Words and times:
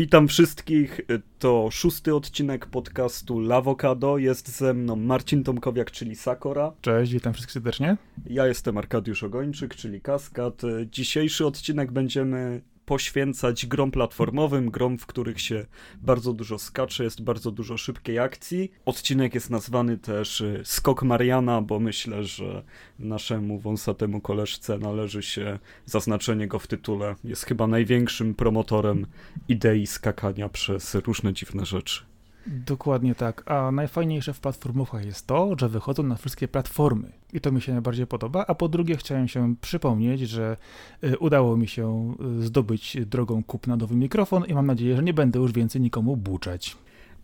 Witam 0.00 0.28
wszystkich. 0.28 1.00
To 1.38 1.68
szósty 1.70 2.14
odcinek 2.14 2.66
podcastu 2.66 3.40
Lawokado. 3.40 4.18
Jest 4.18 4.56
ze 4.56 4.74
mną 4.74 4.96
Marcin 4.96 5.44
Tomkowiak, 5.44 5.90
czyli 5.90 6.16
Sakora. 6.16 6.72
Cześć, 6.80 7.12
witam 7.12 7.32
wszystkich 7.32 7.52
serdecznie. 7.52 7.96
Ja 8.26 8.46
jestem 8.46 8.78
Arkadiusz 8.78 9.22
Ogończyk, 9.22 9.74
czyli 9.74 10.00
Kaskad. 10.00 10.62
Dzisiejszy 10.86 11.46
odcinek 11.46 11.92
będziemy 11.92 12.60
poświęcać 12.90 13.66
grom 13.66 13.90
platformowym, 13.90 14.70
grom, 14.70 14.98
w 14.98 15.06
których 15.06 15.40
się 15.40 15.66
bardzo 16.02 16.32
dużo 16.32 16.58
skacze, 16.58 17.04
jest 17.04 17.22
bardzo 17.22 17.50
dużo 17.50 17.76
szybkiej 17.76 18.18
akcji. 18.18 18.72
Odcinek 18.84 19.34
jest 19.34 19.50
nazwany 19.50 19.98
też 19.98 20.40
y, 20.40 20.62
Skok 20.64 21.02
Mariana, 21.02 21.62
bo 21.62 21.80
myślę, 21.80 22.24
że 22.24 22.62
naszemu 22.98 23.58
wąsatemu 23.58 24.20
koleżce 24.20 24.78
należy 24.78 25.22
się 25.22 25.58
zaznaczenie 25.86 26.48
go 26.48 26.58
w 26.58 26.66
tytule. 26.66 27.14
Jest 27.24 27.44
chyba 27.44 27.66
największym 27.66 28.34
promotorem 28.34 29.06
idei 29.48 29.86
skakania 29.86 30.48
przez 30.48 30.94
różne 30.94 31.32
dziwne 31.32 31.66
rzeczy. 31.66 32.09
Dokładnie 32.46 33.14
tak. 33.14 33.50
A 33.50 33.70
najfajniejsze 33.70 34.32
w 34.32 34.40
platformówkach 34.40 35.04
jest 35.04 35.26
to, 35.26 35.54
że 35.58 35.68
wychodzą 35.68 36.02
na 36.02 36.16
wszystkie 36.16 36.48
platformy. 36.48 37.12
I 37.32 37.40
to 37.40 37.52
mi 37.52 37.60
się 37.60 37.72
najbardziej 37.72 38.06
podoba. 38.06 38.44
A 38.46 38.54
po 38.54 38.68
drugie 38.68 38.96
chciałem 38.96 39.28
się 39.28 39.54
przypomnieć, 39.60 40.20
że 40.20 40.56
y, 41.04 41.18
udało 41.18 41.56
mi 41.56 41.68
się 41.68 42.14
y, 42.40 42.42
zdobyć 42.42 42.96
drogą 43.06 43.44
kupna 43.44 43.76
nowy 43.76 43.96
mikrofon 43.96 44.44
i 44.44 44.54
mam 44.54 44.66
nadzieję, 44.66 44.96
że 44.96 45.02
nie 45.02 45.14
będę 45.14 45.38
już 45.38 45.52
więcej 45.52 45.80
nikomu 45.80 46.16
buczać. 46.16 46.76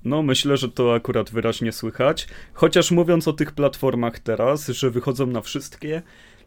No, 0.04 0.22
myślę, 0.22 0.56
że 0.56 0.68
to 0.68 0.94
akurat 0.94 1.30
wyraźnie 1.30 1.72
słychać. 1.72 2.28
Chociaż 2.52 2.90
mówiąc 2.90 3.28
o 3.28 3.32
tych 3.32 3.52
platformach 3.52 4.18
teraz, 4.18 4.68
że 4.68 4.90
wychodzą 4.90 5.26
na 5.26 5.40
wszystkie, 5.40 6.02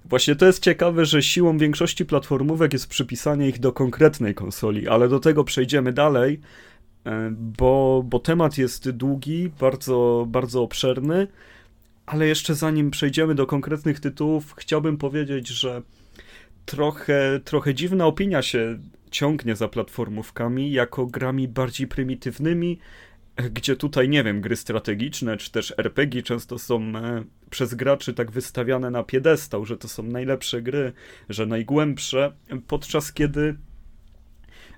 Właśnie 0.06 0.36
to 0.36 0.46
jest 0.46 0.64
ciekawe, 0.64 1.06
że 1.06 1.24
siłą 1.24 1.58
większości 1.58 2.06
platformówek 2.06 2.74
jest 2.74 2.88
przypisanie 2.88 3.50
ich 3.50 3.60
do 3.60 3.72
konkretnej 3.72 4.36
konsoli, 4.36 4.88
ale 4.88 5.08
do 5.08 5.20
tego 5.20 5.44
przejdziemy 5.44 5.94
dalej, 5.94 6.40
bo, 7.32 8.04
bo 8.06 8.20
temat 8.20 8.58
jest 8.58 8.90
długi, 8.90 9.52
bardzo, 9.60 10.26
bardzo 10.30 10.64
obszerny, 10.64 11.28
ale 12.06 12.28
jeszcze 12.28 12.56
zanim 12.56 12.92
przejdziemy 12.92 13.36
do 13.36 13.46
konkretnych 13.46 14.00
tytułów, 14.00 14.54
chciałbym 14.58 14.98
powiedzieć, 14.98 15.48
że 15.48 15.82
trochę, 16.66 17.40
trochę 17.44 17.74
dziwna 17.74 18.06
opinia 18.06 18.42
się 18.42 18.80
ciągnie 19.12 19.56
za 19.56 19.68
platformówkami 19.68 20.72
jako 20.72 21.06
grami 21.06 21.48
bardziej 21.48 21.88
prymitywnymi, 21.88 22.80
e, 23.36 23.50
gdzie 23.50 23.76
tutaj, 23.76 24.10
nie 24.10 24.24
wiem, 24.24 24.42
gry 24.42 24.56
strategiczne 24.56 25.38
czy 25.38 25.52
też 25.52 25.74
RPG 25.78 26.24
często 26.24 26.60
są 26.60 26.82
e, 26.96 27.24
przez 27.50 27.74
graczy 27.74 28.14
tak 28.14 28.32
wystawiane 28.32 28.92
na 28.92 29.04
piedestał, 29.04 29.66
że 29.66 29.78
to 29.78 29.88
są 29.88 30.04
najlepsze 30.04 30.62
gry, 30.62 30.94
że 31.30 31.46
najgłębsze, 31.46 32.34
podczas 32.68 33.14
kiedy 33.14 33.56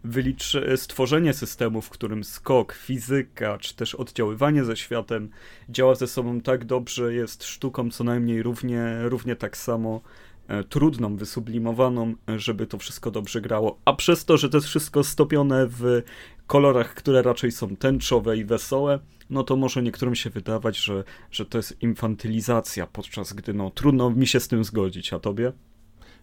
wyliczy, 0.04 0.74
stworzenie 0.78 1.34
systemu, 1.34 1.82
w 1.82 1.90
którym 1.90 2.24
skok, 2.24 2.74
fizyka, 2.74 3.58
czy 3.58 3.76
też 3.76 3.96
oddziaływanie 3.96 4.64
ze 4.64 4.78
światem 4.78 5.30
działa 5.70 5.96
ze 5.96 6.08
sobą 6.08 6.42
tak 6.42 6.66
dobrze, 6.66 7.14
jest 7.14 7.44
sztuką 7.44 7.92
co 7.92 8.04
najmniej 8.04 8.44
równie, 8.44 8.98
równie 9.02 9.36
tak 9.36 9.58
samo 9.58 10.02
e, 10.48 10.64
trudną, 10.64 11.16
wysublimowaną, 11.16 12.16
żeby 12.38 12.68
to 12.68 12.78
wszystko 12.78 13.12
dobrze 13.12 13.42
grało. 13.42 13.80
A 13.86 13.94
przez 13.94 14.26
to, 14.26 14.38
że 14.38 14.50
to 14.50 14.58
jest 14.58 14.68
wszystko 14.68 15.04
stopione 15.04 15.68
w 15.68 16.02
kolorach, 16.48 16.94
które 16.94 17.22
raczej 17.22 17.52
są 17.52 17.76
tęczowe 17.76 18.38
i 18.38 18.46
wesołe, 18.46 19.00
no 19.30 19.44
to 19.44 19.56
może 19.56 19.84
niektórym 19.84 20.16
się 20.16 20.30
wydawać, 20.30 20.78
że, 20.78 21.04
że 21.32 21.46
to 21.46 21.58
jest 21.58 21.82
infantylizacja, 21.82 22.88
podczas 22.88 23.34
gdy 23.34 23.54
no 23.54 23.70
trudno 23.70 24.10
mi 24.10 24.28
się 24.28 24.40
z 24.40 24.48
tym 24.48 24.64
zgodzić, 24.64 25.14
a 25.14 25.20
tobie? 25.20 25.52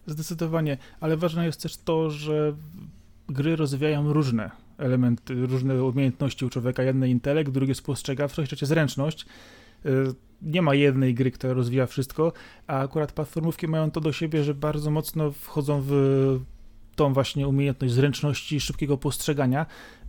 Zdecydowanie, 0.06 0.78
ale 1.00 1.16
ważne 1.16 1.47
jest 1.47 1.62
też 1.62 1.77
to, 1.77 2.10
że 2.10 2.56
gry 3.28 3.56
rozwijają 3.56 4.12
różne 4.12 4.50
elementy, 4.78 5.47
różne 5.47 5.84
umiejętności 5.84 6.44
u 6.44 6.50
człowieka. 6.50 6.83
Jedne 6.83 7.09
intelekt, 7.09 7.50
drugie 7.50 7.75
spostrzegawczość, 7.75 8.49
trzecie 8.49 8.66
zręczność. 8.66 9.27
Y, 9.87 9.91
nie 10.43 10.62
ma 10.62 10.75
jednej 10.75 11.15
gry, 11.15 11.31
która 11.31 11.53
rozwija 11.53 11.87
wszystko, 11.87 12.33
a 12.66 12.78
akurat 12.81 13.12
platformówki 13.12 13.69
mają 13.69 13.91
to 13.91 14.00
do 14.00 14.12
siebie, 14.12 14.44
że 14.44 14.55
bardzo 14.55 14.91
mocno 14.91 15.33
wchodzą 15.33 15.83
w 15.87 15.93
tą 16.97 17.12
właśnie 17.12 17.49
umiejętność 17.49 17.94
zręczności, 17.94 18.61
szybkiego 18.61 18.99
postrzegania 18.99 19.66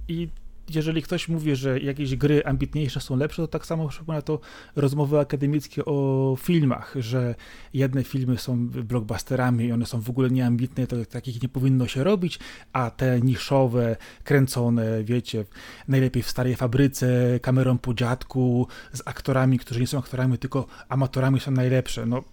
i 0.08 0.30
jeżeli 0.76 1.02
ktoś 1.02 1.28
mówi, 1.28 1.56
że 1.56 1.80
jakieś 1.80 2.16
gry 2.16 2.46
ambitniejsze 2.46 3.02
są 3.02 3.18
lepsze, 3.18 3.42
to 3.42 3.48
tak 3.48 3.66
samo 3.66 3.88
przypomina 3.88 4.22
to 4.22 4.40
rozmowy 4.76 5.20
akademickie 5.20 5.86
o 5.86 6.36
filmach, 6.40 6.96
że 7.00 7.36
jedne 7.74 8.04
filmy 8.04 8.38
są 8.38 8.68
blockbusterami 8.68 9.66
i 9.66 9.72
one 9.72 9.86
są 9.86 10.02
w 10.02 10.10
ogóle 10.10 10.30
nieambitne, 10.30 10.88
to 10.88 11.06
takich 11.06 11.44
nie 11.44 11.50
powinno 11.50 11.88
się 11.88 12.04
robić, 12.04 12.40
a 12.74 12.92
te 12.92 13.22
niszowe, 13.22 13.96
kręcone, 14.24 15.04
wiecie, 15.04 15.46
najlepiej 15.88 16.24
w 16.24 16.30
starej 16.30 16.56
fabryce, 16.56 17.40
kamerą 17.42 17.78
po 17.78 17.94
dziadku, 17.94 18.68
z 18.94 19.02
aktorami, 19.06 19.60
którzy 19.60 19.80
nie 19.80 19.88
są 19.88 20.00
aktorami, 20.00 20.38
tylko 20.38 20.66
amatorami 20.90 21.40
są 21.40 21.52
najlepsze. 21.52 22.06
No 22.06 22.24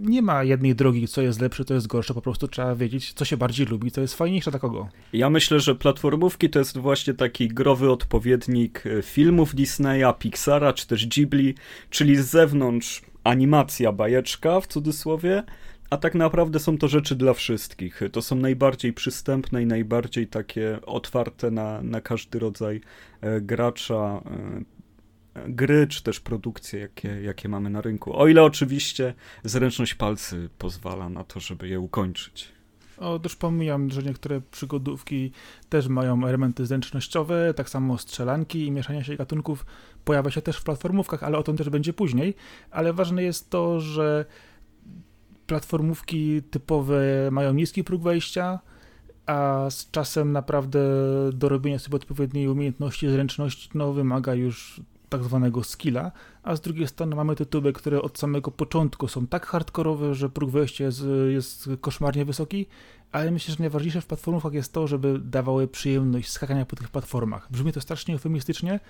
nie 0.00 0.22
ma 0.22 0.44
jednej 0.44 0.74
drogi, 0.74 1.08
co 1.08 1.22
jest 1.22 1.40
lepsze, 1.40 1.64
to 1.64 1.74
jest 1.74 1.86
gorsze, 1.86 2.14
po 2.14 2.22
prostu 2.22 2.48
trzeba 2.48 2.74
wiedzieć, 2.74 3.12
co 3.12 3.24
się 3.24 3.36
bardziej 3.36 3.66
lubi, 3.66 3.90
co 3.90 4.00
jest 4.00 4.14
fajniejsze 4.14 4.50
dla 4.50 4.60
kogo. 4.60 4.88
Ja 5.12 5.30
myślę, 5.30 5.60
że 5.60 5.74
platformówki 5.74 6.50
to 6.50 6.58
jest 6.58 6.78
właśnie 6.78 7.14
taki 7.14 7.48
growy 7.48 7.90
odpowiednik 7.90 8.84
e, 8.86 9.02
filmów 9.02 9.54
Disneya, 9.54 10.14
Pixara 10.18 10.72
czy 10.72 10.86
też 10.86 11.06
Ghibli, 11.06 11.54
czyli 11.90 12.16
z 12.16 12.26
zewnątrz 12.26 13.02
animacja, 13.24 13.92
bajeczka 13.92 14.60
w 14.60 14.66
cudzysłowie, 14.66 15.42
a 15.90 15.96
tak 15.96 16.14
naprawdę 16.14 16.58
są 16.58 16.78
to 16.78 16.88
rzeczy 16.88 17.16
dla 17.16 17.34
wszystkich. 17.34 18.00
To 18.12 18.22
są 18.22 18.36
najbardziej 18.36 18.92
przystępne 18.92 19.62
i 19.62 19.66
najbardziej 19.66 20.26
takie 20.26 20.78
otwarte 20.86 21.50
na, 21.50 21.82
na 21.82 22.00
każdy 22.00 22.38
rodzaj 22.38 22.80
e, 23.20 23.40
gracza 23.40 24.22
e, 24.26 24.77
gry, 25.48 25.86
czy 25.86 26.02
też 26.02 26.20
produkcje, 26.20 26.80
jakie, 26.80 27.22
jakie 27.22 27.48
mamy 27.48 27.70
na 27.70 27.80
rynku. 27.80 28.16
O 28.16 28.28
ile 28.28 28.42
oczywiście 28.42 29.14
zręczność 29.44 29.94
palcy 29.94 30.48
pozwala 30.58 31.08
na 31.08 31.24
to, 31.24 31.40
żeby 31.40 31.68
je 31.68 31.80
ukończyć. 31.80 32.48
O, 32.98 33.20
już 33.24 33.36
pomijam, 33.36 33.90
że 33.90 34.02
niektóre 34.02 34.40
przygodówki 34.40 35.32
też 35.68 35.88
mają 35.88 36.26
elementy 36.26 36.66
zręcznościowe, 36.66 37.54
tak 37.54 37.70
samo 37.70 37.98
strzelanki 37.98 38.66
i 38.66 38.70
mieszania 38.70 39.04
się 39.04 39.16
gatunków 39.16 39.66
pojawia 40.04 40.30
się 40.30 40.42
też 40.42 40.56
w 40.56 40.64
platformówkach, 40.64 41.22
ale 41.22 41.38
o 41.38 41.42
tym 41.42 41.56
też 41.56 41.70
będzie 41.70 41.92
później. 41.92 42.34
Ale 42.70 42.92
ważne 42.92 43.22
jest 43.22 43.50
to, 43.50 43.80
że 43.80 44.24
platformówki 45.46 46.42
typowe 46.42 47.02
mają 47.30 47.52
niski 47.52 47.84
próg 47.84 48.02
wejścia, 48.02 48.58
a 49.26 49.66
z 49.70 49.90
czasem 49.90 50.32
naprawdę 50.32 50.80
dorobienie 51.32 51.78
sobie 51.78 51.96
odpowiedniej 51.96 52.48
umiejętności, 52.48 53.08
zręczności 53.08 53.70
no, 53.74 53.92
wymaga 53.92 54.34
już 54.34 54.80
tak 55.08 55.24
zwanego 55.24 55.64
skilla, 55.64 56.12
a 56.42 56.56
z 56.56 56.60
drugiej 56.60 56.88
strony 56.88 57.16
mamy 57.16 57.36
tytuły, 57.36 57.72
które 57.72 58.02
od 58.02 58.18
samego 58.18 58.50
początku 58.50 59.08
są 59.08 59.26
tak 59.26 59.46
hardkorowe, 59.46 60.14
że 60.14 60.28
próg 60.28 60.50
wejścia 60.50 60.84
jest, 60.84 61.04
jest 61.28 61.68
koszmarnie 61.80 62.24
wysoki, 62.24 62.66
ale 63.12 63.30
myślę, 63.30 63.54
że 63.54 63.60
najważniejsze 63.60 64.00
w 64.00 64.06
platformach 64.06 64.52
jest 64.52 64.72
to, 64.72 64.86
żeby 64.86 65.18
dawały 65.18 65.68
przyjemność 65.68 66.30
skakania 66.30 66.66
po 66.66 66.76
tych 66.76 66.88
platformach. 66.88 67.48
Brzmi 67.50 67.72
to 67.72 67.80
strasznie 67.80 68.14
eufemistycznie, 68.14 68.80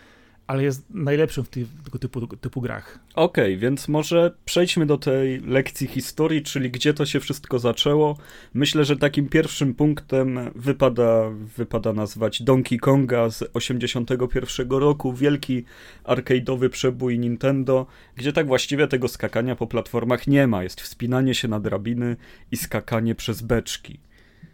ale 0.48 0.62
jest 0.62 0.84
najlepszym 0.90 1.44
w 1.44 1.48
tego 1.84 1.98
typu, 1.98 2.26
typu 2.26 2.60
grach. 2.60 2.98
Okej, 3.14 3.54
okay, 3.54 3.56
więc 3.56 3.88
może 3.88 4.34
przejdźmy 4.44 4.86
do 4.86 4.98
tej 4.98 5.40
lekcji 5.40 5.86
historii, 5.86 6.42
czyli 6.42 6.70
gdzie 6.70 6.94
to 6.94 7.06
się 7.06 7.20
wszystko 7.20 7.58
zaczęło. 7.58 8.16
Myślę, 8.54 8.84
że 8.84 8.96
takim 8.96 9.28
pierwszym 9.28 9.74
punktem 9.74 10.50
wypada, 10.54 11.30
wypada 11.56 11.92
nazwać 11.92 12.42
Donkey 12.42 12.78
Konga 12.78 13.30
z 13.30 13.44
81 13.54 14.70
roku, 14.70 15.12
wielki 15.12 15.64
arcade'owy 16.04 16.68
przebój 16.68 17.18
Nintendo, 17.18 17.86
gdzie 18.16 18.32
tak 18.32 18.46
właściwie 18.46 18.88
tego 18.88 19.08
skakania 19.08 19.56
po 19.56 19.66
platformach 19.66 20.26
nie 20.26 20.46
ma. 20.46 20.62
Jest 20.62 20.80
wspinanie 20.80 21.34
się 21.34 21.48
na 21.48 21.60
drabiny 21.60 22.16
i 22.52 22.56
skakanie 22.56 23.14
przez 23.14 23.42
beczki. 23.42 24.07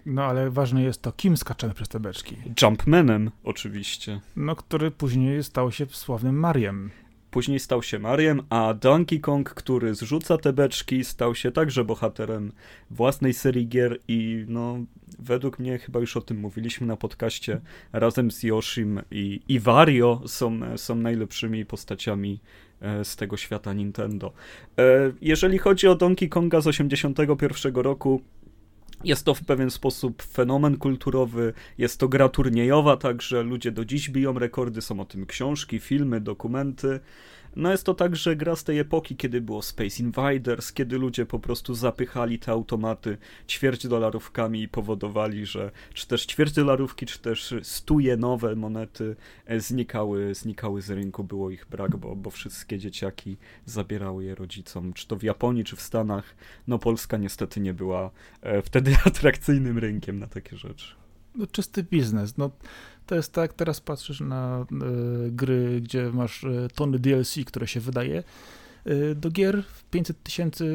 No 0.06 0.24
ale 0.24 0.50
ważne 0.50 0.82
jest 0.82 1.02
to, 1.02 1.12
kim 1.12 1.36
skaczemy 1.36 1.74
przez 1.74 1.88
te 1.88 2.00
beczki. 2.00 2.36
Jumpmanem, 2.62 3.30
oczywiście. 3.44 4.20
No, 4.36 4.56
który 4.56 4.90
później 4.90 5.44
stał 5.44 5.72
się 5.72 5.86
sławnym 5.86 6.38
Mariem. 6.38 6.90
Później 7.30 7.60
stał 7.60 7.82
się 7.82 7.98
Mariem, 7.98 8.42
a 8.50 8.74
Donkey 8.74 9.20
Kong, 9.20 9.50
który 9.50 9.94
zrzuca 9.94 10.38
te 10.38 10.52
beczki, 10.52 11.04
stał 11.04 11.34
się 11.34 11.52
także 11.52 11.84
bohaterem 11.84 12.52
własnej 12.90 13.32
serii 13.32 13.68
gier 13.68 13.98
i 14.08 14.44
no, 14.48 14.78
według 15.18 15.58
mnie, 15.58 15.78
chyba 15.78 16.00
już 16.00 16.16
o 16.16 16.20
tym 16.20 16.40
mówiliśmy 16.40 16.86
na 16.86 16.96
podcaście, 16.96 17.60
razem 17.92 18.30
z 18.30 18.42
Yoshim 18.42 19.00
i, 19.10 19.40
i 19.48 19.60
Wario 19.60 20.22
są, 20.26 20.60
są 20.76 20.94
najlepszymi 20.94 21.66
postaciami 21.66 22.40
e, 22.80 23.04
z 23.04 23.16
tego 23.16 23.36
świata 23.36 23.72
Nintendo. 23.72 24.32
E, 24.78 25.12
jeżeli 25.20 25.58
chodzi 25.58 25.88
o 25.88 25.94
Donkey 25.94 26.28
Konga 26.28 26.60
z 26.60 26.66
81 26.66 27.74
roku, 27.74 28.20
jest 29.04 29.24
to 29.24 29.34
w 29.34 29.44
pewien 29.44 29.70
sposób 29.70 30.22
fenomen 30.22 30.76
kulturowy, 30.76 31.52
jest 31.78 32.00
to 32.00 32.08
gra 32.08 32.28
turniejowa, 32.28 32.96
także 32.96 33.42
ludzie 33.42 33.72
do 33.72 33.84
dziś 33.84 34.10
biją 34.10 34.38
rekordy, 34.38 34.80
są 34.80 35.00
o 35.00 35.04
tym 35.04 35.26
książki, 35.26 35.78
filmy, 35.78 36.20
dokumenty. 36.20 37.00
No 37.56 37.70
jest 37.70 37.84
to 37.84 37.94
także 37.94 38.36
gra 38.36 38.56
z 38.56 38.64
tej 38.64 38.78
epoki, 38.78 39.16
kiedy 39.16 39.40
było 39.40 39.62
Space 39.62 40.02
Invaders, 40.02 40.72
kiedy 40.72 40.98
ludzie 40.98 41.26
po 41.26 41.38
prostu 41.38 41.74
zapychali 41.74 42.38
te 42.38 42.52
automaty 42.52 43.18
ćwierć 43.48 43.86
dolarówkami 43.86 44.62
i 44.62 44.68
powodowali, 44.68 45.46
że 45.46 45.70
czy 45.94 46.06
też 46.06 46.26
ćwierć 46.26 46.52
dolarówki, 46.52 47.06
czy 47.06 47.18
też 47.18 47.54
stuje 47.62 48.16
nowe 48.16 48.56
monety 48.56 49.16
e, 49.46 49.60
znikały, 49.60 50.34
znikały 50.34 50.82
z 50.82 50.90
rynku, 50.90 51.24
było 51.24 51.50
ich 51.50 51.66
brak, 51.70 51.96
bo, 51.96 52.16
bo 52.16 52.30
wszystkie 52.30 52.78
dzieciaki 52.78 53.36
zabierały 53.66 54.24
je 54.24 54.34
rodzicom, 54.34 54.92
czy 54.92 55.06
to 55.06 55.16
w 55.16 55.22
Japonii, 55.22 55.64
czy 55.64 55.76
w 55.76 55.80
Stanach. 55.80 56.34
No 56.66 56.78
Polska 56.78 57.16
niestety 57.16 57.60
nie 57.60 57.74
była 57.74 58.10
e, 58.42 58.62
wtedy 58.62 58.96
atrakcyjnym 59.04 59.78
rynkiem 59.78 60.18
na 60.18 60.26
takie 60.26 60.56
rzeczy. 60.56 60.94
No, 61.34 61.46
czysty 61.46 61.82
biznes. 61.82 62.36
No, 62.36 62.50
to 63.06 63.14
jest 63.14 63.32
tak, 63.32 63.52
teraz 63.52 63.80
patrzysz 63.80 64.20
na 64.20 64.66
y, 65.26 65.30
gry, 65.30 65.80
gdzie 65.80 66.10
masz 66.12 66.44
y, 66.44 66.68
tony 66.74 66.98
DLC, 66.98 67.34
które 67.46 67.66
się 67.66 67.80
wydaje 67.80 68.22
y, 68.86 69.14
do 69.14 69.30
gier, 69.30 69.62
500 69.90 70.22
tysięcy 70.22 70.66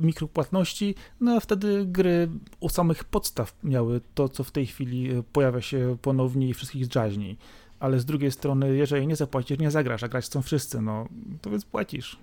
mikropłatności, 0.00 0.94
no 1.20 1.32
a 1.32 1.40
wtedy 1.40 1.86
gry 1.86 2.28
u 2.60 2.68
samych 2.68 3.04
podstaw 3.04 3.54
miały 3.62 4.00
to, 4.14 4.28
co 4.28 4.44
w 4.44 4.50
tej 4.50 4.66
chwili 4.66 5.10
pojawia 5.32 5.60
się 5.60 5.96
ponownie 6.02 6.48
i 6.48 6.54
wszystkich 6.54 6.88
dżaźni. 6.88 7.36
Ale 7.80 8.00
z 8.00 8.04
drugiej 8.04 8.30
strony, 8.30 8.76
jeżeli 8.76 9.06
nie 9.06 9.16
zapłacisz, 9.16 9.58
nie 9.58 9.70
zagrasz, 9.70 10.02
a 10.02 10.08
grać 10.08 10.24
chcą 10.24 10.42
wszyscy, 10.42 10.80
no 10.80 11.08
to 11.40 11.50
więc 11.50 11.64
płacisz. 11.64 12.18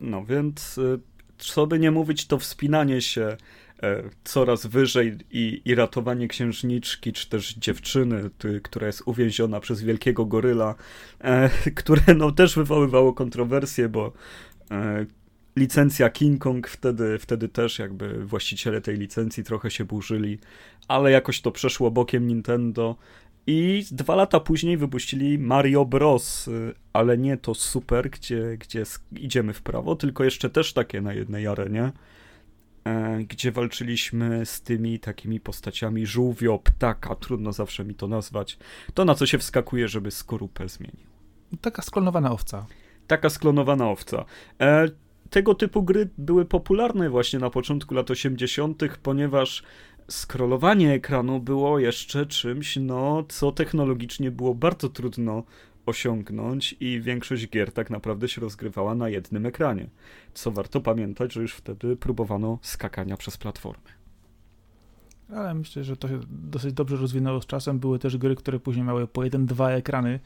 No 0.00 0.24
więc, 0.24 0.80
co 1.38 1.66
by 1.66 1.78
nie 1.78 1.90
mówić, 1.90 2.26
to 2.26 2.38
wspinanie 2.38 3.00
się 3.00 3.36
E, 3.65 3.65
coraz 4.24 4.66
wyżej 4.66 5.18
i, 5.30 5.62
i 5.64 5.74
ratowanie 5.74 6.28
księżniczki, 6.28 7.12
czy 7.12 7.28
też 7.28 7.54
dziewczyny, 7.54 8.30
ty, 8.38 8.60
która 8.60 8.86
jest 8.86 9.02
uwięziona 9.06 9.60
przez 9.60 9.82
wielkiego 9.82 10.26
goryla, 10.26 10.74
e, 11.20 11.50
które 11.80 12.14
no, 12.16 12.32
też 12.32 12.56
wywoływało 12.56 13.12
kontrowersje, 13.12 13.88
bo 13.88 14.12
e, 14.70 15.06
licencja 15.56 16.10
King 16.10 16.42
Kong 16.42 16.68
wtedy, 16.68 17.18
wtedy 17.18 17.48
też 17.48 17.78
jakby 17.78 18.26
właściciele 18.26 18.80
tej 18.80 18.96
licencji 18.96 19.44
trochę 19.44 19.70
się 19.70 19.84
burzyli, 19.84 20.38
ale 20.88 21.10
jakoś 21.10 21.40
to 21.40 21.52
przeszło 21.52 21.90
bokiem 21.90 22.26
Nintendo. 22.26 22.96
I 23.48 23.84
dwa 23.90 24.14
lata 24.14 24.40
później 24.40 24.76
wypuścili 24.76 25.38
Mario 25.38 25.84
Bros, 25.84 26.50
ale 26.92 27.18
nie 27.18 27.36
to 27.36 27.54
super, 27.54 28.10
gdzie, 28.10 28.56
gdzie 28.58 28.82
idziemy 29.16 29.52
w 29.52 29.62
prawo, 29.62 29.96
tylko 29.96 30.24
jeszcze 30.24 30.50
też 30.50 30.72
takie 30.72 31.00
na 31.00 31.12
jednej 31.12 31.46
arenie. 31.46 31.92
E, 32.86 33.24
gdzie 33.28 33.52
walczyliśmy 33.52 34.46
z 34.46 34.62
tymi 34.62 34.98
takimi 34.98 35.40
postaciami 35.40 36.06
żółwio, 36.06 36.58
ptaka, 36.58 37.14
trudno 37.14 37.52
zawsze 37.52 37.84
mi 37.84 37.94
to 37.94 38.08
nazwać, 38.08 38.58
to 38.94 39.04
na 39.04 39.14
co 39.14 39.26
się 39.26 39.38
wskakuje, 39.38 39.88
żeby 39.88 40.10
skorupę 40.10 40.68
zmienił. 40.68 41.06
Taka 41.60 41.82
sklonowana 41.82 42.32
owca. 42.32 42.66
Taka 43.06 43.30
sklonowana 43.30 43.90
owca. 43.90 44.24
E, 44.60 44.88
tego 45.30 45.54
typu 45.54 45.82
gry 45.82 46.08
były 46.18 46.44
popularne 46.44 47.10
właśnie 47.10 47.38
na 47.38 47.50
początku 47.50 47.94
lat 47.94 48.10
80., 48.10 48.82
ponieważ 49.02 49.62
scrollowanie 50.10 50.92
ekranu 50.92 51.40
było 51.40 51.78
jeszcze 51.78 52.26
czymś, 52.26 52.76
no, 52.76 53.24
co 53.28 53.52
technologicznie 53.52 54.30
było 54.30 54.54
bardzo 54.54 54.88
trudno 54.88 55.42
osiągnąć 55.86 56.76
i 56.80 57.00
większość 57.00 57.48
gier 57.48 57.72
tak 57.72 57.90
naprawdę 57.90 58.28
się 58.28 58.40
rozgrywała 58.40 58.94
na 58.94 59.08
jednym 59.08 59.46
ekranie. 59.46 59.88
Co 60.34 60.50
warto 60.50 60.80
pamiętać, 60.80 61.32
że 61.32 61.42
już 61.42 61.54
wtedy 61.54 61.96
próbowano 61.96 62.58
skakania 62.62 63.16
przez 63.16 63.36
platformy. 63.36 63.90
Ale 65.34 65.54
myślę, 65.54 65.84
że 65.84 65.96
to 65.96 66.08
się 66.08 66.20
dosyć 66.28 66.72
dobrze 66.72 66.96
rozwinęło 66.96 67.42
z 67.42 67.46
czasem. 67.46 67.78
Były 67.78 67.98
też 67.98 68.16
gry, 68.16 68.36
które 68.36 68.60
później 68.60 68.84
miały 68.84 69.06
po 69.06 69.24
jeden, 69.24 69.46
dwa 69.46 69.70
ekrany. 69.70 70.20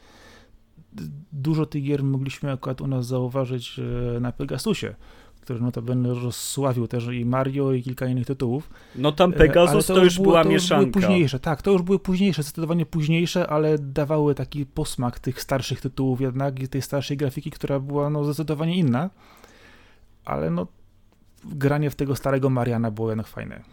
Dużo 1.31 1.65
tych 1.65 1.83
gier 1.83 2.03
mogliśmy 2.03 2.51
akurat 2.51 2.81
u 2.81 2.87
nas 2.87 3.05
zauważyć 3.05 3.79
e, 3.79 4.19
na 4.19 4.31
Pegasusie 4.31 4.95
który 5.41 5.61
notabene 5.61 6.13
rozsławił 6.13 6.87
też 6.87 7.07
i 7.07 7.25
Mario 7.25 7.73
i 7.73 7.83
kilka 7.83 8.07
innych 8.07 8.27
tytułów. 8.27 8.69
No 8.95 9.11
tam 9.11 9.33
e, 9.33 9.35
Pegasus 9.35 9.85
to, 9.85 9.95
to, 9.95 10.03
już 10.03 10.15
było, 10.15 10.25
była 10.25 10.43
to 10.43 10.49
mieszanka. 10.49 10.83
Już 10.83 10.91
były 10.91 11.03
późniejsze, 11.03 11.39
tak, 11.39 11.61
to 11.61 11.71
już 11.71 11.81
były 11.81 11.99
późniejsze, 11.99 12.43
zdecydowanie 12.43 12.85
późniejsze, 12.85 13.47
ale 13.47 13.77
dawały 13.77 14.35
taki 14.35 14.65
posmak 14.65 15.19
tych 15.19 15.41
starszych 15.41 15.81
tytułów 15.81 16.21
jednak 16.21 16.59
i 16.59 16.67
tej 16.67 16.81
starszej 16.81 17.17
grafiki, 17.17 17.51
która 17.51 17.79
była 17.79 18.09
no 18.09 18.23
zdecydowanie 18.23 18.75
inna. 18.75 19.09
Ale 20.25 20.49
no 20.49 20.67
granie 21.45 21.89
w 21.89 21.95
tego 21.95 22.15
starego 22.15 22.49
Mariana 22.49 22.91
było 22.91 23.09
jednak 23.09 23.27
fajne. 23.27 23.63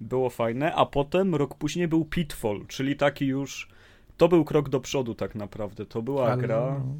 Było 0.00 0.30
fajne, 0.30 0.74
a 0.74 0.86
potem 0.86 1.34
rok 1.34 1.54
później 1.54 1.88
był 1.88 2.04
Pitfall, 2.04 2.66
czyli 2.66 2.96
taki 2.96 3.26
już 3.26 3.68
to 4.16 4.28
był 4.28 4.44
krok 4.44 4.68
do 4.68 4.80
przodu 4.80 5.14
tak 5.14 5.34
naprawdę. 5.34 5.86
To 5.86 6.02
była 6.02 6.32
ale... 6.32 6.42
gra... 6.42 6.82
No. 6.86 6.94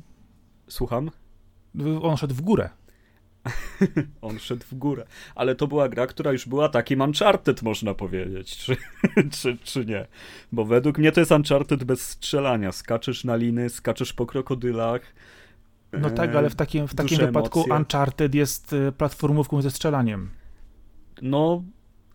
Słucham? 0.68 1.10
On 2.02 2.16
szedł 2.16 2.34
w 2.34 2.40
górę. 2.40 2.70
On 4.22 4.38
szedł 4.38 4.64
w 4.70 4.74
górę. 4.74 5.06
Ale 5.34 5.54
to 5.54 5.66
była 5.66 5.88
gra, 5.88 6.06
która 6.06 6.32
już 6.32 6.48
była 6.48 6.68
takim 6.68 7.00
Uncharted, 7.00 7.62
można 7.62 7.94
powiedzieć. 7.94 8.56
Czy, 8.56 8.76
czy, 9.40 9.58
czy 9.62 9.86
nie? 9.86 10.06
Bo 10.52 10.64
według 10.64 10.98
mnie 10.98 11.12
to 11.12 11.20
jest 11.20 11.32
Uncharted 11.32 11.84
bez 11.84 12.08
strzelania. 12.08 12.72
Skaczesz 12.72 13.24
na 13.24 13.36
liny, 13.36 13.70
skaczesz 13.70 14.12
po 14.12 14.26
krokodylach. 14.26 15.02
No 15.92 16.10
tak, 16.10 16.34
ale 16.34 16.50
w 16.50 16.54
takim, 16.54 16.88
w 16.88 16.94
takim 16.94 17.18
wypadku 17.18 17.58
emocje. 17.58 17.74
Uncharted 17.74 18.34
jest 18.34 18.72
e, 18.72 18.92
platformówką 18.92 19.62
ze 19.62 19.70
strzelaniem. 19.70 20.30
No, 21.22 21.62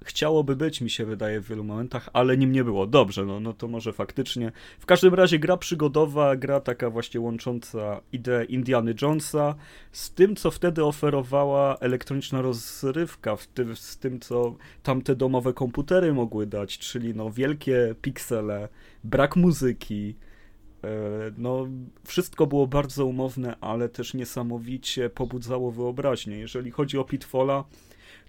chciałoby 0.06 0.56
być, 0.56 0.82
mi 0.82 0.90
się 0.90 1.06
wydaje, 1.06 1.42
w 1.42 1.48
wielu 1.48 1.64
momentach, 1.64 2.10
ale 2.14 2.38
nim 2.38 2.52
nie 2.52 2.64
było. 2.64 2.88
Dobrze, 2.88 3.26
no, 3.26 3.40
no 3.40 3.54
to 3.54 3.68
może 3.68 3.94
faktycznie. 3.94 4.52
W 4.80 4.86
każdym 4.86 5.14
razie 5.14 5.40
gra 5.40 5.58
przygodowa, 5.58 6.36
gra 6.36 6.60
taka 6.60 6.90
właśnie 6.90 7.20
łącząca 7.20 8.02
ideę 8.12 8.44
Indiana 8.44 8.92
Jonesa 9.02 9.56
z 9.92 10.14
tym, 10.14 10.36
co 10.36 10.52
wtedy 10.52 10.84
oferowała 10.84 11.78
elektroniczna 11.78 12.42
rozrywka, 12.42 13.36
w 13.36 13.48
tym, 13.48 13.76
z 13.76 13.98
tym, 13.98 14.20
co 14.20 14.56
tamte 14.84 15.16
domowe 15.16 15.54
komputery 15.54 16.14
mogły 16.14 16.48
dać, 16.48 16.78
czyli 16.78 17.16
no 17.16 17.32
wielkie 17.32 17.96
piksele, 18.02 18.70
brak 19.04 19.36
muzyki, 19.36 20.16
e, 20.84 20.88
no, 21.38 21.68
wszystko 22.04 22.48
było 22.48 22.68
bardzo 22.68 23.06
umowne, 23.06 23.56
ale 23.62 23.90
też 23.90 24.14
niesamowicie 24.14 25.10
pobudzało 25.10 25.72
wyobraźnię. 25.72 26.38
Jeżeli 26.38 26.72
chodzi 26.72 26.98
o 26.98 27.04
Pitfalla, 27.04 27.64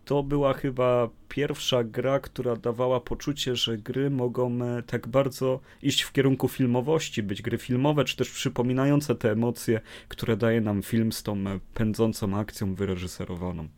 to 0.07 0.23
była 0.23 0.53
chyba 0.53 1.09
pierwsza 1.29 1.85
gra, 1.85 2.21
która 2.21 2.57
dawała 2.57 3.01
poczucie, 3.01 3.57
że 3.57 3.79
gry 3.79 4.11
mogą 4.11 4.63
e, 4.63 4.83
tak 4.83 5.09
bardzo 5.09 5.61
iść 5.83 6.03
w 6.03 6.13
kierunku 6.13 6.49
filmowości, 6.49 7.23
być 7.23 7.43
gry 7.43 7.59
filmowe, 7.59 8.05
czy 8.05 8.17
też 8.17 8.31
przypominające 8.31 9.15
te 9.15 9.33
emocje, 9.33 9.81
które 10.09 10.37
daje 10.37 10.61
nam 10.61 10.83
film 10.83 11.13
z 11.13 11.23
tą 11.23 11.37
e, 11.37 11.61
pędzącą 11.75 12.39
akcją 12.39 12.75
wyreżyserowaną. 12.75 13.69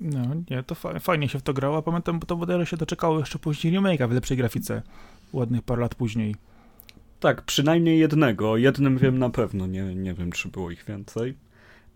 No, 0.00 0.20
nie, 0.50 0.62
to 0.62 0.74
fajnie 1.00 1.28
się 1.28 1.38
w 1.38 1.42
to 1.42 1.54
grało. 1.54 1.82
Pamiętam, 1.82 2.18
bo 2.18 2.26
to 2.26 2.36
bodajże 2.36 2.66
się 2.66 2.76
doczekało 2.76 3.18
jeszcze 3.18 3.38
później 3.38 3.72
remake'a 3.72 4.08
w 4.08 4.12
lepszej 4.12 4.36
grafice, 4.36 4.82
ładnych 5.32 5.62
parę 5.62 5.80
lat 5.80 5.94
później. 5.94 6.34
Tak, 7.20 7.42
przynajmniej 7.42 7.98
jednego. 7.98 8.56
Jednym 8.56 8.98
wiem 8.98 9.18
na 9.18 9.30
pewno, 9.30 9.66
nie, 9.66 9.94
nie 9.94 10.14
wiem, 10.14 10.32
czy 10.32 10.48
było 10.48 10.70
ich 10.70 10.84
więcej. 10.84 11.47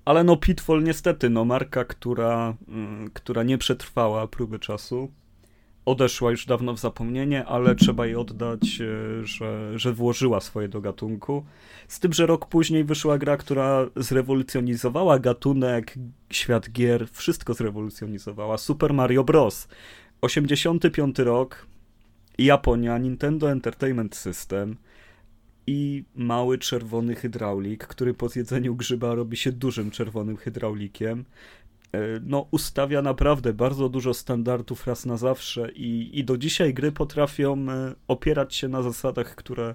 Ale 0.05 0.25
no 0.25 0.37
Pitfall 0.37 0.83
niestety, 0.83 1.31
no 1.31 1.45
marka, 1.45 1.85
która, 1.85 2.55
mm, 2.69 3.11
która 3.11 3.43
nie 3.43 3.59
przetrwała 3.59 4.27
próby 4.27 4.59
czasu, 4.59 5.13
odeszła 5.85 6.31
już 6.31 6.47
dawno 6.47 6.75
w 6.75 6.79
zapomnienie, 6.79 7.45
ale 7.45 7.75
trzeba 7.75 8.07
jej 8.07 8.17
oddać, 8.17 8.81
e, 8.81 9.27
że, 9.27 9.79
że 9.79 9.93
włożyła 9.93 10.41
swoje 10.41 10.69
do 10.69 10.81
gatunku. 10.81 11.45
Z 11.89 12.01
tym, 12.01 12.13
że 12.13 12.27
rok 12.27 12.47
później 12.47 12.85
wyszła 12.85 13.19
gra, 13.19 13.37
która 13.37 13.87
zrewolucjonizowała 13.97 15.19
gatunek, 15.19 15.95
świat 16.31 16.71
gier, 16.71 17.09
wszystko 17.13 17.55
zrewolucjonizowała. 17.55 18.59
Super 18.59 18.95
Mario 18.95 19.25
Bros. 19.25 19.69
85 20.21 21.19
rok, 21.19 21.67
Japonia, 22.39 22.99
Nintendo 22.99 23.51
Entertainment 23.51 24.17
System– 24.17 24.77
i 25.67 26.05
mały 26.15 26.59
czerwony 26.59 27.15
hydraulik, 27.15 27.87
który 27.87 28.15
po 28.15 28.29
zjedzeniu 28.29 28.75
grzyba 28.75 29.15
robi 29.15 29.37
się 29.37 29.53
dużym 29.53 29.91
czerwonym 29.91 30.37
hydraulikiem. 30.37 31.25
E, 31.93 32.21
no, 32.23 32.47
ustawia 32.51 33.03
naprawdę 33.03 33.53
bardzo 33.53 33.89
dużo 33.89 34.15
standardów 34.15 34.87
raz 34.87 35.07
na 35.07 35.17
zawsze 35.17 35.73
i, 35.73 36.19
i 36.19 36.25
do 36.25 36.39
dzisiaj 36.39 36.75
gry 36.75 36.93
potrafią 36.93 37.67
e, 37.71 37.95
opierać 38.09 38.55
się 38.55 38.69
na 38.69 38.83
zasadach, 38.83 39.35
które 39.35 39.75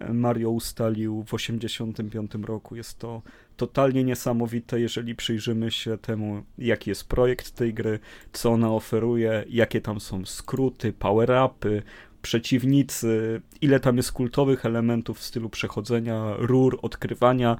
e, 0.00 0.12
Mario 0.12 0.50
ustalił 0.50 1.22
w 1.22 1.30
1985 1.30 2.46
roku. 2.46 2.76
Jest 2.76 2.98
to 2.98 3.22
totalnie 3.56 4.04
niesamowite, 4.04 4.80
jeżeli 4.80 5.14
przyjrzymy 5.14 5.70
się 5.70 5.98
temu, 5.98 6.42
jaki 6.58 6.90
jest 6.90 7.08
projekt 7.08 7.50
tej 7.50 7.74
gry, 7.74 7.98
co 8.32 8.50
ona 8.50 8.72
oferuje, 8.72 9.44
jakie 9.48 9.80
tam 9.80 10.00
są 10.00 10.26
skróty, 10.26 10.92
power-upy, 10.92 11.82
przeciwnicy, 12.28 13.40
ile 13.60 13.80
tam 13.80 13.96
jest 13.96 14.12
kultowych 14.12 14.66
elementów 14.66 15.18
w 15.18 15.22
stylu 15.22 15.50
przechodzenia 15.50 16.34
rur, 16.38 16.78
odkrywania, 16.82 17.56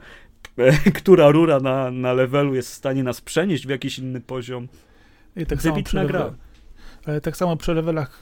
która 0.98 1.30
rura 1.30 1.60
na, 1.60 1.90
na 1.90 2.12
levelu 2.12 2.54
jest 2.54 2.70
w 2.70 2.74
stanie 2.74 3.02
nas 3.02 3.20
przenieść 3.20 3.66
w 3.66 3.70
jakiś 3.70 3.98
inny 3.98 4.20
poziom. 4.20 4.68
I 5.36 5.46
tak 5.46 5.58
Wybitna 5.58 6.04
gra. 6.04 6.34
Ale 7.06 7.20
tak 7.20 7.36
samo 7.36 7.56
przy 7.56 7.74
levelach 7.74 8.18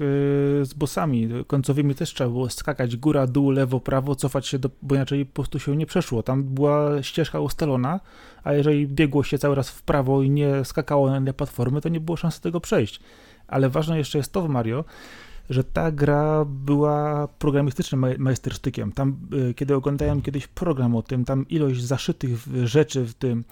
z 0.63 0.75
bossami 0.75 1.29
końcowymi 1.47 1.95
też 1.95 2.15
trzeba 2.15 2.31
było 2.31 2.51
skakać 2.51 2.97
góra, 2.97 3.27
dół, 3.27 3.51
lewo, 3.51 3.81
prawo, 3.81 4.15
cofać 4.15 4.47
się, 4.47 4.59
do, 4.59 4.71
bo 4.83 4.95
inaczej 4.95 5.27
po 5.27 5.33
prostu 5.35 5.59
się 5.59 5.77
nie 5.77 5.87
przeszło. 5.87 6.23
Tam 6.23 6.45
była 6.45 7.03
ścieżka 7.03 7.41
ustalona, 7.41 8.01
a 8.45 8.53
jeżeli 8.53 8.87
biegło 8.87 9.25
się 9.25 9.39
cały 9.39 9.55
raz 9.55 9.71
w 9.71 9.83
prawo 9.83 10.23
i 10.23 10.31
nie 10.31 10.65
skakało 10.65 11.11
na 11.11 11.19
inne 11.19 11.33
platformy, 11.33 11.81
to 11.81 11.89
nie 11.89 12.01
było 12.01 12.17
szansy 12.17 12.43
tego 12.43 12.61
przejść. 12.61 13.01
Ale 13.49 13.69
ważne 13.69 13.99
jeszcze 13.99 14.19
jest 14.19 14.33
to 14.33 14.43
w 14.43 14.49
Mario, 14.49 14.85
że 15.51 15.65
ta 15.65 15.93
gra 15.93 16.45
była 16.45 17.29
programistycznym 17.39 18.07
majstersztykiem. 18.19 18.93
Tam, 18.93 19.17
e, 19.51 19.55
kiedy 19.55 19.75
oglądałem 19.75 20.23
kiedyś 20.23 20.47
program 20.47 20.97
o 20.97 21.03
tym, 21.03 21.25
tam 21.25 21.49
ilość 21.49 21.83
zaszytych 21.83 22.39
rzeczy 22.65 23.05
w 23.05 23.15
tym, 23.15 23.45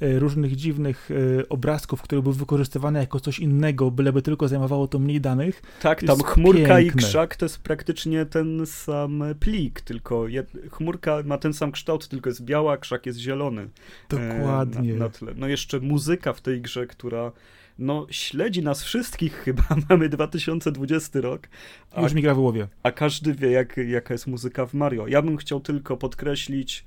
e, 0.00 0.18
różnych 0.18 0.56
dziwnych 0.56 1.10
e, 1.10 1.48
obrazków, 1.48 2.02
które 2.02 2.22
były 2.22 2.34
wykorzystywane 2.34 3.00
jako 3.00 3.20
coś 3.20 3.38
innego, 3.38 3.90
byleby 3.90 4.22
tylko 4.22 4.48
zajmowało 4.48 4.88
to 4.88 4.98
mniej 4.98 5.20
danych. 5.20 5.62
Tak, 5.82 6.02
tam 6.02 6.18
chmurka 6.18 6.76
piękne. 6.76 6.82
i 6.82 6.90
krzak 6.90 7.36
to 7.36 7.44
jest 7.44 7.62
praktycznie 7.62 8.26
ten 8.26 8.66
sam 8.66 9.24
plik, 9.40 9.80
tylko 9.80 10.28
jed... 10.28 10.52
chmurka 10.70 11.22
ma 11.24 11.38
ten 11.38 11.52
sam 11.52 11.72
kształt, 11.72 12.08
tylko 12.08 12.30
jest 12.30 12.44
biała, 12.44 12.76
krzak 12.76 13.06
jest 13.06 13.18
zielony. 13.18 13.68
Dokładnie. 14.08 14.92
Na, 14.92 14.98
na 14.98 15.08
tle. 15.08 15.32
No 15.36 15.46
jeszcze 15.46 15.80
muzyka 15.80 16.32
w 16.32 16.40
tej 16.40 16.60
grze, 16.60 16.86
która 16.86 17.32
no 17.78 18.06
śledzi 18.10 18.62
nas 18.62 18.82
wszystkich 18.82 19.34
chyba, 19.34 19.62
mamy 19.88 20.08
2020 20.08 21.20
rok. 21.20 21.48
A, 21.90 22.02
Już 22.02 22.12
mi 22.12 22.22
gra 22.22 22.34
w 22.34 22.38
głowie. 22.38 22.68
A 22.82 22.90
każdy 22.90 23.34
wie, 23.34 23.50
jak, 23.50 23.76
jaka 23.76 24.14
jest 24.14 24.26
muzyka 24.26 24.66
w 24.66 24.74
Mario. 24.74 25.06
Ja 25.06 25.22
bym 25.22 25.36
chciał 25.36 25.60
tylko 25.60 25.96
podkreślić 25.96 26.84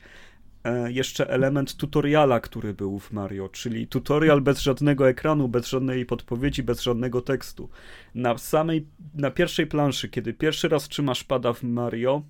e, 0.63 0.91
jeszcze 0.91 1.29
element 1.29 1.75
tutoriala, 1.75 2.39
który 2.39 2.73
był 2.73 2.99
w 2.99 3.11
Mario, 3.11 3.49
czyli 3.49 3.87
tutorial 3.87 4.41
bez 4.41 4.59
żadnego 4.59 5.09
ekranu, 5.09 5.47
bez 5.47 5.67
żadnej 5.67 6.05
podpowiedzi, 6.05 6.63
bez 6.63 6.81
żadnego 6.81 7.21
tekstu. 7.21 7.69
Na 8.15 8.37
samej, 8.37 8.87
na 9.13 9.31
pierwszej 9.31 9.67
planszy, 9.67 10.09
kiedy 10.09 10.33
pierwszy 10.33 10.69
raz 10.69 10.87
trzymasz 10.87 11.23
pada 11.23 11.53
w 11.53 11.63
Mario, 11.63 12.23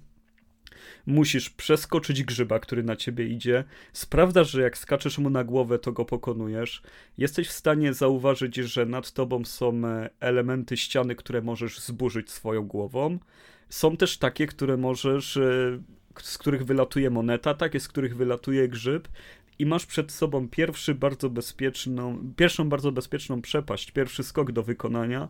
musisz 1.06 1.50
przeskoczyć 1.50 2.24
grzyba, 2.24 2.60
który 2.60 2.84
na 2.84 2.96
ciebie 2.96 3.28
idzie. 3.28 3.64
Sprawdzasz, 3.94 4.52
że 4.52 4.62
jak 4.62 4.78
skaczesz 4.78 5.18
mu 5.18 5.30
na 5.30 5.44
głowę, 5.44 5.80
to 5.80 5.92
go 5.92 6.06
pokonujesz. 6.06 6.82
Jesteś 7.18 7.48
w 7.48 7.52
stanie 7.52 7.94
zauważyć, 7.94 8.56
że 8.56 8.86
nad 8.86 9.12
tobą 9.12 9.46
są 9.46 9.88
e, 9.88 10.10
elementy 10.20 10.78
ściany, 10.78 11.16
które 11.16 11.42
możesz 11.42 11.80
zburzyć 11.80 12.32
swoją 12.32 12.68
głową. 12.68 13.20
Są 13.70 13.98
też 13.98 14.18
takie, 14.18 14.48
które 14.48 14.78
możesz, 14.78 15.38
e, 15.38 15.80
z 16.22 16.38
których 16.38 16.66
wylatuje 16.66 17.10
moneta, 17.10 17.54
takie, 17.54 17.80
z 17.80 17.88
których 17.88 18.16
wylatuje 18.18 18.68
grzyb. 18.68 19.08
I 19.60 19.66
masz 19.66 19.86
przed 19.86 20.12
sobą 20.12 20.50
pierwszy 20.50 20.96
bardzo 20.96 21.30
bezpieczną, 21.30 22.34
pierwszą 22.36 22.70
bardzo 22.70 22.92
bezpieczną 22.92 23.42
przepaść, 23.42 23.92
pierwszy 23.92 24.24
skok 24.24 24.52
do 24.52 24.64
wykonania 24.64 25.28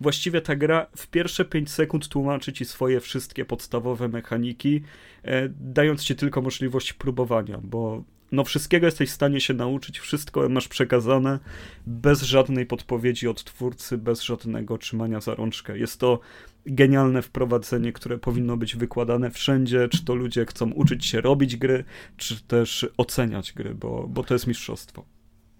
Właściwie 0.00 0.40
ta 0.40 0.56
gra 0.56 0.86
w 0.96 1.06
pierwsze 1.06 1.44
5 1.44 1.70
sekund 1.70 2.08
tłumaczy 2.08 2.52
ci 2.52 2.64
swoje 2.64 3.00
wszystkie 3.00 3.44
podstawowe 3.44 4.08
mechaniki, 4.08 4.82
e, 5.22 5.48
dając 5.60 6.04
ci 6.04 6.16
tylko 6.16 6.42
możliwość 6.42 6.92
próbowania, 6.92 7.58
bo 7.62 8.04
no 8.32 8.44
wszystkiego 8.44 8.86
jesteś 8.86 9.10
w 9.10 9.12
stanie 9.12 9.40
się 9.40 9.54
nauczyć, 9.54 9.98
wszystko 9.98 10.48
masz 10.48 10.68
przekazane 10.68 11.38
bez 11.86 12.22
żadnej 12.22 12.66
podpowiedzi 12.66 13.28
od 13.28 13.44
twórcy, 13.44 13.98
bez 13.98 14.22
żadnego 14.22 14.78
trzymania 14.78 15.20
za 15.20 15.34
rączkę. 15.34 15.78
Jest 15.78 16.00
to 16.00 16.20
genialne 16.66 17.22
wprowadzenie, 17.22 17.92
które 17.92 18.18
powinno 18.18 18.56
być 18.56 18.76
wykładane 18.76 19.30
wszędzie, 19.30 19.88
czy 19.88 20.04
to 20.04 20.14
ludzie 20.14 20.46
chcą 20.46 20.70
uczyć 20.70 21.06
się 21.06 21.20
robić 21.20 21.56
gry, 21.56 21.84
czy 22.16 22.42
też 22.42 22.86
oceniać 22.96 23.52
gry, 23.52 23.74
bo, 23.74 24.06
bo 24.08 24.22
to 24.22 24.34
jest 24.34 24.46
mistrzostwo. 24.46 25.04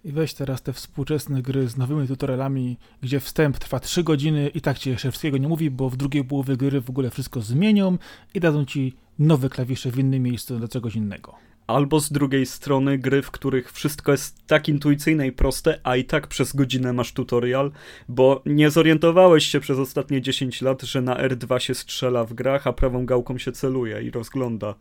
I 0.05 0.11
weź 0.11 0.33
teraz 0.33 0.61
te 0.61 0.73
współczesne 0.73 1.41
gry 1.41 1.67
z 1.67 1.77
nowymi 1.77 2.07
tutorialami, 2.07 2.77
gdzie 3.01 3.19
wstęp 3.19 3.59
trwa 3.59 3.79
3 3.79 4.03
godziny 4.03 4.47
i 4.47 4.61
tak 4.61 4.79
ci 4.79 4.89
jeszcze 4.89 5.11
wszystkiego 5.11 5.37
nie 5.37 5.47
mówi, 5.47 5.71
bo 5.71 5.89
w 5.89 5.97
drugiej 5.97 6.23
połowie 6.23 6.57
gry 6.57 6.81
w 6.81 6.89
ogóle 6.89 7.09
wszystko 7.09 7.41
zmienią 7.41 7.97
i 8.33 8.39
dadzą 8.39 8.65
ci 8.65 8.93
nowe 9.19 9.49
klawisze 9.49 9.91
w 9.91 9.99
innym 9.99 10.23
miejscu 10.23 10.59
do 10.59 10.67
czegoś 10.67 10.95
innego. 10.95 11.35
Albo 11.67 11.99
z 11.99 12.11
drugiej 12.11 12.45
strony 12.45 12.97
gry, 12.97 13.21
w 13.21 13.31
których 13.31 13.71
wszystko 13.71 14.11
jest 14.11 14.47
tak 14.47 14.69
intuicyjne 14.69 15.27
i 15.27 15.31
proste, 15.31 15.79
a 15.83 15.95
i 15.95 16.03
tak 16.03 16.27
przez 16.27 16.55
godzinę 16.55 16.93
masz 16.93 17.13
tutorial, 17.13 17.71
bo 18.09 18.41
nie 18.45 18.71
zorientowałeś 18.71 19.45
się 19.45 19.59
przez 19.59 19.79
ostatnie 19.79 20.21
10 20.21 20.61
lat, 20.61 20.81
że 20.81 21.01
na 21.01 21.15
R2 21.15 21.57
się 21.57 21.75
strzela 21.75 22.25
w 22.25 22.33
grach, 22.33 22.67
a 22.67 22.73
prawą 22.73 23.05
gałką 23.05 23.37
się 23.37 23.51
celuje 23.51 24.01
i 24.01 24.11
rozgląda. 24.11 24.75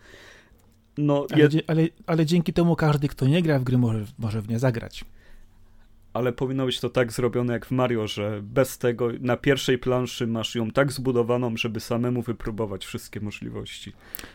No, 0.99 1.27
ale, 1.33 1.43
je... 1.43 1.49
ale, 1.67 1.89
ale, 2.07 2.27
dzięki 2.27 2.53
temu 2.53 2.77
każdy, 2.77 3.09
kto 3.09 3.27
nie 3.27 3.43
gra 3.43 3.59
w 3.59 3.65
gry, 3.65 3.79
może, 3.79 4.05
może 4.19 4.43
w 4.43 4.49
nie 4.49 4.59
zagrać. 4.59 5.05
Ale 6.15 6.33
powinno 6.33 6.67
być 6.67 6.81
to 6.81 6.91
tak 6.91 7.13
zrobione 7.13 7.53
jak 7.53 7.67
w 7.67 7.71
Mario, 7.71 8.07
że 8.07 8.41
bez 8.43 8.79
tego 8.79 9.09
na 9.21 9.37
pierwszej 9.37 9.79
planszy 9.79 10.27
masz 10.27 10.55
ją 10.55 10.71
tak 10.71 10.93
zbudowaną, 10.93 11.57
żeby 11.57 11.81
samemu 11.81 12.23
wypróbować 12.23 12.85
wszystkie 12.85 13.21
możliwości. 13.21 13.93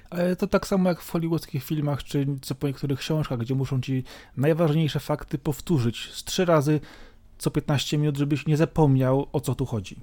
Ale 0.10 0.36
to 0.36 0.48
tak 0.48 0.68
samo 0.68 0.90
jak 0.90 1.02
w 1.02 1.12
hollywoodzkich 1.12 1.64
filmach, 1.64 2.04
czy 2.04 2.26
co 2.42 2.56
po 2.56 2.68
niektórych 2.68 3.00
książkach, 3.00 3.40
gdzie 3.40 3.56
muszą 3.56 3.82
ci 3.82 4.04
najważniejsze 4.38 5.00
fakty 5.00 5.38
powtórzyć 5.38 6.10
z 6.14 6.24
trzy 6.24 6.46
razy 6.46 6.80
co 7.38 7.52
15 7.52 7.98
minut, 7.98 8.18
żebyś 8.18 8.46
nie 8.46 8.58
zapomniał 8.58 9.28
o 9.32 9.40
co 9.40 9.56
tu 9.56 9.66
chodzi. 9.66 9.96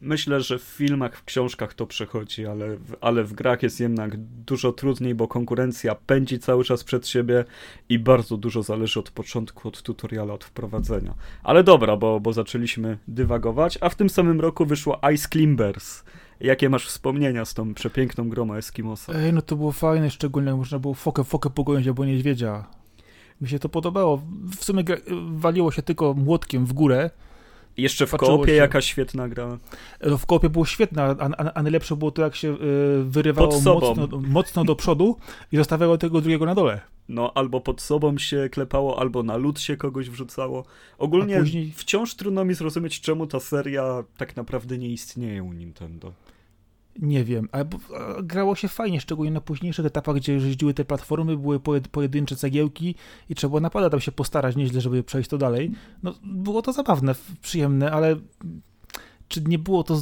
Myślę, 0.00 0.40
że 0.40 0.58
w 0.58 0.62
filmach, 0.62 1.16
w 1.16 1.24
książkach 1.24 1.74
to 1.74 1.86
przechodzi, 1.86 2.46
ale 2.46 2.76
w, 2.76 2.96
ale 3.00 3.24
w 3.24 3.32
grach 3.32 3.62
jest 3.62 3.80
jednak 3.80 4.16
dużo 4.16 4.72
trudniej, 4.72 5.14
bo 5.14 5.28
konkurencja 5.28 5.94
pędzi 5.94 6.38
cały 6.38 6.64
czas 6.64 6.84
przed 6.84 7.08
siebie 7.08 7.44
i 7.88 7.98
bardzo 7.98 8.36
dużo 8.36 8.62
zależy 8.62 9.00
od 9.00 9.10
początku, 9.10 9.68
od 9.68 9.82
tutoriala, 9.82 10.34
od 10.34 10.44
wprowadzenia. 10.44 11.14
Ale 11.42 11.64
dobra, 11.64 11.96
bo, 11.96 12.20
bo 12.20 12.32
zaczęliśmy 12.32 12.98
dywagować, 13.08 13.78
a 13.80 13.88
w 13.88 13.94
tym 13.94 14.10
samym 14.10 14.40
roku 14.40 14.66
wyszło 14.66 15.00
Ice 15.14 15.28
Climbers. 15.28 16.02
Jakie 16.40 16.68
masz 16.68 16.86
wspomnienia 16.86 17.44
z 17.44 17.54
tą 17.54 17.74
przepiękną 17.74 18.28
grą 18.28 18.54
Eskimosa? 18.54 19.12
Ej, 19.12 19.32
no 19.32 19.42
to 19.42 19.56
było 19.56 19.72
fajne, 19.72 20.10
szczególnie 20.10 20.54
można 20.54 20.78
było 20.78 20.94
fokę, 20.94 21.24
fokę 21.24 21.50
pogonić 21.50 21.88
albo 21.88 22.04
niedźwiedzia. 22.04 22.66
Mi 23.40 23.48
się 23.48 23.58
to 23.58 23.68
podobało. 23.68 24.22
W 24.60 24.64
sumie 24.64 24.84
waliło 25.30 25.72
się 25.72 25.82
tylko 25.82 26.14
młotkiem 26.14 26.66
w 26.66 26.72
górę, 26.72 27.10
jeszcze 27.80 28.06
w 28.06 28.16
koopie 28.16 28.46
się. 28.46 28.56
jaka 28.56 28.80
świetna 28.80 29.28
gra. 29.28 29.58
No, 30.06 30.18
w 30.18 30.26
koopie 30.26 30.48
było 30.48 30.64
świetne, 30.64 31.02
a, 31.02 31.16
a, 31.18 31.52
a 31.52 31.62
najlepsze 31.62 31.96
było 31.96 32.10
to, 32.10 32.22
jak 32.22 32.36
się 32.36 32.48
y, 32.48 32.58
wyrywało 33.04 33.60
mocno, 33.60 34.08
mocno 34.20 34.64
do 34.64 34.76
przodu 34.76 35.16
i 35.52 35.56
zostawiało 35.56 35.98
tego 35.98 36.20
drugiego 36.20 36.46
na 36.46 36.54
dole. 36.54 36.80
No, 37.08 37.32
albo 37.34 37.60
pod 37.60 37.80
sobą 37.80 38.18
się 38.18 38.48
klepało, 38.52 38.98
albo 39.00 39.22
na 39.22 39.36
lód 39.36 39.60
się 39.60 39.76
kogoś 39.76 40.10
wrzucało. 40.10 40.64
Ogólnie 40.98 41.38
później... 41.38 41.72
wciąż 41.76 42.14
trudno 42.14 42.44
mi 42.44 42.54
zrozumieć, 42.54 43.00
czemu 43.00 43.26
ta 43.26 43.40
seria 43.40 44.04
tak 44.16 44.36
naprawdę 44.36 44.78
nie 44.78 44.88
istnieje 44.88 45.42
u 45.42 45.52
Nintendo. 45.52 46.12
Nie 47.00 47.24
wiem, 47.24 47.48
ale 47.52 47.64
grało 48.22 48.54
się 48.54 48.68
fajnie, 48.68 49.00
szczególnie 49.00 49.32
na 49.32 49.40
późniejszych 49.40 49.86
etapach, 49.86 50.16
gdzie 50.16 50.32
jeździły 50.32 50.74
te 50.74 50.84
platformy, 50.84 51.36
były 51.36 51.60
pojedyncze 51.90 52.36
cegiełki 52.36 52.94
i 53.28 53.34
trzeba 53.34 53.48
było 53.48 53.60
naprawdę 53.60 53.90
tam 53.90 54.00
się 54.00 54.12
postarać 54.12 54.56
nieźle, 54.56 54.80
żeby 54.80 55.02
przejść 55.02 55.30
to 55.30 55.38
dalej. 55.38 55.72
No, 56.02 56.14
było 56.22 56.62
to 56.62 56.72
zabawne, 56.72 57.14
przyjemne, 57.42 57.90
ale 57.90 58.16
czy 59.28 59.40
nie 59.40 59.58
było 59.58 59.84
to 59.84 59.94
e, 59.94 59.98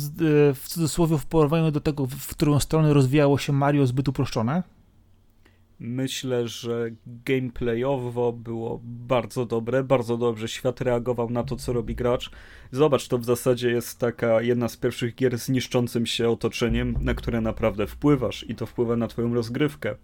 w 0.55 0.64
cudzysłowie 0.69 1.19
w 1.19 1.26
porównaniu 1.26 1.71
do 1.71 1.81
tego, 1.81 2.07
w 2.07 2.28
którą 2.28 2.61
stronę 2.61 2.95
rozwijało 2.95 3.38
się 3.38 3.52
Mario 3.52 3.87
zbyt 3.87 4.09
uproszczone? 4.09 4.62
Myślę, 5.81 6.49
że 6.49 6.91
gameplayowo 7.07 8.33
było 8.33 8.81
bardzo 8.85 9.47
dobre, 9.47 9.85
bardzo 9.85 10.17
dobrze 10.17 10.49
świat 10.49 10.81
reagował 10.81 11.31
na 11.31 11.43
to, 11.43 11.57
co 11.57 11.73
robi 11.73 11.95
gracz. 11.95 12.31
Zobacz, 12.73 13.09
to 13.09 13.19
w 13.19 13.25
zasadzie 13.25 13.71
jest 13.71 13.99
taka 13.99 14.43
jedna 14.43 14.69
z 14.69 14.77
pierwszych 14.77 15.15
gier 15.15 15.39
z 15.39 15.49
niszczącym 15.49 16.07
się 16.07 16.29
otoczeniem, 16.29 16.95
na 17.01 17.15
które 17.15 17.41
naprawdę 17.41 17.87
wpływasz 17.87 18.45
i 18.49 18.55
to 18.55 18.67
wpływa 18.67 18.97
na 18.97 19.07
twoją 19.09 19.35
rozgrywkę. 19.35 19.95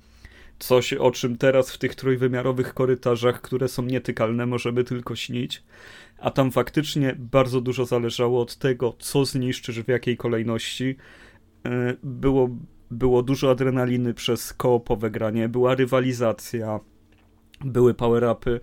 Coś, 0.59 0.93
o 0.93 1.11
czym 1.11 1.37
teraz 1.37 1.71
w 1.71 1.78
tych 1.78 1.95
trójwymiarowych 1.95 2.75
korytarzach, 2.75 3.40
które 3.40 3.69
są 3.69 3.83
nietykalne, 3.83 4.47
możemy 4.47 4.85
tylko 4.85 5.16
śnić. 5.16 5.62
A 6.19 6.31
tam 6.31 6.52
faktycznie 6.52 7.16
bardzo 7.19 7.61
dużo 7.61 7.87
zależało 7.87 8.40
od 8.40 8.57
tego, 8.57 8.95
co 8.99 9.25
zniszczysz 9.25 9.81
w 9.81 9.88
jakiej 9.88 10.16
kolejności. 10.16 10.97
E, 11.66 11.95
było 12.02 12.50
było 12.90 13.22
dużo 13.22 13.50
adrenaliny 13.50 14.14
przez 14.14 14.52
koopowe 14.52 15.10
granie, 15.10 15.48
była 15.48 15.74
rywalizacja, 15.74 16.80
były 17.64 17.94
power-upy. 17.94 18.60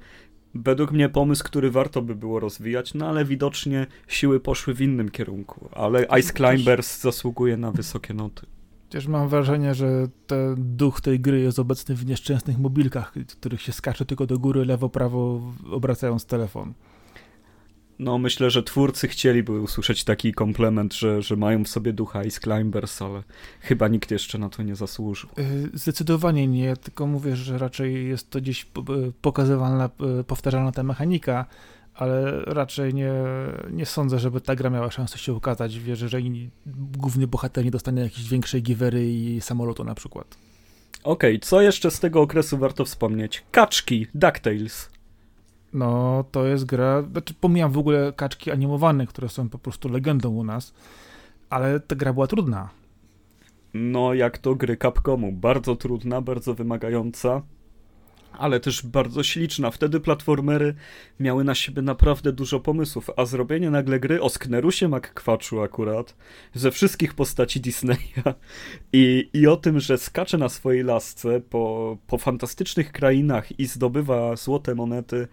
Według 0.55 0.91
mnie 0.91 1.09
pomysł, 1.09 1.43
który 1.43 1.71
warto 1.71 2.01
by 2.01 2.15
było 2.15 2.39
rozwijać, 2.39 2.93
no 2.93 3.09
ale 3.09 3.25
widocznie 3.25 3.87
siły 4.07 4.39
poszły 4.39 4.73
w 4.73 4.81
innym 4.81 5.09
kierunku. 5.09 5.69
Ale 5.71 6.07
Ice 6.19 6.33
Climbers 6.33 7.01
zasługuje 7.01 7.57
na 7.57 7.71
wysokie 7.71 8.13
noty. 8.13 8.45
Chociaż 8.83 9.07
mam 9.07 9.29
wrażenie, 9.29 9.75
że 9.75 10.07
ten 10.27 10.55
duch 10.57 11.01
tej 11.01 11.19
gry 11.19 11.39
jest 11.39 11.59
obecny 11.59 11.95
w 11.95 12.05
nieszczęsnych 12.05 12.59
mobilkach, 12.59 13.13
których 13.39 13.61
się 13.61 13.71
skacze 13.71 14.05
tylko 14.05 14.25
do 14.25 14.39
góry, 14.39 14.65
lewo, 14.65 14.89
prawo, 14.89 15.41
obracając 15.71 16.25
telefon 16.25 16.73
no 18.01 18.17
myślę, 18.17 18.50
że 18.50 18.63
twórcy 18.63 19.08
chcieliby 19.08 19.62
usłyszeć 19.62 20.03
taki 20.03 20.34
komplement, 20.34 20.93
że, 20.93 21.22
że 21.22 21.36
mają 21.36 21.63
w 21.63 21.67
sobie 21.67 21.93
ducha 21.93 22.24
Ice 22.24 22.39
Climbers, 22.39 23.01
ale 23.01 23.24
chyba 23.62 23.88
nikt 23.88 24.12
jeszcze 24.12 24.38
na 24.38 24.50
to 24.50 24.63
nie 24.63 24.75
zasłużył. 24.75 25.29
Y, 25.39 25.70
zdecydowanie 25.74 26.48
nie, 26.48 26.77
tylko 26.77 27.08
mówię, 27.08 27.36
że 27.36 27.58
raczej 27.58 28.08
jest 28.08 28.29
to 28.29 28.41
gdzieś 28.41 28.67
pokazywana, 29.22 29.89
powtarzalna 30.27 30.72
ta 30.72 30.84
mechanika, 30.84 31.46
ale 31.93 32.41
raczej 32.46 32.93
nie, 32.93 33.13
nie 33.72 33.86
sądzę, 33.86 34.20
żeby 34.20 34.41
ta 34.41 34.55
gra 34.55 34.70
miała 34.70 34.91
szansę 34.91 35.17
się 35.17 35.34
ukazać. 35.34 35.79
Wierzę, 35.79 36.10
że 36.10 36.22
główny 36.98 37.27
bohater 37.27 37.65
nie 37.65 37.72
dostanie 37.72 38.01
jakiejś 38.01 38.29
większej 38.29 38.63
giwery 38.63 39.12
i 39.12 39.41
samolotu 39.41 39.84
na 39.84 39.96
przykład. 39.96 40.38
Okej, 41.03 41.36
okay, 41.36 41.39
co 41.39 41.62
jeszcze 41.62 41.91
z 41.91 42.00
tego 42.00 42.22
okresu 42.22 42.58
warto 42.58 42.86
wspomnieć? 42.86 43.43
Kaczki, 43.51 44.08
DuckTales. 44.13 44.90
No, 45.73 46.23
to 46.31 46.45
jest 46.45 46.65
gra, 46.65 47.01
znaczy 47.01 47.33
pomijam 47.33 47.71
w 47.71 47.77
ogóle 47.77 48.13
kaczki 48.15 48.51
animowane, 48.51 49.07
które 49.07 49.29
są 49.29 49.49
po 49.49 49.59
prostu 49.59 49.89
legendą 49.89 50.29
u 50.29 50.43
nas, 50.43 50.73
ale 51.49 51.79
ta 51.79 51.95
gra 51.95 52.13
była 52.13 52.27
trudna. 52.27 52.69
No, 53.73 54.13
jak 54.13 54.37
to 54.37 54.55
gry 54.55 54.77
Capcomu, 54.77 55.31
bardzo 55.31 55.75
trudna, 55.75 56.21
bardzo 56.21 56.53
wymagająca 56.53 57.41
ale 58.31 58.59
też 58.59 58.85
bardzo 58.85 59.23
śliczna. 59.23 59.71
Wtedy 59.71 59.99
platformery 59.99 60.75
miały 61.19 61.43
na 61.43 61.55
siebie 61.55 61.81
naprawdę 61.81 62.33
dużo 62.33 62.59
pomysłów, 62.59 63.09
a 63.17 63.25
zrobienie 63.25 63.69
nagle 63.69 63.99
gry 63.99 64.21
o 64.21 64.29
Sknerusie 64.29 64.87
McQuatchu 64.87 65.61
akurat, 65.61 66.15
ze 66.53 66.71
wszystkich 66.71 67.13
postaci 67.13 67.61
Disneya 67.61 68.23
i, 68.93 69.29
i 69.33 69.47
o 69.47 69.57
tym, 69.57 69.79
że 69.79 69.97
skacze 69.97 70.37
na 70.37 70.49
swojej 70.49 70.83
lasce 70.83 71.41
po, 71.41 71.97
po 72.07 72.17
fantastycznych 72.17 72.91
krainach 72.91 73.59
i 73.59 73.65
zdobywa 73.65 74.35
złote 74.35 74.75
monety, 74.75 75.27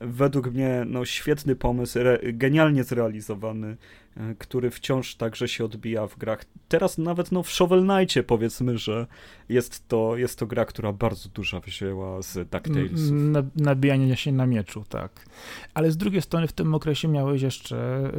według 0.00 0.46
mnie 0.46 0.84
no, 0.86 1.04
świetny 1.04 1.56
pomysł, 1.56 1.98
re, 1.98 2.18
genialnie 2.22 2.84
zrealizowany, 2.84 3.76
e, 4.16 4.34
który 4.34 4.70
wciąż 4.70 5.14
także 5.14 5.48
się 5.48 5.64
odbija 5.64 6.06
w 6.06 6.18
grach. 6.18 6.44
Teraz 6.68 6.98
nawet 6.98 7.32
no, 7.32 7.42
w 7.42 7.50
Shovel 7.50 7.86
Knightie 7.86 8.22
powiedzmy, 8.22 8.78
że 8.78 9.06
jest 9.48 9.88
to, 9.88 10.16
jest 10.16 10.38
to 10.38 10.46
gra, 10.46 10.64
która 10.64 10.92
bardzo 10.92 11.28
duża 11.28 11.60
wzięła 11.60 12.22
z 12.22 12.34
DuckTalesów. 12.34 13.10
Na, 13.10 13.42
nabijanie 13.56 14.16
się 14.16 14.32
na 14.32 14.46
mieczu, 14.46 14.84
tak. 14.88 15.26
Ale 15.74 15.90
z 15.90 15.96
drugiej 15.96 16.22
strony 16.22 16.48
w 16.48 16.52
tym 16.52 16.74
okresie 16.74 17.08
miałeś 17.08 17.42
jeszcze 17.42 18.10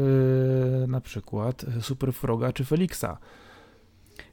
yy, 0.82 0.88
na 0.88 1.02
przykład 1.02 1.66
Super 1.82 2.14
Froga 2.14 2.54
czy 2.54 2.66
Felixa. 2.66 3.18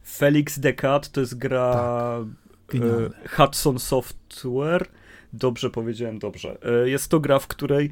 Felix 0.05 0.61
the 0.61 0.73
Cat 0.73 1.09
to 1.09 1.21
jest 1.21 1.39
gra 1.39 1.75
tak. 2.67 2.81
yy, 2.81 3.11
Hudson 3.29 3.79
Software 3.79 4.89
Dobrze 5.33 5.71
powiedziałem, 5.71 6.19
dobrze. 6.19 6.59
E, 6.85 6.89
jest 6.89 7.11
to 7.11 7.21
gra, 7.21 7.39
w 7.39 7.47
której 7.47 7.91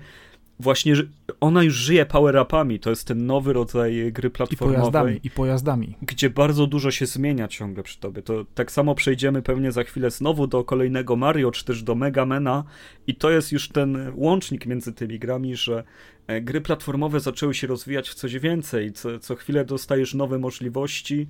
właśnie 0.61 0.95
ona 1.40 1.62
już 1.62 1.75
żyje 1.75 2.07
power-upami. 2.07 2.78
To 2.78 2.90
jest 2.90 3.07
ten 3.07 3.26
nowy 3.26 3.52
rodzaj 3.52 4.12
gry 4.12 4.31
platformowej. 4.31 4.76
I 4.76 4.81
pojazdami, 4.81 5.21
i 5.25 5.31
pojazdami. 5.31 5.95
Gdzie 6.02 6.31
bardzo 6.31 6.66
dużo 6.66 6.90
się 6.90 7.07
zmienia 7.07 7.49
ciągle 7.49 7.83
przy 7.83 8.00
tobie. 8.00 8.23
To 8.23 8.45
tak 8.55 8.73
samo 8.73 8.95
przejdziemy 8.95 9.43
pewnie 9.43 9.73
za 9.73 9.85
chwilę 9.85 10.11
znowu 10.11 10.47
do 10.47 10.64
kolejnego 10.64 11.16
Mario, 11.16 11.50
czy 11.50 11.64
też 11.64 11.83
do 11.83 11.95
Megamena 11.95 12.64
i 13.07 13.14
to 13.14 13.31
jest 13.31 13.52
już 13.52 13.69
ten 13.69 14.12
łącznik 14.14 14.66
między 14.66 14.93
tymi 14.93 15.19
grami, 15.19 15.57
że 15.57 15.85
e, 16.26 16.40
gry 16.40 16.61
platformowe 16.61 17.21
zaczęły 17.21 17.55
się 17.55 17.66
rozwijać 17.66 18.09
w 18.09 18.14
coś 18.14 18.38
więcej. 18.38 18.93
Co, 18.93 19.19
co 19.19 19.35
chwilę 19.35 19.64
dostajesz 19.64 20.14
nowe 20.14 20.38
możliwości 20.38 21.26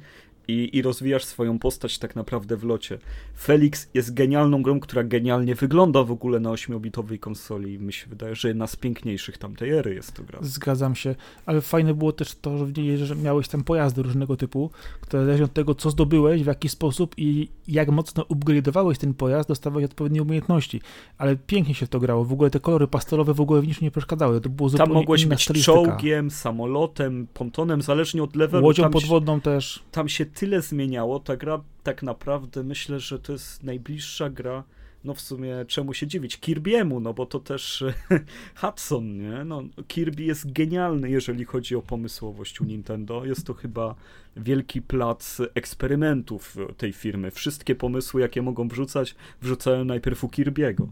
i, 0.48 0.76
i 0.76 0.82
rozwijasz 0.82 1.24
swoją 1.24 1.58
postać 1.58 1.98
tak 1.98 2.16
naprawdę 2.16 2.56
w 2.56 2.64
locie. 2.64 2.98
Felix 3.38 3.88
jest 3.94 4.14
genialną 4.14 4.62
grą, 4.62 4.80
która 4.80 5.04
genialnie 5.04 5.54
wygląda 5.54 6.04
w 6.04 6.10
ogóle 6.10 6.40
na 6.40 6.50
8-bitowej 6.50 7.18
konsoli. 7.18 7.78
Mi 7.78 7.92
się 7.92 8.06
wydaje, 8.06 8.34
że 8.34 8.48
jedna 8.48 8.66
z 8.66 8.76
piękniejszych 8.76 9.38
tamtej 9.38 9.70
ery 9.70 9.94
jest 9.94 10.12
to 10.12 10.22
gra. 10.22 10.38
Zgadzam 10.42 10.94
się, 10.94 11.14
ale 11.46 11.60
fajne 11.60 11.94
było 11.94 12.12
też 12.12 12.34
to, 12.34 12.66
że 13.02 13.16
miałeś 13.16 13.48
tam 13.48 13.64
pojazdy 13.64 14.02
różnego 14.02 14.36
typu, 14.36 14.70
które 15.00 15.26
zależą 15.26 15.44
od 15.44 15.52
tego, 15.52 15.74
co 15.74 15.90
zdobyłeś, 15.90 16.42
w 16.42 16.46
jaki 16.46 16.68
sposób 16.68 17.14
i 17.16 17.48
jak 17.68 17.90
mocno 17.90 18.22
upgrade'owałeś 18.22 18.96
ten 18.96 19.14
pojazd, 19.14 19.48
dostawałeś 19.48 19.84
odpowiednie 19.84 20.22
umiejętności. 20.22 20.80
Ale 21.18 21.36
pięknie 21.36 21.74
się 21.74 21.86
w 21.86 21.88
to 21.88 22.00
grało. 22.00 22.24
W 22.24 22.32
ogóle 22.32 22.50
te 22.50 22.60
kolory 22.60 22.86
pastelowe 22.86 23.34
w 23.34 23.40
ogóle 23.40 23.60
w 23.60 23.66
niczym 23.66 23.84
nie 23.84 23.90
przeszkadzały. 23.90 24.40
To 24.40 24.48
było 24.48 24.68
zupełnie 24.68 24.92
Tam 24.92 25.00
mogłeś 25.00 25.26
być 25.26 25.48
czołgiem, 25.64 26.30
samolotem, 26.30 27.26
pontonem, 27.34 27.82
zależnie 27.82 28.22
od 28.22 28.36
levelu. 28.36 28.66
Łodzią 28.66 28.90
podwodną 28.90 29.40
też. 29.40 29.82
Tam 29.90 30.08
się 30.08 30.26
tyle 30.36 30.62
zmieniało. 30.62 31.20
Ta 31.20 31.36
gra 31.36 31.60
tak 31.82 32.02
naprawdę 32.02 32.62
myślę, 32.62 33.00
że 33.00 33.18
to 33.18 33.32
jest 33.32 33.62
najbliższa 33.62 34.30
gra. 34.30 34.64
No 35.04 35.14
w 35.14 35.20
sumie 35.20 35.64
czemu 35.68 35.94
się 35.94 36.06
dziwić? 36.06 36.38
Kirby'emu, 36.38 37.02
no 37.02 37.14
bo 37.14 37.26
to 37.26 37.40
też 37.40 37.84
Hudson, 38.60 39.18
nie? 39.18 39.44
No, 39.44 39.62
Kirby 39.88 40.22
jest 40.22 40.52
genialny, 40.52 41.10
jeżeli 41.10 41.44
chodzi 41.44 41.76
o 41.76 41.82
pomysłowość 41.82 42.60
u 42.60 42.64
Nintendo. 42.64 43.24
Jest 43.24 43.46
to 43.46 43.54
chyba 43.54 43.94
wielki 44.36 44.82
plac 44.82 45.38
eksperymentów 45.54 46.56
tej 46.76 46.92
firmy. 46.92 47.30
Wszystkie 47.30 47.74
pomysły, 47.74 48.20
jakie 48.20 48.42
mogą 48.42 48.68
wrzucać, 48.68 49.14
wrzucają 49.42 49.84
najpierw 49.84 50.24
u 50.24 50.28
Kirby'ego. 50.28 50.86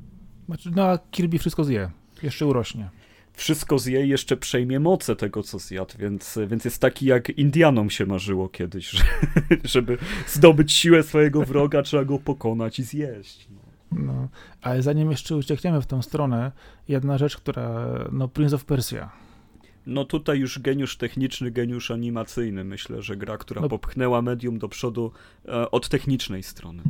Znaczy, 0.46 0.70
no 0.76 0.82
a 0.82 0.98
Kirby 0.98 1.38
wszystko 1.38 1.64
zje. 1.64 1.90
Jeszcze 2.22 2.46
urośnie 2.46 3.03
wszystko 3.34 3.78
zje 3.78 4.06
i 4.06 4.08
jeszcze 4.08 4.36
przejmie 4.36 4.80
moce 4.80 5.16
tego, 5.16 5.42
co 5.42 5.58
zjadł, 5.58 5.98
więc, 5.98 6.38
więc 6.46 6.64
jest 6.64 6.80
taki, 6.80 7.06
jak 7.06 7.28
Indianom 7.28 7.90
się 7.90 8.06
marzyło 8.06 8.48
kiedyś, 8.48 8.90
że, 8.90 9.04
żeby 9.64 9.98
zdobyć 10.26 10.72
siłę 10.72 11.02
swojego 11.02 11.42
wroga, 11.42 11.82
trzeba 11.82 12.04
go 12.04 12.18
pokonać 12.18 12.78
i 12.78 12.82
zjeść. 12.82 13.48
No. 13.50 13.64
No, 13.92 14.28
ale 14.62 14.82
zanim 14.82 15.10
jeszcze 15.10 15.36
uciekniemy 15.36 15.82
w 15.82 15.86
tą 15.86 16.02
stronę, 16.02 16.52
jedna 16.88 17.18
rzecz, 17.18 17.36
która, 17.36 17.88
no 18.12 18.28
Prince 18.28 18.52
of 18.52 18.64
Persia. 18.64 19.10
No 19.86 20.04
tutaj 20.04 20.38
już 20.38 20.58
geniusz 20.58 20.96
techniczny, 20.96 21.50
geniusz 21.50 21.90
animacyjny. 21.90 22.64
Myślę, 22.64 23.02
że 23.02 23.16
gra, 23.16 23.38
która 23.38 23.60
no, 23.60 23.68
popchnęła 23.68 24.22
medium 24.22 24.58
do 24.58 24.68
przodu 24.68 25.12
e, 25.48 25.70
od 25.70 25.88
technicznej 25.88 26.42
strony. 26.42 26.82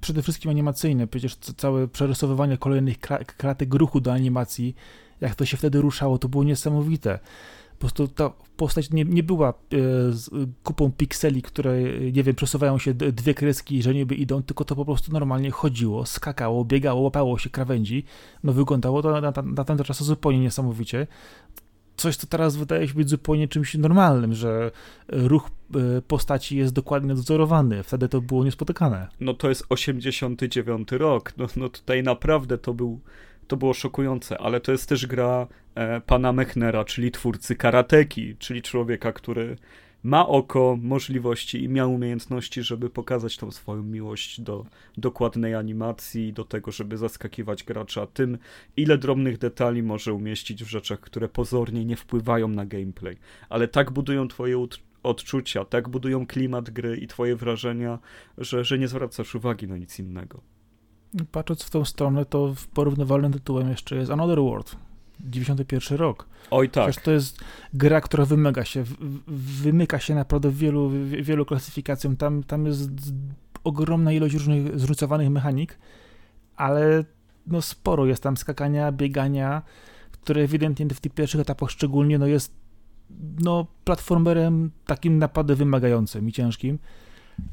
Przede 0.00 0.22
wszystkim 0.22 0.50
animacyjny. 0.50 1.06
Przecież 1.06 1.36
całe 1.36 1.88
przerysowywanie 1.88 2.58
kolejnych 2.58 2.98
kratek 3.36 3.74
ruchu 3.74 4.00
do 4.00 4.12
animacji 4.12 4.74
jak 5.22 5.34
to 5.34 5.44
się 5.44 5.56
wtedy 5.56 5.80
ruszało, 5.80 6.18
to 6.18 6.28
było 6.28 6.44
niesamowite. 6.44 7.18
Po 7.72 7.78
prostu 7.78 8.08
ta 8.08 8.32
postać 8.56 8.90
nie, 8.90 9.04
nie 9.04 9.22
była 9.22 9.48
e, 9.48 9.52
z 10.12 10.30
kupą 10.62 10.92
pikseli, 10.92 11.42
które, 11.42 11.82
nie 12.12 12.22
wiem, 12.22 12.34
przesuwają 12.34 12.78
się 12.78 12.94
dwie 12.94 13.34
kreski, 13.34 13.82
że 13.82 13.94
niby 13.94 14.14
idą, 14.14 14.42
tylko 14.42 14.64
to 14.64 14.76
po 14.76 14.84
prostu 14.84 15.12
normalnie 15.12 15.50
chodziło, 15.50 16.06
skakało, 16.06 16.64
biegało, 16.64 17.00
łapało 17.00 17.38
się 17.38 17.50
krawędzi. 17.50 18.04
No 18.44 18.52
wyglądało 18.52 19.02
to 19.02 19.20
na, 19.20 19.20
na, 19.20 19.42
na 19.42 19.64
ten 19.64 19.78
czas 19.78 20.02
zupełnie 20.02 20.40
niesamowicie. 20.40 21.06
Coś, 21.96 22.16
co 22.16 22.26
teraz 22.26 22.56
wydaje 22.56 22.88
się 22.88 22.94
być 22.94 23.08
zupełnie 23.08 23.48
czymś 23.48 23.74
normalnym, 23.74 24.34
że 24.34 24.70
ruch 25.08 25.50
e, 25.74 26.02
postaci 26.02 26.56
jest 26.56 26.72
dokładnie 26.72 27.14
dozorowany. 27.14 27.82
Wtedy 27.82 28.08
to 28.08 28.20
było 28.20 28.44
niespotykane. 28.44 29.08
No 29.20 29.34
to 29.34 29.48
jest 29.48 29.66
89 29.68 30.92
rok. 30.92 31.32
No, 31.36 31.46
no 31.56 31.68
tutaj 31.68 32.02
naprawdę 32.02 32.58
to 32.58 32.74
był 32.74 33.00
to 33.46 33.56
było 33.56 33.74
szokujące, 33.74 34.38
ale 34.38 34.60
to 34.60 34.72
jest 34.72 34.88
też 34.88 35.06
gra 35.06 35.46
e, 35.74 36.00
pana 36.00 36.32
Mechnera, 36.32 36.84
czyli 36.84 37.10
twórcy 37.10 37.56
karateki, 37.56 38.36
czyli 38.38 38.62
człowieka, 38.62 39.12
który 39.12 39.56
ma 40.02 40.28
oko, 40.28 40.78
możliwości 40.82 41.64
i 41.64 41.68
miał 41.68 41.94
umiejętności, 41.94 42.62
żeby 42.62 42.90
pokazać 42.90 43.36
tą 43.36 43.50
swoją 43.50 43.82
miłość 43.82 44.40
do 44.40 44.66
dokładnej 44.96 45.54
animacji, 45.54 46.32
do 46.32 46.44
tego, 46.44 46.72
żeby 46.72 46.96
zaskakiwać 46.96 47.64
gracza 47.64 48.06
tym, 48.06 48.38
ile 48.76 48.98
drobnych 48.98 49.38
detali 49.38 49.82
może 49.82 50.12
umieścić 50.12 50.64
w 50.64 50.68
rzeczach, 50.68 51.00
które 51.00 51.28
pozornie 51.28 51.84
nie 51.84 51.96
wpływają 51.96 52.48
na 52.48 52.66
gameplay, 52.66 53.16
ale 53.48 53.68
tak 53.68 53.90
budują 53.90 54.28
twoje 54.28 54.66
odczucia, 55.02 55.64
tak 55.64 55.88
budują 55.88 56.26
klimat 56.26 56.70
gry 56.70 56.96
i 56.96 57.06
twoje 57.06 57.36
wrażenia, 57.36 57.98
że, 58.38 58.64
że 58.64 58.78
nie 58.78 58.88
zwracasz 58.88 59.34
uwagi 59.34 59.68
na 59.68 59.76
nic 59.76 59.98
innego. 59.98 60.40
Patrząc 61.32 61.62
w 61.62 61.70
tą 61.70 61.84
stronę, 61.84 62.24
to 62.24 62.54
porównywalnym 62.74 63.32
tytułem 63.32 63.68
jeszcze 63.68 63.96
jest 63.96 64.10
Another 64.10 64.38
World. 64.38 64.76
91 65.20 65.98
rok. 65.98 66.26
Oj 66.50 66.70
tak. 66.70 66.84
Przecież 66.84 67.04
to 67.04 67.10
jest 67.10 67.44
gra, 67.74 68.00
która 68.00 68.24
wymyka 68.24 68.64
się, 68.64 68.84
wymyka 69.62 69.98
się 69.98 70.14
naprawdę 70.14 70.50
wielu, 70.50 70.90
wielu 71.22 71.46
klasyfikacjom. 71.46 72.16
Tam, 72.16 72.42
tam 72.42 72.66
jest 72.66 72.90
ogromna 73.64 74.12
ilość 74.12 74.34
różnych 74.34 74.78
zróżnicowanych 74.78 75.30
mechanik, 75.30 75.78
ale 76.56 77.04
no 77.46 77.62
sporo 77.62 78.06
jest 78.06 78.22
tam 78.22 78.36
skakania, 78.36 78.92
biegania, 78.92 79.62
które 80.12 80.42
ewidentnie 80.42 80.86
w 80.88 81.00
tych 81.00 81.12
pierwszych 81.12 81.40
etapach 81.40 81.70
szczególnie 81.70 82.18
no 82.18 82.26
jest 82.26 82.54
no 83.40 83.66
platformerem 83.84 84.70
takim 84.86 85.18
naprawdę 85.18 85.54
wymagającym 85.54 86.28
i 86.28 86.32
ciężkim 86.32 86.78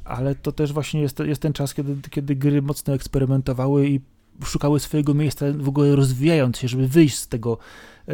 ale 0.04 0.36
to 0.36 0.52
też 0.52 0.74
właśnie 0.74 1.02
jest, 1.02 1.20
jest 1.20 1.42
ten 1.42 1.54
czas, 1.54 1.74
kiedy, 1.74 2.10
kiedy 2.10 2.36
gry 2.36 2.62
mocno 2.62 2.94
eksperymentowały 2.94 3.90
i 3.90 4.00
szukały 4.46 4.80
swojego 4.80 5.14
miejsca, 5.14 5.46
w 5.58 5.70
ogóle 5.70 5.96
rozwijając 5.96 6.58
się, 6.58 6.68
żeby 6.68 6.88
wyjść 6.88 7.18
z 7.18 7.28
tego, 7.28 7.58
e, 8.08 8.14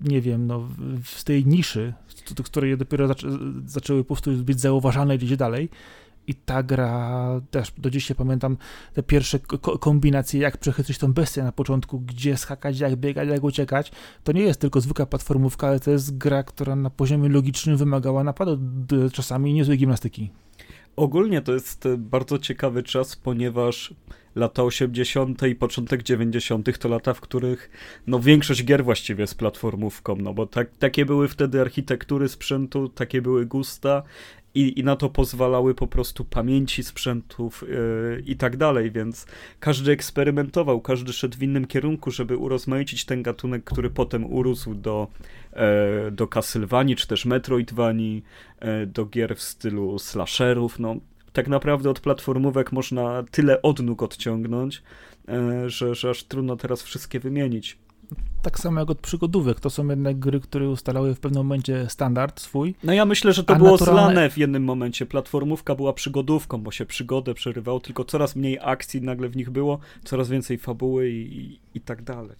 nie 0.00 0.20
wiem, 0.20 0.46
no, 0.46 0.68
z 1.04 1.24
tej 1.24 1.46
niszy, 1.46 1.94
z, 2.08 2.42
której 2.42 2.78
dopiero 2.78 3.08
zaczę, 3.08 3.28
zaczęły 3.66 4.04
po 4.04 4.14
prostu 4.14 4.32
być 4.32 4.60
zauważane 4.60 5.18
gdzieś 5.18 5.36
dalej. 5.36 5.68
I 6.26 6.34
ta 6.34 6.62
gra, 6.62 7.40
też 7.50 7.72
do 7.78 7.90
dzisiaj 7.90 8.16
pamiętam 8.16 8.56
te 8.94 9.02
pierwsze 9.02 9.38
ko 9.38 9.78
kombinacje, 9.78 10.40
jak 10.40 10.56
przechytrzyć 10.56 10.98
tą 10.98 11.12
bestię 11.12 11.42
na 11.42 11.52
początku, 11.52 12.00
gdzie 12.00 12.36
skakać, 12.36 12.80
jak 12.80 12.96
biegać, 12.96 13.28
jak 13.28 13.44
uciekać. 13.44 13.92
To 14.24 14.32
nie 14.32 14.42
jest 14.42 14.60
tylko 14.60 14.80
zwykła 14.80 15.06
platformówka, 15.06 15.68
ale 15.68 15.80
to 15.80 15.90
jest 15.90 16.18
gra, 16.18 16.42
która 16.42 16.76
na 16.76 16.90
poziomie 16.90 17.28
logicznym 17.28 17.76
wymagała 17.76 18.24
naprawdę 18.24 19.10
czasami 19.12 19.54
niezłej 19.54 19.78
gimnastyki. 19.78 20.30
Ogólnie 20.96 21.42
to 21.42 21.52
jest 21.52 21.88
bardzo 21.96 22.38
ciekawy 22.38 22.82
czas, 22.82 23.16
ponieważ 23.16 23.94
lata 24.34 24.62
80. 24.62 25.42
i 25.42 25.54
początek 25.54 26.02
90. 26.02 26.78
to 26.78 26.88
lata, 26.88 27.14
w 27.14 27.20
których 27.20 27.70
no 28.06 28.20
większość 28.20 28.64
gier 28.64 28.84
właściwie 28.84 29.20
jest 29.20 29.38
platformówką, 29.38 30.16
no 30.16 30.34
bo 30.34 30.46
tak, 30.46 30.76
takie 30.78 31.06
były 31.06 31.28
wtedy 31.28 31.60
architektury 31.60 32.28
sprzętu, 32.28 32.88
takie 32.88 33.22
były 33.22 33.46
gusta 33.46 34.02
i, 34.54 34.80
i 34.80 34.84
na 34.84 34.96
to 34.96 35.08
pozwalały 35.08 35.74
po 35.74 35.86
prostu 35.86 36.24
pamięci 36.24 36.84
sprzętów 36.84 37.64
yy, 37.68 38.22
i 38.26 38.36
tak 38.36 38.56
dalej, 38.56 38.90
więc 38.90 39.26
każdy 39.60 39.92
eksperymentował, 39.92 40.80
każdy 40.80 41.12
szedł 41.12 41.38
w 41.38 41.42
innym 41.42 41.66
kierunku, 41.66 42.10
żeby 42.10 42.36
urozmaicić 42.36 43.04
ten 43.04 43.22
gatunek, 43.22 43.64
który 43.64 43.90
potem 43.90 44.32
urósł 44.32 44.74
do, 44.74 45.08
yy, 45.52 46.10
do 46.10 46.26
Castlevanii, 46.26 46.96
czy 46.96 47.06
też 47.06 47.24
Metroidvanii, 47.24 48.22
yy, 48.62 48.86
do 48.86 49.06
gier 49.06 49.36
w 49.36 49.42
stylu 49.42 49.98
slasherów, 49.98 50.78
no 50.78 50.96
tak 51.32 51.48
naprawdę 51.48 51.90
od 51.90 52.00
platformówek 52.00 52.72
można 52.72 53.24
tyle 53.30 53.62
odnóg 53.62 54.02
odciągnąć, 54.02 54.82
e, 55.28 55.70
że, 55.70 55.94
że 55.94 56.10
aż 56.10 56.24
trudno 56.24 56.56
teraz 56.56 56.82
wszystkie 56.82 57.20
wymienić. 57.20 57.78
Tak 58.42 58.58
samo 58.58 58.80
jak 58.80 58.90
od 58.90 58.98
przygodówek. 58.98 59.60
To 59.60 59.70
są 59.70 59.88
jednak 59.88 60.18
gry, 60.18 60.40
które 60.40 60.68
ustalały 60.68 61.14
w 61.14 61.20
pewnym 61.20 61.42
momencie 61.42 61.86
standard 61.88 62.40
swój. 62.40 62.74
No 62.84 62.92
ja 62.92 63.04
myślę, 63.04 63.32
że 63.32 63.44
to 63.44 63.56
było 63.56 63.70
naturalne... 63.70 64.02
zlane 64.02 64.30
w 64.30 64.38
jednym 64.38 64.64
momencie. 64.64 65.06
Platformówka 65.06 65.74
była 65.74 65.92
przygodówką, 65.92 66.62
bo 66.62 66.70
się 66.70 66.86
przygodę 66.86 67.34
przerywało, 67.34 67.80
tylko 67.80 68.04
coraz 68.04 68.36
mniej 68.36 68.58
akcji 68.62 69.02
nagle 69.02 69.28
w 69.28 69.36
nich 69.36 69.50
było, 69.50 69.78
coraz 70.04 70.28
więcej 70.28 70.58
fabuły 70.58 71.10
i, 71.10 71.38
i, 71.38 71.60
i 71.74 71.80
tak 71.80 72.02
dalej. 72.02 72.36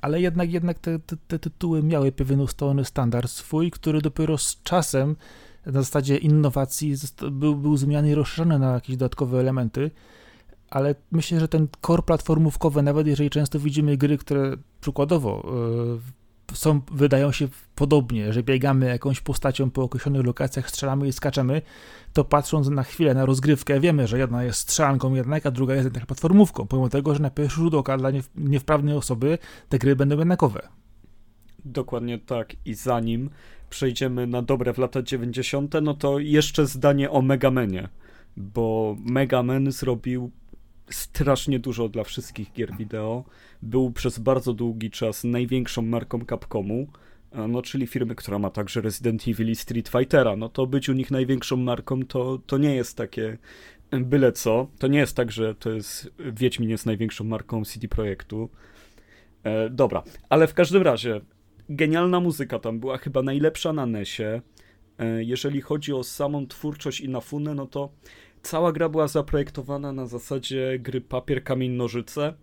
Ale 0.00 0.20
jednak, 0.20 0.52
jednak 0.52 0.78
te, 0.78 0.98
te, 0.98 1.16
te 1.28 1.38
tytuły 1.38 1.82
miały 1.82 2.12
pewien 2.12 2.40
ustalony 2.40 2.84
standard 2.84 3.30
swój, 3.30 3.70
który 3.70 4.00
dopiero 4.00 4.38
z 4.38 4.62
czasem 4.62 5.16
na 5.66 5.72
zasadzie 5.72 6.16
innowacji 6.16 6.94
był, 7.30 7.56
był 7.56 7.76
zmieniany 7.76 8.10
i 8.10 8.14
rozszerzony 8.14 8.58
na 8.58 8.72
jakieś 8.72 8.96
dodatkowe 8.96 9.40
elementy, 9.40 9.90
ale 10.74 10.94
myślę, 11.12 11.40
że 11.40 11.48
ten 11.48 11.68
core 11.86 12.02
platformówkowy, 12.02 12.82
nawet 12.82 13.06
jeżeli 13.06 13.30
często 13.30 13.60
widzimy 13.60 13.96
gry, 13.96 14.18
które 14.18 14.56
przykładowo 14.80 15.52
yy, 16.50 16.56
są, 16.56 16.80
wydają 16.92 17.32
się 17.32 17.48
podobnie, 17.74 18.32
że 18.32 18.42
biegamy 18.42 18.86
jakąś 18.86 19.20
postacią 19.20 19.70
po 19.70 19.82
określonych 19.82 20.26
lokacjach, 20.26 20.70
strzelamy 20.70 21.08
i 21.08 21.12
skaczemy, 21.12 21.62
to 22.12 22.24
patrząc 22.24 22.68
na 22.68 22.82
chwilę 22.82 23.14
na 23.14 23.26
rozgrywkę, 23.26 23.80
wiemy, 23.80 24.06
że 24.06 24.18
jedna 24.18 24.44
jest 24.44 24.60
strzelanką 24.60 25.14
jednak, 25.14 25.46
a 25.46 25.50
druga 25.50 25.74
jest 25.74 25.84
jednak 25.84 26.06
platformówką, 26.06 26.66
pomimo 26.66 26.88
tego, 26.88 27.14
że 27.14 27.20
na 27.20 27.30
pierwszy 27.30 27.60
rzut 27.60 27.74
oka 27.74 27.96
dla 27.96 28.10
niewprawnej 28.34 28.96
osoby 28.96 29.38
te 29.68 29.78
gry 29.78 29.96
będą 29.96 30.18
jednakowe. 30.18 30.68
Dokładnie 31.64 32.18
tak. 32.18 32.56
I 32.64 32.74
zanim 32.74 33.30
przejdziemy 33.70 34.26
na 34.26 34.42
dobre 34.42 34.72
w 34.72 34.78
lata 34.78 35.02
90., 35.02 35.74
no 35.82 35.94
to 35.94 36.18
jeszcze 36.18 36.66
zdanie 36.66 37.10
o 37.10 37.22
Megamenie, 37.22 37.88
bo 38.36 38.96
Megaman 39.00 39.72
zrobił 39.72 40.30
strasznie 40.90 41.58
dużo 41.58 41.88
dla 41.88 42.04
wszystkich 42.04 42.52
gier 42.52 42.76
wideo. 42.76 43.24
Był 43.62 43.92
przez 43.92 44.18
bardzo 44.18 44.52
długi 44.52 44.90
czas 44.90 45.24
największą 45.24 45.82
marką 45.82 46.24
Capcomu, 46.24 46.86
no 47.48 47.62
czyli 47.62 47.86
firmy, 47.86 48.14
która 48.14 48.38
ma 48.38 48.50
także 48.50 48.80
Resident 48.80 49.28
Evil 49.28 49.50
i 49.50 49.54
Street 49.54 49.88
Fightera. 49.88 50.36
No 50.36 50.48
to 50.48 50.66
być 50.66 50.88
u 50.88 50.92
nich 50.92 51.10
największą 51.10 51.56
marką 51.56 52.02
to, 52.06 52.38
to 52.46 52.58
nie 52.58 52.74
jest 52.74 52.96
takie 52.96 53.38
byle 53.90 54.32
co. 54.32 54.66
To 54.78 54.86
nie 54.86 54.98
jest 54.98 55.16
tak, 55.16 55.32
że 55.32 55.54
to 55.54 55.70
jest 55.70 56.10
Wiedźmin 56.18 56.70
jest 56.70 56.86
największą 56.86 57.24
marką 57.24 57.64
CD 57.64 57.88
Projektu. 57.88 58.50
E, 59.42 59.70
dobra, 59.70 60.02
ale 60.28 60.46
w 60.46 60.54
każdym 60.54 60.82
razie 60.82 61.20
genialna 61.68 62.20
muzyka 62.20 62.58
tam 62.58 62.80
była, 62.80 62.98
chyba 62.98 63.22
najlepsza 63.22 63.72
na 63.72 63.86
NESie. 63.86 64.42
E, 64.98 65.24
jeżeli 65.24 65.60
chodzi 65.60 65.92
o 65.92 66.04
samą 66.04 66.46
twórczość 66.46 67.00
i 67.00 67.08
na 67.08 67.20
funę, 67.20 67.54
no 67.54 67.66
to 67.66 67.92
cała 68.44 68.72
gra 68.72 68.88
była 68.88 69.08
zaprojektowana 69.08 69.92
na 69.92 70.06
zasadzie 70.06 70.78
gry 70.78 71.00
papier, 71.00 71.44
kamień, 71.44 71.72
nożyce, 71.72 72.34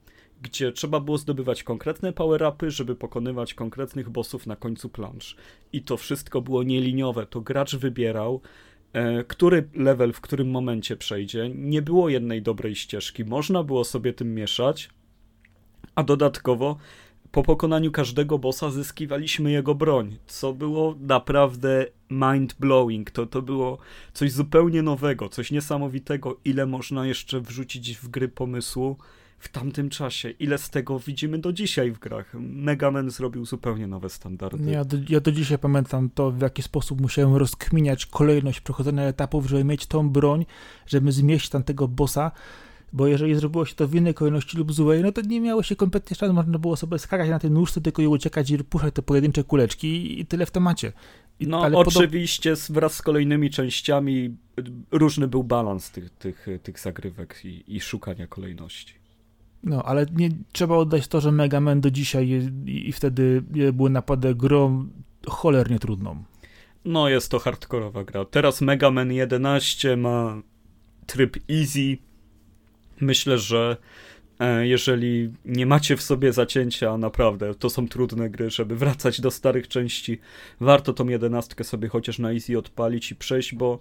gdzie 0.41 0.71
trzeba 0.71 0.99
było 0.99 1.17
zdobywać 1.17 1.63
konkretne 1.63 2.13
power-upy, 2.13 2.71
żeby 2.71 2.95
pokonywać 2.95 3.53
konkretnych 3.53 4.09
bossów 4.09 4.47
na 4.47 4.55
końcu 4.55 4.89
plansz. 4.89 5.35
I 5.73 5.81
to 5.81 5.97
wszystko 5.97 6.41
było 6.41 6.63
nieliniowe, 6.63 7.25
to 7.25 7.41
gracz 7.41 7.75
wybierał, 7.75 8.41
e, 8.93 9.23
który 9.23 9.69
level 9.75 10.13
w 10.13 10.21
którym 10.21 10.51
momencie 10.51 10.97
przejdzie. 10.97 11.49
Nie 11.55 11.81
było 11.81 12.09
jednej 12.09 12.41
dobrej 12.41 12.75
ścieżki, 12.75 13.25
można 13.25 13.63
było 13.63 13.83
sobie 13.83 14.13
tym 14.13 14.33
mieszać, 14.35 14.89
a 15.95 16.03
dodatkowo 16.03 16.77
po 17.31 17.43
pokonaniu 17.43 17.91
każdego 17.91 18.39
bossa 18.39 18.69
zyskiwaliśmy 18.69 19.51
jego 19.51 19.75
broń, 19.75 20.17
co 20.27 20.53
było 20.53 20.95
naprawdę 20.99 21.85
mind-blowing. 22.11 23.11
To, 23.11 23.25
to 23.25 23.41
było 23.41 23.77
coś 24.13 24.31
zupełnie 24.31 24.81
nowego, 24.81 25.29
coś 25.29 25.51
niesamowitego, 25.51 26.37
ile 26.45 26.65
można 26.65 27.05
jeszcze 27.05 27.41
wrzucić 27.41 27.97
w 27.97 28.07
gry 28.07 28.27
pomysłu 28.27 28.97
w 29.39 29.49
tamtym 29.49 29.89
czasie. 29.89 30.29
Ile 30.29 30.57
z 30.57 30.69
tego 30.69 30.99
widzimy 30.99 31.37
do 31.39 31.53
dzisiaj 31.53 31.91
w 31.91 31.99
grach. 31.99 32.33
Mega 32.39 32.91
Man 32.91 33.09
zrobił 33.09 33.45
zupełnie 33.45 33.87
nowe 33.87 34.09
standardy. 34.09 34.71
Ja 34.71 34.85
do, 34.85 34.97
ja 35.09 35.19
do 35.19 35.31
dzisiaj 35.31 35.57
pamiętam 35.57 36.09
to, 36.09 36.31
w 36.31 36.41
jaki 36.41 36.61
sposób 36.61 37.01
musiałem 37.01 37.35
rozkminiać 37.35 38.05
kolejność 38.05 38.61
przechodzenia 38.61 39.03
etapów, 39.03 39.49
żeby 39.49 39.63
mieć 39.63 39.85
tą 39.85 40.09
broń, 40.09 40.45
żeby 40.87 41.11
zmieścić 41.11 41.49
tamtego 41.49 41.87
bossa 41.87 42.31
bo 42.93 43.07
jeżeli 43.07 43.35
zrobiło 43.35 43.65
się 43.65 43.75
to 43.75 43.87
w 43.87 43.95
innej 43.95 44.13
kolejności 44.13 44.57
lub 44.57 44.73
złej, 44.73 45.03
no 45.03 45.11
to 45.11 45.21
nie 45.21 45.41
miało 45.41 45.63
się 45.63 45.75
kompletnie 45.75 46.15
szans, 46.15 46.33
można 46.33 46.59
było 46.59 46.75
sobie 46.75 46.99
skakać 46.99 47.29
na 47.29 47.39
tej 47.39 47.51
nóżce, 47.51 47.81
tylko 47.81 48.01
i 48.01 48.07
uciekać 48.07 48.51
i 48.51 48.57
puszczać 48.57 48.93
te 48.93 49.01
pojedyncze 49.01 49.43
kuleczki 49.43 50.19
i 50.19 50.25
tyle 50.25 50.45
w 50.45 50.51
temacie. 50.51 50.93
I, 51.39 51.47
no 51.47 51.63
ale 51.63 51.77
oczywiście 51.77 52.53
wraz 52.69 52.93
z 52.93 53.01
kolejnymi 53.01 53.49
częściami 53.49 54.35
różny 54.91 55.27
był 55.27 55.43
balans 55.43 55.91
tych, 55.91 56.09
tych, 56.09 56.47
tych 56.63 56.79
zagrywek 56.79 57.41
i, 57.43 57.75
i 57.75 57.81
szukania 57.81 58.27
kolejności. 58.27 58.93
No, 59.63 59.83
ale 59.83 60.05
nie, 60.15 60.29
trzeba 60.51 60.75
oddać 60.75 61.07
to, 61.07 61.21
że 61.21 61.31
Mega 61.31 61.59
Man 61.59 61.81
do 61.81 61.91
dzisiaj 61.91 62.27
i, 62.65 62.89
i 62.89 62.91
wtedy 62.91 63.43
były 63.73 63.89
napady 63.89 64.35
grą 64.35 64.87
cholernie 65.27 65.79
trudną. 65.79 66.23
No, 66.85 67.09
jest 67.09 67.31
to 67.31 67.39
hardkorowa 67.39 68.03
gra. 68.03 68.25
Teraz 68.25 68.61
Mega 68.61 68.91
Man 68.91 69.11
11 69.11 69.97
ma 69.97 70.41
tryb 71.05 71.37
easy, 71.49 71.97
myślę, 73.01 73.37
że 73.37 73.77
e, 74.39 74.67
jeżeli 74.67 75.33
nie 75.45 75.65
macie 75.65 75.97
w 75.97 76.01
sobie 76.01 76.33
zacięcia, 76.33 76.97
naprawdę, 76.97 77.55
to 77.55 77.69
są 77.69 77.87
trudne 77.87 78.29
gry, 78.29 78.49
żeby 78.49 78.75
wracać 78.75 79.21
do 79.21 79.31
starych 79.31 79.67
części, 79.67 80.19
warto 80.59 80.93
tą 80.93 81.07
jedenastkę 81.07 81.63
sobie 81.63 81.87
chociaż 81.87 82.19
na 82.19 82.33
easy 82.33 82.57
odpalić 82.57 83.11
i 83.11 83.15
przejść, 83.15 83.55
bo 83.55 83.79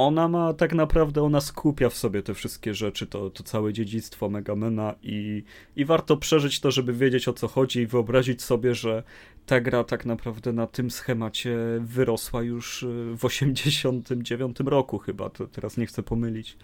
ona 0.00 0.28
ma 0.28 0.54
tak 0.54 0.74
naprawdę, 0.74 1.22
ona 1.22 1.40
skupia 1.40 1.88
w 1.88 1.94
sobie 1.94 2.22
te 2.22 2.34
wszystkie 2.34 2.74
rzeczy, 2.74 3.06
to, 3.06 3.30
to 3.30 3.42
całe 3.42 3.72
dziedzictwo 3.72 4.28
Megamena 4.28 4.94
i, 5.02 5.44
i 5.76 5.84
warto 5.84 6.16
przeżyć 6.16 6.60
to, 6.60 6.70
żeby 6.70 6.92
wiedzieć 6.92 7.28
o 7.28 7.32
co 7.32 7.48
chodzi 7.48 7.80
i 7.80 7.86
wyobrazić 7.86 8.42
sobie, 8.42 8.74
że 8.74 9.02
ta 9.46 9.60
gra 9.60 9.84
tak 9.84 10.06
naprawdę 10.06 10.52
na 10.52 10.66
tym 10.66 10.90
schemacie 10.90 11.56
wyrosła 11.80 12.42
już 12.42 12.82
e, 12.82 12.86
w 13.16 13.24
89 13.24 14.56
roku 14.60 14.98
chyba, 14.98 15.30
to 15.30 15.46
teraz 15.46 15.76
nie 15.76 15.86
chcę 15.86 16.02
pomylić, 16.02 16.56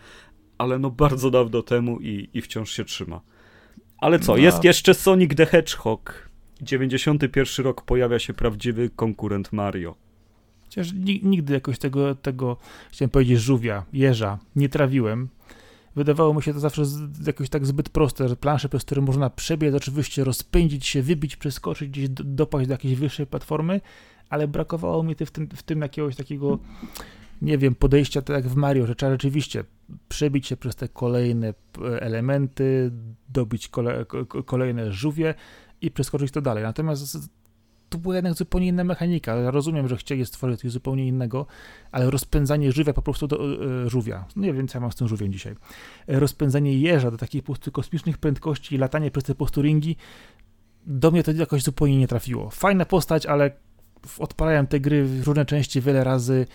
ale 0.59 0.79
no 0.79 0.91
bardzo 0.91 1.31
dawno 1.31 1.63
temu 1.63 2.01
i, 2.01 2.29
i 2.35 2.43
wciąż 2.43 2.71
się 2.71 2.85
trzyma. 2.85 3.21
Ale 3.99 4.19
co, 4.19 4.33
no. 4.33 4.39
jest 4.39 4.65
jeszcze 4.65 4.95
Sonic 4.95 5.35
the 5.35 5.47
Hedgehog. 5.47 6.29
91 6.61 7.65
rok 7.65 7.83
pojawia 7.83 8.19
się 8.19 8.35
prawdziwy 8.35 8.91
konkurent 8.91 9.53
Mario. 9.53 9.95
Chociaż 10.65 10.93
nigdy 11.23 11.55
jakoś 11.55 11.79
tego, 11.79 12.15
tego, 12.15 12.57
chciałem 12.91 13.11
powiedzieć, 13.11 13.41
żółwia, 13.41 13.85
jeża 13.93 14.39
nie 14.57 14.69
trawiłem. 14.69 15.29
Wydawało 15.97 16.35
mi 16.35 16.43
się 16.43 16.53
to 16.53 16.61
zawsze 16.61 16.83
jakoś 17.27 17.49
tak 17.49 17.67
zbyt 17.67 17.89
proste, 17.89 18.29
że 18.29 18.37
plansze, 18.37 18.69
przez 18.69 18.85
które 18.85 19.03
można 19.03 19.31
przebiec, 19.31 19.75
oczywiście 19.75 20.25
rozpędzić 20.25 20.87
się, 20.87 21.03
wybić, 21.03 21.37
przeskoczyć, 21.37 21.91
gdzieś 21.91 22.09
dopaść 22.09 22.69
do 22.69 22.75
jakiejś 22.75 22.95
wyższej 22.95 23.27
platformy, 23.27 23.81
ale 24.31 24.49
brakowało 24.49 25.03
mi 25.03 25.15
w 25.15 25.31
tym, 25.31 25.49
w 25.57 25.63
tym 25.63 25.81
jakiegoś 25.81 26.17
takiego 26.17 26.59
nie 27.43 27.59
wiem, 27.59 27.75
podejścia 27.75 28.23
tak 28.23 28.37
jak 28.37 28.49
w 28.49 28.57
Mario, 28.57 28.87
że 28.87 28.95
trzeba 28.95 29.13
rzeczywiście 29.13 29.65
przebić 30.09 30.47
się 30.47 30.57
przez 30.57 30.77
te 30.77 30.89
kolejne 30.89 31.49
e, 31.49 32.03
elementy, 32.03 32.91
dobić 33.29 33.69
kole, 33.69 34.05
kolejne 34.47 34.93
żółwie 34.93 35.35
i 35.81 35.91
przeskoczyć 35.91 36.33
to 36.33 36.41
dalej. 36.41 36.65
Natomiast 36.65 37.19
to 37.89 37.99
była 37.99 38.15
jednak 38.15 38.35
zupełnie 38.35 38.67
inna 38.67 38.85
mechanika. 38.85 39.37
Ja 39.37 39.51
rozumiem, 39.51 39.89
że 39.89 39.97
chcieli 39.97 40.27
stworzyć 40.27 40.61
coś 40.61 40.71
zupełnie 40.71 41.07
innego, 41.07 41.47
ale 41.93 42.11
rozpędzanie 42.11 42.73
żywia 42.73 42.93
po 42.93 43.03
prostu 43.03 43.27
do 43.27 43.41
e, 43.85 43.91
żółwia. 43.91 44.25
Nie 44.37 44.53
wiem, 44.53 44.69
co 44.69 44.79
ja 44.79 44.81
mam 44.81 44.93
z 44.93 44.97
tym 44.97 45.09
żółwiem 45.09 45.33
dzisiaj. 45.33 45.55
E, 46.07 46.21
rozpędzanie 46.21 46.79
jeża 46.79 47.11
do 47.11 47.17
takich 47.17 47.43
kosmicznych 47.73 48.19
prędkości 48.19 48.75
i 48.75 48.79
latanie 48.79 49.11
przez 49.11 49.25
te 49.25 49.35
posturingi 49.35 49.97
do 50.87 51.11
mnie 51.11 51.23
to 51.23 51.33
jakoś 51.33 51.63
zupełnie 51.63 51.99
nie 51.99 52.09
trafiło. 52.09 52.51
Fajna 52.51 52.85
postać, 52.85 53.27
ale 53.27 53.51
odpalałem 54.19 54.67
te 54.67 54.81
gry 54.81 55.05
w 55.05 55.27
różne 55.27 55.47
części 55.47 55.81
wiele 55.81 56.05
razy 56.05 56.47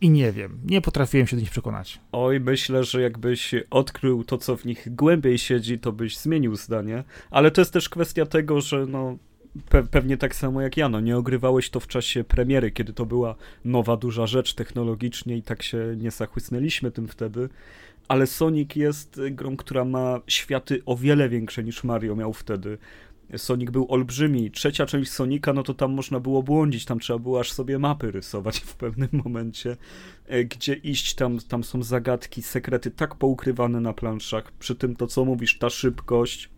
i 0.00 0.10
nie 0.10 0.32
wiem, 0.32 0.60
nie 0.64 0.80
potrafiłem 0.80 1.26
się 1.26 1.36
do 1.36 1.40
nich 1.40 1.50
przekonać. 1.50 2.00
Oj, 2.12 2.40
myślę, 2.40 2.84
że 2.84 3.02
jakbyś 3.02 3.54
odkrył 3.70 4.24
to, 4.24 4.38
co 4.38 4.56
w 4.56 4.64
nich 4.64 4.94
głębiej 4.94 5.38
siedzi, 5.38 5.78
to 5.78 5.92
byś 5.92 6.18
zmienił 6.18 6.56
zdanie, 6.56 7.04
ale 7.30 7.50
to 7.50 7.60
jest 7.60 7.72
też 7.72 7.88
kwestia 7.88 8.26
tego, 8.26 8.60
że 8.60 8.86
no, 8.86 9.18
pe 9.68 9.82
pewnie 9.82 10.16
tak 10.16 10.34
samo 10.34 10.60
jak 10.60 10.76
ja, 10.76 10.88
no 10.88 11.00
nie 11.00 11.16
ogrywałeś 11.16 11.70
to 11.70 11.80
w 11.80 11.86
czasie 11.86 12.24
premiery, 12.24 12.70
kiedy 12.70 12.92
to 12.92 13.06
była 13.06 13.34
nowa, 13.64 13.96
duża 13.96 14.26
rzecz 14.26 14.54
technologicznie 14.54 15.36
i 15.36 15.42
tak 15.42 15.62
się 15.62 15.94
nie 15.96 16.10
zachłysnęliśmy 16.10 16.90
tym 16.90 17.08
wtedy, 17.08 17.48
ale 18.08 18.26
Sonic 18.26 18.76
jest 18.76 19.20
grą, 19.30 19.56
która 19.56 19.84
ma 19.84 20.20
światy 20.26 20.82
o 20.86 20.96
wiele 20.96 21.28
większe 21.28 21.64
niż 21.64 21.84
Mario 21.84 22.16
miał 22.16 22.32
wtedy. 22.32 22.78
Sonic 23.36 23.70
był 23.70 23.86
olbrzymi. 23.88 24.50
Trzecia 24.50 24.86
część 24.86 25.10
Sonika, 25.10 25.52
no 25.52 25.62
to 25.62 25.74
tam 25.74 25.92
można 25.92 26.20
było 26.20 26.42
błądzić, 26.42 26.84
tam 26.84 27.00
trzeba 27.00 27.18
było 27.18 27.40
aż 27.40 27.52
sobie 27.52 27.78
mapy 27.78 28.10
rysować 28.10 28.58
w 28.60 28.74
pewnym 28.74 29.08
momencie, 29.24 29.76
e, 30.26 30.44
gdzie 30.44 30.74
iść, 30.74 31.14
tam, 31.14 31.38
tam 31.38 31.64
są 31.64 31.82
zagadki, 31.82 32.42
sekrety 32.42 32.90
tak 32.90 33.14
poukrywane 33.14 33.80
na 33.80 33.92
planszach. 33.92 34.52
Przy 34.52 34.74
tym 34.74 34.96
to, 34.96 35.06
co 35.06 35.24
mówisz, 35.24 35.58
ta 35.58 35.70
szybkość, 35.70 36.50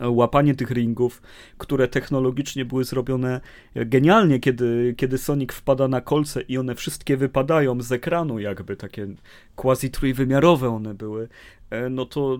łapanie 0.00 0.54
tych 0.54 0.70
ringów, 0.70 1.22
które 1.58 1.88
technologicznie 1.88 2.64
były 2.64 2.84
zrobione 2.84 3.40
genialnie, 3.74 4.40
kiedy, 4.40 4.94
kiedy 4.96 5.18
Sonic 5.18 5.52
wpada 5.52 5.88
na 5.88 6.00
kolce 6.00 6.40
i 6.40 6.58
one 6.58 6.74
wszystkie 6.74 7.16
wypadają 7.16 7.80
z 7.80 7.92
ekranu, 7.92 8.38
jakby 8.38 8.76
takie 8.76 9.08
quasi 9.56 9.90
trójwymiarowe 9.90 10.68
one 10.68 10.94
były, 10.94 11.28
e, 11.70 11.90
no 11.90 12.06
to, 12.06 12.38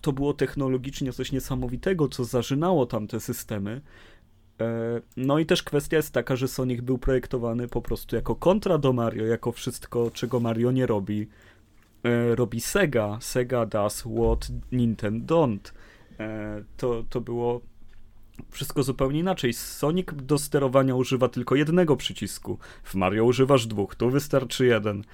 to 0.00 0.12
było 0.12 0.34
technologicznie 0.34 1.12
coś 1.12 1.32
niesamowitego, 1.32 2.08
co 2.08 2.24
zażynało 2.24 2.86
tam 2.86 3.06
te 3.06 3.20
systemy. 3.20 3.80
E, 4.60 5.00
no 5.16 5.38
i 5.38 5.46
też 5.46 5.62
kwestia 5.62 5.96
jest 5.96 6.12
taka, 6.12 6.36
że 6.36 6.48
Sonic 6.48 6.80
był 6.80 6.98
projektowany 6.98 7.68
po 7.68 7.82
prostu 7.82 8.16
jako 8.16 8.34
kontra 8.34 8.78
do 8.78 8.92
Mario, 8.92 9.26
jako 9.26 9.52
wszystko, 9.52 10.10
czego 10.10 10.40
Mario 10.40 10.72
nie 10.72 10.86
robi. 10.86 11.28
E, 12.04 12.34
robi 12.34 12.60
Sega. 12.60 13.18
Sega 13.20 13.66
does 13.66 14.00
what 14.00 14.48
Nintendo 14.72 15.34
don't 15.34 15.72
to, 16.76 17.04
to 17.10 17.20
było 17.20 17.60
wszystko 18.50 18.82
zupełnie 18.82 19.20
inaczej. 19.20 19.52
Sonic 19.52 20.06
do 20.14 20.38
sterowania 20.38 20.94
używa 20.94 21.28
tylko 21.28 21.54
jednego 21.54 21.96
przycisku. 21.96 22.58
W 22.84 22.94
Mario 22.94 23.24
używasz 23.24 23.66
dwóch, 23.66 23.94
tu 23.94 24.10
wystarczy 24.10 24.66
jeden. 24.66 25.04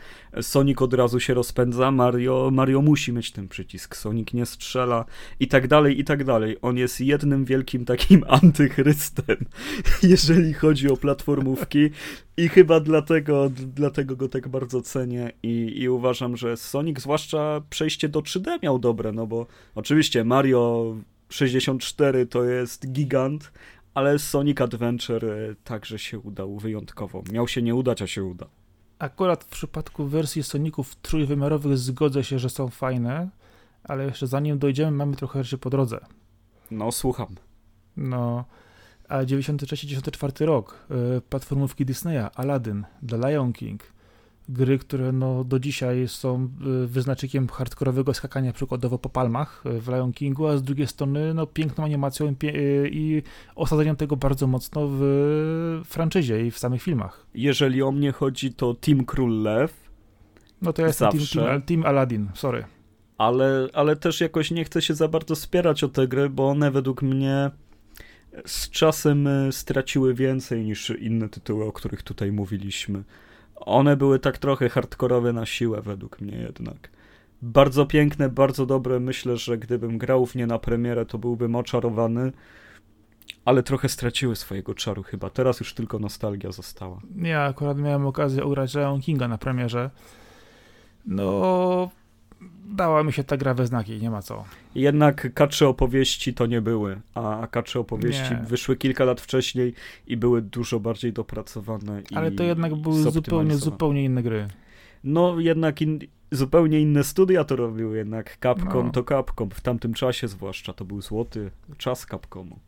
Sonic 0.40 0.82
od 0.82 0.94
razu 0.94 1.20
się 1.20 1.34
rozpędza, 1.34 1.90
Mario, 1.90 2.50
Mario 2.52 2.82
musi 2.82 3.12
mieć 3.12 3.32
ten 3.32 3.48
przycisk. 3.48 3.96
Sonic 3.96 4.32
nie 4.32 4.46
strzela 4.46 5.04
i 5.40 5.48
tak 5.48 5.68
dalej, 5.68 6.00
i 6.00 6.04
tak 6.04 6.24
dalej. 6.24 6.56
On 6.62 6.76
jest 6.76 7.00
jednym 7.00 7.44
wielkim 7.44 7.84
takim 7.84 8.24
antychrystem, 8.42 9.36
jeżeli 10.02 10.54
chodzi 10.54 10.88
o 10.88 10.96
platformówki. 10.96 11.90
I 12.36 12.48
chyba 12.48 12.80
dlatego, 12.80 13.50
dlatego 13.50 14.16
go 14.16 14.28
tak 14.28 14.48
bardzo 14.48 14.82
cenię 14.82 15.32
i, 15.42 15.72
i 15.76 15.88
uważam, 15.88 16.36
że 16.36 16.56
Sonic, 16.56 17.00
zwłaszcza 17.00 17.62
przejście 17.70 18.08
do 18.08 18.20
3D 18.20 18.62
miał 18.62 18.78
dobre, 18.78 19.12
no 19.12 19.26
bo 19.26 19.46
oczywiście 19.74 20.24
Mario 20.24 20.94
64 21.32 22.26
to 22.26 22.44
jest 22.44 22.92
gigant, 22.92 23.52
ale 23.94 24.18
Sonic 24.18 24.60
Adventure 24.60 25.24
e, 25.24 25.54
także 25.64 25.98
się 25.98 26.18
udał 26.18 26.58
wyjątkowo. 26.58 27.22
Miał 27.32 27.48
się 27.48 27.62
nie 27.62 27.74
udać, 27.74 28.02
a 28.02 28.06
się 28.06 28.24
uda. 28.24 28.46
Akurat 28.98 29.44
w 29.44 29.46
przypadku 29.46 30.06
wersji 30.06 30.42
Soniców 30.42 30.96
trójwymiarowych 30.96 31.78
zgodzę 31.78 32.24
się, 32.24 32.38
że 32.38 32.50
są 32.50 32.68
fajne, 32.68 33.28
ale 33.84 34.04
jeszcze 34.04 34.26
zanim 34.26 34.58
dojdziemy, 34.58 34.90
mamy 34.90 35.16
trochę 35.16 35.44
rzeczy 35.44 35.58
po 35.58 35.70
drodze. 35.70 36.00
No, 36.70 36.92
słucham. 36.92 37.34
No, 37.96 38.44
a 39.08 39.18
93-94 39.18 40.44
rok, 40.44 40.86
y, 41.16 41.20
platformówki 41.20 41.84
Disneya, 41.84 42.30
Aladdin, 42.34 42.84
The 43.08 43.18
Lion 43.18 43.52
King, 43.52 43.82
gry, 44.48 44.78
które 44.78 45.12
no 45.12 45.44
do 45.44 45.58
dzisiaj 45.58 46.08
są 46.08 46.48
y, 46.84 46.86
wyznacznikiem 46.86 47.48
hardkorowego 47.48 48.14
skakania 48.14 48.52
przykładowo 48.52 48.98
po 48.98 49.08
palmach 49.08 49.64
y, 49.66 49.80
w 49.80 49.88
Lion 49.88 50.12
Kingu, 50.12 50.46
a 50.46 50.56
z 50.56 50.62
drugiej 50.62 50.86
strony 50.86 51.34
no 51.34 51.46
piękną 51.46 51.84
animacją 51.84 52.34
i, 52.42 52.46
y, 52.46 52.90
i 52.92 53.22
osadzeniem 53.54 53.96
tego 53.96 54.16
bardzo 54.16 54.46
mocno 54.46 54.88
w 54.90 55.82
franczyzie 55.84 56.46
i 56.46 56.50
w 56.50 56.58
samych 56.58 56.82
filmach. 56.82 57.26
Jeżeli 57.34 57.82
o 57.82 57.92
mnie 57.92 58.12
chodzi, 58.12 58.54
to 58.54 58.74
Team 58.74 59.04
Król 59.04 59.42
Lew. 59.42 59.90
No 60.62 60.72
to 60.72 60.82
ja 60.82 60.88
jestem 60.88 61.10
team, 61.10 61.24
team, 61.34 61.62
team 61.62 61.86
Aladdin, 61.86 62.28
sorry. 62.34 62.64
Ale, 63.18 63.68
ale 63.72 63.96
też 63.96 64.20
jakoś 64.20 64.50
nie 64.50 64.64
chcę 64.64 64.82
się 64.82 64.94
za 64.94 65.08
bardzo 65.08 65.36
spierać 65.36 65.84
o 65.84 65.88
te 65.88 66.08
gry, 66.08 66.30
bo 66.30 66.48
one 66.48 66.70
według 66.70 67.02
mnie 67.02 67.50
z 68.46 68.70
czasem 68.70 69.28
straciły 69.50 70.14
więcej 70.14 70.64
niż 70.64 70.90
inne 70.90 71.28
tytuły, 71.28 71.64
o 71.64 71.72
których 71.72 72.02
tutaj 72.02 72.32
mówiliśmy. 72.32 73.02
One 73.66 73.96
były 73.96 74.18
tak 74.18 74.38
trochę 74.38 74.68
hardkorowe 74.68 75.32
na 75.32 75.46
siłę, 75.46 75.82
według 75.82 76.20
mnie 76.20 76.36
jednak. 76.36 76.90
Bardzo 77.42 77.86
piękne, 77.86 78.28
bardzo 78.28 78.66
dobre. 78.66 79.00
Myślę, 79.00 79.36
że 79.36 79.58
gdybym 79.58 79.98
grał 79.98 80.26
w 80.26 80.34
nie 80.34 80.46
na 80.46 80.58
premierę, 80.58 81.06
to 81.06 81.18
byłbym 81.18 81.56
oczarowany. 81.56 82.32
Ale 83.44 83.62
trochę 83.62 83.88
straciły 83.88 84.36
swojego 84.36 84.74
czaru 84.74 85.02
chyba. 85.02 85.30
Teraz 85.30 85.60
już 85.60 85.74
tylko 85.74 85.98
nostalgia 85.98 86.52
została. 86.52 87.00
Ja 87.16 87.42
akurat 87.42 87.78
miałem 87.78 88.06
okazję 88.06 88.44
ugrać 88.44 88.74
Lion 88.74 89.00
Kinga 89.00 89.28
na 89.28 89.38
premierze. 89.38 89.90
No, 91.06 91.90
dała 92.72 93.04
mi 93.04 93.12
się 93.12 93.24
ta 93.24 93.36
gra 93.36 93.54
we 93.54 93.66
znaki, 93.66 93.98
nie 94.00 94.10
ma 94.10 94.22
co. 94.22 94.44
Jednak 94.74 95.34
kacze 95.34 95.68
opowieści 95.68 96.34
to 96.34 96.46
nie 96.46 96.60
były, 96.60 97.00
a 97.14 97.48
kacze 97.50 97.80
opowieści 97.80 98.30
nie. 98.30 98.46
wyszły 98.46 98.76
kilka 98.76 99.04
lat 99.04 99.20
wcześniej 99.20 99.74
i 100.06 100.16
były 100.16 100.42
dużo 100.42 100.80
bardziej 100.80 101.12
dopracowane. 101.12 102.02
Ale 102.14 102.30
to 102.30 102.44
jednak 102.44 102.74
były 102.74 103.02
zupełnie, 103.02 103.56
zupełnie 103.56 104.04
inne 104.04 104.22
gry. 104.22 104.48
No 105.04 105.40
jednak 105.40 105.82
in, 105.82 105.98
zupełnie 106.30 106.80
inne 106.80 107.04
studia 107.04 107.44
to 107.44 107.56
robiły, 107.56 107.96
jednak 107.96 108.38
Capcom 108.42 108.86
no. 108.86 108.92
to 108.92 109.04
Capcom, 109.04 109.50
w 109.50 109.60
tamtym 109.60 109.94
czasie 109.94 110.28
zwłaszcza, 110.28 110.72
to 110.72 110.84
był 110.84 111.00
złoty 111.00 111.50
czas 111.78 112.06
Capcomu. 112.10 112.58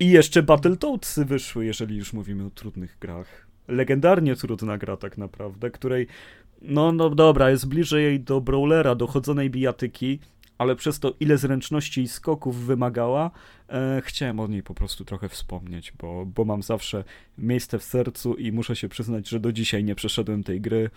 I 0.00 0.10
jeszcze 0.10 0.42
Battletoadsy 0.42 1.24
wyszły, 1.24 1.64
jeżeli 1.66 1.96
już 1.96 2.12
mówimy 2.12 2.46
o 2.46 2.50
trudnych 2.50 2.96
grach. 3.00 3.46
Legendarnie 3.68 4.36
trudna 4.36 4.78
gra 4.78 4.96
tak 4.96 5.18
naprawdę, 5.18 5.70
której 5.70 6.06
no, 6.62 6.92
no 6.92 7.10
dobra, 7.10 7.50
jest 7.50 7.68
bliżej 7.68 8.04
jej 8.04 8.20
do 8.20 8.40
brawlera, 8.40 8.94
do 8.94 9.06
chodzonej 9.06 9.50
bijatyki, 9.50 10.18
ale 10.58 10.76
przez 10.76 11.00
to, 11.00 11.14
ile 11.20 11.38
zręczności 11.38 12.02
i 12.02 12.08
skoków 12.08 12.66
wymagała, 12.66 13.30
e, 13.68 14.02
chciałem 14.04 14.40
o 14.40 14.46
niej 14.46 14.62
po 14.62 14.74
prostu 14.74 15.04
trochę 15.04 15.28
wspomnieć, 15.28 15.92
bo, 15.98 16.26
bo 16.26 16.44
mam 16.44 16.62
zawsze 16.62 17.04
miejsce 17.38 17.78
w 17.78 17.84
sercu 17.84 18.34
i 18.34 18.52
muszę 18.52 18.76
się 18.76 18.88
przyznać, 18.88 19.28
że 19.28 19.40
do 19.40 19.52
dzisiaj 19.52 19.84
nie 19.84 19.94
przeszedłem 19.94 20.44
tej 20.44 20.60
gry, 20.60 20.90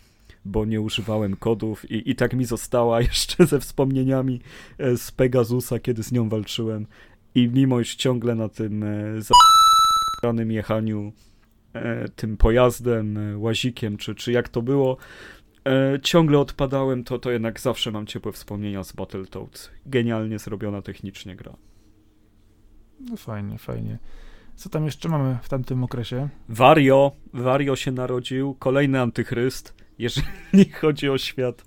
bo 0.45 0.65
nie 0.65 0.81
używałem 0.81 1.35
kodów 1.35 1.91
i, 1.91 2.11
i 2.11 2.15
tak 2.15 2.33
mi 2.33 2.45
została 2.45 3.01
jeszcze 3.09 3.45
ze 3.45 3.59
wspomnieniami 3.59 4.41
e, 4.77 4.97
z 4.97 5.11
Pegasusa, 5.11 5.79
kiedy 5.79 6.03
z 6.03 6.11
nią 6.11 6.29
walczyłem. 6.29 6.85
I 7.35 7.47
mimo 7.47 7.79
iż 7.79 7.95
ciągle 7.95 8.35
na 8.35 8.49
tym 8.49 8.83
e, 8.83 10.53
jechaniu 10.53 11.13
e, 11.73 12.09
tym 12.09 12.37
pojazdem, 12.37 13.17
e, 13.17 13.37
łazikiem, 13.37 13.97
czy, 13.97 14.15
czy 14.15 14.31
jak 14.31 14.49
to 14.49 14.61
było, 14.61 14.97
e, 15.69 15.99
ciągle 16.01 16.39
odpadałem, 16.39 17.03
to, 17.03 17.19
to 17.19 17.31
jednak 17.31 17.59
zawsze 17.59 17.91
mam 17.91 18.05
ciepłe 18.05 18.31
wspomnienia 18.31 18.83
z 18.83 18.93
Battletoads. 18.93 19.69
Genialnie 19.85 20.39
zrobiona 20.39 20.81
technicznie 20.81 21.35
gra. 21.35 21.53
No 22.99 23.17
fajnie, 23.17 23.57
fajnie. 23.57 23.97
Co 24.55 24.69
tam 24.69 24.85
jeszcze 24.85 25.09
mamy 25.09 25.37
w 25.41 25.49
tamtym 25.49 25.83
okresie? 25.83 26.29
Wario. 26.49 27.11
Wario 27.33 27.75
się 27.75 27.91
narodził. 27.91 28.55
Kolejny 28.59 29.01
antychryst, 29.01 29.75
jeżeli 29.99 30.71
chodzi 30.81 31.09
o 31.09 31.17
świat. 31.17 31.65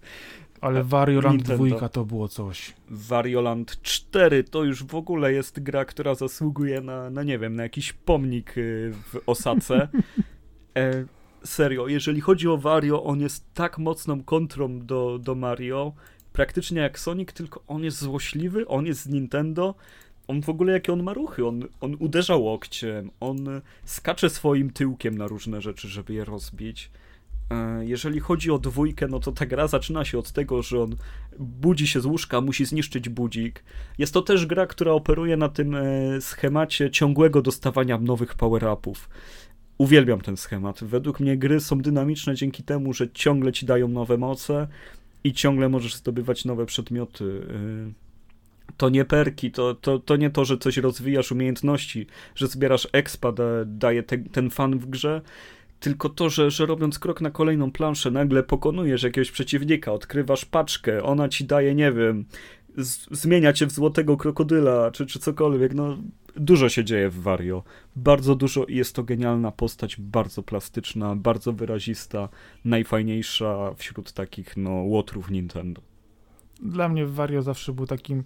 Ale 0.60 0.84
Land 1.22 1.42
2 1.42 1.88
to 1.88 2.04
było 2.04 2.28
coś. 2.28 2.74
Land 3.42 3.82
4 3.82 4.44
to 4.44 4.64
już 4.64 4.84
w 4.84 4.94
ogóle 4.94 5.32
jest 5.32 5.62
gra, 5.62 5.84
która 5.84 6.14
zasługuje 6.14 6.80
na, 6.80 7.10
na 7.10 7.22
nie 7.22 7.38
wiem, 7.38 7.56
na 7.56 7.62
jakiś 7.62 7.92
pomnik 7.92 8.58
y, 8.58 8.92
w 8.92 9.20
Osace. 9.26 9.88
e, 10.76 11.04
serio, 11.44 11.88
jeżeli 11.88 12.20
chodzi 12.20 12.48
o 12.48 12.58
Wario, 12.58 13.04
on 13.04 13.20
jest 13.20 13.54
tak 13.54 13.78
mocną 13.78 14.22
kontrą 14.22 14.80
do, 14.80 15.18
do 15.18 15.34
Mario, 15.34 15.92
praktycznie 16.32 16.80
jak 16.80 16.98
Sonic, 16.98 17.32
tylko 17.32 17.62
on 17.66 17.84
jest 17.84 17.98
złośliwy, 17.98 18.68
on 18.68 18.86
jest 18.86 19.02
z 19.02 19.08
Nintendo, 19.08 19.74
on 20.28 20.42
w 20.42 20.48
ogóle 20.48 20.72
jakie 20.72 20.92
on 20.92 21.02
ma 21.02 21.14
ruchy, 21.14 21.46
on, 21.46 21.64
on 21.80 21.96
uderza 21.98 22.36
łokciem, 22.36 23.10
on 23.20 23.60
skacze 23.84 24.30
swoim 24.30 24.70
tyłkiem 24.70 25.18
na 25.18 25.26
różne 25.26 25.60
rzeczy, 25.60 25.88
żeby 25.88 26.14
je 26.14 26.24
rozbić. 26.24 26.90
E, 27.50 27.84
jeżeli 27.84 28.20
chodzi 28.20 28.50
o 28.50 28.58
dwójkę, 28.58 29.08
no 29.08 29.20
to 29.20 29.32
ta 29.32 29.46
gra 29.46 29.66
zaczyna 29.66 30.04
się 30.04 30.18
od 30.18 30.32
tego, 30.32 30.62
że 30.62 30.82
on 30.82 30.96
budzi 31.38 31.86
się 31.86 32.00
z 32.00 32.06
łóżka, 32.06 32.40
musi 32.40 32.64
zniszczyć 32.64 33.08
budzik. 33.08 33.64
Jest 33.98 34.14
to 34.14 34.22
też 34.22 34.46
gra, 34.46 34.66
która 34.66 34.92
operuje 34.92 35.36
na 35.36 35.48
tym 35.48 35.74
e, 35.74 36.20
schemacie 36.20 36.90
ciągłego 36.90 37.42
dostawania 37.42 37.98
nowych 37.98 38.34
power-upów. 38.34 39.08
Uwielbiam 39.82 40.20
ten 40.20 40.36
schemat. 40.36 40.84
Według 40.84 41.20
mnie 41.20 41.36
gry 41.36 41.60
są 41.60 41.78
dynamiczne 41.78 42.34
dzięki 42.34 42.62
temu, 42.62 42.92
że 42.92 43.10
ciągle 43.10 43.52
ci 43.52 43.66
dają 43.66 43.88
nowe 43.88 44.16
moce 44.16 44.68
i 45.24 45.32
ciągle 45.32 45.68
możesz 45.68 45.94
zdobywać 45.94 46.44
nowe 46.44 46.66
przedmioty. 46.66 47.24
Y, 47.24 47.92
to 48.76 48.88
nie 48.88 49.04
perki, 49.04 49.50
to, 49.50 49.74
to, 49.74 49.98
to 49.98 50.16
nie 50.16 50.30
to, 50.30 50.44
że 50.44 50.58
coś 50.58 50.76
rozwijasz 50.76 51.32
umiejętności, 51.32 52.06
że 52.34 52.46
zbierasz 52.46 52.88
expa, 52.92 53.32
da, 53.32 53.44
daje 53.66 54.02
te, 54.02 54.18
ten 54.18 54.50
fan 54.50 54.78
w 54.78 54.86
grze, 54.86 55.20
tylko 55.80 56.08
to, 56.08 56.30
że, 56.30 56.50
że 56.50 56.66
robiąc 56.66 56.98
krok 56.98 57.20
na 57.20 57.30
kolejną 57.30 57.72
planszę, 57.72 58.10
nagle 58.10 58.42
pokonujesz 58.42 59.02
jakiegoś 59.02 59.30
przeciwnika, 59.30 59.92
odkrywasz 59.92 60.44
paczkę, 60.44 61.02
ona 61.02 61.28
ci 61.28 61.44
daje, 61.44 61.74
nie 61.74 61.92
wiem, 61.92 62.24
z, 62.76 63.06
zmienia 63.10 63.52
cię 63.52 63.66
w 63.66 63.72
złotego 63.72 64.16
krokodyla, 64.16 64.90
czy, 64.90 65.06
czy 65.06 65.18
cokolwiek, 65.18 65.74
no 65.74 65.98
dużo 66.36 66.68
się 66.68 66.84
dzieje 66.84 67.10
w 67.10 67.22
Wario. 67.22 67.62
Bardzo 67.96 68.34
dużo 68.34 68.64
i 68.64 68.76
jest 68.76 68.94
to 68.94 69.04
genialna 69.04 69.50
postać, 69.50 69.96
bardzo 69.96 70.42
plastyczna, 70.42 71.16
bardzo 71.16 71.52
wyrazista, 71.52 72.28
najfajniejsza 72.64 73.74
wśród 73.76 74.12
takich, 74.12 74.56
no, 74.56 74.70
łotrów 74.70 75.30
Nintendo. 75.30 75.82
Dla 76.62 76.88
mnie 76.88 77.06
Wario 77.06 77.42
zawsze 77.42 77.72
był 77.72 77.86
takim, 77.86 78.24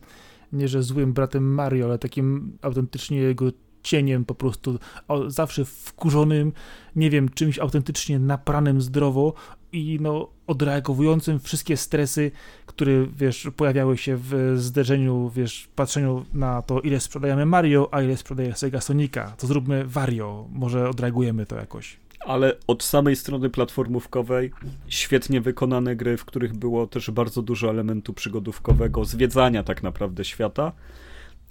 nie 0.53 0.69
że 0.69 0.83
złym 0.83 1.13
bratem 1.13 1.55
Mario, 1.55 1.85
ale 1.85 1.99
takim 1.99 2.59
autentycznie 2.63 3.19
jego 3.19 3.51
cieniem 3.83 4.25
po 4.25 4.35
prostu, 4.35 4.79
zawsze 5.27 5.65
wkurzonym, 5.65 6.53
nie 6.97 7.11
wiem, 7.11 7.29
czymś 7.29 7.59
autentycznie 7.59 8.19
napranym 8.19 8.81
zdrowo 8.81 9.35
i 9.77 10.01
no 10.01 10.29
odreagowującym 10.47 11.41
wszystkie 11.41 11.77
stresy, 11.77 12.31
które, 12.67 13.07
wiesz, 13.17 13.49
pojawiały 13.57 13.99
się 13.99 14.17
w 14.17 14.55
zderzeniu, 14.57 15.31
wiesz, 15.35 15.69
patrzeniu 15.75 16.25
na 16.35 16.63
to, 16.63 16.81
ile 16.81 17.01
sprzedajemy 17.01 17.47
Mario, 17.47 17.89
a 17.93 18.03
ile 18.03 18.17
sprzedaje 18.17 18.55
Sega 18.55 18.81
Sonika. 18.81 19.35
To 19.39 19.47
zróbmy 19.47 19.85
Wario, 19.85 20.49
może 20.53 20.89
odreagujemy 20.89 21.47
to 21.47 21.57
jakoś. 21.57 21.97
Ale 22.21 22.53
od 22.67 22.83
samej 22.83 23.17
strony 23.17 23.51
platformówkowej 23.51 24.51
świetnie 24.89 25.41
wykonane 25.41 25.97
gry, 25.97 26.17
w 26.17 26.25
których 26.25 26.55
było 26.55 26.87
też 26.87 27.11
bardzo 27.11 27.43
dużo 27.43 27.71
elementu 27.71 28.15
przygodówkowego, 28.15 29.05
zwiedzania 29.05 29.63
tak 29.63 29.83
naprawdę 29.83 30.25
świata. 30.25 30.73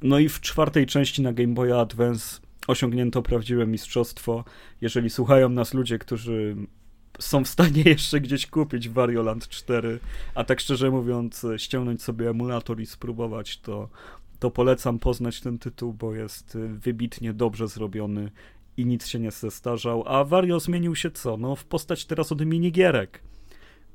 No 0.01 0.19
i 0.19 0.29
w 0.29 0.41
czwartej 0.41 0.85
części 0.85 1.21
na 1.21 1.33
Game 1.33 1.53
Boy 1.53 1.79
Advance 1.79 2.39
osiągnięto 2.67 3.21
prawdziwe 3.21 3.67
mistrzostwo. 3.67 4.43
Jeżeli 4.81 5.09
słuchają 5.09 5.49
nas 5.49 5.73
ludzie, 5.73 5.99
którzy 5.99 6.55
są 7.19 7.43
w 7.43 7.47
stanie 7.47 7.82
jeszcze 7.95 8.21
gdzieś 8.21 8.47
kupić 8.47 8.89
Land 9.23 9.47
4, 9.49 9.99
a 10.36 10.43
tak 10.43 10.60
szczerze 10.60 10.91
mówiąc, 10.91 11.45
ściągnąć 11.58 12.04
sobie 12.04 12.30
emulator 12.30 12.82
i 12.82 12.86
spróbować, 12.86 13.60
to, 13.60 13.89
to 14.39 14.51
polecam 14.51 14.99
poznać 14.99 15.41
ten 15.41 15.60
tytuł, 15.60 15.93
bo 15.93 16.15
jest 16.15 16.58
wybitnie 16.58 17.34
dobrze 17.34 17.67
zrobiony 17.67 18.32
i 18.78 18.86
nic 18.86 19.08
się 19.08 19.19
nie 19.19 19.32
zestarzał. 19.32 20.04
A 20.08 20.23
Wario 20.23 20.60
zmienił 20.60 20.95
się 20.95 21.12
co? 21.12 21.38
No, 21.38 21.56
w 21.56 21.65
postać 21.65 22.06
teraz 22.06 22.32
od 22.32 22.45
minigierek. 22.45 23.23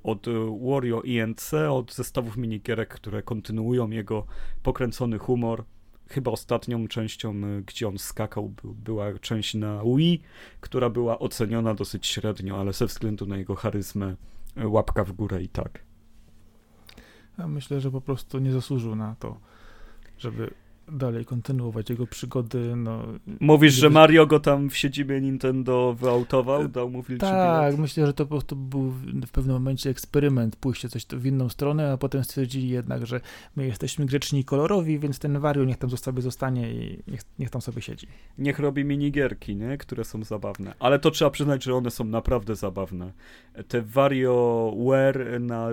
Od 0.02 0.26
Wario 0.62 1.02
INC, 1.02 1.54
od 1.70 1.94
zestawów 1.94 2.36
minigierek, 2.36 2.88
które 2.88 3.22
kontynuują 3.22 3.90
jego 3.90 4.26
pokręcony 4.62 5.18
humor 5.18 5.64
chyba 6.10 6.30
ostatnią 6.30 6.88
częścią, 6.88 7.34
y, 7.44 7.62
gdzie 7.62 7.88
on 7.88 7.98
skakał, 7.98 8.54
była 8.64 9.18
część 9.18 9.54
na 9.54 9.82
Wii, 9.96 10.22
która 10.60 10.90
była 10.90 11.18
oceniona 11.18 11.74
dosyć 11.74 12.06
średnio, 12.06 12.60
ale 12.60 12.72
ze 12.72 12.86
względu 12.86 13.26
na 13.26 13.36
jego 13.36 13.54
charyzmę 13.54 14.16
y, 14.56 14.68
łapka 14.68 15.04
w 15.04 15.12
górę 15.12 15.42
i 15.42 15.48
tak. 15.48 15.84
Ja 17.38 17.48
myślę, 17.48 17.80
że 17.80 17.90
po 17.90 18.00
prostu 18.00 18.38
nie 18.38 18.52
zasłużył 18.52 18.96
na 18.96 19.14
to, 19.14 19.40
żeby 20.18 20.54
dalej 20.92 21.24
kontynuować 21.24 21.90
jego 21.90 22.06
przygody. 22.06 22.76
No, 22.76 23.02
Mówisz, 23.40 23.74
że 23.74 23.90
Mario 23.90 24.26
go 24.26 24.40
tam 24.40 24.70
w 24.70 24.76
siedzibie 24.76 25.20
Nintendo 25.20 25.94
wyautował, 26.00 26.68
dał 26.68 26.90
mu 26.90 27.02
wilczy 27.02 27.20
Tak, 27.26 27.66
bilet? 27.66 27.80
myślę, 27.80 28.06
że 28.06 28.12
to 28.12 28.24
po 28.24 28.30
prostu 28.30 28.56
był 28.56 28.90
w 29.26 29.30
pewnym 29.32 29.56
momencie 29.56 29.90
eksperyment, 29.90 30.56
pójście 30.56 30.88
coś 30.88 31.06
w 31.06 31.26
inną 31.26 31.48
stronę, 31.48 31.92
a 31.92 31.96
potem 31.96 32.24
stwierdzili 32.24 32.68
jednak, 32.68 33.06
że 33.06 33.20
my 33.56 33.66
jesteśmy 33.66 34.06
grzeczni 34.06 34.40
i 34.40 34.44
kolorowi, 34.44 34.98
więc 34.98 35.18
ten 35.18 35.38
Wario 35.38 35.64
niech 35.64 35.76
tam 35.76 35.90
sobie 35.90 36.22
zostanie 36.22 36.72
i 36.72 37.02
niech, 37.08 37.20
niech 37.38 37.50
tam 37.50 37.62
sobie 37.62 37.82
siedzi. 37.82 38.06
Niech 38.38 38.58
robi 38.58 38.84
minigierki, 38.84 39.56
nie? 39.56 39.78
które 39.78 40.04
są 40.04 40.24
zabawne. 40.24 40.74
Ale 40.78 40.98
to 40.98 41.10
trzeba 41.10 41.30
przyznać, 41.30 41.64
że 41.64 41.74
one 41.74 41.90
są 41.90 42.04
naprawdę 42.04 42.56
zabawne. 42.56 43.12
Te 43.68 43.82
WarioWare 43.82 45.40
na 45.40 45.68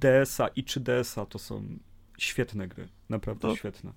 DS-a 0.00 0.48
i 0.48 0.64
3DS-a 0.64 1.26
to 1.26 1.38
są 1.38 1.62
świetne 2.18 2.68
gry. 2.68 2.88
Naprawdę 3.08 3.48
to... 3.48 3.56
świetne 3.56 3.92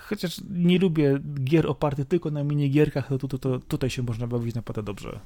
chociaż 0.00 0.40
nie 0.50 0.78
lubię 0.78 1.18
gier 1.44 1.66
opartych 1.66 2.06
tylko 2.06 2.30
na 2.30 2.44
minigierkach, 2.44 3.08
to, 3.08 3.18
to, 3.18 3.28
to, 3.28 3.38
to 3.38 3.58
tutaj 3.58 3.90
się 3.90 4.02
można 4.02 4.26
bawić 4.26 4.54
naprawdę 4.54 4.82
dobrze. 4.82 5.20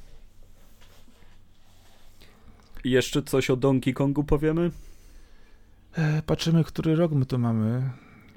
Jeszcze 2.84 3.22
coś 3.22 3.50
o 3.50 3.56
Donkey 3.56 3.94
Kongu 3.94 4.24
powiemy? 4.24 4.70
E, 5.92 6.22
patrzymy, 6.22 6.64
który 6.64 6.96
rok 6.96 7.12
my 7.12 7.26
to 7.26 7.38
mamy. 7.38 7.90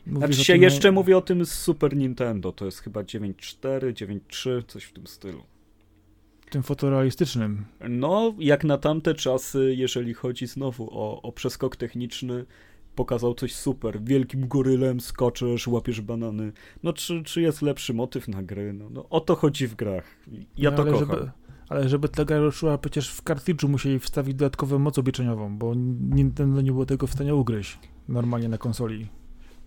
Mówisz 0.06 0.36
znaczy 0.36 0.45
się 0.45 0.54
tym... 0.54 0.62
jeszcze 0.62 0.91
mówię 0.91 1.17
o 1.17 1.21
tym 1.21 1.45
z 1.45 1.52
Super 1.52 1.95
Nintendo, 1.95 2.52
to 2.52 2.65
jest 2.65 2.80
chyba 2.80 3.02
9.4, 3.02 3.93
9.3, 3.93 4.63
coś 4.67 4.84
w 4.84 4.93
tym 4.93 5.08
stylu. 5.08 5.43
Tym 6.50 6.63
fotorealistycznym. 6.63 7.65
No, 7.89 8.34
jak 8.39 8.63
na 8.63 8.78
tamte 8.78 9.13
czasy, 9.13 9.73
jeżeli 9.78 10.13
chodzi 10.13 10.47
znowu 10.47 10.89
o, 10.91 11.21
o 11.21 11.32
przeskok 11.32 11.76
techniczny, 11.76 12.45
pokazał 12.98 13.34
coś 13.34 13.56
super. 13.56 14.04
Wielkim 14.04 14.48
gorylem 14.48 15.00
skoczysz, 15.00 15.68
łapiesz 15.68 16.02
banany. 16.02 16.52
No 16.84 16.94
czy, 16.94 17.24
czy 17.24 17.42
jest 17.42 17.62
lepszy 17.62 17.94
motyw 17.94 18.28
na 18.28 18.44
gry? 18.44 18.74
No, 18.74 18.90
no 18.90 19.10
o 19.10 19.20
to 19.20 19.36
chodzi 19.36 19.68
w 19.68 19.76
grach. 19.76 20.06
Ja 20.58 20.72
no, 20.72 20.78
to 20.78 20.86
kocham. 20.86 21.00
Żeby, 21.00 21.32
ale 21.70 21.90
żeby 21.90 22.10
ta 22.10 22.26
gra 22.26 22.40
ruszyła, 22.40 22.78
przecież 22.78 23.10
w 23.10 23.22
kartridżu 23.22 23.70
musieli 23.70 24.00
wstawić 24.00 24.36
dodatkową 24.36 24.80
moc 24.80 24.98
obliczeniową, 24.98 25.58
bo 25.58 25.74
Nintendo 26.10 26.62
nie 26.62 26.72
było 26.72 26.86
tego 26.86 27.08
w 27.08 27.14
stanie 27.14 27.36
ugryźć 27.36 27.80
normalnie 28.08 28.50
na 28.50 28.58
konsoli. 28.58 29.08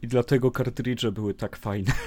I 0.02 0.08
dlatego 0.08 0.50
kartridże 0.50 1.12
były 1.12 1.34
tak 1.34 1.56
fajne. 1.56 1.92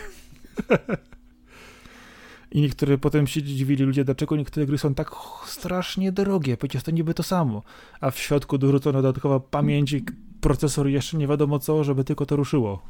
I 2.52 2.62
niektóre 2.62 2.98
potem 2.98 3.28
się 3.28 3.44
dziwili 3.44 3.84
ludzie, 3.84 4.04
dlaczego 4.04 4.36
niektóre 4.36 4.66
gry 4.66 4.78
są 4.78 4.96
tak 4.96 5.12
strasznie 5.46 6.12
drogie, 6.12 6.58
przecież 6.58 6.84
to 6.84 6.92
niby 6.92 7.14
to 7.14 7.24
samo. 7.24 7.64
A 8.02 8.12
w 8.12 8.20
środku 8.20 8.58
dorzucono 8.58 9.02
dodatkowa 9.02 9.40
pamięć 9.40 9.94
i 9.94 10.06
procesor 10.44 10.88
jeszcze 10.88 11.18
nie 11.18 11.28
wiadomo 11.28 11.60
co, 11.60 11.84
żeby 11.84 12.04
tylko 12.04 12.26
to 12.26 12.36
ruszyło. 12.36 12.82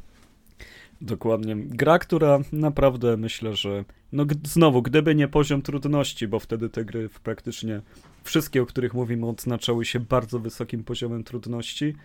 Dokładnie. 1.02 1.56
Gra, 1.56 2.00
która 2.00 2.40
naprawdę 2.52 3.18
myślę, 3.18 3.56
że 3.56 3.86
no 4.12 4.26
znowu, 4.44 4.82
gdyby 4.82 5.16
nie 5.16 5.28
poziom 5.28 5.62
trudności, 5.62 6.28
bo 6.28 6.40
wtedy 6.40 6.70
te 6.70 6.86
gry 6.86 7.10
praktycznie 7.24 7.82
wszystkie, 8.24 8.62
o 8.62 8.66
których 8.66 8.94
mówimy, 8.94 9.28
odznaczały 9.28 9.86
się 9.86 10.00
bardzo 10.00 10.40
wysokim 10.40 10.84
poziomem 10.84 11.24
trudności, 11.24 11.96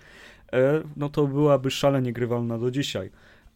e, 0.52 0.82
no 0.96 1.08
to 1.08 1.26
byłaby 1.26 1.70
szalenie 1.70 2.12
grywalna 2.12 2.58
do 2.58 2.70
dzisiaj. 2.70 3.11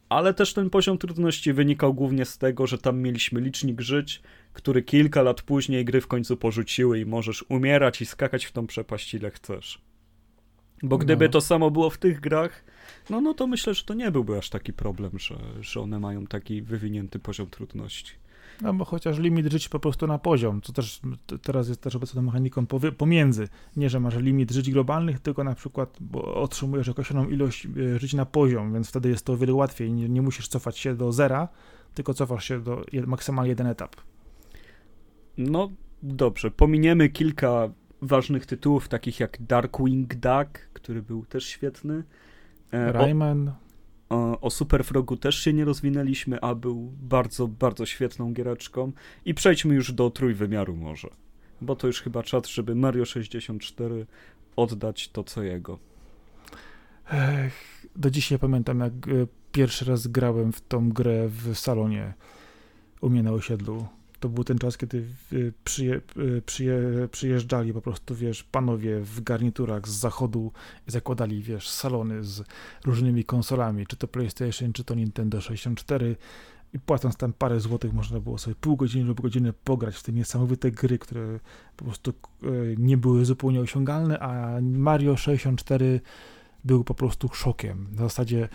Ale 0.09 0.33
też 0.33 0.53
ten 0.53 0.69
poziom 0.69 0.97
trudności 0.97 1.53
wynikał 1.53 1.93
głównie 1.93 2.25
z 2.25 2.37
tego, 2.37 2.67
że 2.67 2.77
tam 2.77 2.99
mieliśmy 2.99 3.41
licznik 3.41 3.81
żyć, 3.81 4.21
który 4.53 4.83
kilka 4.83 5.21
lat 5.21 5.41
później 5.41 5.85
gry 5.85 6.01
w 6.01 6.07
końcu 6.07 6.37
porzuciły 6.37 6.99
i 6.99 7.05
możesz 7.05 7.45
umierać 7.49 8.01
i 8.01 8.05
skakać 8.05 8.45
w 8.45 8.51
tą 8.51 8.67
przepaść 8.67 9.13
ile 9.13 9.31
chcesz. 9.31 9.92
Bo 10.83 10.97
gdyby 10.97 11.25
no. 11.25 11.31
to 11.31 11.41
samo 11.41 11.71
było 11.71 11.89
w 11.89 11.97
tych 11.97 12.19
grach, 12.19 12.63
no, 13.09 13.21
no 13.21 13.33
to 13.33 13.47
myślę, 13.47 13.73
że 13.73 13.83
to 13.83 13.93
nie 13.93 14.11
byłby 14.11 14.37
aż 14.37 14.49
taki 14.49 14.73
problem, 14.73 15.11
że, 15.19 15.35
że 15.61 15.81
one 15.81 15.99
mają 15.99 16.27
taki 16.27 16.61
wywinięty 16.61 17.19
poziom 17.19 17.49
trudności. 17.49 18.13
No 18.61 18.73
bo 18.73 18.85
chociaż 18.85 19.19
limit 19.19 19.51
żyć 19.51 19.69
po 19.69 19.79
prostu 19.79 20.07
na 20.07 20.17
poziom, 20.17 20.61
co 20.61 20.73
też 20.73 21.01
teraz 21.41 21.67
jest 21.67 21.81
też 21.81 21.95
obecną 21.95 22.21
mechaniką 22.21 22.65
pomiędzy. 22.97 23.47
Nie, 23.75 23.89
że 23.89 23.99
masz 23.99 24.17
limit 24.17 24.51
żyć 24.51 24.71
globalnych, 24.71 25.19
tylko 25.19 25.43
na 25.43 25.55
przykład 25.55 25.97
bo 25.99 26.35
otrzymujesz 26.35 26.89
określoną 26.89 27.29
ilość 27.29 27.65
e, 27.65 27.99
żyć 27.99 28.13
na 28.13 28.25
poziom, 28.25 28.73
więc 28.73 28.89
wtedy 28.89 29.09
jest 29.09 29.25
to 29.25 29.33
o 29.33 29.37
wiele 29.37 29.53
łatwiej. 29.53 29.93
Nie, 29.93 30.09
nie 30.09 30.21
musisz 30.21 30.47
cofać 30.47 30.77
się 30.77 30.95
do 30.95 31.11
zera, 31.11 31.47
tylko 31.93 32.13
cofasz 32.13 32.45
się 32.45 32.59
do 32.59 32.81
maksymalnie 33.07 33.49
jeden 33.49 33.67
etap. 33.67 33.95
No 35.37 35.69
dobrze, 36.03 36.51
pominiemy 36.51 37.09
kilka 37.09 37.69
ważnych 38.03 38.45
tytułów, 38.45 38.87
takich 38.87 39.19
jak 39.19 39.37
Darkwing 39.41 40.15
Duck, 40.15 40.59
który 40.73 41.01
był 41.01 41.25
też 41.25 41.45
świetny. 41.45 42.03
E, 42.71 42.91
Rayman. 42.91 43.51
O, 44.09 44.39
o 44.39 44.49
Super 44.49 44.83
Frogu 44.83 45.17
też 45.17 45.39
się 45.39 45.53
nie 45.53 45.65
rozwinęliśmy, 45.65 46.41
a 46.41 46.55
był 46.55 46.91
bardzo, 47.01 47.47
bardzo 47.47 47.85
świetną 47.85 48.33
giereczką. 48.33 48.91
I 49.25 49.33
przejdźmy 49.33 49.75
już 49.75 49.91
do 49.91 50.09
trójwymiaru 50.09 50.75
może. 50.75 51.07
Bo 51.61 51.75
to 51.75 51.87
już 51.87 52.01
chyba 52.01 52.23
czas, 52.23 52.47
żeby 52.47 52.75
Mario 52.75 53.05
64 53.05 54.05
oddać 54.55 55.09
to 55.09 55.23
co 55.23 55.43
jego. 55.43 55.79
Ech, 57.11 57.85
do 57.95 58.11
dzisiaj 58.11 58.39
pamiętam, 58.39 58.79
jak 58.79 58.93
e, 58.93 59.27
pierwszy 59.51 59.85
raz 59.85 60.07
grałem 60.07 60.51
w 60.51 60.61
tą 60.61 60.89
grę 60.89 61.27
w 61.27 61.55
salonie 61.55 62.13
u 63.01 63.09
mnie 63.09 63.23
na 63.23 63.31
osiedlu 63.31 63.87
to 64.23 64.29
był 64.29 64.43
ten 64.43 64.57
czas, 64.57 64.77
kiedy 64.77 65.05
y, 65.33 65.53
przyje, 65.63 66.01
y, 66.17 66.41
przyje, 66.45 66.79
przyjeżdżali 67.11 67.73
po 67.73 67.81
prostu, 67.81 68.15
wiesz, 68.15 68.43
panowie 68.43 68.99
w 68.99 69.21
garniturach 69.21 69.87
z 69.87 69.91
zachodu 69.91 70.51
zakładali, 70.87 71.41
wiesz, 71.41 71.69
salony 71.69 72.23
z 72.23 72.43
różnymi 72.85 73.23
konsolami, 73.23 73.87
czy 73.87 73.97
to 73.97 74.07
PlayStation, 74.07 74.73
czy 74.73 74.83
to 74.83 74.95
Nintendo 74.95 75.41
64 75.41 76.15
i 76.73 76.79
płacąc 76.79 77.17
tam 77.17 77.33
parę 77.33 77.59
złotych 77.59 77.93
można 77.93 78.19
było 78.19 78.37
sobie 78.37 78.55
pół 78.55 78.75
godziny 78.75 79.05
lub 79.05 79.21
godzinę 79.21 79.53
pograć 79.53 79.95
w 79.95 80.03
te 80.03 80.11
niesamowite 80.11 80.71
gry, 80.71 80.99
które 80.99 81.39
po 81.77 81.85
prostu 81.85 82.13
y, 82.43 82.75
nie 82.79 82.97
były 82.97 83.25
zupełnie 83.25 83.61
osiągalne, 83.61 84.19
a 84.19 84.61
Mario 84.61 85.17
64 85.17 86.01
był 86.63 86.83
po 86.83 86.93
prostu 86.93 87.29
szokiem. 87.33 87.87
W 87.91 87.99
zasadzie, 87.99 88.49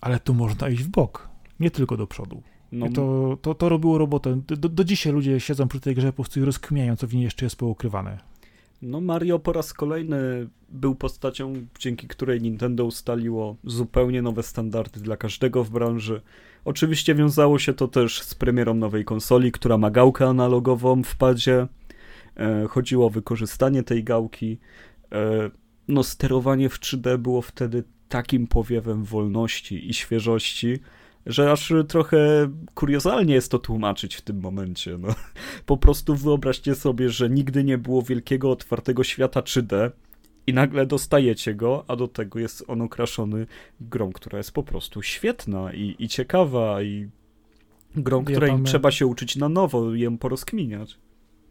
ale 0.00 0.20
tu 0.20 0.34
można 0.34 0.68
iść 0.68 0.82
w 0.82 0.88
bok, 0.88 1.28
nie 1.60 1.70
tylko 1.70 1.96
do 1.96 2.06
przodu. 2.06 2.42
No. 2.72 2.88
To, 2.94 3.38
to, 3.42 3.54
to 3.54 3.68
robiło 3.68 3.98
robotę. 3.98 4.40
Do, 4.46 4.68
do 4.68 4.84
dzisiaj 4.84 5.12
ludzie 5.12 5.40
siedzą 5.40 5.68
przy 5.68 5.80
tej 5.80 5.94
grze 5.94 6.12
po 6.12 6.22
prostu 6.22 6.40
i 6.40 6.44
rozkmiają, 6.44 6.96
co 6.96 7.06
w 7.06 7.14
niej 7.14 7.24
jeszcze 7.24 7.46
jest 7.46 7.56
poukrywane. 7.56 8.18
No 8.82 9.00
Mario 9.00 9.38
po 9.38 9.52
raz 9.52 9.72
kolejny 9.72 10.48
był 10.68 10.94
postacią, 10.94 11.52
dzięki 11.78 12.08
której 12.08 12.40
Nintendo 12.40 12.84
ustaliło 12.84 13.56
zupełnie 13.64 14.22
nowe 14.22 14.42
standardy 14.42 15.00
dla 15.00 15.16
każdego 15.16 15.64
w 15.64 15.70
branży. 15.70 16.20
Oczywiście 16.64 17.14
wiązało 17.14 17.58
się 17.58 17.74
to 17.74 17.88
też 17.88 18.22
z 18.22 18.34
premierą 18.34 18.74
nowej 18.74 19.04
konsoli, 19.04 19.52
która 19.52 19.78
ma 19.78 19.90
gałkę 19.90 20.26
analogową 20.26 21.02
w 21.02 21.16
padzie. 21.16 21.66
E, 22.36 22.66
chodziło 22.68 23.06
o 23.06 23.10
wykorzystanie 23.10 23.82
tej 23.82 24.04
gałki. 24.04 24.58
E, 25.12 25.50
no 25.88 26.02
sterowanie 26.02 26.68
w 26.68 26.80
3D 26.80 27.18
było 27.18 27.42
wtedy 27.42 27.84
takim 28.08 28.46
powiewem 28.46 29.04
wolności 29.04 29.90
i 29.90 29.94
świeżości, 29.94 30.78
że 31.28 31.52
aż 31.52 31.72
trochę 31.88 32.48
kuriozalnie 32.74 33.34
jest 33.34 33.50
to 33.50 33.58
tłumaczyć 33.58 34.16
w 34.16 34.22
tym 34.22 34.40
momencie. 34.40 34.98
No. 34.98 35.08
Po 35.66 35.76
prostu 35.76 36.14
wyobraźcie 36.14 36.74
sobie, 36.74 37.10
że 37.10 37.30
nigdy 37.30 37.64
nie 37.64 37.78
było 37.78 38.02
wielkiego, 38.02 38.50
otwartego 38.50 39.04
świata 39.04 39.40
3D 39.40 39.90
i 40.46 40.52
nagle 40.52 40.86
dostajecie 40.86 41.54
go, 41.54 41.84
a 41.88 41.96
do 41.96 42.08
tego 42.08 42.38
jest 42.38 42.64
on 42.68 42.82
okraszony 42.82 43.46
grą, 43.80 44.12
która 44.12 44.38
jest 44.38 44.52
po 44.52 44.62
prostu 44.62 45.02
świetna 45.02 45.72
i, 45.72 45.96
i 45.98 46.08
ciekawa 46.08 46.82
i 46.82 47.08
grą, 47.96 48.18
ja 48.18 48.24
której 48.24 48.52
trzeba 48.64 48.90
się 48.90 49.06
uczyć 49.06 49.36
na 49.36 49.48
nowo 49.48 49.94
i 49.94 50.00
ją 50.00 50.18
porozkminiać. 50.18 50.98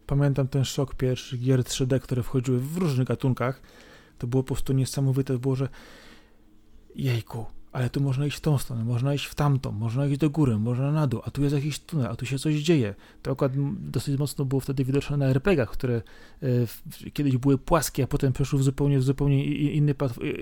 Pamiętam 0.07 0.47
ten 0.47 0.65
szok 0.65 0.95
pierwszych 0.95 1.41
gier 1.41 1.59
3D, 1.59 1.99
które 1.99 2.23
wchodziły 2.23 2.59
w 2.59 2.77
różnych 2.77 3.07
gatunkach. 3.07 3.61
To 4.17 4.27
było 4.27 4.43
po 4.43 4.47
prostu 4.47 4.73
niesamowite. 4.73 5.37
Było, 5.37 5.55
że 5.55 5.69
jejku, 6.95 7.45
ale 7.77 7.89
tu 7.89 8.01
można 8.01 8.25
iść 8.25 8.37
w 8.37 8.41
tą 8.41 8.57
stronę, 8.57 8.83
można 8.83 9.13
iść 9.13 9.25
w 9.25 9.35
tamtą, 9.35 9.71
można 9.71 10.05
iść 10.07 10.19
do 10.19 10.29
góry, 10.29 10.57
można 10.59 10.91
na 10.91 11.07
dół, 11.07 11.21
a 11.23 11.31
tu 11.31 11.43
jest 11.43 11.55
jakiś 11.55 11.79
tunel, 11.79 12.07
a 12.07 12.15
tu 12.15 12.25
się 12.25 12.39
coś 12.39 12.55
dzieje. 12.55 12.95
To 13.21 13.31
akurat 13.31 13.51
dosyć 13.79 14.19
mocno 14.19 14.45
było 14.45 14.61
wtedy 14.61 14.85
widoczne 14.85 15.17
na 15.17 15.25
RPGach, 15.25 15.69
które 15.69 16.01
e, 16.43 17.11
kiedyś 17.13 17.37
były 17.37 17.57
płaskie, 17.57 18.03
a 18.03 18.07
potem 18.07 18.33
przeszły 18.33 18.59
w 18.59 18.63
zupełnie, 18.63 18.99
w 18.99 19.03
zupełnie 19.03 19.45
inny, 19.45 19.95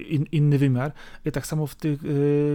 in, 0.09 0.25
inny 0.31 0.57
wymiar. 0.57 0.91
I 1.25 1.31
tak 1.31 1.47
samo 1.47 1.67
w 1.67 1.75
tych 1.75 1.99
e, 2.03 2.07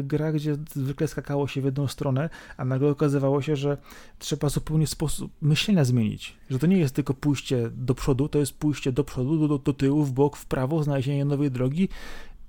grach, 0.03 0.35
gdzie 0.35 0.57
zwykle 0.75 1.09
skakało 1.09 1.49
się 1.49 1.61
w 1.61 1.65
jedną 1.65 1.87
stronę, 1.87 2.31
a 2.57 2.65
nagle 2.65 2.91
okazywało 2.91 3.43
się, 3.43 3.57
że 3.57 3.77
trzeba 4.19 4.49
zupełnie 4.49 4.87
sposób 4.87 5.33
myślenia 5.41 5.85
zmienić. 5.85 6.37
Że 6.51 6.59
to 6.59 6.67
nie 6.67 6.79
jest 6.79 6.95
tylko 6.95 7.15
pójście 7.15 7.71
do 7.71 7.95
przodu, 7.95 8.29
to 8.29 8.39
jest 8.39 8.53
pójście 8.53 8.93
do 8.93 9.05
przodu, 9.05 9.49
do, 9.49 9.59
do 9.59 9.73
tyłu, 9.73 10.05
w 10.05 10.13
bok, 10.13 10.37
w 10.37 10.47
prawo, 10.47 10.83
znalezienie 10.83 11.25
nowej 11.25 11.51
drogi 11.51 11.89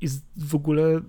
i 0.02 0.08
w 0.38 0.56
ogóle 0.56 1.02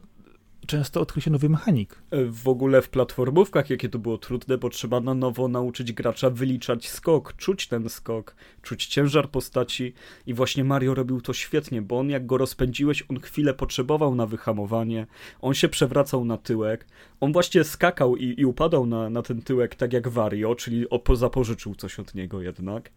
często 0.66 1.00
odkrył 1.00 1.22
się 1.22 1.30
nowy 1.30 1.48
mechanik. 1.48 2.02
E, 2.10 2.24
w 2.24 2.48
ogóle 2.48 2.82
w 2.82 2.88
platformówkach, 2.88 3.70
jakie 3.70 3.88
to 3.88 3.98
było 3.98 4.18
trudne, 4.18 4.58
bo 4.58 4.70
trzeba 4.70 5.00
na 5.00 5.14
nowo 5.14 5.48
nauczyć 5.48 5.92
gracza 5.92 6.30
wyliczać 6.30 6.88
skok, 6.88 7.36
czuć 7.36 7.68
ten 7.68 7.88
skok, 7.88 8.36
czuć 8.62 8.86
ciężar 8.86 9.30
postaci. 9.30 9.92
I 10.26 10.34
właśnie 10.34 10.64
Mario 10.64 10.94
robił 10.94 11.20
to 11.20 11.32
świetnie, 11.32 11.82
bo 11.82 11.98
on 11.98 12.10
jak 12.10 12.26
go 12.26 12.38
rozpędziłeś, 12.38 13.04
on 13.08 13.20
chwilę 13.20 13.54
potrzebował 13.54 14.14
na 14.14 14.26
wyhamowanie, 14.26 15.06
on 15.40 15.54
się 15.54 15.68
przewracał 15.68 16.24
na 16.24 16.36
tyłek, 16.36 16.86
on 17.20 17.32
właśnie 17.32 17.64
skakał 17.64 18.16
i, 18.16 18.40
i 18.40 18.44
upadał 18.44 18.86
na, 18.86 19.10
na 19.10 19.22
ten 19.22 19.42
tyłek 19.42 19.74
tak 19.74 19.92
jak 19.92 20.08
Wario, 20.08 20.54
czyli 20.54 20.86
zapożyczył 21.14 21.74
coś 21.74 21.98
od 21.98 22.14
niego 22.14 22.42
jednak. 22.42 22.90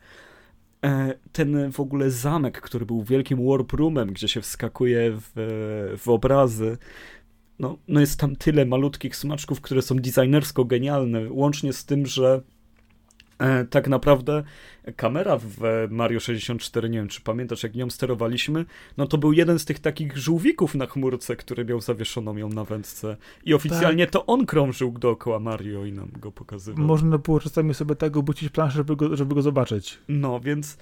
E, 0.86 1.14
ten 1.32 1.72
w 1.72 1.80
ogóle 1.80 2.12
zamek, 2.12 2.62
który 2.62 2.86
był 2.86 3.04
wielkim 3.04 3.48
warp 3.48 3.74
roomem, 3.74 4.14
gdzie 4.14 4.28
się 4.28 4.42
wskakuje 4.42 5.12
w, 5.12 5.32
w 5.98 6.10
obrazy, 6.10 6.78
no, 7.60 7.78
no 7.88 8.00
jest 8.00 8.20
tam 8.20 8.36
tyle 8.36 8.66
malutkich 8.66 9.16
smaczków, 9.16 9.62
które 9.62 9.82
są 9.82 9.96
designersko 9.96 10.66
genialne, 10.66 11.22
łącznie 11.30 11.74
z 11.74 11.86
tym, 11.86 12.06
że 12.06 12.42
e, 13.40 13.66
tak 13.66 13.88
naprawdę 13.88 14.44
kamera 14.96 15.38
w 15.38 15.88
Mario 15.90 16.20
64, 16.20 16.90
nie 16.90 16.98
wiem 16.98 17.08
czy 17.08 17.22
pamiętasz, 17.22 17.64
jak 17.64 17.76
nią 17.76 17.90
sterowaliśmy, 17.90 18.66
no 18.98 19.08
to 19.08 19.18
był 19.18 19.34
jeden 19.34 19.60
z 19.60 19.66
tych 19.66 19.80
takich 19.80 20.18
żółwików 20.18 20.76
na 20.76 20.86
chmurce, 20.86 21.36
który 21.36 21.66
miał 21.66 21.82
zawieszoną 21.82 22.38
ją 22.38 22.50
na 22.50 22.64
wędce 22.64 23.18
i 23.46 23.54
oficjalnie 23.54 24.06
tak. 24.06 24.14
to 24.14 24.26
on 24.26 24.46
krążył 24.46 24.92
dookoła 24.92 25.40
Mario 25.40 25.86
i 25.86 25.92
nam 25.92 26.10
go 26.20 26.32
pokazywał. 26.32 26.86
Można 26.86 27.18
było 27.18 27.40
czasami 27.40 27.74
sobie 27.74 27.96
tak 27.96 28.18
obucić 28.18 28.50
planszę, 28.50 28.76
żeby 28.76 28.96
go, 28.96 29.16
żeby 29.16 29.36
go 29.36 29.42
zobaczyć. 29.42 30.00
No, 30.08 30.40
więc 30.40 30.78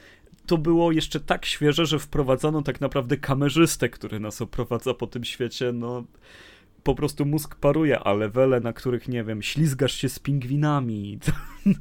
to 0.45 0.57
było 0.57 0.91
jeszcze 0.91 1.19
tak 1.19 1.45
świeże, 1.45 1.85
że 1.85 1.99
wprowadzono 1.99 2.61
tak 2.61 2.81
naprawdę 2.81 3.17
kamerzystę, 3.17 3.89
który 3.89 4.19
nas 4.19 4.41
oprowadza 4.41 4.93
po 4.93 5.07
tym 5.07 5.23
świecie, 5.23 5.71
no 5.73 6.03
po 6.83 6.95
prostu 6.95 7.25
mózg 7.25 7.55
paruje, 7.55 7.99
a 7.99 8.13
levele, 8.13 8.59
na 8.59 8.73
których, 8.73 9.07
nie 9.07 9.23
wiem, 9.23 9.41
ślizgasz 9.41 9.93
się 9.93 10.09
z 10.09 10.19
pingwinami. 10.19 11.19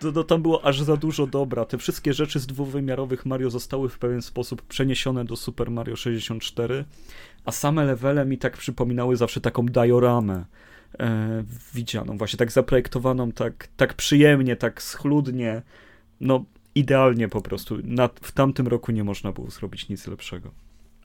To, 0.00 0.12
to, 0.12 0.24
tam 0.24 0.42
było 0.42 0.64
aż 0.64 0.80
za 0.80 0.96
dużo 0.96 1.26
dobra. 1.26 1.64
Te 1.64 1.78
wszystkie 1.78 2.12
rzeczy 2.12 2.40
z 2.40 2.46
dwuwymiarowych 2.46 3.26
Mario 3.26 3.50
zostały 3.50 3.88
w 3.88 3.98
pewien 3.98 4.22
sposób 4.22 4.62
przeniesione 4.62 5.24
do 5.24 5.36
Super 5.36 5.70
Mario 5.70 5.96
64, 5.96 6.84
a 7.44 7.52
same 7.52 7.84
levele 7.84 8.24
mi 8.24 8.38
tak 8.38 8.56
przypominały 8.56 9.16
zawsze 9.16 9.40
taką 9.40 9.66
dioramę 9.66 10.44
e, 10.98 11.44
widzianą, 11.74 12.18
właśnie 12.18 12.36
tak 12.36 12.52
zaprojektowaną, 12.52 13.32
tak, 13.32 13.68
tak 13.76 13.94
przyjemnie, 13.94 14.56
tak 14.56 14.82
schludnie. 14.82 15.62
No, 16.20 16.44
idealnie 16.74 17.28
po 17.28 17.40
prostu. 17.40 17.78
Na, 17.84 18.08
w 18.22 18.32
tamtym 18.32 18.66
roku 18.66 18.92
nie 18.92 19.04
można 19.04 19.32
było 19.32 19.50
zrobić 19.50 19.88
nic 19.88 20.06
lepszego. 20.06 20.50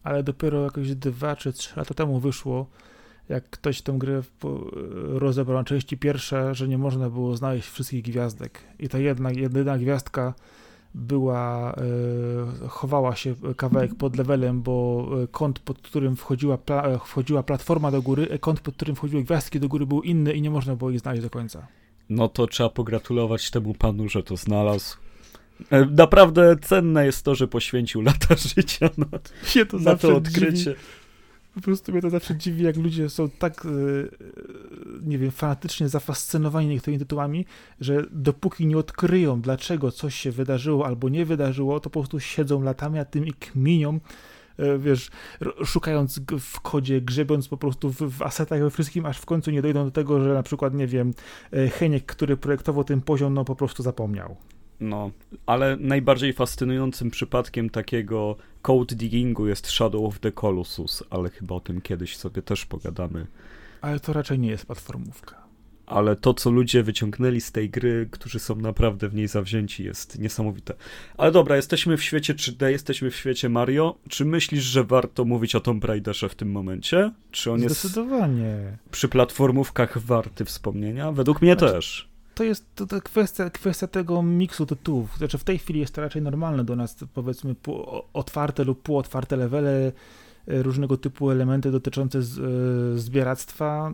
Ale 0.03 0.23
dopiero 0.23 0.63
jakoś 0.63 0.95
dwa 0.95 1.35
czy 1.35 1.53
trzy 1.53 1.73
lata 1.75 1.93
temu 1.93 2.19
wyszło 2.19 2.67
jak 3.29 3.49
ktoś 3.49 3.81
tę 3.81 3.93
grę 3.97 4.21
rozebrał 5.07 5.57
na 5.57 5.63
części 5.63 5.97
pierwsze, 5.97 6.55
że 6.55 6.67
nie 6.67 6.77
można 6.77 7.09
było 7.09 7.37
znaleźć 7.37 7.69
wszystkich 7.69 8.03
gwiazdek. 8.03 8.59
I 8.79 8.89
ta 8.89 8.99
jedna, 8.99 9.31
jedyna 9.31 9.77
gwiazdka 9.77 10.33
była, 10.95 11.75
e, 12.63 12.67
chowała 12.67 13.15
się 13.15 13.35
kawałek 13.57 13.95
pod 13.95 14.17
levelem, 14.17 14.61
bo 14.61 15.07
e, 15.23 15.27
kąt, 15.27 15.59
pod 15.59 15.81
którym 15.81 16.15
wchodziła, 16.15 16.57
pla, 16.57 16.83
e, 16.83 16.99
wchodziła 16.99 17.43
platforma 17.43 17.91
do 17.91 18.01
góry, 18.01 18.39
kąt, 18.39 18.59
pod 18.59 18.75
którym 18.75 18.95
wchodziły 18.95 19.23
gwiazdki 19.23 19.59
do 19.59 19.67
góry 19.67 19.85
był 19.85 20.01
inny 20.01 20.33
i 20.33 20.41
nie 20.41 20.49
można 20.49 20.75
było 20.75 20.91
ich 20.91 20.99
znaleźć 20.99 21.23
do 21.23 21.29
końca. 21.29 21.67
No 22.09 22.29
to 22.29 22.47
trzeba 22.47 22.69
pogratulować 22.69 23.51
temu 23.51 23.73
panu, 23.73 24.09
że 24.09 24.23
to 24.23 24.37
znalazł. 24.37 24.97
Naprawdę 25.91 26.55
cenne 26.61 27.05
jest 27.05 27.25
to, 27.25 27.35
że 27.35 27.47
poświęcił 27.47 28.01
lata 28.01 28.35
życia 28.55 28.89
na, 28.97 29.05
to, 29.65 29.77
na 29.79 29.95
to 29.95 30.15
odkrycie. 30.15 30.55
Dziwi 30.55 31.06
po 31.57 31.61
prostu 31.61 31.91
mnie 31.91 32.01
to 32.01 32.09
zawsze 32.09 32.35
dziwi, 32.35 32.63
jak 32.63 32.77
ludzie 32.77 33.09
są 33.09 33.29
tak, 33.29 33.65
e, 33.65 33.69
nie 35.01 35.17
wiem, 35.17 35.31
fanatycznie 35.31 35.89
zafascynowani 35.89 36.67
niektórymi 36.67 36.99
tytułami, 36.99 37.45
że 37.81 38.03
dopóki 38.11 38.65
nie 38.67 38.77
odkryją, 38.77 39.41
dlaczego 39.41 39.91
coś 39.91 40.15
się 40.15 40.31
wydarzyło 40.31 40.85
albo 40.85 41.09
nie 41.09 41.25
wydarzyło, 41.25 41.79
to 41.79 41.89
po 41.89 41.99
prostu 41.99 42.19
siedzą 42.19 42.61
latami, 42.61 42.99
a 42.99 43.05
tym 43.05 43.27
i 43.27 43.33
kminią, 43.33 43.99
e, 44.57 44.77
wiesz, 44.77 45.09
szukając 45.65 46.19
w 46.39 46.59
kodzie, 46.59 47.01
grzebiąc 47.01 47.47
po 47.47 47.57
prostu 47.57 47.91
w, 47.91 47.97
w 47.97 48.21
asetach 48.21 48.61
we 48.61 48.69
wszystkim, 48.69 49.05
aż 49.05 49.19
w 49.19 49.25
końcu 49.25 49.51
nie 49.51 49.61
dojdą 49.61 49.85
do 49.85 49.91
tego, 49.91 50.21
że 50.21 50.33
na 50.33 50.43
przykład, 50.43 50.73
nie 50.73 50.87
wiem, 50.87 51.13
e, 51.53 51.69
Heniek, 51.69 52.05
który 52.05 52.37
projektował 52.37 52.83
ten 52.83 53.01
poziom, 53.01 53.33
no 53.33 53.45
po 53.45 53.55
prostu 53.55 53.83
zapomniał. 53.83 54.37
No, 54.79 55.11
ale 55.45 55.77
najbardziej 55.79 56.33
fascynującym 56.33 57.11
przypadkiem 57.11 57.69
takiego 57.69 58.35
code 58.61 58.95
diggingu 58.95 59.47
jest 59.47 59.67
Shadow 59.67 60.03
of 60.05 60.19
the 60.19 60.31
Colossus, 60.31 61.03
ale 61.09 61.29
chyba 61.29 61.55
o 61.55 61.59
tym 61.59 61.81
kiedyś 61.81 62.17
sobie 62.17 62.41
też 62.41 62.65
pogadamy. 62.65 63.27
Ale 63.81 63.99
to 63.99 64.13
raczej 64.13 64.39
nie 64.39 64.49
jest 64.49 64.65
platformówka. 64.65 65.47
Ale 65.85 66.15
to, 66.15 66.33
co 66.33 66.49
ludzie 66.49 66.83
wyciągnęli 66.83 67.41
z 67.41 67.51
tej 67.51 67.69
gry, 67.69 68.07
którzy 68.11 68.39
są 68.39 68.55
naprawdę 68.55 69.09
w 69.09 69.15
niej 69.15 69.27
zawzięci, 69.27 69.83
jest 69.83 70.19
niesamowite. 70.19 70.73
Ale 71.17 71.31
dobra, 71.31 71.55
jesteśmy 71.55 71.97
w 71.97 72.03
świecie 72.03 72.33
3D, 72.33 72.67
jesteśmy 72.67 73.11
w 73.11 73.15
świecie 73.15 73.49
Mario. 73.49 73.97
Czy 74.09 74.25
myślisz, 74.25 74.63
że 74.63 74.83
warto 74.83 75.25
mówić 75.25 75.55
o 75.55 75.59
Tomb 75.59 75.83
Raiderze 75.85 76.29
w 76.29 76.35
tym 76.35 76.51
momencie? 76.51 77.11
Czy 77.31 77.51
on 77.51 77.59
Zdecydowanie. 77.59 78.43
jest 78.43 78.89
przy 78.91 79.07
platformówkach 79.07 79.97
warty 79.97 80.45
wspomnienia? 80.45 81.11
Według 81.11 81.41
mnie 81.41 81.53
znaczy, 81.53 81.73
też 81.73 82.06
to 82.37 82.43
jest 82.43 82.75
to, 82.75 82.85
to 82.85 83.01
kwestia, 83.01 83.49
kwestia 83.49 83.87
tego 83.87 84.23
miksu 84.23 84.65
tytułów. 84.65 85.17
Znaczy 85.17 85.37
w 85.37 85.43
tej 85.43 85.57
chwili 85.57 85.79
jest 85.79 85.95
to 85.95 86.01
raczej 86.01 86.21
normalne 86.21 86.63
do 86.63 86.75
nas, 86.75 86.95
powiedzmy, 87.13 87.55
otwarte 88.13 88.63
lub 88.63 88.81
półotwarte 88.81 89.35
levele, 89.35 89.91
e, 90.47 90.63
różnego 90.63 90.97
typu 90.97 91.31
elementy 91.31 91.71
dotyczące 91.71 92.23
z, 92.23 92.39
e, 92.39 92.99
zbieractwa. 92.99 93.93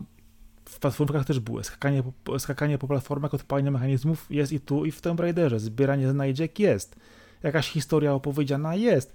W 0.64 0.78
platformach 0.78 1.26
też 1.26 1.40
były. 1.40 1.64
Skakanie 1.64 2.02
po, 2.24 2.38
skakanie 2.38 2.78
po 2.78 2.88
platformach, 2.88 3.34
odpalenie 3.34 3.70
mechanizmów 3.70 4.26
jest 4.30 4.52
i 4.52 4.60
tu, 4.60 4.84
i 4.84 4.90
w 4.90 5.00
Tomb 5.00 5.20
Raiderze. 5.20 5.60
Zbieranie 5.60 6.10
znajdziek 6.10 6.58
jest. 6.58 6.96
Jakaś 7.42 7.70
historia 7.70 8.14
opowiedziana 8.14 8.74
jest. 8.74 9.14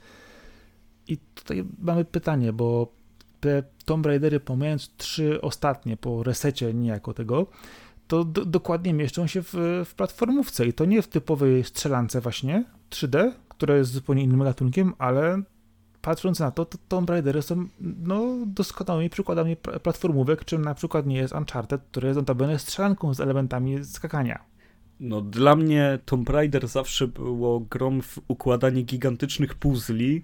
I 1.08 1.18
tutaj 1.18 1.66
mamy 1.80 2.06
pytanie, 2.06 2.54
bo 2.54 2.92
te 3.40 3.64
Tomb 3.86 4.06
Raidery, 4.06 4.40
pomijając 4.40 4.90
trzy 4.98 5.42
ostatnie 5.42 5.98
po 5.98 6.24
resecie 6.24 6.74
niejako 6.74 7.14
tego, 7.14 7.48
to 8.10 8.24
do, 8.24 8.46
dokładnie 8.46 8.94
mieszczą 8.94 9.28
się 9.28 9.44
w, 9.44 9.54
w 9.86 9.94
platformówce 9.96 10.68
i 10.68 10.74
to 10.74 10.86
nie 10.86 11.02
w 11.02 11.08
typowej 11.08 11.64
strzelance 11.64 12.22
właśnie 12.22 12.66
3D, 12.90 13.32
która 13.50 13.76
jest 13.76 13.92
zupełnie 13.92 14.24
innym 14.24 14.44
gatunkiem, 14.44 14.94
ale 14.98 15.42
patrząc 16.02 16.40
na 16.40 16.52
to, 16.52 16.66
to 16.66 16.78
Tomb 16.88 17.10
Raidery 17.10 17.42
są 17.42 17.68
no, 17.80 18.26
doskonałymi 18.46 19.10
przykładami 19.10 19.56
platformówek, 19.84 20.46
czym 20.46 20.66
na 20.66 20.74
przykład 20.74 21.06
nie 21.06 21.18
jest 21.18 21.34
Uncharted, 21.34 21.82
które 21.92 22.08
jest 22.08 22.18
notabene 22.18 22.60
strzelanką 22.60 23.14
z 23.14 23.20
elementami 23.20 23.86
skakania. 23.86 24.40
No, 25.00 25.22
dla 25.22 25.56
mnie 25.56 26.00
Tomb 26.06 26.30
Raider 26.30 26.68
zawsze 26.68 27.08
było 27.08 27.60
grom 27.60 28.02
w 28.02 28.20
układanie 28.28 28.84
gigantycznych 28.84 29.56
puzli, 29.56 30.24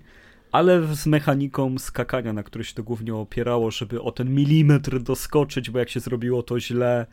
ale 0.51 0.95
z 0.95 1.05
mechaniką 1.05 1.79
skakania, 1.79 2.33
na 2.33 2.43
której 2.43 2.65
się 2.65 2.73
to 2.73 2.83
głównie 2.83 3.15
opierało, 3.15 3.71
żeby 3.71 4.01
o 4.01 4.11
ten 4.11 4.35
milimetr 4.35 4.99
doskoczyć, 4.99 5.69
bo 5.69 5.79
jak 5.79 5.89
się 5.89 5.99
zrobiło 5.99 6.43
to 6.43 6.59
źle, 6.59 7.05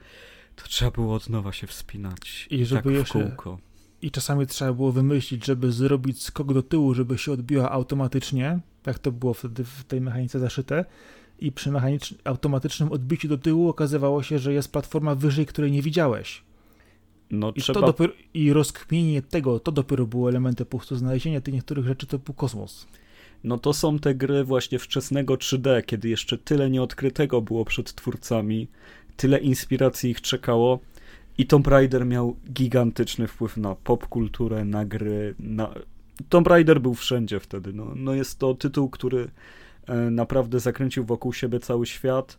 to 0.57 0.65
trzeba 0.69 0.91
było 0.91 1.15
od 1.15 1.29
nowa 1.29 1.53
się 1.53 1.67
wspinać. 1.67 2.47
I 2.51 2.65
żeby 2.65 2.83
tak 2.83 2.93
jeszcze... 2.93 3.25
kółko. 3.25 3.59
I 4.03 4.11
czasami 4.11 4.47
trzeba 4.47 4.73
było 4.73 4.93
wymyślić, 4.93 5.47
żeby 5.47 5.73
zrobić 5.73 6.23
skok 6.23 6.53
do 6.55 6.63
tyłu, 6.63 6.95
żeby 6.95 7.19
się 7.19 7.33
odbiła 7.33 7.71
automatycznie, 7.71 8.61
jak 8.87 8.99
to 8.99 9.13
było 9.13 9.35
wtedy 9.35 9.65
w 9.65 9.85
tej 9.85 10.01
mechanice 10.01 10.39
zaszyte. 10.39 10.85
I 11.39 11.53
przy 11.53 11.73
automatycznym 12.25 12.93
odbiciu 12.93 13.29
do 13.29 13.39
tyłu 13.39 13.69
okazywało 13.69 14.23
się, 14.23 14.39
że 14.39 14.53
jest 14.53 14.73
platforma 14.73 15.15
wyżej, 15.15 15.47
której 15.47 15.73
nie 15.73 15.83
widziałeś. 15.83 16.43
No, 17.31 17.53
I, 17.57 17.61
trzeba... 17.61 17.81
to 17.81 17.87
dopiero, 17.87 18.13
I 18.35 18.53
rozkmienienie 18.53 19.23
tego, 19.23 19.61
to 19.61 19.73
dopiero 19.73 20.07
było 20.07 20.29
elementem 20.29 20.67
po 20.67 20.79
prostu 20.79 20.97
znalezienia 20.97 21.41
tych 21.41 21.55
niektórych 21.55 21.87
rzeczy, 21.87 22.07
to 22.07 22.19
był 22.19 22.35
kosmos. 22.35 22.87
No 23.45 23.59
to 23.59 23.73
są 23.73 23.99
te 23.99 24.15
gry 24.15 24.45
właśnie 24.45 24.79
wczesnego 24.79 25.35
3D, 25.35 25.85
kiedy 25.85 26.09
jeszcze 26.09 26.39
tyle 26.39 26.71
nieodkrytego 26.71 27.41
było 27.41 27.65
przed 27.65 27.95
twórcami, 27.95 28.69
tyle 29.17 29.39
inspiracji 29.39 30.11
ich 30.11 30.21
czekało. 30.21 30.81
I 31.39 31.47
Tomb 31.47 31.67
Raider 31.67 32.07
miał 32.07 32.37
gigantyczny 32.53 33.29
wpływ 33.29 33.57
na 33.57 33.75
popkulturę, 33.75 34.65
na 34.65 34.85
gry. 34.85 35.35
Na... 35.39 35.75
Tomb 36.29 36.47
Raider 36.47 36.81
był 36.81 36.95
wszędzie 36.95 37.41
wtedy. 37.41 37.73
No, 37.73 37.93
no 37.97 38.15
jest 38.15 38.39
to 38.39 38.55
tytuł, 38.55 38.91
który 38.91 39.29
e, 39.87 39.97
naprawdę 39.97 40.61
zakręcił 40.61 41.05
wokół 41.05 41.33
siebie 41.33 41.61
cały 41.61 41.87
świat 41.87 42.39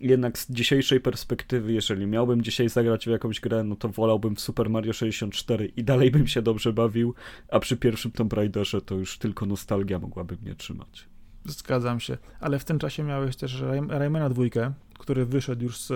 jednak 0.00 0.38
z 0.38 0.50
dzisiejszej 0.50 1.00
perspektywy, 1.00 1.72
jeżeli 1.72 2.06
miałbym 2.06 2.42
dzisiaj 2.42 2.68
zagrać 2.68 3.06
w 3.06 3.10
jakąś 3.10 3.40
grę, 3.40 3.64
no 3.64 3.76
to 3.76 3.88
wolałbym 3.88 4.36
w 4.36 4.40
Super 4.40 4.70
Mario 4.70 4.92
64 4.92 5.72
i 5.76 5.84
dalej 5.84 6.10
bym 6.10 6.26
się 6.26 6.42
dobrze 6.42 6.72
bawił, 6.72 7.14
a 7.48 7.60
przy 7.60 7.76
pierwszym 7.76 8.10
Tomb 8.10 8.32
Raiderze 8.32 8.80
to 8.80 8.94
już 8.94 9.18
tylko 9.18 9.46
nostalgia 9.46 9.98
mogłaby 9.98 10.36
mnie 10.42 10.54
trzymać. 10.54 11.09
Zgadzam 11.44 12.00
się, 12.00 12.18
ale 12.40 12.58
w 12.58 12.64
tym 12.64 12.78
czasie 12.78 13.02
miałeś 13.02 13.36
też 13.36 13.62
Raymana 13.88 14.28
dwójkę, 14.28 14.72
który 14.98 15.26
wyszedł 15.26 15.62
już 15.62 15.78
z 15.80 15.88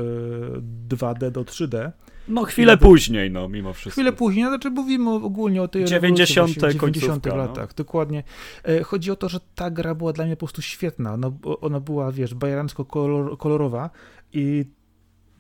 2D 0.88 1.26
e, 1.26 1.30
do 1.30 1.44
3D. 1.44 1.90
No 2.28 2.44
chwilę 2.44 2.76
później, 2.76 3.30
no 3.30 3.48
mimo 3.48 3.72
wszystko. 3.72 4.00
Chwilę 4.00 4.12
później, 4.12 4.46
znaczy 4.46 4.70
mówimy 4.70 5.10
ogólnie 5.10 5.62
o 5.62 5.68
tej 5.68 5.84
90. 5.84 6.50
90 6.72 7.26
no. 7.26 7.36
latach, 7.36 7.68
no. 7.68 7.74
dokładnie. 7.76 8.22
E, 8.64 8.82
chodzi 8.82 9.10
o 9.10 9.16
to, 9.16 9.28
że 9.28 9.40
ta 9.54 9.70
gra 9.70 9.94
była 9.94 10.12
dla 10.12 10.24
mnie 10.24 10.36
po 10.36 10.46
prostu 10.46 10.62
świetna. 10.62 11.16
No, 11.16 11.32
ona 11.60 11.80
była, 11.80 12.12
wiesz, 12.12 12.34
bajeransko-kolorowa 12.34 13.90
i 14.32 14.64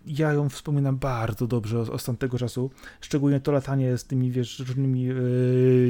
ja 0.06 0.32
ją 0.32 0.48
wspominam 0.48 0.96
bardzo 0.96 1.46
dobrze 1.46 1.84
z 1.98 2.04
tamtego 2.04 2.38
czasu. 2.38 2.70
Szczególnie 3.00 3.40
to 3.40 3.52
latanie 3.52 3.98
z 3.98 4.04
tymi, 4.04 4.30
wiesz, 4.30 4.58
różnymi 4.58 5.10
e, 5.10 5.14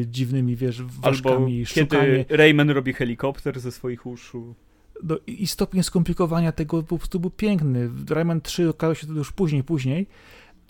dziwnymi, 0.06 0.56
wiesz, 0.56 0.82
ważkami, 0.82 1.56
Albo 1.56 1.66
szukanie. 1.66 2.24
kiedy 2.24 2.36
Rayman 2.36 2.70
robi 2.70 2.92
helikopter 2.92 3.60
ze 3.60 3.72
swoich 3.72 4.06
uszu. 4.06 4.54
No, 5.02 5.18
I 5.26 5.46
stopień 5.46 5.82
skomplikowania 5.82 6.52
tego 6.52 6.82
po 6.82 6.98
prostu 6.98 7.20
był 7.20 7.30
piękny. 7.30 7.90
Rayman 8.10 8.40
3 8.40 8.68
okazał 8.68 8.94
się 8.94 9.06
to 9.06 9.12
już 9.12 9.32
później, 9.32 9.64
później, 9.64 10.06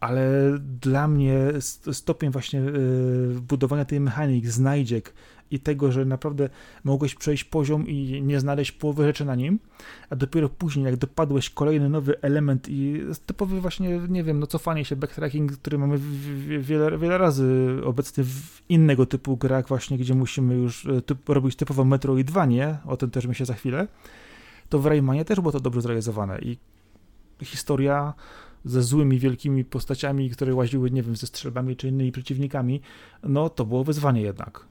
ale 0.01 0.31
dla 0.81 1.09
mnie 1.09 1.39
stopień 1.93 2.31
właśnie 2.31 2.61
y, 2.61 3.41
budowania 3.41 3.85
tej 3.85 4.01
mechaniki, 4.01 4.49
znajdziek 4.49 5.15
i 5.55 5.61
tego, 5.61 5.93
że 5.93 6.05
naprawdę 6.05 6.49
mogłeś 6.85 7.15
przejść 7.15 7.45
poziom 7.45 7.89
i 7.89 8.23
nie 8.23 8.41
znaleźć 8.41 8.73
połowy 8.73 9.05
rzeczy 9.05 9.25
na 9.25 9.35
nim, 9.35 9.59
a 10.11 10.17
dopiero 10.17 10.49
później, 10.49 10.85
jak 10.85 10.97
dopadłeś 10.97 11.51
kolejny 11.51 11.89
nowy 11.89 12.21
element 12.21 12.67
i 12.69 13.01
typowy 13.27 13.61
właśnie, 13.61 14.01
nie 14.09 14.25
wiem, 14.25 14.39
no 14.41 14.47
cofanie 14.47 14.85
się, 14.85 14.97
backtracking, 14.97 15.53
który 15.53 15.79
mamy 15.79 15.99
wiele, 16.61 16.99
wiele 16.99 17.19
razy 17.19 17.77
obecnie 17.85 18.25
w 18.25 18.63
innego 18.69 19.07
typu 19.07 19.37
grach 19.37 19.69
właśnie, 19.69 19.99
gdzie 19.99 20.15
musimy 20.15 20.55
już 20.55 20.87
e, 20.87 21.03
typ, 21.03 21.29
robić 21.29 21.57
typowo 21.57 21.85
Metroidvanie, 21.85 22.79
o 22.87 22.97
tym 22.97 23.11
też 23.11 23.27
myślę 23.27 23.47
za 23.47 23.55
chwilę, 23.55 23.89
to 24.69 24.79
w 24.79 24.87
Raymanie 24.87 25.25
też 25.25 25.41
było 25.41 25.53
to 25.53 25.61
dobrze 25.61 25.81
zrealizowane 25.81 26.39
i 26.39 26.59
historia 27.43 28.15
ze 28.65 28.83
złymi, 28.83 29.19
wielkimi 29.19 29.65
postaciami, 29.65 30.31
które 30.31 30.55
łaziły, 30.55 30.91
nie 30.91 31.03
wiem, 31.03 31.17
ze 31.17 31.27
strzelbami 31.27 31.77
czy 31.77 31.89
innymi 31.89 32.13
przeciwnikami, 32.13 32.81
no 33.23 33.51
to 33.51 33.65
było 33.65 33.85
wyzwanie 33.85 34.23
jednak. 34.23 34.67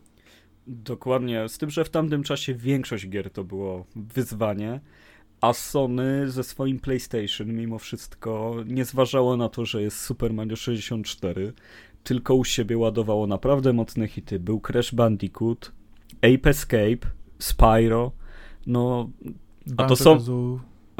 Dokładnie, 0.67 1.49
z 1.49 1.57
tym, 1.57 1.69
że 1.69 1.85
w 1.85 1.89
tamtym 1.89 2.23
czasie 2.23 2.53
większość 2.53 3.09
gier 3.09 3.29
to 3.29 3.43
było 3.43 3.85
wyzwanie, 3.95 4.79
a 5.41 5.53
Sony 5.53 6.31
ze 6.31 6.43
swoim 6.43 6.79
PlayStation 6.79 7.53
mimo 7.53 7.79
wszystko 7.79 8.55
nie 8.65 8.85
zważało 8.85 9.37
na 9.37 9.49
to, 9.49 9.65
że 9.65 9.81
jest 9.81 9.99
Super 9.99 10.33
Mario 10.33 10.55
64, 10.55 11.53
tylko 12.03 12.35
u 12.35 12.43
siebie 12.43 12.77
ładowało 12.77 13.27
naprawdę 13.27 13.73
mocne 13.73 14.07
hity. 14.07 14.39
Był 14.39 14.59
Crash 14.59 14.95
Bandicoot, 14.95 15.71
Ape 16.17 16.49
Escape, 16.49 17.07
Spyro, 17.39 18.11
no... 18.67 19.09
A 19.77 19.85
to 19.85 19.95
są... 19.95 20.17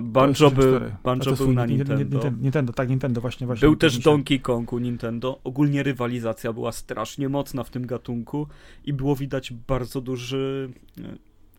Banjo, 0.02 0.52
był, 0.52 0.80
Banjo 1.04 1.36
był 1.36 1.54
na 1.54 1.66
Nintendo. 1.66 2.32
Nintendo. 2.42 2.74
tak, 2.74 2.90
Nintendo 2.90 3.22
właśnie. 3.22 3.48
właśnie 3.48 3.68
był 3.68 3.76
też 3.76 4.00
Donkey 4.00 4.40
Kongu 4.40 4.80
Nintendo. 4.80 5.40
Ogólnie 5.44 5.84
rywalizacja 5.84 6.54
była 6.54 6.72
strasznie 6.72 7.30
mocna 7.30 7.64
w 7.64 7.70
tym 7.70 7.88
gatunku 7.88 8.48
i 8.86 8.94
było 8.94 9.16
widać 9.16 9.54
bardzo 9.68 10.02
duży, 10.02 10.70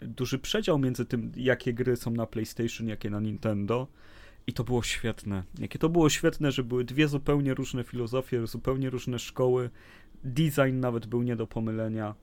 e, 0.02 0.06
duży 0.06 0.38
przedział 0.38 0.78
między 0.78 1.04
tym, 1.04 1.32
jakie 1.36 1.74
gry 1.74 1.96
są 1.96 2.10
na 2.10 2.26
PlayStation, 2.26 2.88
jakie 2.88 3.10
na 3.10 3.20
Nintendo. 3.20 3.86
I 4.46 4.52
to 4.52 4.64
było 4.64 4.82
świetne. 4.82 5.42
Jakie 5.58 5.78
to 5.78 5.88
było 5.88 6.10
świetne, 6.10 6.52
że 6.52 6.64
były 6.64 6.84
dwie 6.84 7.08
zupełnie 7.08 7.54
różne 7.54 7.84
filozofie, 7.84 8.46
zupełnie 8.46 8.90
różne 8.90 9.18
szkoły. 9.18 9.70
Design 10.24 10.80
nawet 10.80 11.06
był 11.06 11.22
nie 11.22 11.36
do 11.36 11.46
pomylenia. 11.46 12.14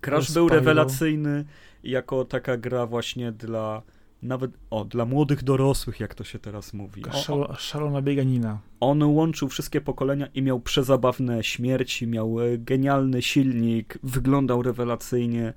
Crash 0.00 0.32
był 0.32 0.48
rewelacyjny 0.48 1.44
jako 1.84 2.24
taka 2.24 2.56
gra 2.56 2.86
właśnie 2.86 3.32
dla 3.32 3.82
nawet, 4.22 4.50
o, 4.70 4.84
dla 4.84 5.04
młodych 5.04 5.44
dorosłych, 5.44 6.00
jak 6.00 6.14
to 6.14 6.24
się 6.24 6.38
teraz 6.38 6.72
mówi. 6.72 7.02
Szalo, 7.12 7.54
szalona 7.58 8.02
bieganina. 8.02 8.58
On 8.80 9.02
łączył 9.02 9.48
wszystkie 9.48 9.80
pokolenia 9.80 10.26
i 10.34 10.42
miał 10.42 10.60
przezabawne 10.60 11.44
śmierci, 11.44 12.06
miał 12.06 12.40
e, 12.40 12.58
genialny 12.58 13.22
silnik, 13.22 13.98
wyglądał 14.02 14.62
rewelacyjnie. 14.62 15.52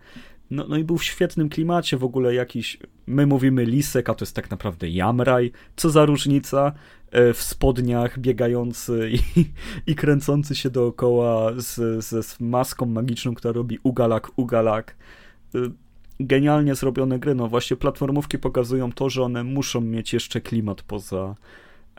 No, 0.51 0.65
no 0.69 0.77
i 0.77 0.83
był 0.83 0.97
w 0.97 1.03
świetnym 1.03 1.49
klimacie 1.49 1.97
w 1.97 2.03
ogóle 2.03 2.33
jakiś, 2.33 2.77
my 3.07 3.25
mówimy 3.25 3.65
lisek, 3.65 4.09
a 4.09 4.13
to 4.13 4.25
jest 4.25 4.35
tak 4.35 4.51
naprawdę 4.51 4.89
jamraj. 4.89 5.51
Co 5.75 5.89
za 5.89 6.05
różnica 6.05 6.73
e, 7.11 7.33
w 7.33 7.41
spodniach, 7.41 8.19
biegający 8.19 9.11
i, 9.13 9.45
i 9.91 9.95
kręcący 9.95 10.55
się 10.55 10.69
dookoła 10.69 11.51
z, 11.57 12.05
z, 12.05 12.25
z 12.25 12.39
maską 12.39 12.85
magiczną, 12.85 13.33
która 13.35 13.51
robi 13.51 13.79
ugalak, 13.83 14.31
ugalak 14.35 14.95
e, 15.55 15.59
genialnie 16.19 16.75
zrobione 16.75 17.19
gry. 17.19 17.35
No 17.35 17.47
właśnie 17.47 17.77
platformówki 17.77 18.37
pokazują 18.37 18.91
to, 18.91 19.09
że 19.09 19.23
one 19.23 19.43
muszą 19.43 19.81
mieć 19.81 20.13
jeszcze 20.13 20.41
klimat 20.41 20.81
poza, 20.81 21.35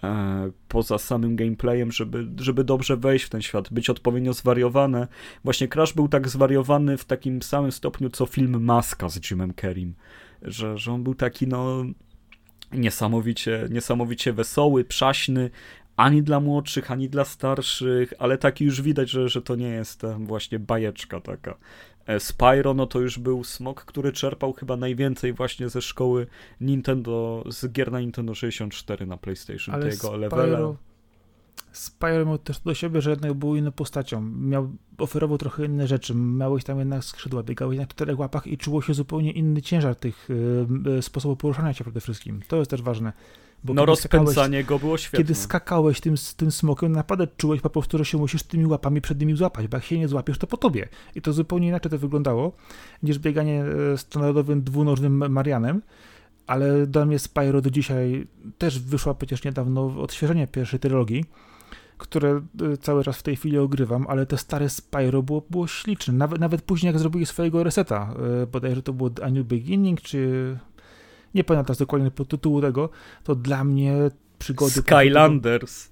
e, 0.03 0.51
poza 0.69 0.99
samym 0.99 1.37
gameplayem, 1.37 1.93
żeby, 1.93 2.27
żeby 2.37 2.65
dobrze 2.65 2.97
wejść 2.97 3.25
w 3.25 3.29
ten 3.29 3.43
świat, 3.43 3.73
być 3.73 3.91
odpowiednio 3.91 4.33
zwariowane. 4.33 5.09
Właśnie 5.45 5.69
Crash 5.69 5.93
był 5.93 6.09
tak 6.09 6.29
zwariowany 6.29 6.97
w 6.97 7.05
takim 7.05 7.43
samym 7.43 7.73
stopniu, 7.73 8.11
co 8.11 8.27
film 8.27 8.65
Maska 8.65 9.09
z 9.09 9.31
Jimem 9.31 9.53
Kerim, 9.53 9.95
że, 10.43 10.79
że 10.79 10.93
on 10.93 11.03
był 11.03 11.15
taki, 11.15 11.47
no 11.47 11.85
niesamowicie, 12.73 13.69
niesamowicie 13.71 14.33
wesoły, 14.33 14.85
przaśny, 14.85 15.51
ani 15.97 16.23
dla 16.23 16.41
młodszych, 16.41 16.91
ani 16.91 17.09
dla 17.09 17.25
starszych, 17.25 18.13
ale 18.19 18.39
taki 18.39 18.65
już 18.65 18.83
widać, 18.83 19.11
że, 19.11 19.29
że 19.29 19.43
to 19.43 19.57
nie 19.57 19.69
jest 19.69 20.03
właśnie 20.19 20.59
bajeczka 20.59 21.21
taka. 21.21 21.57
E, 22.07 22.21
Spyro, 22.21 22.75
no 22.75 22.87
to 22.87 23.01
już 23.01 23.19
był 23.19 23.45
smok, 23.45 23.85
który 23.85 24.13
czerpał 24.13 24.53
chyba 24.53 24.77
najwięcej 24.77 25.33
właśnie 25.33 25.69
ze 25.69 25.83
szkoły 25.83 26.27
Nintendo, 26.61 27.45
z 27.51 27.73
gier 27.73 27.93
na 27.93 28.01
Nintendo 28.01 28.35
64 28.35 29.07
na 29.07 29.17
PlayStation, 29.17 29.75
Ale 29.75 29.91
tego 29.91 30.17
levela. 30.17 30.75
Spyro 31.73 32.27
miał 32.27 32.39
też 32.39 32.61
do 32.61 32.75
siebie, 32.75 33.03
że 33.03 33.11
jednak 33.11 33.35
był 33.35 33.57
inną 33.57 33.73
postacią. 33.73 34.21
Miał, 34.21 34.71
oferował 34.99 35.39
trochę 35.39 35.65
inne 35.65 35.87
rzeczy. 35.87 36.15
Miałeś 36.15 36.65
tam 36.65 36.79
jednak 36.79 37.05
skrzydła, 37.05 37.43
biegałeś 37.43 37.79
na 37.79 37.87
czterech 37.87 38.19
łapach 38.19 38.47
i 38.47 38.59
czuło 38.59 38.83
się 38.83 38.95
zupełnie 38.95 39.33
inny 39.33 39.63
ciężar 39.63 39.97
tych 39.97 40.31
y, 40.31 40.67
y, 40.99 41.03
sposobów 41.03 41.39
poruszania 41.39 41.73
się 41.73 41.85
przede 41.85 42.01
wszystkim. 42.01 42.41
To 42.49 42.57
jest 42.57 42.71
też 42.71 42.83
ważne. 42.83 43.13
Bo 43.65 43.75
no 43.75 43.87
rozpędzanie 43.87 44.65
go 44.65 44.79
było 44.79 44.99
świetne. 44.99 45.19
Kiedy 45.19 45.35
skakałeś 45.35 46.01
tym, 46.01 46.15
tym 46.37 46.51
smokiem, 46.51 46.93
naprawdę 46.93 47.27
czułeś 47.37 47.61
po 47.61 47.71
prostu, 47.71 47.99
że 47.99 48.05
się 48.05 48.19
musisz 48.19 48.43
tymi 48.43 48.67
łapami 48.67 49.01
przed 49.01 49.21
nimi 49.21 49.37
złapać, 49.37 49.69
bo 49.69 49.77
jak 49.77 49.85
się 49.85 49.99
nie 49.99 50.09
złapiesz, 50.09 50.39
to 50.39 50.47
po 50.47 50.57
tobie. 50.57 50.89
I 51.15 51.23
to 51.23 51.33
zupełnie 51.33 51.69
inaczej 51.69 51.91
to 51.91 51.99
wyglądało, 51.99 52.53
niż 53.03 53.19
bieganie 53.19 53.65
e, 53.93 53.99
standardowym 53.99 54.63
dwunożnym 54.63 55.33
Marianem. 55.33 55.83
Ale 56.47 56.87
dla 56.87 57.07
mnie 57.07 57.19
Spyro 57.19 57.61
do 57.61 57.71
dzisiaj 57.71 58.27
też 58.59 58.81
wyszła 58.81 59.15
przecież 59.15 59.45
niedawno 59.45 59.87
odświeżenie 59.87 60.47
pierwszej 60.47 60.81
trylogii, 60.81 61.25
które 61.99 62.41
e, 62.73 62.77
cały 62.77 63.05
czas 63.05 63.19
w 63.19 63.23
tej 63.23 63.37
chwili 63.37 63.59
ogrywam, 63.59 64.07
ale 64.09 64.27
te 64.27 64.39
stare 64.39 64.69
Spyro 64.69 65.23
było, 65.23 65.43
było 65.51 65.67
śliczne. 65.67 66.15
Nawet, 66.15 66.41
nawet 66.41 66.63
później 66.63 66.89
jak 66.89 66.99
zrobili 66.99 67.27
swojego 67.27 67.65
reseta, 67.65 68.15
e, 68.43 68.47
bodajże 68.47 68.83
to 68.83 68.93
było 68.93 69.11
A 69.23 69.31
New 69.31 69.47
Beginning, 69.47 70.01
czy 70.01 70.59
nie 71.35 71.45
pamiętam 71.45 71.65
teraz 71.65 71.79
dokładnie 71.79 72.11
tytułu 72.11 72.61
tego, 72.61 72.91
to 73.25 73.35
dla 73.35 73.65
mnie 73.65 73.95
przygody... 74.39 74.73
Skylanders. 74.73 75.89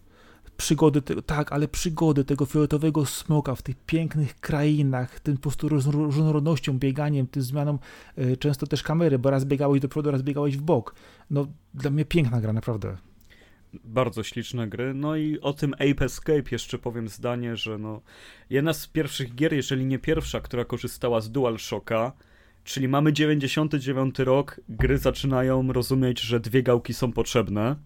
przygody, 0.57 1.03
te, 1.03 1.22
tak, 1.22 1.53
ale 1.53 1.68
przygody 1.68 2.24
tego 2.24 2.47
fioletowego 2.47 3.07
smoka 3.07 3.55
w 3.55 3.62
tych 3.62 3.76
pięknych 3.86 4.40
krainach, 4.40 5.20
tym 5.20 5.36
po 5.36 5.43
prostu 5.43 5.68
różnorodnością, 5.68 6.78
bieganiem, 6.78 7.26
tym 7.26 7.43
zmianą 7.43 7.78
y, 8.18 8.36
często 8.36 8.66
też 8.66 8.82
kamery, 8.82 9.18
bo 9.18 9.30
raz 9.30 9.45
biegałeś 9.45 9.80
do 9.80 9.88
przodu, 9.88 10.11
raz 10.11 10.22
biegałeś 10.22 10.57
w 10.57 10.62
bok. 10.62 10.95
No, 11.30 11.47
dla 11.74 11.90
mnie 11.90 12.05
piękna 12.05 12.40
gra, 12.40 12.53
naprawdę. 12.53 12.97
Bardzo 13.84 14.22
śliczne 14.22 14.68
gry. 14.68 14.95
No 14.95 15.16
i 15.16 15.40
o 15.40 15.53
tym 15.53 15.74
Ape 15.74 16.05
Escape 16.05 16.43
jeszcze 16.53 16.78
powiem 16.78 17.09
zdanie, 17.09 17.57
że 17.57 17.78
no 17.78 18.01
jedna 18.51 18.72
z 18.72 18.86
pierwszych 18.86 19.34
gier, 19.34 19.53
jeżeli 19.53 19.86
nie 19.86 19.99
pierwsza, 19.99 20.40
która 20.40 20.64
korzystała 20.64 21.20
z 21.20 21.30
DualShocka, 21.30 22.12
czyli 22.64 22.88
mamy 22.88 23.12
99 23.12 24.18
rok, 24.18 24.60
gry 24.68 24.98
zaczynają 24.98 25.72
rozumieć, 25.72 26.20
że 26.20 26.40
dwie 26.40 26.62
gałki 26.62 26.94
są 26.94 27.12
potrzebne. 27.12 27.76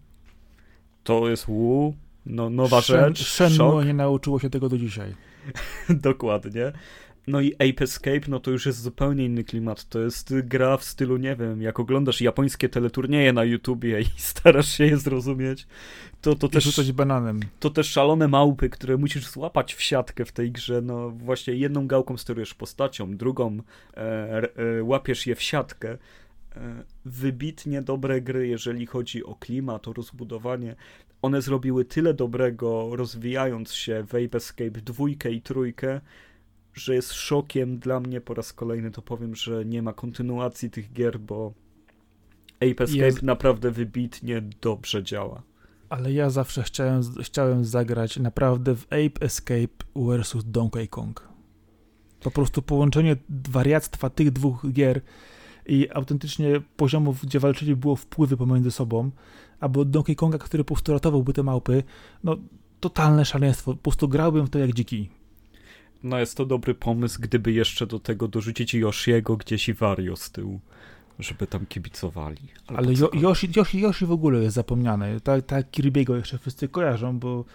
To 1.03 1.29
jest 1.29 1.45
wu, 1.45 1.95
no, 2.25 2.49
nowa 2.49 2.81
Shen, 2.81 2.99
rzecz. 2.99 3.27
Shenmue 3.27 3.85
nie 3.85 3.93
nauczyło 3.93 4.39
się 4.39 4.49
tego 4.49 4.69
do 4.69 4.77
dzisiaj. 4.77 5.15
Dokładnie. 5.89 6.71
No 7.27 7.41
i 7.41 7.53
Ape 7.53 7.83
Escape, 7.83 8.21
no 8.27 8.39
to 8.39 8.51
już 8.51 8.65
jest 8.65 8.81
zupełnie 8.81 9.25
inny 9.25 9.43
klimat. 9.43 9.89
To 9.89 9.99
jest 9.99 10.33
gra 10.43 10.77
w 10.77 10.83
stylu, 10.83 11.17
nie 11.17 11.35
wiem, 11.35 11.61
jak 11.61 11.79
oglądasz 11.79 12.21
japońskie 12.21 12.69
teleturnieje 12.69 13.33
na 13.33 13.43
YouTubie 13.43 14.01
i 14.01 14.05
starasz 14.31 14.69
się 14.69 14.85
je 14.85 14.97
zrozumieć, 14.97 15.67
to, 16.21 16.35
to 16.35 16.47
I 16.47 16.49
też... 16.49 16.63
rzucać 16.63 16.91
bananem. 16.91 17.39
To 17.59 17.69
też 17.69 17.89
szalone 17.89 18.27
małpy, 18.27 18.69
które 18.69 18.97
musisz 18.97 19.27
złapać 19.27 19.73
w 19.73 19.81
siatkę 19.81 20.25
w 20.25 20.31
tej 20.31 20.51
grze. 20.51 20.81
No 20.81 21.09
właśnie 21.09 21.53
jedną 21.53 21.87
gałką 21.87 22.17
sterujesz 22.17 22.53
postacią, 22.53 23.17
drugą 23.17 23.57
e, 23.97 23.99
e, 23.99 24.83
łapiesz 24.83 25.27
je 25.27 25.35
w 25.35 25.43
siatkę. 25.43 25.97
E, 26.55 26.83
wybitnie 27.05 27.81
dobre 27.81 28.21
gry, 28.21 28.47
jeżeli 28.47 28.85
chodzi 28.85 29.23
o 29.23 29.35
klimat, 29.35 29.87
o 29.87 29.93
rozbudowanie. 29.93 30.75
One 31.21 31.41
zrobiły 31.41 31.85
tyle 31.85 32.13
dobrego, 32.13 32.95
rozwijając 32.95 33.73
się 33.73 34.03
w 34.07 34.15
Ape 34.15 34.37
Escape 34.37 34.71
dwójkę 34.71 35.31
i 35.31 35.41
trójkę, 35.41 36.01
że 36.79 36.95
jest 36.95 37.13
szokiem 37.13 37.79
dla 37.79 37.99
mnie 37.99 38.21
po 38.21 38.33
raz 38.33 38.53
kolejny, 38.53 38.91
to 38.91 39.01
powiem, 39.01 39.35
że 39.35 39.65
nie 39.65 39.81
ma 39.81 39.93
kontynuacji 39.93 40.69
tych 40.69 40.93
gier, 40.93 41.19
bo 41.19 41.53
Ape 42.55 42.83
Escape 42.83 43.05
jest... 43.05 43.23
naprawdę 43.23 43.71
wybitnie 43.71 44.41
dobrze 44.61 45.03
działa. 45.03 45.43
Ale 45.89 46.13
ja 46.13 46.29
zawsze 46.29 46.63
chciałem, 46.63 47.01
chciałem 47.21 47.65
zagrać 47.65 48.17
naprawdę 48.17 48.75
w 48.75 48.85
Ape 48.85 49.25
Escape 49.25 49.85
vs 49.95 50.35
Donkey 50.45 50.87
Kong. 50.87 51.27
Po 52.19 52.31
prostu 52.31 52.61
połączenie 52.61 53.15
wariactwa 53.29 54.09
tych 54.09 54.31
dwóch 54.31 54.65
gier 54.71 55.01
i 55.65 55.89
autentycznie 55.93 56.61
poziomów, 56.77 57.25
gdzie 57.25 57.39
walczyli, 57.39 57.75
było 57.75 57.95
wpływy 57.95 58.37
pomiędzy 58.37 58.71
sobą, 58.71 59.11
albo 59.59 59.85
Donkey 59.85 60.15
Konga, 60.15 60.37
który 60.37 60.63
postulatowałby 60.63 61.33
te 61.33 61.43
małpy, 61.43 61.83
no 62.23 62.37
totalne 62.79 63.25
szaleństwo. 63.25 63.73
Po 63.73 63.77
prostu 63.77 64.07
grałbym 64.07 64.45
w 64.45 64.49
to 64.49 64.59
jak 64.59 64.73
dziki. 64.73 65.09
No 66.03 66.19
jest 66.19 66.37
to 66.37 66.45
dobry 66.45 66.75
pomysł, 66.75 67.21
gdyby 67.21 67.51
jeszcze 67.51 67.87
do 67.87 67.99
tego 67.99 68.27
dorzucić 68.27 68.73
Yoshiego 68.73 69.37
gdzieś 69.37 69.69
i 69.69 69.73
Wario 69.73 70.15
z 70.15 70.31
tyłu, 70.31 70.59
żeby 71.19 71.47
tam 71.47 71.65
kibicowali. 71.65 72.41
Ale 72.67 72.93
jo 72.93 73.09
Yoshi, 73.13 73.49
Yoshi, 73.55 73.79
Yoshi 73.79 74.05
w 74.05 74.11
ogóle 74.11 74.39
jest 74.39 74.55
zapomniany. 74.55 75.21
Tak, 75.21 75.45
tak 75.45 75.71
Kirby'ego 75.71 76.15
jeszcze 76.15 76.37
wszyscy 76.37 76.67
kojarzą, 76.67 77.19
bo 77.19 77.45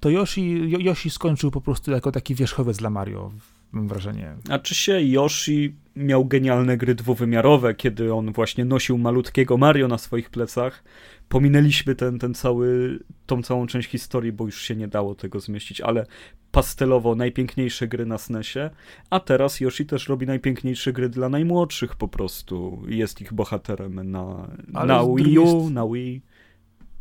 to 0.00 0.10
Yoshi, 0.10 0.70
Yoshi 0.70 1.10
skończył 1.10 1.50
po 1.50 1.60
prostu 1.60 1.90
jako 1.90 2.12
taki 2.12 2.34
wierzchowiec 2.34 2.76
dla 2.76 2.90
Mario, 2.90 3.32
mam 3.72 3.88
wrażenie. 3.88 4.34
A 4.48 4.58
czy 4.58 4.74
się 4.74 5.02
Yoshi 5.02 5.74
miał 5.96 6.24
genialne 6.24 6.76
gry 6.76 6.94
dwuwymiarowe, 6.94 7.74
kiedy 7.74 8.14
on 8.14 8.32
właśnie 8.32 8.64
nosił 8.64 8.98
malutkiego 8.98 9.56
Mario 9.56 9.88
na 9.88 9.98
swoich 9.98 10.30
plecach, 10.30 10.84
pominęliśmy 11.32 11.94
ten, 11.94 12.18
ten 12.18 12.34
cały, 12.34 12.98
tą 13.26 13.42
całą 13.42 13.66
część 13.66 13.88
historii, 13.88 14.32
bo 14.32 14.44
już 14.44 14.62
się 14.62 14.76
nie 14.76 14.88
dało 14.88 15.14
tego 15.14 15.40
zmieścić, 15.40 15.80
ale 15.80 16.06
pastelowo 16.50 17.14
najpiękniejsze 17.14 17.88
gry 17.88 18.06
na 18.06 18.18
SNESie, 18.18 18.70
a 19.10 19.20
teraz 19.20 19.60
Yoshi 19.60 19.86
też 19.86 20.08
robi 20.08 20.26
najpiękniejsze 20.26 20.92
gry 20.92 21.08
dla 21.08 21.28
najmłodszych 21.28 21.96
po 21.96 22.08
prostu. 22.08 22.82
Jest 22.88 23.20
ich 23.20 23.32
bohaterem 23.32 24.10
na, 24.10 24.48
na 24.68 25.04
Wii 25.16 25.38
U, 25.38 25.70
na 25.70 25.86
Wii. 25.86 26.22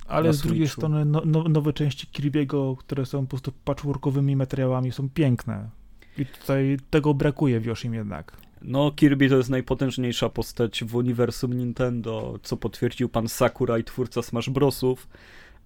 Ale 0.08 0.34
z 0.34 0.42
drugiej 0.42 0.68
strony 0.68 1.06
no, 1.06 1.22
no, 1.26 1.44
nowe 1.44 1.74
części 1.74 2.08
Kirby'ego, 2.08 2.78
które 2.78 3.06
są 3.06 3.22
po 3.22 3.30
prostu 3.30 3.52
patchworkowymi 3.66 4.36
materiałami, 4.36 4.92
są 4.92 5.10
piękne. 5.10 5.70
I 6.18 6.26
tutaj 6.26 6.78
tego 6.90 7.14
brakuje 7.14 7.60
w 7.60 7.66
Yoshim 7.66 7.94
jednak. 7.94 8.38
No, 8.62 8.92
Kirby 8.92 9.30
to 9.30 9.38
jest 9.38 9.50
najpotężniejsza 9.50 10.30
postać 10.30 10.84
w 10.84 10.96
uniwersum 10.96 11.54
Nintendo, 11.54 12.40
co 12.44 12.58
potwierdził 12.58 13.10
pan 13.10 13.28
Sakurai, 13.28 13.84
twórca 13.84 14.22
Smash 14.22 14.50
Brosów. 14.50 15.08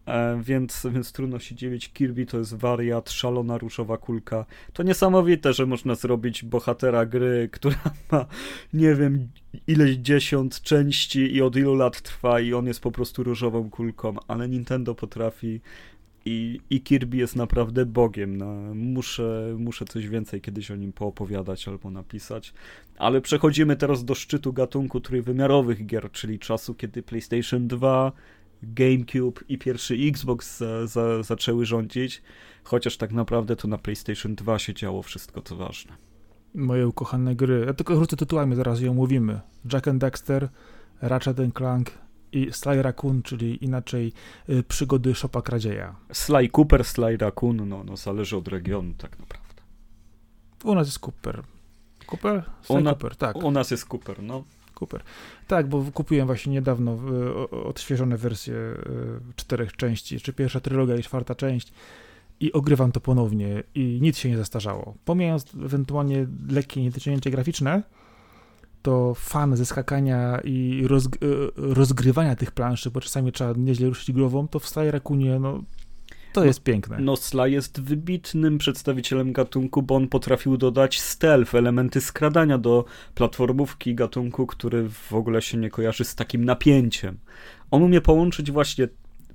E, 0.06 0.41
więc, 0.43 0.88
więc 0.91 1.12
trudno 1.12 1.39
się 1.39 1.56
dziwić. 1.56 1.93
Kirby 1.93 2.26
to 2.26 2.38
jest 2.38 2.56
wariat, 2.56 3.12
szalona 3.12 3.58
różowa 3.58 3.98
kulka. 3.98 4.46
To 4.74 4.84
niesamowite, 4.84 5.54
że 5.54 5.66
można 5.66 5.96
zrobić 5.96 6.43
bohatera 6.43 7.06
gry, 7.06 7.50
która 7.52 7.93
ma 8.12 8.26
nie 8.74 8.96
wiem 8.96 9.30
ileś 9.68 9.96
dziesiąt 9.96 10.62
części 10.62 11.36
i 11.36 11.41
od 11.41 11.56
ilu 11.56 11.76
lat 11.76 12.02
trwa 12.02 12.39
i 12.39 12.54
on 12.54 12.68
jest 12.68 12.80
po 12.80 12.91
prostu 12.91 13.24
różową 13.24 13.70
kulką, 13.70 14.16
ale 14.28 14.50
Nintendo 14.50 14.96
potrafi 14.96 15.62
i, 16.26 16.60
i 16.70 16.82
Kirby 16.82 17.18
jest 17.18 17.36
naprawdę 17.36 17.86
bogiem. 17.86 18.38
No, 18.38 18.76
muszę, 18.76 19.56
muszę 19.58 19.86
coś 19.86 20.08
więcej 20.08 20.42
kiedyś 20.42 20.72
o 20.72 20.76
nim 20.76 20.94
poopowiadać 20.94 21.68
albo 21.68 21.92
napisać. 21.92 22.54
Ale 22.98 23.22
przechodzimy 23.22 23.76
teraz 23.76 24.06
do 24.06 24.16
szczytu 24.16 24.54
gatunku 24.54 25.02
trójwymiarowych 25.02 25.86
gier, 25.86 26.12
czyli 26.12 26.40
czasu, 26.40 26.76
kiedy 26.76 27.04
PlayStation 27.04 27.68
2, 27.68 28.12
GameCube 28.64 29.42
i 29.50 29.58
pierwszy 29.58 29.96
Xbox 29.96 30.58
za, 30.58 30.88
za, 30.88 31.24
zaczęły 31.24 31.66
rządzić. 31.66 32.22
Chociaż 32.64 32.98
tak 32.98 33.12
naprawdę 33.12 33.56
to 33.56 33.68
na 33.68 33.78
PlayStation 33.78 34.36
2 34.36 34.60
się 34.60 34.74
działo 34.74 35.02
wszystko, 35.02 35.42
co 35.42 35.56
ważne. 35.56 35.94
Moje 36.56 36.88
ukochane 36.88 37.36
gry. 37.36 37.64
Ja 37.68 37.74
tylko 37.74 37.96
rzucę 37.96 38.18
tytułami, 38.18 38.56
zaraz 38.56 38.82
ją 38.82 38.94
mówimy. 38.94 39.40
Jack 39.74 39.88
and 39.88 40.02
Dexter, 40.02 40.50
Ratchet 41.02 41.38
Clank, 41.58 41.92
i 42.36 42.54
Sly 42.54 42.82
Raccoon, 42.82 43.22
czyli 43.24 43.64
inaczej 43.64 44.14
y, 44.50 44.64
przygody 44.64 45.16
Szopa 45.16 45.42
Kradzieja. 45.42 45.96
Sly 46.14 46.50
Cooper, 46.50 46.86
Sly 46.86 47.18
Raccoon, 47.18 47.70
no, 47.70 47.84
no 47.84 47.98
zależy 47.98 48.38
od 48.38 48.48
regionu 48.48 48.94
tak 48.98 49.20
naprawdę. 49.20 49.62
U 50.64 50.76
nas 50.76 50.88
jest 50.88 51.00
Cooper. 51.00 51.44
Cooper? 52.08 52.44
Sly 52.62 52.76
Una, 52.76 52.92
Cooper, 52.92 53.16
tak. 53.16 53.36
U 53.36 53.52
nas 53.52 53.72
jest 53.72 53.86
Cooper, 53.94 54.24
no. 54.24 54.44
Cooper. 54.80 55.04
Tak, 55.48 55.70
bo 55.70 55.86
kupiłem 55.94 56.28
właśnie 56.28 56.54
niedawno 56.54 57.00
y, 57.44 57.50
odświeżone 57.50 58.18
wersje 58.18 58.54
y, 58.54 58.78
czterech 59.36 59.76
części, 59.76 60.20
czy 60.20 60.34
pierwsza 60.34 60.60
trylogia 60.60 60.96
i 60.96 61.04
czwarta 61.04 61.36
część 61.36 61.72
i 62.40 62.54
ogrywam 62.54 62.92
to 62.92 63.00
ponownie 63.00 63.64
i 63.76 64.00
nic 64.02 64.18
się 64.18 64.30
nie 64.30 64.38
zastarzało. 64.38 64.96
Pomijając 65.06 65.56
ewentualnie 65.66 66.28
lekkie 66.50 66.82
niedociągnięcie 66.82 67.32
graficzne, 67.32 67.84
to 68.86 69.14
fan 69.16 69.56
ze 69.56 69.66
skakania 69.66 70.40
i 70.44 70.88
roz, 70.88 71.06
e, 71.06 71.10
rozgrywania 71.56 72.36
tych 72.36 72.52
planszy, 72.52 72.92
bo 72.92 73.02
czasami 73.02 73.32
trzeba 73.32 73.54
nieźle 73.58 73.88
ruszyć 73.88 74.12
głową, 74.12 74.48
to 74.48 74.60
w 74.60 74.68
Sly 74.68 74.92
Racoonie, 74.92 75.40
no 75.40 75.64
to 76.34 76.42
no, 76.42 76.48
jest 76.48 76.64
piękne. 76.64 76.98
No 77.00 77.16
Sly 77.16 77.52
jest 77.52 77.82
wybitnym 77.82 78.58
przedstawicielem 78.58 79.34
gatunku, 79.34 79.82
bo 79.82 79.96
on 79.96 80.08
potrafił 80.08 80.58
dodać 80.58 81.02
stealth, 81.02 81.56
elementy 81.56 82.02
skradania 82.02 82.58
do 82.58 82.86
platformówki 83.16 83.96
gatunku, 83.96 84.48
który 84.48 84.90
w 84.90 85.14
ogóle 85.14 85.42
się 85.42 85.58
nie 85.58 85.70
kojarzy 85.70 86.04
z 86.04 86.16
takim 86.16 86.46
napięciem. 86.46 87.18
On 87.72 87.84
umie 87.84 88.02
połączyć 88.02 88.52
właśnie 88.52 88.88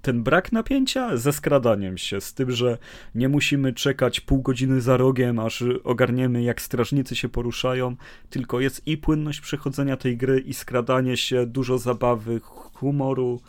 ten 0.03 0.23
brak 0.23 0.53
napięcia 0.53 1.17
ze 1.17 1.33
skradaniem 1.33 1.99
się, 1.99 2.21
z 2.21 2.35
tym, 2.35 2.51
że 2.51 2.79
nie 3.15 3.29
musimy 3.29 3.73
czekać 3.73 4.21
pół 4.21 4.43
godziny 4.43 4.81
za 4.81 4.97
rogiem, 4.97 5.39
aż 5.39 5.65
ogarniemy, 5.85 6.43
jak 6.43 6.61
strażnicy 6.61 7.17
się 7.17 7.29
poruszają, 7.29 7.97
tylko 8.31 8.61
jest 8.61 8.87
i 8.87 8.97
płynność 8.99 9.41
przechodzenia 9.41 9.97
tej 9.97 10.17
gry, 10.17 10.41
i 10.41 10.55
skradanie 10.55 11.17
się, 11.17 11.47
dużo 11.47 11.79
zabawy, 11.79 12.41
humoru. 12.43 13.41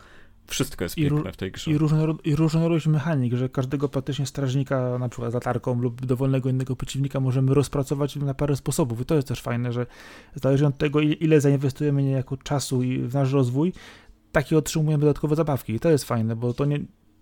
Wszystko 0.46 0.84
jest 0.84 0.96
piękne 0.96 1.32
w 1.32 1.36
tej 1.36 1.52
grze. 1.52 1.70
I, 1.70 1.74
I 2.24 2.36
różnorodność 2.36 2.86
mechanik, 2.86 3.34
że 3.34 3.48
każdego 3.48 3.88
praktycznie 3.88 4.26
strażnika, 4.26 4.98
na 4.98 5.08
przykład 5.08 5.34
latarką 5.34 5.80
lub 5.80 6.06
dowolnego 6.06 6.50
innego 6.50 6.76
przeciwnika 6.76 7.20
możemy 7.20 7.54
rozpracować 7.54 8.16
na 8.16 8.34
parę 8.34 8.56
sposobów. 8.56 9.00
I 9.00 9.04
to 9.04 9.14
jest 9.14 9.28
też 9.28 9.40
fajne, 9.40 9.72
że 9.72 9.86
zależy 10.34 10.66
od 10.66 10.78
tego, 10.78 11.00
ile 11.00 11.40
zainwestujemy 11.40 12.02
niejako 12.02 12.36
czasu 12.36 12.82
i 12.82 12.98
w 12.98 13.14
nasz 13.14 13.32
rozwój, 13.32 13.72
takie 14.32 14.58
otrzymujemy 14.58 15.00
dodatkowe 15.00 15.36
zabawki. 15.36 15.72
I 15.72 15.80
to 15.80 15.90
jest 15.90 16.04
fajne, 16.04 16.36
bo 16.36 16.54
to 16.54 16.64
nie, 16.64 16.80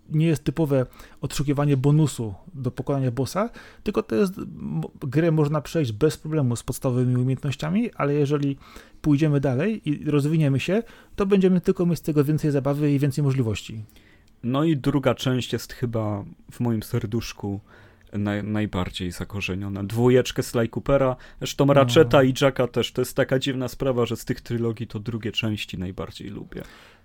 nie 0.09 0.27
jest 0.27 0.43
typowe 0.43 0.85
odszukiwanie 1.21 1.77
bonusu 1.77 2.33
do 2.53 2.71
pokonania 2.71 3.11
bossa, 3.11 3.49
tylko 3.83 4.03
to 4.03 4.15
jest 4.15 4.33
grę 5.01 5.31
można 5.31 5.61
przejść 5.61 5.91
bez 5.91 6.17
problemu 6.17 6.55
z 6.55 6.63
podstawowymi 6.63 7.15
umiejętnościami, 7.15 7.91
ale 7.91 8.13
jeżeli 8.13 8.57
pójdziemy 9.01 9.39
dalej 9.39 9.89
i 9.89 10.11
rozwiniemy 10.11 10.59
się, 10.59 10.83
to 11.15 11.25
będziemy 11.25 11.61
tylko 11.61 11.85
mieć 11.85 11.99
z 11.99 12.01
tego 12.01 12.23
więcej 12.23 12.51
zabawy 12.51 12.91
i 12.91 12.99
więcej 12.99 13.23
możliwości. 13.23 13.83
No 14.43 14.63
i 14.63 14.77
druga 14.77 15.15
część 15.15 15.53
jest 15.53 15.73
chyba 15.73 16.25
w 16.51 16.59
moim 16.59 16.83
serduszku 16.83 17.59
naj, 18.13 18.43
najbardziej 18.43 19.11
zakorzeniona. 19.11 19.83
Dwójeczkę 19.83 20.43
Sly 20.43 20.67
Coopera, 20.67 21.15
zresztą 21.39 21.65
no. 21.65 21.73
Ratcheta 21.73 22.23
i 22.23 22.33
Jacka 22.41 22.67
też. 22.67 22.91
To 22.91 23.01
jest 23.01 23.15
taka 23.15 23.39
dziwna 23.39 23.67
sprawa, 23.67 24.05
że 24.05 24.15
z 24.15 24.25
tych 24.25 24.41
trylogii 24.41 24.87
to 24.87 24.99
drugie 24.99 25.31
części 25.31 25.77
najbardziej 25.77 26.29
lubię. 26.29 26.61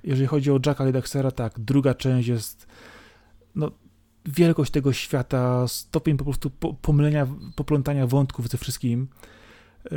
Jeżeli 0.07 0.27
chodzi 0.27 0.51
o 0.51 0.61
Jacka 0.67 0.89
i 0.89 0.93
Dextera, 0.93 1.31
tak, 1.31 1.61
druga 1.61 1.95
część 1.95 2.29
jest 2.29 2.67
no, 3.55 3.71
wielkość 4.25 4.71
tego 4.71 4.93
świata, 4.93 5.69
stopień 5.69 6.17
po 6.17 6.25
prostu 6.25 6.51
pomylenia, 6.83 7.27
poplątania 7.57 8.07
wątków 8.07 8.49
ze 8.49 8.59
wszystkim. 8.59 9.09
E, 9.85 9.97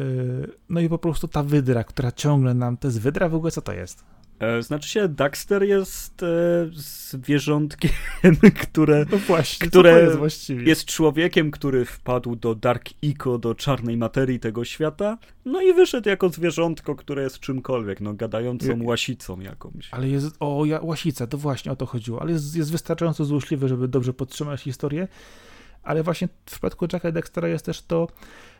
no 0.69 0.79
i 0.79 0.89
po 0.89 0.97
prostu 0.97 1.27
ta 1.27 1.43
wydra, 1.43 1.83
która 1.83 2.11
ciągle 2.11 2.53
nam, 2.53 2.77
to 2.77 2.87
jest 2.87 3.01
wydra 3.01 3.29
w 3.29 3.35
ogóle, 3.35 3.51
co 3.51 3.61
to 3.61 3.73
jest? 3.73 4.05
E, 4.39 4.61
znaczy 4.61 4.89
się, 4.89 5.07
Daxter 5.07 5.63
jest 5.63 6.23
e, 6.23 6.27
zwierzątkiem, 6.73 7.91
które, 8.63 9.05
no 9.11 9.17
właśnie, 9.17 9.67
które 9.67 10.01
jest, 10.21 10.49
jest, 10.49 10.85
człowiekiem, 10.85 11.51
który 11.51 11.85
wpadł 11.85 12.35
do 12.35 12.55
Dark 12.55 12.89
Eco, 13.03 13.37
do 13.37 13.55
czarnej 13.55 13.97
materii 13.97 14.39
tego 14.39 14.65
świata, 14.65 15.17
no 15.45 15.61
i 15.61 15.73
wyszedł 15.73 16.09
jako 16.09 16.29
zwierzątko, 16.29 16.95
które 16.95 17.23
jest 17.23 17.39
czymkolwiek, 17.39 18.01
no 18.01 18.13
gadającą 18.13 18.83
łasicą 18.83 19.39
jakąś. 19.39 19.89
Ale 19.91 20.09
jest, 20.09 20.35
o, 20.39 20.65
ja, 20.65 20.79
łasica, 20.81 21.27
to 21.27 21.37
właśnie 21.37 21.71
o 21.71 21.75
to 21.75 21.85
chodziło, 21.85 22.21
ale 22.21 22.31
jest, 22.31 22.55
jest 22.55 22.71
wystarczająco 22.71 23.25
złośliwy, 23.25 23.67
żeby 23.67 23.87
dobrze 23.87 24.13
podtrzymać 24.13 24.61
historię, 24.61 25.07
ale 25.83 26.03
właśnie 26.03 26.27
w 26.27 26.51
przypadku 26.51 26.87
Jacka 26.93 27.11
Dextera 27.11 27.47
jest 27.47 27.65
też 27.65 27.81
to, 27.81 28.07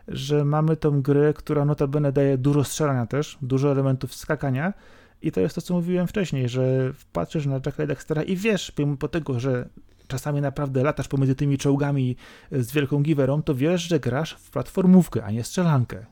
że 0.08 0.46
mamy 0.46 0.78
tą 0.78 1.02
grę, 1.02 1.34
która 1.34 1.66
notabene 1.66 2.12
daje 2.12 2.38
dużo 2.38 2.64
strzelania 2.64 3.06
też, 3.06 3.38
dużo 3.42 3.72
elementów 3.72 4.16
skakania, 4.16 4.74
i 5.22 5.32
to 5.32 5.42
jest 5.42 5.56
to, 5.56 5.62
co 5.62 5.74
mówiłem 5.74 6.08
wcześniej, 6.08 6.50
że 6.50 6.94
patrzysz 7.14 7.46
na 7.46 7.60
Jacka 7.66 7.88
Dextera 7.88 8.24
i 8.24 8.36
wiesz, 8.36 8.72
pomimo 8.72 8.98
tego, 8.98 9.40
że 9.40 9.70
czasami 10.08 10.42
naprawdę 10.42 10.84
latasz 10.84 11.08
pomiędzy 11.08 11.36
tymi 11.36 11.58
czołgami 11.58 12.16
z 12.52 12.72
wielką 12.72 13.04
giwerą, 13.04 13.44
to 13.44 13.56
wiesz, 13.56 13.82
że 13.82 14.00
grasz 14.00 14.34
w 14.34 14.52
platformówkę, 14.52 15.24
a 15.24 15.32
nie 15.32 15.44
strzelankę. 15.44 16.06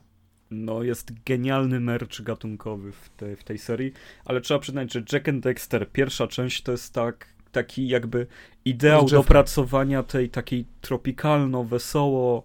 No, 0.50 0.82
jest 0.82 1.12
genialny 1.24 1.80
merch 1.80 2.22
gatunkowy 2.22 2.92
w, 2.92 3.08
te, 3.16 3.36
w 3.36 3.44
tej 3.44 3.58
serii, 3.58 3.92
ale 4.24 4.40
trzeba 4.40 4.60
przyznać, 4.60 4.92
że 4.92 5.02
Jack 5.12 5.28
and 5.28 5.42
Dexter, 5.42 5.90
pierwsza 5.92 6.26
część, 6.26 6.62
to 6.62 6.72
jest 6.72 6.94
tak, 6.94 7.26
taki 7.52 7.88
jakby 7.88 8.26
ideał 8.64 9.06
dopracowania 9.06 10.02
tej 10.02 10.30
takiej 10.30 10.64
tropikalno, 10.80 11.64
wesoło, 11.64 12.44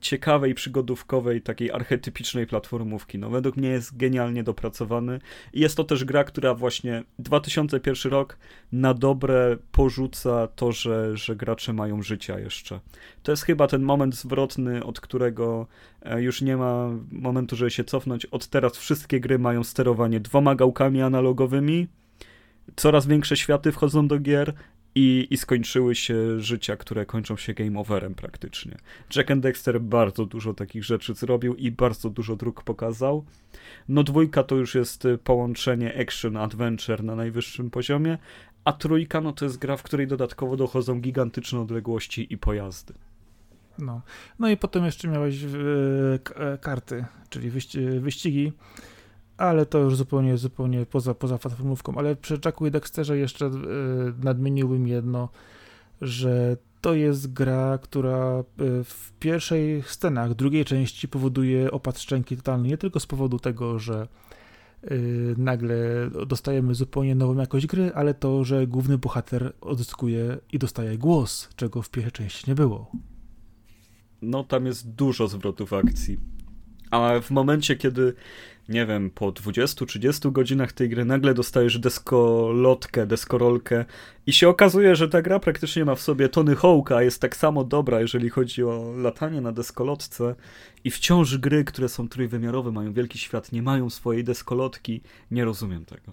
ciekawej, 0.00 0.54
przygodówkowej, 0.54 1.42
takiej 1.42 1.70
archetypicznej 1.70 2.46
platformówki. 2.46 3.18
No 3.18 3.30
według 3.30 3.56
mnie 3.56 3.68
jest 3.68 3.96
genialnie 3.96 4.42
dopracowany 4.42 5.20
i 5.52 5.60
jest 5.60 5.76
to 5.76 5.84
też 5.84 6.04
gra, 6.04 6.24
która 6.24 6.54
właśnie 6.54 7.04
2001 7.18 8.12
rok 8.12 8.38
na 8.72 8.94
dobre 8.94 9.56
porzuca 9.72 10.46
to, 10.46 10.72
że, 10.72 11.16
że 11.16 11.36
gracze 11.36 11.72
mają 11.72 12.02
życia 12.02 12.38
jeszcze. 12.38 12.80
To 13.22 13.32
jest 13.32 13.42
chyba 13.42 13.66
ten 13.66 13.82
moment 13.82 14.14
zwrotny, 14.14 14.84
od 14.84 15.00
którego 15.00 15.66
e, 16.02 16.22
już 16.22 16.42
nie 16.42 16.56
ma 16.56 16.90
momentu, 17.10 17.56
żeby 17.56 17.70
się 17.70 17.84
cofnąć. 17.84 18.26
Od 18.26 18.46
teraz 18.46 18.76
wszystkie 18.76 19.20
gry 19.20 19.38
mają 19.38 19.64
sterowanie 19.64 20.20
dwoma 20.20 20.54
gałkami 20.54 21.02
analogowymi, 21.02 21.86
coraz 22.76 23.06
większe 23.06 23.36
światy 23.36 23.72
wchodzą 23.72 24.08
do 24.08 24.18
gier 24.18 24.54
i, 24.94 25.26
i 25.30 25.36
skończyły 25.36 25.94
się 25.94 26.40
życia, 26.40 26.76
które 26.76 27.06
kończą 27.06 27.36
się 27.36 27.54
game 27.54 27.80
overem 27.80 28.14
praktycznie. 28.14 28.76
Jack 29.16 29.30
and 29.30 29.42
Dexter 29.42 29.80
bardzo 29.80 30.26
dużo 30.26 30.54
takich 30.54 30.84
rzeczy 30.84 31.14
zrobił 31.14 31.54
i 31.54 31.70
bardzo 31.70 32.10
dużo 32.10 32.36
dróg 32.36 32.62
pokazał. 32.62 33.24
No 33.88 34.02
dwójka 34.02 34.42
to 34.42 34.56
już 34.56 34.74
jest 34.74 35.04
y, 35.04 35.18
połączenie 35.18 35.94
action-adventure 35.98 37.04
na 37.04 37.16
najwyższym 37.16 37.70
poziomie, 37.70 38.18
a 38.64 38.72
trójka 38.72 39.20
no 39.20 39.32
to 39.32 39.44
jest 39.44 39.58
gra, 39.58 39.76
w 39.76 39.82
której 39.82 40.06
dodatkowo 40.06 40.56
dochodzą 40.56 41.00
gigantyczne 41.00 41.60
odległości 41.60 42.32
i 42.32 42.38
pojazdy. 42.38 42.94
No, 43.78 44.02
no 44.38 44.50
i 44.50 44.56
potem 44.56 44.84
jeszcze 44.84 45.08
miałeś 45.08 45.42
yy, 45.42 46.58
karty, 46.60 47.04
czyli 47.30 47.50
wyścigi 48.00 48.52
ale 49.36 49.66
to 49.66 49.78
już 49.78 49.96
zupełnie, 49.96 50.36
zupełnie 50.36 50.86
poza, 50.86 51.14
poza 51.14 51.38
platformówką. 51.38 51.94
Ale 51.94 52.16
przy 52.16 52.38
Jacku 52.44 52.66
i 52.66 52.70
Dexterze 52.70 53.18
jeszcze 53.18 53.44
yy, 53.44 54.14
nadmieniłbym 54.22 54.86
jedno, 54.86 55.28
że 56.00 56.56
to 56.80 56.94
jest 56.94 57.32
gra, 57.32 57.78
która 57.82 58.18
e, 58.18 58.44
w 58.84 59.12
pierwszej 59.20 59.82
scenach 59.82 60.34
drugiej 60.34 60.64
części 60.64 61.08
powoduje 61.08 61.70
opad 61.70 61.98
szczęki 61.98 62.36
totalny. 62.36 62.68
Nie 62.68 62.78
tylko 62.78 63.00
z 63.00 63.06
powodu 63.06 63.38
tego, 63.38 63.78
że 63.78 64.08
yy, 64.82 65.34
nagle 65.38 65.76
dostajemy 66.26 66.74
zupełnie 66.74 67.14
nową 67.14 67.40
jakość 67.40 67.66
gry, 67.66 67.92
ale 67.94 68.14
to, 68.14 68.44
że 68.44 68.66
główny 68.66 68.98
bohater 68.98 69.52
odzyskuje 69.60 70.38
i 70.52 70.58
dostaje 70.58 70.98
głos, 70.98 71.48
czego 71.56 71.82
w 71.82 71.90
pierwszej 71.90 72.12
części 72.12 72.44
nie 72.48 72.54
było. 72.54 72.92
No, 74.22 74.44
tam 74.44 74.66
jest 74.66 74.90
dużo 74.94 75.28
zwrotów 75.28 75.72
akcji. 75.72 76.18
A 76.90 77.20
w 77.20 77.30
momencie, 77.30 77.76
kiedy 77.76 78.14
nie 78.68 78.86
wiem, 78.86 79.10
po 79.10 79.32
20-30 79.32 80.32
godzinach 80.32 80.72
tej 80.72 80.88
gry 80.88 81.04
nagle 81.04 81.34
dostajesz 81.34 81.78
deskolotkę, 81.78 83.06
deskorolkę 83.06 83.84
i 84.26 84.32
się 84.32 84.48
okazuje, 84.48 84.96
że 84.96 85.08
ta 85.08 85.22
gra 85.22 85.40
praktycznie 85.40 85.84
ma 85.84 85.94
w 85.94 86.00
sobie 86.00 86.28
Tony 86.28 86.54
Hawk'a, 86.54 87.00
jest 87.00 87.20
tak 87.20 87.36
samo 87.36 87.64
dobra, 87.64 88.00
jeżeli 88.00 88.30
chodzi 88.30 88.64
o 88.64 88.92
latanie 88.96 89.40
na 89.40 89.52
deskolotce 89.52 90.34
i 90.84 90.90
wciąż 90.90 91.38
gry, 91.38 91.64
które 91.64 91.88
są 91.88 92.08
trójwymiarowe, 92.08 92.72
mają 92.72 92.92
wielki 92.92 93.18
świat, 93.18 93.52
nie 93.52 93.62
mają 93.62 93.90
swojej 93.90 94.24
deskolotki, 94.24 95.00
nie 95.30 95.44
rozumiem 95.44 95.84
tego. 95.84 96.12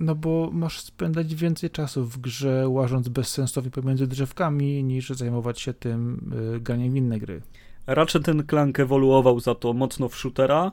No 0.00 0.14
bo 0.14 0.50
masz 0.52 0.80
spędzać 0.80 1.34
więcej 1.34 1.70
czasu 1.70 2.04
w 2.04 2.18
grze, 2.18 2.68
łażąc 2.68 3.08
bezsensownie 3.08 3.70
pomiędzy 3.70 4.06
drzewkami, 4.06 4.84
niż 4.84 5.10
zajmować 5.10 5.60
się 5.60 5.74
tym 5.74 6.30
yy, 6.52 6.60
graniem 6.60 6.96
inne 6.96 7.18
gry. 7.18 7.42
Raczej 7.86 8.22
ten 8.22 8.46
Clank 8.46 8.80
ewoluował 8.80 9.40
za 9.40 9.54
to 9.54 9.72
mocno 9.72 10.08
w 10.08 10.16
shootera, 10.16 10.72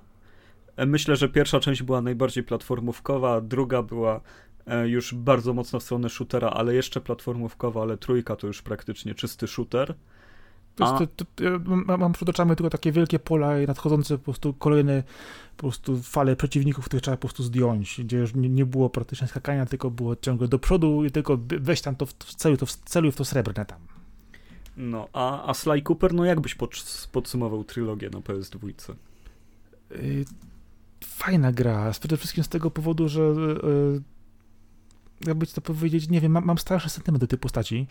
myślę, 0.86 1.16
że 1.16 1.30
pierwsza 1.30 1.60
część 1.60 1.84
była 1.84 2.02
najbardziej 2.02 2.44
platformówkowa, 2.44 3.42
druga 3.42 3.84
była 3.84 4.22
e, 4.68 4.90
już 4.90 5.14
bardzo 5.14 5.54
mocno 5.54 5.80
w 5.80 5.84
stronę 5.84 6.10
shootera, 6.10 6.50
ale 6.50 6.74
jeszcze 6.74 7.02
platformówkowa, 7.02 7.82
ale 7.82 7.98
trójka 7.98 8.36
to 8.36 8.48
już 8.48 8.62
praktycznie 8.62 9.16
czysty 9.16 9.48
shooter. 9.48 9.96
To, 10.76 11.00
to, 11.16 11.26
to, 11.26 11.44
ja 11.88 11.98
mam 11.98 12.14
przed 12.14 12.30
oczami 12.30 12.56
tylko 12.56 12.70
takie 12.70 12.92
wielkie 12.92 13.20
pola 13.20 13.62
i 13.62 13.68
nadchodzące 13.68 14.18
po 14.18 14.24
prostu 14.24 14.54
kolejne 14.54 15.04
po 15.58 15.62
prostu 15.62 16.02
fale 16.04 16.36
przeciwników, 16.36 16.86
które 16.86 17.02
trzeba 17.02 17.18
po 17.18 17.22
prostu 17.22 17.44
zdjąć, 17.44 18.02
gdzie 18.04 18.18
już 18.18 18.36
nie, 18.36 18.50
nie 18.50 18.66
było 18.66 18.90
praktycznie 18.90 19.28
skakania, 19.28 19.66
tylko 19.66 19.92
było 19.92 20.16
ciągle 20.16 20.48
do 20.48 20.60
przodu 20.60 21.06
i 21.06 21.12
tylko 21.12 21.40
weź 21.60 21.82
tam 21.82 21.96
to 21.96 22.06
w, 22.06 22.14
celu, 22.14 22.58
to 22.58 22.66
w 22.66 22.72
celu 22.72 23.12
w 23.12 23.16
to 23.16 23.26
srebrne 23.26 23.66
tam. 23.66 23.80
No, 24.78 25.08
a, 25.14 25.50
a 25.50 25.54
Sly 25.54 25.82
Cooper, 25.82 26.14
no 26.14 26.26
jakbyś 26.26 26.58
podsumował 27.12 27.64
trylogię 27.64 28.10
na 28.10 28.20
PS2? 28.20 28.94
Y 29.92 30.26
fajna 31.04 31.52
gra. 31.52 31.92
Przede 31.92 32.18
wszystkim 32.18 32.44
z 32.44 32.50
tego 32.50 32.72
powodu, 32.72 33.10
że 33.10 33.22
yy, 33.22 34.02
jakby 35.26 35.48
to 35.48 35.62
powiedzieć, 35.62 36.10
nie 36.10 36.22
wiem, 36.22 36.32
mam, 36.32 36.46
mam 36.46 36.58
straszny 36.58 36.90
sentyment 36.90 37.22
do 37.22 37.28
tej 37.28 37.40
postaci. 37.40 37.88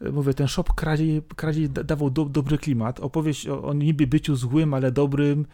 E, 0.00 0.10
mówię, 0.10 0.34
ten 0.34 0.48
shop 0.48 0.64
kradziej, 0.64 1.22
kradziej 1.36 1.70
dawał 1.70 2.10
do, 2.10 2.24
dobry 2.24 2.58
klimat. 2.58 3.00
Opowieść 3.00 3.48
o, 3.48 3.62
o 3.62 3.72
niby 3.72 4.06
byciu 4.06 4.36
złym, 4.36 4.74
ale 4.74 4.92
dobrym. 4.92 5.46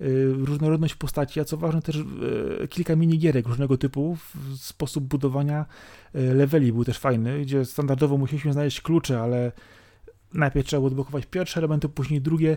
Yy, 0.00 0.32
różnorodność 0.32 0.94
postaci, 0.94 1.40
a 1.40 1.44
co 1.44 1.56
ważne 1.56 1.82
też 1.82 1.96
yy, 1.96 2.68
kilka 2.68 2.96
minigierek 2.96 3.46
różnego 3.46 3.78
typu. 3.78 4.16
Sposób 4.56 5.04
budowania 5.04 5.66
leveli 6.14 6.72
był 6.72 6.84
też 6.84 6.98
fajny, 6.98 7.40
gdzie 7.40 7.64
standardowo 7.64 8.16
musieliśmy 8.16 8.52
znaleźć 8.52 8.80
klucze, 8.80 9.20
ale 9.20 9.52
najpierw 10.34 10.66
trzeba 10.66 10.86
odblokować 10.86 11.26
pierwsze 11.26 11.60
elementy, 11.60 11.88
później 11.88 12.20
drugie 12.20 12.56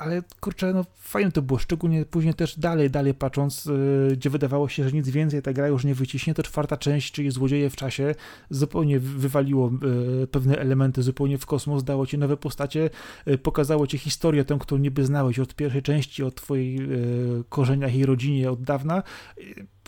ale 0.00 0.22
kurczę, 0.40 0.72
no 0.72 0.84
fajnie 0.96 1.32
to 1.32 1.42
było, 1.42 1.58
szczególnie 1.58 2.04
później 2.04 2.34
też 2.34 2.58
dalej, 2.58 2.90
dalej 2.90 3.14
patrząc, 3.14 3.64
yy, 3.64 4.16
gdzie 4.16 4.30
wydawało 4.30 4.68
się, 4.68 4.88
że 4.88 4.92
nic 4.96 5.08
więcej 5.08 5.42
ta 5.42 5.52
gra 5.52 5.68
już 5.68 5.84
nie 5.84 5.94
wyciśnie, 5.94 6.34
to 6.34 6.42
czwarta 6.42 6.76
część, 6.76 7.12
czyli 7.12 7.30
Złodzieje 7.30 7.70
w 7.70 7.76
czasie, 7.76 8.14
zupełnie 8.50 9.00
wywaliło 9.00 9.70
yy, 9.82 10.26
pewne 10.26 10.58
elementy 10.58 11.02
zupełnie 11.02 11.38
w 11.38 11.46
kosmos, 11.46 11.84
dało 11.84 12.06
ci 12.06 12.18
nowe 12.18 12.36
postacie, 12.36 12.90
yy, 13.26 13.38
pokazało 13.38 13.86
ci 13.86 13.98
historię 13.98 14.44
tę, 14.44 14.58
którą 14.60 14.80
niby 14.80 15.04
znałeś 15.06 15.38
od 15.38 15.54
pierwszej 15.54 15.82
części, 15.82 16.22
od 16.22 16.34
twoich 16.34 16.80
y, 16.80 17.44
korzeniach 17.48 17.94
i 17.94 18.06
rodzinie 18.06 18.50
od 18.50 18.62
dawna, 18.62 19.02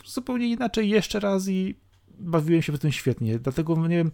zupełnie 0.05 0.49
inaczej 0.49 0.89
jeszcze 0.89 1.21
raz 1.21 1.49
i 1.49 1.77
bawiłem 2.19 2.63
się 2.63 2.73
w 2.73 2.79
tym 2.79 2.93
świetnie, 2.93 3.39
dlatego 3.39 3.89
nie 3.89 3.97
wiem, 3.97 4.13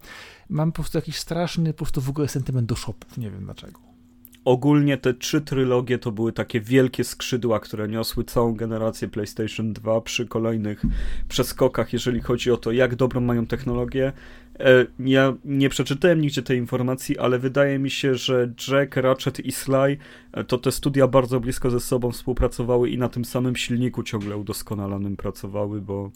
mam 0.49 0.73
po 0.73 0.77
prostu 0.77 0.99
jakiś 0.99 1.17
straszny 1.17 1.73
po 1.73 1.79
prostu 1.79 2.01
w 2.01 2.09
ogóle 2.09 2.29
sentyment 2.29 2.69
do 2.69 2.77
shopów, 2.77 3.19
nie 3.19 3.31
wiem 3.31 3.45
dlaczego 3.45 3.98
ogólnie 4.45 4.97
te 4.97 5.15
trzy 5.15 5.41
trylogie 5.41 5.99
to 5.99 6.13
były 6.13 6.33
takie 6.33 6.61
wielkie 6.61 7.05
skrzydła, 7.05 7.61
które 7.61 7.89
niosły 7.89 8.25
całą 8.25 8.55
generację 8.55 9.09
PlayStation 9.09 9.73
2 9.73 10.01
przy 10.01 10.27
kolejnych 10.27 10.83
przeskokach, 11.29 11.93
jeżeli 11.93 12.21
chodzi 12.21 12.51
o 12.51 12.57
to, 12.57 12.73
jak 12.73 12.97
dobrą 12.97 13.21
mają 13.21 13.47
technologię. 13.47 14.13
E, 14.61 14.87
ja 14.99 15.35
nie 15.45 15.69
przeczytałem 15.69 16.21
nigdzie 16.21 16.43
tej 16.43 16.59
informacji, 16.59 17.19
ale 17.19 17.39
wydaje 17.39 17.79
mi 17.79 17.91
się, 17.91 18.15
że 18.15 18.53
Jack, 18.69 18.97
Ratchet 18.97 19.41
i 19.41 19.53
Sly 19.53 19.99
e, 20.33 20.45
to 20.45 20.59
te 20.59 20.73
studia 20.73 21.07
bardzo 21.09 21.41
blisko 21.41 21.71
ze 21.71 21.81
sobą 21.81 22.13
współpracowały 22.13 22.91
i 22.91 22.99
na 22.99 23.09
tym 23.09 23.25
samym 23.25 23.57
silniku 23.57 24.03
ciągle 24.03 24.37
udoskonalanym 24.37 25.17
pracowały, 25.17 25.81
bo 25.81 26.11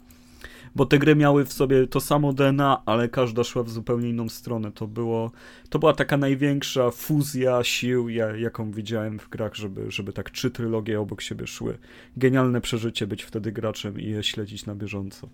bo 0.75 0.87
te 0.87 0.99
gry 0.99 1.17
miały 1.17 1.45
w 1.45 1.53
sobie 1.53 1.87
to 1.87 2.01
samo 2.01 2.33
DNA, 2.33 2.83
ale 2.87 3.09
każda 3.09 3.45
szła 3.45 3.63
w 3.63 3.71
zupełnie 3.71 4.09
inną 4.09 4.29
stronę. 4.29 4.73
To 4.73 4.87
było, 4.87 5.31
to 5.69 5.79
była 5.79 5.93
taka 5.93 6.17
największa 6.17 6.91
fuzja 6.91 7.65
sił, 7.65 8.09
jaką 8.09 8.71
widziałem 8.71 9.19
w 9.19 9.29
grach, 9.29 9.55
żeby, 9.55 9.91
żeby 9.91 10.13
tak 10.13 10.31
trzy 10.31 10.51
trylogie 10.51 11.01
obok 11.01 11.21
siebie 11.21 11.47
szły. 11.47 11.79
Genialne 12.17 12.61
przeżycie 12.61 13.07
być 13.07 13.23
wtedy 13.23 13.53
graczem 13.53 14.01
i 14.01 14.07
je 14.07 14.23
śledzić 14.23 14.67
na 14.67 14.75
bieżąco. 14.75 15.29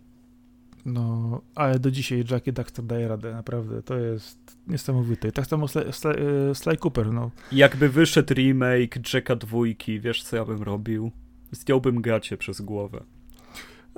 No, 0.86 1.40
ale 1.54 1.78
do 1.78 1.90
dzisiaj 1.90 2.24
Jackie 2.30 2.52
Daxter 2.52 2.84
daje 2.84 3.08
radę, 3.08 3.32
naprawdę, 3.32 3.82
to 3.82 3.98
jest 3.98 4.56
niesamowite. 4.66 5.28
I 5.28 5.32
tak 5.32 5.46
samo 5.46 5.68
Sly, 5.68 5.92
Sly, 5.92 6.10
e, 6.50 6.54
Sly 6.54 6.76
Cooper, 6.76 7.12
no. 7.12 7.30
Jakby 7.52 7.88
wyszedł 7.88 8.34
remake 8.34 9.14
Jacka 9.14 9.36
dwójki, 9.36 10.00
wiesz 10.00 10.22
co 10.22 10.36
ja 10.36 10.44
bym 10.44 10.62
robił? 10.62 11.10
Zdjąłbym 11.50 12.02
gacie 12.02 12.36
przez 12.36 12.60
głowę. 12.60 13.04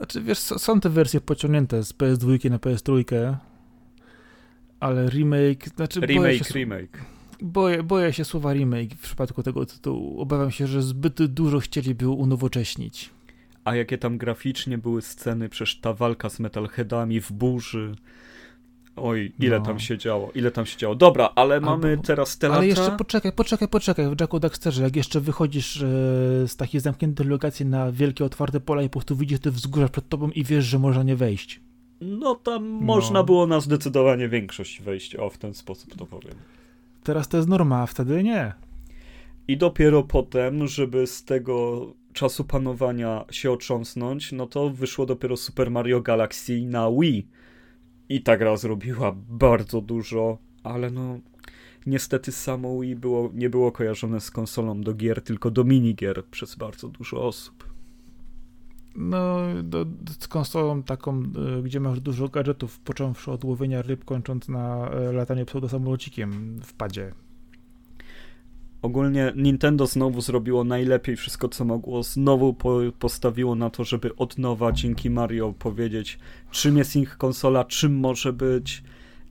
Znaczy, 0.01 0.21
wiesz, 0.23 0.39
są 0.39 0.81
te 0.81 0.89
wersje 0.89 1.21
pociągnięte 1.21 1.85
z 1.85 1.93
PS2 1.93 2.51
na 2.51 2.59
PS3, 2.59 3.35
ale 4.81 5.11
remake, 5.11 5.69
znaczy 5.77 6.01
remake, 6.01 6.47
się, 6.47 6.55
remake. 6.55 7.05
Boję, 7.43 7.83
boję 7.83 8.13
się 8.13 8.25
słowa 8.25 8.53
remake 8.53 8.95
w 8.95 9.03
przypadku 9.03 9.43
tego 9.43 9.67
tytułu. 9.67 10.21
Obawiam 10.21 10.51
się, 10.51 10.67
że 10.67 10.83
zbyt 10.83 11.25
dużo 11.25 11.61
chcieliby 11.61 12.09
unowocześnić. 12.09 13.11
A 13.65 13.77
jakie 13.77 13.99
tam 13.99 14.19
graficznie 14.19 14.79
były 14.79 15.03
sceny, 15.03 15.49
przecież 15.49 15.81
ta 15.81 15.93
walka 15.93 16.31
z 16.31 16.41
metalheadami 16.41 17.21
w 17.21 17.33
burzy. 17.33 17.95
Oj, 19.03 19.33
ile 19.39 19.59
no. 19.59 19.65
tam 19.65 19.79
się 19.79 19.99
działo, 19.99 20.31
ile 20.35 20.51
tam 20.51 20.67
się 20.67 20.77
działo. 20.77 20.95
Dobra, 20.95 21.31
ale 21.35 21.55
Albo, 21.55 21.67
mamy 21.67 21.99
teraz 21.99 22.39
te 22.39 22.51
Ale 22.51 22.67
jeszcze 22.67 22.97
poczekaj, 22.99 23.33
poczekaj, 23.33 23.69
poczekaj. 23.69 24.17
W 24.17 24.21
Jacku 24.21 24.41
Daxterze, 24.41 24.83
jak 24.83 24.97
jeszcze 24.97 25.21
wychodzisz 25.21 25.77
e, 25.77 25.87
z 26.49 26.57
takiej 26.57 26.81
zamkniętej 26.81 27.27
lokacji 27.27 27.67
na 27.67 27.93
wielkie, 27.93 28.25
otwarte 28.25 28.61
pola 28.61 28.83
i 28.83 28.89
po 28.89 28.93
prostu 28.93 29.17
widzisz 29.17 29.41
te 29.41 29.51
wzgórza 29.51 29.89
przed 29.89 30.09
tobą 30.09 30.31
i 30.31 30.45
wiesz, 30.45 30.65
że 30.65 30.79
można 30.79 31.03
nie 31.03 31.17
wejść. 31.17 31.61
No 32.01 32.35
tam 32.35 32.73
no. 32.73 32.81
można 32.81 33.23
było 33.23 33.47
na 33.47 33.61
zdecydowanie 33.61 34.29
większość 34.29 34.83
wejść, 34.83 35.17
o 35.17 35.31
w 35.31 35.39
ten 35.39 35.55
sposób 35.55 35.97
to 35.97 36.07
powiem. 36.07 36.35
Teraz 37.03 37.29
to 37.29 37.37
jest 37.37 37.49
norma, 37.49 37.83
a 37.83 37.87
wtedy 37.87 38.23
nie. 38.23 38.53
I 39.49 39.57
dopiero 39.57 40.03
potem, 40.03 40.67
żeby 40.67 41.07
z 41.07 41.25
tego 41.25 41.87
czasu 42.13 42.45
panowania 42.45 43.25
się 43.31 43.51
otrząsnąć, 43.51 44.33
no 44.33 44.47
to 44.47 44.71
wyszło 44.71 45.07
dopiero 45.07 45.37
Super 45.37 45.71
Mario 45.71 46.01
Galaxy 46.01 46.61
na 46.67 46.91
Wii. 46.91 47.27
I 48.11 48.21
ta 48.23 48.37
gra 48.37 48.57
zrobiła 48.57 49.13
bardzo 49.29 49.81
dużo, 49.81 50.39
ale 50.63 50.91
no 50.91 51.19
niestety 51.87 52.33
samo 52.33 52.81
Wii 52.81 52.97
było, 52.97 53.31
nie 53.35 53.51
było 53.51 53.73
kojarzone 53.73 54.21
z 54.21 54.31
konsolą 54.31 54.81
do 54.81 54.95
gier, 54.95 55.23
tylko 55.23 55.51
do 55.51 55.65
minigier 55.65 56.25
przez 56.31 56.57
bardzo 56.57 56.89
dużo 56.89 57.27
osób. 57.27 57.71
No, 58.97 59.39
do, 59.63 59.87
z 60.21 60.29
konsolą 60.29 60.83
taką, 60.83 61.23
y, 61.59 61.63
gdzie 61.63 61.81
masz 61.81 62.01
dużo 62.01 62.29
gadżetów, 62.29 62.81
począwszy 62.81 63.31
od 63.31 63.45
łowienia 63.45 63.83
ryb, 63.83 64.05
kończąc 64.05 64.49
na 64.49 64.91
y, 65.11 65.13
latanie 65.13 65.45
pseudosamolocikiem 65.45 66.61
w 66.65 66.73
padzie. 66.73 67.13
Ogólnie 68.83 69.33
Nintendo 69.37 69.87
znowu 69.87 70.21
zrobiło 70.21 70.65
najlepiej 70.65 71.17
wszystko, 71.17 71.49
co 71.49 71.65
mogło. 71.65 72.03
Znowu 72.03 72.55
po, 72.55 72.79
postawiło 72.99 73.55
na 73.55 73.71
to, 73.71 73.85
żeby 73.85 74.17
od 74.17 74.39
nowa 74.39 74.73
dzięki 74.73 75.11
Mario 75.11 75.55
powiedzieć, 75.59 76.19
czym 76.51 76.79
jest 76.79 76.97
ich 76.97 77.17
konsola, 77.17 77.65
czym 77.65 77.95
może 77.95 78.33
być, 78.33 78.83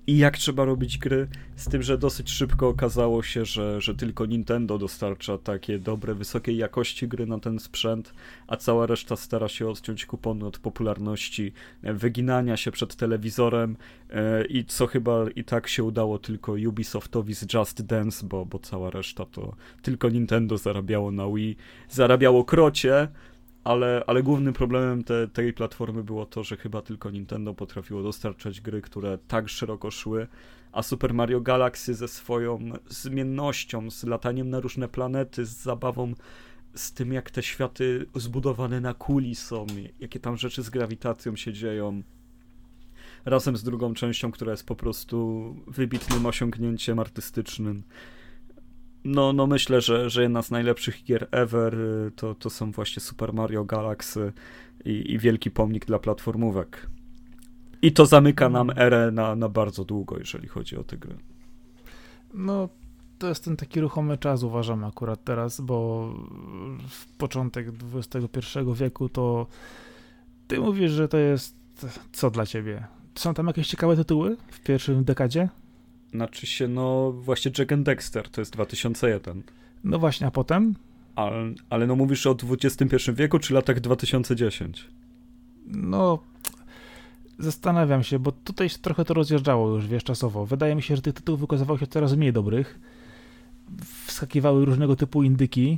i 0.09 0.17
jak 0.17 0.37
trzeba 0.37 0.65
robić 0.65 0.97
gry, 0.97 1.27
z 1.55 1.69
tym, 1.69 1.83
że 1.83 1.97
dosyć 1.97 2.31
szybko 2.31 2.67
okazało 2.67 3.23
się, 3.23 3.45
że, 3.45 3.81
że 3.81 3.95
tylko 3.95 4.25
Nintendo 4.25 4.77
dostarcza 4.77 5.37
takie 5.37 5.79
dobre, 5.79 6.15
wysokiej 6.15 6.57
jakości 6.57 7.07
gry 7.07 7.25
na 7.25 7.39
ten 7.39 7.59
sprzęt, 7.59 8.13
a 8.47 8.57
cała 8.57 8.85
reszta 8.85 9.15
stara 9.15 9.47
się 9.47 9.69
odciąć 9.69 10.05
kupony 10.05 10.45
od 10.45 10.59
popularności, 10.59 11.53
e, 11.83 11.93
wyginania 11.93 12.57
się 12.57 12.71
przed 12.71 12.95
telewizorem 12.95 13.77
e, 14.09 14.45
i 14.45 14.65
co 14.65 14.87
chyba 14.87 15.29
i 15.35 15.43
tak 15.43 15.67
się 15.67 15.83
udało 15.83 16.19
tylko 16.19 16.51
Ubisoftowi 16.67 17.35
z 17.35 17.53
Just 17.53 17.81
Dance, 17.81 18.25
bo, 18.27 18.45
bo 18.45 18.59
cała 18.59 18.89
reszta 18.89 19.25
to 19.25 19.55
tylko 19.81 20.09
Nintendo 20.09 20.57
zarabiało 20.57 21.11
na 21.11 21.27
Wii, 21.27 21.57
zarabiało 21.89 22.43
krocie, 22.43 23.07
ale, 23.69 24.03
ale 24.07 24.23
głównym 24.23 24.53
problemem 24.53 25.03
te, 25.03 25.27
tej 25.27 25.53
platformy 25.53 26.03
było 26.03 26.25
to, 26.25 26.43
że 26.43 26.57
chyba 26.57 26.81
tylko 26.81 27.09
Nintendo 27.09 27.53
potrafiło 27.53 28.03
dostarczać 28.03 28.61
gry, 28.61 28.81
które 28.81 29.17
tak 29.27 29.49
szeroko 29.49 29.91
szły, 29.91 30.27
a 30.71 30.83
Super 30.83 31.13
Mario 31.13 31.41
Galaxy 31.41 31.93
ze 31.93 32.07
swoją 32.07 32.59
zmiennością, 32.87 33.91
z 33.91 34.03
lataniem 34.03 34.49
na 34.49 34.59
różne 34.59 34.87
planety, 34.87 35.45
z 35.45 35.61
zabawą, 35.61 36.13
z 36.75 36.93
tym 36.93 37.13
jak 37.13 37.31
te 37.31 37.43
światy 37.43 38.05
zbudowane 38.15 38.81
na 38.81 38.93
kuli 38.93 39.35
są, 39.35 39.65
jakie 39.99 40.19
tam 40.19 40.37
rzeczy 40.37 40.63
z 40.63 40.69
grawitacją 40.69 41.35
się 41.35 41.53
dzieją, 41.53 42.03
razem 43.25 43.57
z 43.57 43.63
drugą 43.63 43.93
częścią, 43.93 44.31
która 44.31 44.51
jest 44.51 44.65
po 44.65 44.75
prostu 44.75 45.55
wybitnym 45.67 46.25
osiągnięciem 46.25 46.99
artystycznym 46.99 47.83
no, 49.03 49.33
no 49.33 49.47
myślę, 49.47 49.81
że, 49.81 50.09
że 50.09 50.21
jedna 50.21 50.41
z 50.41 50.51
najlepszych 50.51 51.03
gier 51.03 51.27
ever 51.31 51.75
y, 51.75 52.11
to, 52.15 52.35
to 52.35 52.49
są 52.49 52.71
właśnie 52.71 53.01
Super 53.01 53.33
Mario 53.33 53.65
Galaxy 53.65 54.33
i, 54.85 55.11
i 55.13 55.19
wielki 55.19 55.51
pomnik 55.51 55.85
dla 55.85 55.99
platformówek. 55.99 56.89
I 57.81 57.91
to 57.91 58.05
zamyka 58.05 58.49
nam 58.49 58.69
mm. 58.69 58.83
erę 58.87 59.11
na, 59.11 59.35
na 59.35 59.49
bardzo 59.49 59.85
długo, 59.85 60.17
jeżeli 60.17 60.47
chodzi 60.47 60.77
o 60.77 60.83
te 60.83 60.97
gry. 60.97 61.15
No, 62.33 62.69
to 63.19 63.27
jest 63.27 63.45
ten 63.45 63.57
taki 63.57 63.81
ruchomy 63.81 64.17
czas, 64.17 64.43
uważam 64.43 64.83
akurat 64.83 65.23
teraz, 65.23 65.61
bo 65.61 66.09
w 66.89 67.17
początek 67.17 67.67
XXI 67.93 68.59
wieku 68.73 69.09
to 69.09 69.47
ty 70.47 70.59
mówisz, 70.59 70.91
że 70.91 71.07
to 71.07 71.17
jest 71.17 71.55
co 72.11 72.31
dla 72.31 72.45
ciebie? 72.45 72.87
Są 73.15 73.33
tam 73.33 73.47
jakieś 73.47 73.67
ciekawe 73.67 73.95
tytuły 73.95 74.37
w 74.51 74.59
pierwszym 74.59 75.03
dekadzie? 75.03 75.49
Znaczy 76.11 76.47
się, 76.47 76.67
no 76.67 77.11
właśnie 77.11 77.51
Jack 77.57 77.71
and 77.71 77.85
Dexter, 77.85 78.29
to 78.29 78.41
jest 78.41 78.53
2001. 78.53 79.43
No 79.83 79.99
właśnie, 79.99 80.27
a 80.27 80.31
potem? 80.31 80.75
Ale, 81.15 81.53
ale 81.69 81.87
no 81.87 81.95
mówisz 81.95 82.27
o 82.27 82.37
XXI 82.49 83.11
wieku, 83.13 83.39
czy 83.39 83.53
latach 83.53 83.79
2010? 83.79 84.87
No, 85.65 86.19
zastanawiam 87.39 88.03
się, 88.03 88.19
bo 88.19 88.31
tutaj 88.31 88.69
się 88.69 88.77
trochę 88.77 89.05
to 89.05 89.13
rozjeżdżało 89.13 89.69
już, 89.75 89.87
wiesz, 89.87 90.03
czasowo. 90.03 90.45
Wydaje 90.45 90.75
mi 90.75 90.81
się, 90.81 90.95
że 90.95 91.01
tych 91.01 91.13
tytułów 91.13 91.39
wykazywało 91.39 91.79
się 91.79 91.87
coraz 91.87 92.15
mniej 92.15 92.33
dobrych. 92.33 92.79
Wskakiwały 94.05 94.65
różnego 94.65 94.95
typu 94.95 95.23
indyki 95.23 95.77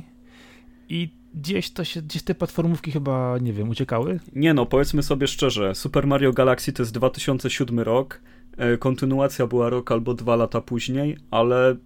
i 0.88 1.08
gdzieś 1.34 1.70
to 1.70 1.84
się, 1.84 2.02
gdzieś 2.02 2.22
te 2.22 2.34
platformówki 2.34 2.92
chyba, 2.92 3.38
nie 3.38 3.52
wiem, 3.52 3.68
uciekały? 3.68 4.20
Nie 4.34 4.54
no, 4.54 4.66
powiedzmy 4.66 5.02
sobie 5.02 5.26
szczerze, 5.26 5.74
Super 5.74 6.06
Mario 6.06 6.32
Galaxy 6.32 6.72
to 6.72 6.82
jest 6.82 6.92
2007 6.92 7.80
rok, 7.80 8.20
E, 8.56 8.76
kontynuacja 8.78 9.46
była 9.46 9.70
rok 9.70 9.92
albo 9.92 10.14
dwa 10.14 10.36
lata 10.36 10.60
później, 10.60 11.16
ale 11.30 11.76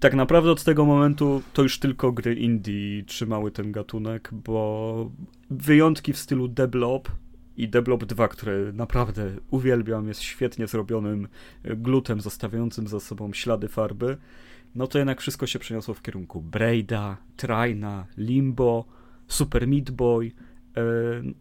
tak 0.00 0.14
naprawdę 0.14 0.50
od 0.50 0.64
tego 0.64 0.84
momentu 0.84 1.42
to 1.52 1.62
już 1.62 1.78
tylko 1.78 2.12
gry 2.12 2.34
indie 2.34 3.04
trzymały 3.04 3.50
ten 3.50 3.72
gatunek, 3.72 4.30
bo 4.32 5.10
wyjątki 5.50 6.12
w 6.12 6.18
stylu 6.18 6.48
Deblob 6.48 7.08
i 7.56 7.68
Deblob 7.68 8.04
2, 8.04 8.28
które 8.28 8.72
naprawdę 8.72 9.30
uwielbiam, 9.50 10.08
jest 10.08 10.22
świetnie 10.22 10.66
zrobionym 10.66 11.28
glutem 11.64 12.20
zostawiającym 12.20 12.88
za 12.88 13.00
sobą 13.00 13.32
ślady 13.32 13.68
farby, 13.68 14.16
no 14.74 14.86
to 14.86 14.98
jednak 14.98 15.20
wszystko 15.20 15.46
się 15.46 15.58
przeniosło 15.58 15.94
w 15.94 16.02
kierunku 16.02 16.42
Braida, 16.42 17.16
Trina, 17.36 18.06
Limbo, 18.16 18.84
Super 19.28 19.68
Meat 19.68 19.90
Boy, 19.90 20.32
E, 20.76 20.82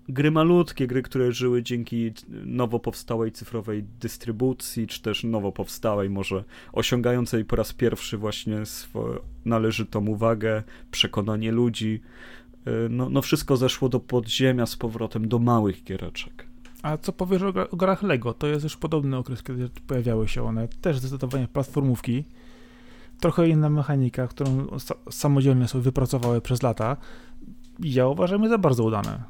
gry 0.09 0.31
malutkie, 0.31 0.87
gry, 0.87 1.01
które 1.01 1.31
żyły 1.31 1.63
dzięki 1.63 2.13
nowo 2.45 2.79
powstałej 2.79 3.31
cyfrowej 3.31 3.83
dystrybucji, 3.99 4.87
czy 4.87 5.01
też 5.01 5.23
nowo 5.23 5.51
powstałej, 5.51 6.09
może 6.09 6.43
osiągającej 6.71 7.45
po 7.45 7.55
raz 7.55 7.73
pierwszy 7.73 8.17
właśnie 8.17 8.65
swoją 8.65 9.19
należytą 9.45 10.07
uwagę, 10.07 10.63
przekonanie 10.91 11.51
ludzi. 11.51 12.01
E, 12.65 12.71
no, 12.89 13.09
no 13.09 13.21
wszystko 13.21 13.57
zeszło 13.57 13.89
do 13.89 13.99
podziemia 13.99 14.65
z 14.65 14.75
powrotem 14.75 15.27
do 15.27 15.39
małych 15.39 15.83
giereczek. 15.83 16.47
A 16.81 16.97
co 16.97 17.13
powiesz 17.13 17.41
o, 17.41 17.69
o 17.69 17.75
grach 17.75 18.03
Lego? 18.03 18.33
To 18.33 18.47
jest 18.47 18.63
już 18.63 18.77
podobny 18.77 19.17
okres, 19.17 19.43
kiedy 19.43 19.69
pojawiały 19.87 20.27
się 20.27 20.43
one. 20.43 20.67
Też 20.67 20.99
zdecydowanie 20.99 21.47
platformówki. 21.47 22.23
Trochę 23.23 23.49
inna 23.49 23.69
mechanika, 23.69 24.27
którą 24.27 24.67
samodzielnie 25.09 25.67
sobie 25.67 25.81
wypracowały 25.81 26.41
przez 26.41 26.63
lata 26.63 26.97
ja 27.79 28.07
uważam 28.07 28.43
je 28.43 28.49
za 28.49 28.57
bardzo 28.57 28.83
udane. 28.83 29.23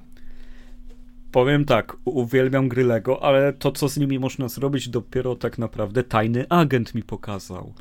Powiem 1.31 1.65
tak, 1.65 1.97
uwielbiam 2.05 2.69
gry 2.69 2.83
Lego, 2.83 3.23
ale 3.23 3.53
to, 3.53 3.71
co 3.71 3.89
z 3.89 3.97
nimi 3.97 4.19
można 4.19 4.47
zrobić, 4.47 4.89
dopiero 4.89 5.35
tak 5.35 5.57
naprawdę 5.57 6.03
tajny 6.03 6.49
agent 6.49 6.95
mi 6.95 7.03
pokazał. 7.03 7.73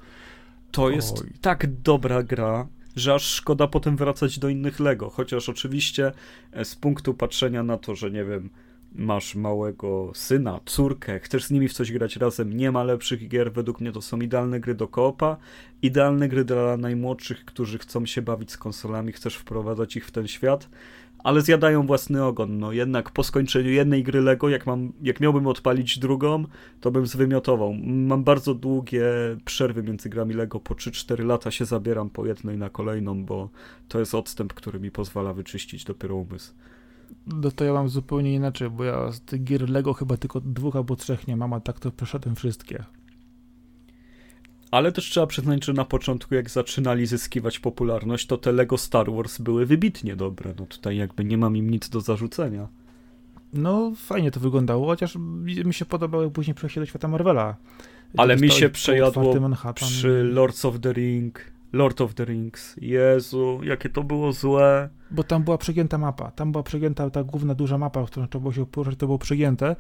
To 0.71 0.91
jest 0.91 1.21
Oj. 1.21 1.33
tak 1.41 1.81
dobra 1.83 2.23
gra, 2.23 2.67
że 2.97 3.15
aż 3.15 3.23
szkoda 3.23 3.67
potem 3.67 3.97
wracać 3.97 4.39
do 4.39 4.49
innych 4.49 4.81
Lego. 4.81 5.11
Chociaż 5.11 5.49
oczywiście 5.49 6.13
e, 6.53 6.65
z 6.65 6.77
punktu 6.77 7.15
patrzenia 7.15 7.63
na 7.63 7.79
to, 7.79 7.95
że 7.95 8.11
nie 8.11 8.25
wiem, 8.25 8.51
masz 8.95 9.35
małego 9.35 10.11
syna, 10.15 10.61
córkę, 10.67 11.21
chcesz 11.21 11.45
z 11.45 11.51
nimi 11.51 11.69
w 11.69 11.73
coś 11.73 11.93
grać 11.93 12.17
razem, 12.17 12.57
nie 12.57 12.73
ma 12.73 12.85
lepszych 12.85 13.29
gier. 13.29 13.53
Według 13.53 13.81
mnie 13.81 13.93
to 13.93 14.03
są 14.03 14.21
idealne 14.21 14.61
gry 14.61 14.75
do 14.75 14.89
koopa, 14.89 15.37
idealne 15.83 16.29
gry 16.29 16.45
dla 16.45 16.77
najmłodszych, 16.77 17.45
którzy 17.45 17.79
chcą 17.79 18.07
się 18.07 18.23
bawić 18.23 18.53
z 18.53 18.59
konsolami, 18.59 19.13
chcesz 19.13 19.37
wprowadzać 19.37 19.97
ich 19.97 20.07
w 20.07 20.11
ten 20.11 20.29
świat, 20.29 20.69
ale 21.19 21.43
zjadają 21.43 21.87
własny 21.87 22.25
ogon. 22.25 22.59
No 22.59 22.73
jednak 22.73 23.11
po 23.11 23.25
skończeniu 23.25 23.71
jednej 23.71 24.03
gry 24.03 24.21
Lego, 24.21 24.49
jak, 24.49 24.67
mam, 24.67 24.93
jak 25.03 25.21
miałbym 25.21 25.47
odpalić 25.47 25.99
drugą, 25.99 26.45
to 26.81 26.91
bym 26.91 27.07
zwymiotował. 27.07 27.75
Mam 27.85 28.25
bardzo 28.25 28.55
długie 28.55 29.05
przerwy 29.45 29.83
między 29.83 30.09
grami 30.09 30.35
Lego, 30.35 30.61
po 30.61 30.75
3-4 30.75 31.25
lata 31.25 31.51
się 31.51 31.65
zabieram 31.65 32.11
po 32.11 32.27
jednej 32.27 32.59
na 32.59 32.71
kolejną, 32.71 33.25
bo 33.25 33.49
to 33.89 33.99
jest 33.99 34.15
odstęp, 34.15 34.55
który 34.55 34.81
mi 34.81 34.91
pozwala 34.91 35.33
wyczyścić 35.33 35.85
dopiero 35.85 36.17
umysł. 36.17 36.53
No 37.27 37.51
to 37.51 37.65
ja 37.65 37.73
mam 37.73 37.89
zupełnie 37.89 38.35
inaczej, 38.35 38.71
bo 38.71 38.85
ja 38.85 39.13
z 39.13 39.21
tych 39.21 39.45
gier 39.45 39.71
Lego 39.71 39.93
chyba 39.93 40.17
tylko 40.17 40.41
dwóch 40.41 40.77
albo 40.77 40.97
trzech 40.97 41.29
nie 41.29 41.37
mam, 41.37 41.53
a 41.53 41.61
tak 41.61 41.81
to 41.81 41.91
przeszedłem 41.91 42.37
wszystkie. 42.37 42.85
Ale 44.71 44.93
też 44.93 45.11
trzeba 45.11 45.27
przyznać, 45.27 45.65
że 45.65 45.73
na 45.73 45.85
początku, 45.85 46.35
jak 46.35 46.51
zaczynali 46.51 47.07
zyskiwać 47.07 47.59
popularność, 47.59 48.27
to 48.27 48.39
te 48.39 48.53
Lego 48.53 48.79
Star 48.79 49.13
Wars 49.13 49.39
były 49.39 49.67
wybitnie 49.67 50.17
dobre. 50.17 50.55
No 50.59 50.67
tutaj 50.67 50.97
jakby 50.97 51.25
nie 51.25 51.39
mam 51.39 51.57
im 51.57 51.71
nic 51.71 51.89
do 51.89 52.01
zarzucenia. 52.01 52.69
No, 53.53 53.93
fajnie 53.97 54.31
to 54.31 54.41
wyglądało, 54.41 54.87
chociaż 54.87 55.17
mi 55.65 55.75
się 55.75 55.85
podobały 55.85 56.31
później 56.31 56.55
przejście 56.55 56.81
do 56.81 56.87
świata 56.87 57.09
Marvela. 57.09 57.57
Ale 58.17 58.37
mi 58.37 58.51
się 58.51 58.69
przejadło 58.69 59.35
przy 59.75 60.23
Lords 60.23 60.65
of 60.65 60.81
the 60.81 60.93
Ring, 60.93 61.41
Lord 61.73 62.01
of 62.01 62.15
the 62.15 62.25
Rings. 62.25 62.77
Jezu, 62.81 63.61
jakie 63.63 63.89
to 63.89 64.03
było 64.03 64.33
złe. 64.33 64.89
Bo 65.11 65.25
tam 65.25 65.43
była 65.43 65.59
przegięta 65.59 65.99
mapa. 65.99 66.31
Tam 66.31 66.53
była 66.53 66.63
przegięta 66.63 67.11
ta 67.11 67.25
główna 67.25 67.55
duża 67.55 67.79
mapa, 67.79 68.07
w 68.07 68.11
którą 68.11 68.27
trzeba 68.27 68.41
było 68.41 68.53
się 68.53 68.67
poruszać, 68.67 68.99
to 68.99 69.07
było 69.07 69.19
przegięte. 69.19 69.77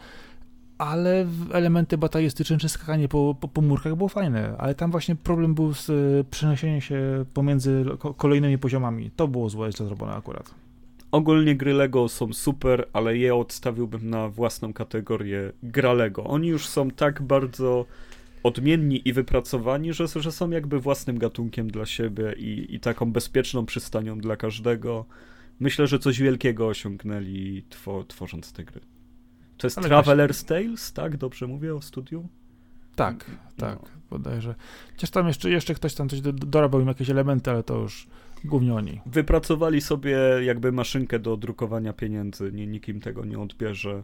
Ale 0.78 1.26
elementy 1.53 1.99
batalistyczne 1.99 2.59
czy 2.59 2.68
skakanie 2.68 3.09
po, 3.09 3.36
po, 3.40 3.49
po 3.49 3.62
murkach 3.62 3.97
było 3.97 4.09
fajne. 4.09 4.55
Ale 4.59 4.74
tam 4.74 4.90
właśnie 4.90 5.16
problem 5.16 5.55
był 5.55 5.74
z 5.74 5.90
e, 5.90 6.24
przeniesieniem 6.30 6.80
się 6.80 7.24
pomiędzy 7.34 7.84
kolejnymi 8.16 8.59
poziomami. 8.59 9.11
To 9.16 9.28
było 9.28 9.49
złe, 9.49 9.72
to 9.72 9.84
zrobione 9.84 10.12
akurat. 10.12 10.55
Ogólnie 11.12 11.57
gry 11.57 11.72
Lego 11.72 12.09
są 12.09 12.32
super, 12.32 12.88
ale 12.93 13.16
je 13.16 13.34
odstawiłbym 13.34 14.11
na 14.11 14.28
własną 14.28 14.72
kategorię 14.72 15.53
gra 15.62 15.93
Lego. 15.93 16.24
Oni 16.24 16.49
już 16.49 16.68
są 16.68 16.90
tak 16.90 17.22
bardzo 17.22 17.86
odmienni 18.43 19.09
i 19.09 19.12
wypracowani, 19.12 19.93
że, 19.93 20.07
że 20.16 20.32
są 20.32 20.51
jakby 20.51 20.80
własnym 20.80 21.18
gatunkiem 21.18 21.70
dla 21.70 21.86
siebie 21.86 22.34
i, 22.38 22.74
i 22.74 22.80
taką 22.80 23.12
bezpieczną 23.12 23.66
przystanią 23.66 24.18
dla 24.18 24.36
każdego. 24.36 25.07
Myślę, 25.61 25.86
że 25.86 25.99
coś 25.99 26.20
wielkiego 26.20 26.66
osiągnęli 26.66 27.62
two, 27.62 28.05
tworząc 28.05 28.53
te 28.53 28.64
gry. 28.64 28.80
To 29.57 29.66
jest 29.66 29.78
Ale 29.78 29.88
Traveler's 29.88 30.47
Tales, 30.47 30.93
tak? 30.93 31.16
Dobrze 31.16 31.47
mówię 31.47 31.74
o 31.74 31.82
studiu? 31.82 32.28
Tak, 32.95 33.30
tak, 33.57 33.82
no. 33.82 33.88
bodajże. 34.11 34.55
Chociaż 34.93 35.11
tam 35.11 35.26
jeszcze, 35.26 35.51
jeszcze 35.51 35.74
ktoś 35.74 35.95
tam 35.95 36.09
coś 36.09 36.20
dorabiał 36.20 36.80
im 36.80 36.88
jakieś 36.88 37.11
elementy, 37.11 37.51
ale 37.51 37.62
to 37.62 37.78
już 37.78 38.07
głównie 38.45 38.74
oni. 38.74 39.01
Wypracowali 39.07 39.80
sobie 39.80 40.18
jakby 40.43 40.72
maszynkę 40.72 41.18
do 41.18 41.36
drukowania 41.36 41.93
pieniędzy, 41.93 42.53
nie, 42.53 42.66
nikim 42.66 43.01
tego 43.01 43.24
nie 43.24 43.38
odbierze. 43.38 44.03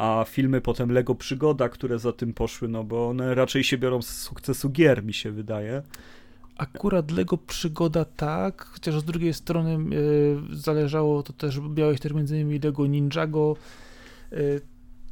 A 0.00 0.24
filmy 0.24 0.60
potem 0.60 0.92
Lego 0.92 1.14
Przygoda, 1.14 1.68
które 1.68 1.98
za 1.98 2.12
tym 2.12 2.34
poszły, 2.34 2.68
no 2.68 2.84
bo 2.84 3.08
one 3.08 3.34
raczej 3.34 3.64
się 3.64 3.78
biorą 3.78 4.02
z 4.02 4.08
sukcesu 4.08 4.70
gier, 4.70 5.04
mi 5.04 5.14
się 5.14 5.30
wydaje. 5.30 5.82
Akurat 6.56 7.10
Lego 7.10 7.38
Przygoda 7.38 8.04
tak, 8.04 8.64
chociaż 8.64 9.00
z 9.00 9.04
drugiej 9.04 9.34
strony 9.34 9.96
yy, 9.96 10.56
zależało 10.56 11.22
to 11.22 11.32
też, 11.32 11.60
miałeś 11.76 12.00
też 12.00 12.12
między 12.12 12.36
innymi 12.36 12.58
Lego 12.58 12.86
Ninjago, 12.86 13.56
yy, 14.32 14.60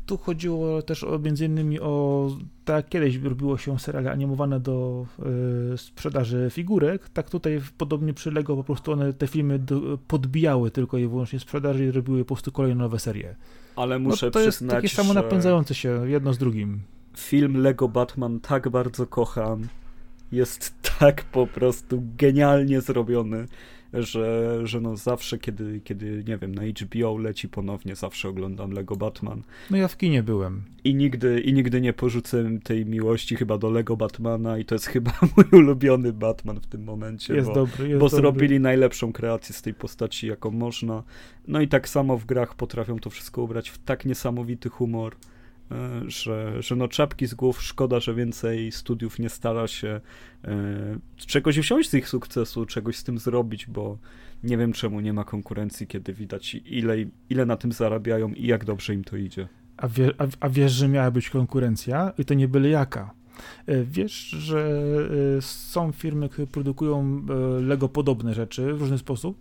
tu 0.07 0.17
chodziło 0.19 0.83
też 0.83 1.05
o, 1.05 1.19
między 1.19 1.45
innymi 1.45 1.81
o, 1.81 2.31
tak 2.65 2.89
kiedyś 2.89 3.17
robiło 3.17 3.59
się 3.59 3.79
seriale 3.79 4.11
animowane 4.11 4.61
do 4.61 5.07
y, 5.75 5.79
sprzedaży 5.79 6.49
figurek, 6.51 7.09
tak 7.09 7.31
tutaj 7.31 7.61
podobnie 7.79 8.15
przy 8.15 8.31
Lego 8.31 8.57
po 8.57 8.65
prostu 8.65 8.93
one 8.93 9.13
te 9.13 9.27
filmy 9.27 9.59
do, 9.59 9.99
podbijały 10.09 10.71
tylko 10.71 10.99
i 10.99 11.07
wyłącznie 11.07 11.41
sprzedaży 11.41 11.85
i 11.85 11.91
robiły 11.91 12.25
po 12.25 12.35
prostu 12.35 12.53
kolejne 12.53 12.83
nowe 12.83 12.99
serie. 12.99 13.37
Ale 13.79 13.99
muszę 13.99 14.27
no, 14.27 14.33
to 14.33 14.39
przyznać, 14.41 14.83
jest 14.83 14.97
takie 14.97 15.03
samo 15.03 15.15
napędzające 15.15 15.75
się 15.75 16.09
jedno 16.09 16.33
z 16.33 16.39
drugim. 16.39 16.81
Film 17.17 17.57
Lego 17.57 17.89
Batman 17.89 18.41
tak 18.41 18.69
bardzo 18.69 19.07
kocham. 19.07 19.69
Jest 20.33 20.75
tak 20.99 21.25
po 21.25 21.47
prostu 21.47 22.03
genialnie 22.17 22.81
zrobiony 22.81 23.47
że, 23.93 24.59
że 24.67 24.81
no 24.81 24.97
zawsze, 24.97 25.39
kiedy, 25.39 25.81
kiedy, 25.85 26.25
nie 26.27 26.37
wiem, 26.39 26.55
na 26.55 26.63
HBO 26.63 27.17
leci 27.19 27.49
ponownie, 27.49 27.97
zawsze 27.97 28.29
oglądam 28.29 28.71
Lego 28.71 28.97
Batman. 28.97 29.43
No 29.71 29.77
ja 29.77 29.89
w 29.89 29.97
kinie 29.97 30.23
byłem. 30.23 30.63
I 30.85 30.95
nigdy, 30.95 31.41
i 31.41 31.53
nigdy 31.53 31.81
nie 31.81 31.93
porzucę 31.93 32.59
tej 32.65 32.87
miłości 32.87 33.37
chyba 33.37 33.59
do 33.59 33.71
Lego 33.71 33.97
Batmana 33.97 34.59
i 34.59 34.65
to 34.65 34.75
jest 34.75 34.87
chyba 34.87 35.13
mój 35.37 35.61
ulubiony 35.61 36.13
Batman 36.13 36.61
w 36.61 36.67
tym 36.67 36.85
momencie. 36.85 37.35
Jest 37.35 37.49
bo, 37.49 37.55
dobry, 37.55 37.89
jest 37.89 38.01
Bo 38.01 38.07
dobry. 38.07 38.21
zrobili 38.21 38.61
najlepszą 38.61 39.13
kreację 39.13 39.55
z 39.55 39.63
tej 39.63 39.75
postaci, 39.75 40.27
jaką 40.27 40.51
można. 40.51 41.03
No 41.49 41.61
i 41.61 41.69
tak 41.69 41.89
samo 41.89 42.19
w 42.19 42.25
grach 42.25 42.55
potrafią 42.55 42.99
to 42.99 43.11
wszystko 43.11 43.43
ubrać 43.43 43.71
w 43.71 43.79
tak 43.79 44.05
niesamowity 44.05 44.69
humor. 44.69 45.17
E, 45.73 46.11
że, 46.11 46.63
że 46.63 46.77
no 46.77 46.89
czapki 46.89 47.27
z 47.27 47.35
głów, 47.35 47.63
szkoda, 47.63 48.01
że 48.01 48.15
więcej 48.15 48.73
studiów 48.73 49.19
nie 49.19 49.29
stara 49.29 49.67
się 49.67 50.01
e, 50.45 50.99
czegoś 51.17 51.59
wziąć 51.59 51.89
z 51.89 51.95
ich 51.95 52.09
sukcesu, 52.09 52.67
czegoś 52.67 52.97
z 52.97 53.05
tym 53.05 53.19
zrobić, 53.19 53.67
bo 53.67 53.99
nie 54.43 54.57
wiem 54.57 54.73
czemu 54.73 55.01
nie 55.01 55.13
ma 55.13 55.25
konkurencji, 55.25 55.87
kiedy 55.87 56.13
widać 56.13 56.55
ile, 56.55 56.95
ile 57.31 57.47
na 57.47 57.57
tym 57.57 57.73
zarabiają 57.73 58.29
i 58.29 58.47
jak 58.47 58.65
dobrze 58.65 58.95
im 58.95 59.05
to 59.05 59.17
idzie. 59.17 59.49
A, 59.77 59.89
wie, 59.89 60.11
a, 60.19 60.27
a 60.41 60.49
wiesz, 60.49 60.73
że 60.73 60.89
miała 60.89 61.11
być 61.11 61.31
konkurencja 61.31 62.13
i 62.19 62.25
to 62.25 62.35
nie 62.35 62.49
byle 62.49 62.69
jaka. 62.69 63.11
E, 63.67 63.85
wiesz, 63.85 64.13
że 64.29 64.83
są 65.41 65.93
firmy, 65.93 66.29
które 66.29 66.47
produkują 66.47 67.27
Lego 67.61 67.89
podobne 67.89 68.35
rzeczy 68.35 68.73
w 68.75 68.81
różny 68.81 68.99
sposób. 68.99 69.39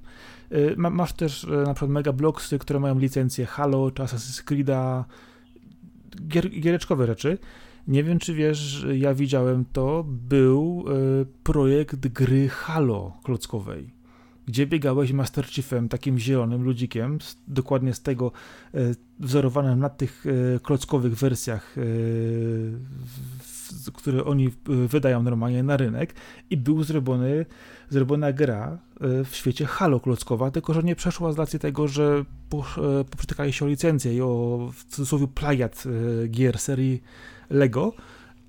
Masz 0.78 1.14
też 1.14 1.48
na 1.66 1.74
przykład 1.74 1.92
Mega 1.92 2.14
Blocksy, 2.14 2.60
które 2.60 2.80
mają 2.80 3.00
licencję 3.00 3.46
Halo 3.46 3.92
czy 3.92 4.04
Assassin's 4.04 4.44
Creed'a, 4.44 5.04
gier, 6.28 6.49
giereczkowe 6.49 7.07
rzeczy. 7.07 7.38
Nie 7.88 8.03
wiem, 8.03 8.20
czy 8.20 8.34
wiesz, 8.34 8.86
ja 8.93 9.13
widziałem 9.13 9.65
to, 9.74 10.05
był 10.07 10.86
y, 11.22 11.26
projekt 11.43 12.07
gry 12.07 12.49
Halo 12.49 13.18
klockowej, 13.24 13.93
gdzie 14.45 14.68
biegałeś 14.68 15.11
Master 15.11 15.45
Chiefem, 15.45 15.89
takim 15.89 16.20
zielonym 16.20 16.63
ludzikiem, 16.63 17.22
z, 17.22 17.38
dokładnie 17.47 17.93
z 17.93 18.01
tego 18.01 18.32
y, 18.76 18.95
wzorowanym 19.20 19.80
na 19.80 19.89
tych 19.89 20.26
y, 20.26 20.59
klockowych 20.63 21.15
wersjach, 21.15 21.74
w, 21.76 23.57
które 23.93 24.26
oni 24.26 24.49
wydają 24.65 25.24
normalnie 25.24 25.63
na 25.63 25.78
rynek 25.78 26.13
i 26.49 26.57
był 26.57 26.84
zrobiony 26.84 27.45
zrobiona 27.89 28.34
gra 28.34 28.78
e, 29.01 29.24
w 29.24 29.36
świecie 29.36 29.65
Halo 29.65 29.99
klockowa, 29.99 30.51
tylko 30.51 30.74
że 30.74 30.84
nie 30.84 30.95
przeszła 30.95 31.32
z 31.32 31.38
racji 31.38 31.59
tego, 31.59 31.88
że 31.88 32.26
e, 32.53 33.03
poprzytykali 33.03 33.53
się 33.53 33.65
o 33.65 33.68
licencję 33.68 34.15
i 34.15 34.22
o 34.22 34.59
w 34.74 34.84
cudzysłowie 34.84 35.28
plagiat 35.28 35.84
e, 36.24 36.28
gier 36.28 36.59
serii 36.59 37.03
Lego, 37.49 37.93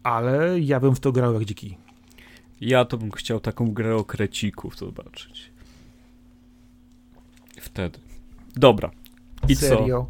ale 0.02 0.60
ja 0.60 0.80
bym 0.80 0.94
w 0.94 1.00
to 1.00 1.12
grał 1.12 1.34
jak 1.34 1.44
dziki. 1.44 1.76
Ja 2.60 2.84
to 2.84 2.98
bym 2.98 3.10
chciał 3.10 3.40
taką 3.40 3.72
grę 3.72 3.96
o 3.96 4.04
krecików 4.04 4.76
zobaczyć. 4.76 5.52
Wtedy. 7.60 7.98
Dobra. 8.56 8.90
I 9.48 9.56
Serio? 9.56 10.06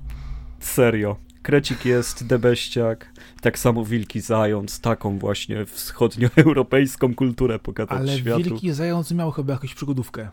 co? 0.59 0.65
Serio. 0.67 1.17
Krecik 1.49 1.85
jest 1.85 2.27
debeściak, 2.27 3.13
tak 3.41 3.59
samo 3.59 3.85
Wilki 3.85 4.21
Zając, 4.21 4.81
taką 4.81 5.19
właśnie 5.19 5.67
wschodnioeuropejską 5.67 7.15
kulturę 7.15 7.59
pokazać 7.59 7.99
Ale 7.99 8.19
światu. 8.19 8.35
Ale 8.35 8.45
Wilki 8.45 8.73
Zając 8.73 9.13
miał 9.13 9.31
chyba 9.31 9.53
jakąś 9.53 9.75
przygodówkę. 9.75 10.29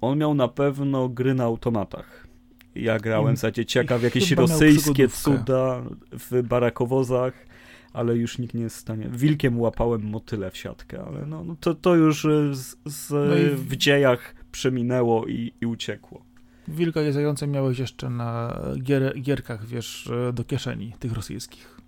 On 0.00 0.18
miał 0.18 0.34
na 0.34 0.48
pewno 0.48 1.08
gry 1.08 1.34
na 1.34 1.44
automatach. 1.44 2.26
Ja 2.74 2.98
grałem 2.98 3.34
I, 3.34 3.36
za 3.36 3.50
dzieciaka 3.50 3.98
w 3.98 4.02
jakieś 4.02 4.30
rosyjskie 4.30 5.08
cuda 5.08 5.82
w 6.12 6.42
barakowozach, 6.42 7.46
ale 7.92 8.16
już 8.16 8.38
nikt 8.38 8.54
nie 8.54 8.62
jest 8.62 8.76
w 8.76 8.80
stanie. 8.80 9.08
Wilkiem 9.12 9.60
łapałem 9.60 10.02
motyle 10.02 10.50
w 10.50 10.56
siatkę, 10.56 11.04
ale 11.06 11.26
no, 11.26 11.44
no 11.44 11.56
to, 11.60 11.74
to 11.74 11.94
już 11.94 12.26
z, 12.52 12.76
z 12.86 13.10
no 13.10 13.64
w 13.64 13.76
dziejach 13.76 14.34
przeminęło 14.52 15.26
i, 15.26 15.52
i 15.60 15.66
uciekło. 15.66 16.29
Wilka 16.70 17.02
i 17.02 17.12
zające 17.12 17.46
miałeś 17.46 17.78
jeszcze 17.78 18.10
na 18.10 18.60
gier, 18.82 19.20
gierkach, 19.20 19.66
wiesz, 19.66 20.10
do 20.32 20.44
kieszeni 20.44 20.92
tych 20.98 21.12
rosyjskich. 21.12 21.80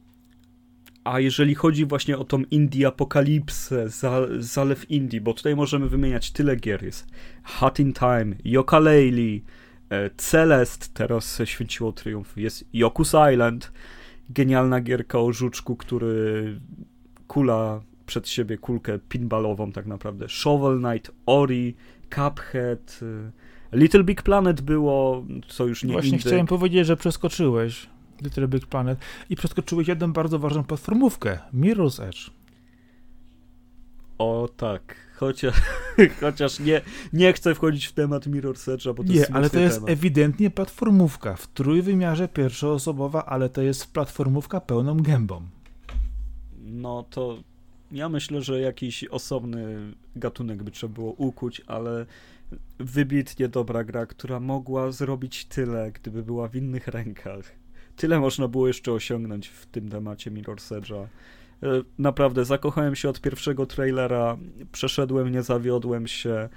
A 1.04 1.20
jeżeli 1.20 1.54
chodzi 1.54 1.86
właśnie 1.86 2.18
o 2.18 2.24
tą 2.24 2.42
Indie 2.50 2.86
Apokalipsę, 2.86 3.86
Zalew 4.38 4.90
Indii, 4.90 5.20
bo 5.20 5.34
tutaj 5.34 5.56
możemy 5.56 5.88
wymieniać 5.88 6.30
tyle 6.30 6.56
gier, 6.56 6.82
jest 6.84 7.06
Hot 7.44 7.80
in 7.80 7.92
Time, 7.92 8.36
Yooka-Laylee, 8.44 9.40
Celest, 10.16 10.94
teraz 10.94 11.42
święciło 11.44 11.92
triumf, 11.92 12.36
jest 12.36 12.64
Yoku's 12.74 13.32
Island, 13.32 13.72
genialna 14.30 14.80
gierka 14.80 15.18
o 15.18 15.32
żuczku, 15.32 15.76
który 15.76 16.60
kula 17.26 17.80
przed 18.06 18.28
siebie 18.28 18.58
kulkę 18.58 18.98
pinballową 19.08 19.72
tak 19.72 19.86
naprawdę, 19.86 20.28
Shovel 20.28 20.78
Knight, 20.78 21.10
Ori, 21.26 21.76
Cuphead, 22.14 23.00
e, 23.02 23.30
Little 23.72 24.04
Big 24.04 24.22
Planet 24.22 24.60
było, 24.60 25.24
co 25.48 25.66
już 25.66 25.84
nie 25.84 25.92
Właśnie 25.92 26.10
indyk. 26.10 26.26
chciałem 26.26 26.46
powiedzieć, 26.46 26.86
że 26.86 26.96
przeskoczyłeś 26.96 27.86
Little 28.22 28.48
Big 28.48 28.66
Planet 28.66 28.98
i 29.30 29.36
przeskoczyłeś 29.36 29.88
jedną 29.88 30.12
bardzo 30.12 30.38
ważną 30.38 30.64
platformówkę, 30.64 31.38
Mirror's 31.54 32.02
Edge. 32.02 32.30
O 34.18 34.48
tak, 34.56 34.96
chociaż, 35.16 35.54
chociaż 36.20 36.60
nie, 36.60 36.80
nie 37.12 37.32
chcę 37.32 37.54
wchodzić 37.54 37.86
w 37.86 37.92
temat 37.92 38.26
Mirror's 38.26 38.72
Edge, 38.72 38.86
bo 38.88 39.04
to 39.04 39.12
nie, 39.12 39.14
jest 39.18 39.30
ale 39.32 39.50
to 39.50 39.60
jest 39.60 39.74
temat. 39.76 39.90
ewidentnie 39.90 40.50
platformówka 40.50 41.34
w 41.36 41.46
trójwymiarze 41.46 42.28
pierwszoosobowa, 42.28 43.26
ale 43.26 43.48
to 43.48 43.62
jest 43.62 43.92
platformówka 43.92 44.60
pełną 44.60 44.96
gębą. 44.96 45.42
No 46.64 47.04
to 47.10 47.38
Ja 47.92 48.08
myślę, 48.08 48.42
że 48.42 48.60
jakiś 48.60 49.04
osobny 49.04 49.92
gatunek 50.16 50.62
by 50.62 50.70
trzeba 50.70 50.94
było 50.94 51.12
ukuć, 51.12 51.62
ale 51.66 52.06
wybitnie 52.78 53.48
dobra 53.48 53.84
gra, 53.84 54.06
która 54.06 54.40
mogła 54.40 54.90
zrobić 54.90 55.44
tyle, 55.44 55.92
gdyby 55.92 56.22
była 56.22 56.48
w 56.48 56.56
innych 56.56 56.88
rękach. 56.88 57.52
Tyle 57.96 58.20
można 58.20 58.48
było 58.48 58.66
jeszcze 58.66 58.92
osiągnąć 58.92 59.48
w 59.48 59.66
tym 59.66 59.88
temacie 59.88 60.30
Mirror's 60.30 60.80
Edge'a. 60.80 61.06
E, 61.62 61.82
naprawdę, 61.98 62.44
zakochałem 62.44 62.94
się 62.94 63.08
od 63.08 63.20
pierwszego 63.20 63.66
trailera, 63.66 64.36
przeszedłem, 64.72 65.32
nie 65.32 65.42
zawiodłem 65.42 66.06
się. 66.06 66.48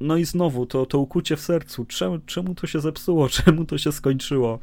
No 0.00 0.16
i 0.16 0.24
znowu, 0.24 0.66
to, 0.66 0.86
to 0.86 0.98
ukucie 0.98 1.36
w 1.36 1.40
sercu. 1.40 1.84
Czemu, 1.84 2.18
czemu 2.26 2.54
to 2.54 2.66
się 2.66 2.80
zepsuło? 2.80 3.28
Czemu 3.44 3.64
to 3.64 3.78
się 3.78 3.92
skończyło? 3.92 4.58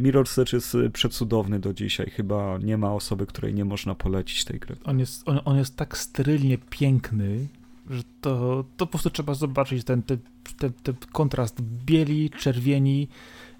Mirror's 0.00 0.42
Edge 0.42 0.52
jest 0.52 0.74
y, 0.74 0.90
przecudowny 0.90 1.60
do 1.60 1.74
dzisiaj. 1.74 2.10
Chyba 2.10 2.58
nie 2.58 2.76
ma 2.78 2.94
osoby, 2.94 3.26
której 3.26 3.54
nie 3.54 3.64
można 3.64 3.94
polecić 3.94 4.44
tej 4.44 4.60
gry. 4.60 4.76
On 4.84 4.98
jest, 4.98 5.28
on, 5.28 5.40
on 5.44 5.56
jest 5.56 5.76
tak 5.76 5.98
sterylnie 5.98 6.58
piękny, 6.58 7.46
że 7.90 8.02
to, 8.20 8.64
to 8.76 8.86
po 8.86 8.90
prostu 8.90 9.10
trzeba 9.10 9.34
zobaczyć 9.34 9.84
ten, 9.84 10.02
ten, 10.02 10.18
ten, 10.58 10.72
ten 10.82 10.94
kontrast 11.12 11.60
bieli, 11.62 12.30
czerwieni 12.30 13.08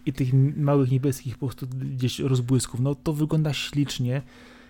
i 0.06 0.12
tych 0.12 0.28
małych 0.56 0.90
niebieskich 0.90 1.38
po 1.38 1.46
prostu 1.46 1.66
gdzieś 1.66 2.18
rozbłysków. 2.18 2.80
No 2.80 2.94
to 2.94 3.12
wygląda 3.12 3.52
ślicznie. 3.52 4.22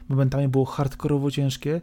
Momentami 0.08 0.48
było 0.48 0.64
hardkorowo 0.64 1.30
ciężkie, 1.30 1.80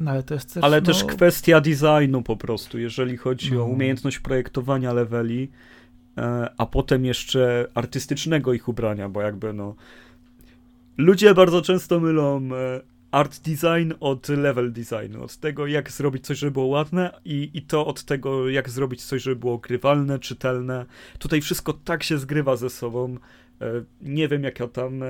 no 0.00 0.10
ale 0.10 0.22
to 0.22 0.34
jest 0.34 0.54
też, 0.54 0.64
Ale 0.64 0.80
no... 0.80 0.86
też 0.86 1.04
kwestia 1.04 1.60
designu 1.60 2.22
po 2.22 2.36
prostu, 2.36 2.78
jeżeli 2.78 3.16
chodzi 3.16 3.52
No. 3.52 3.62
o 3.62 3.64
umiejętność 3.64 4.18
projektowania 4.18 4.92
leveli, 4.92 5.48
e, 6.18 6.50
a 6.58 6.66
potem 6.66 7.04
jeszcze 7.04 7.68
artystycznego 7.74 8.52
ich 8.52 8.68
ubrania, 8.68 9.08
bo 9.08 9.20
jakby 9.20 9.52
no... 9.52 9.74
Ludzie 10.98 11.34
bardzo 11.34 11.62
często 11.62 12.00
mylą 12.00 12.36
e, 12.36 12.80
art 13.10 13.40
design 13.40 13.92
od 14.00 14.28
level 14.28 14.72
designu, 14.72 15.22
od 15.22 15.36
tego 15.36 15.66
jak 15.66 15.90
zrobić 15.90 16.26
coś, 16.26 16.38
żeby 16.38 16.52
było 16.52 16.66
ładne 16.66 17.20
i, 17.24 17.50
i 17.54 17.62
to 17.62 17.86
od 17.86 18.04
tego 18.04 18.48
jak 18.48 18.70
zrobić 18.70 19.04
coś, 19.04 19.22
żeby 19.22 19.36
było 19.36 19.58
grywalne, 19.58 20.18
czytelne. 20.18 20.86
Tutaj 21.18 21.40
wszystko 21.40 21.72
tak 21.72 22.02
się 22.02 22.18
zgrywa 22.18 22.56
ze 22.56 22.70
sobą. 22.70 23.16
E, 23.60 23.84
nie 24.02 24.28
wiem 24.28 24.42
jaka 24.42 24.68
tam 24.68 25.02
e, 25.02 25.06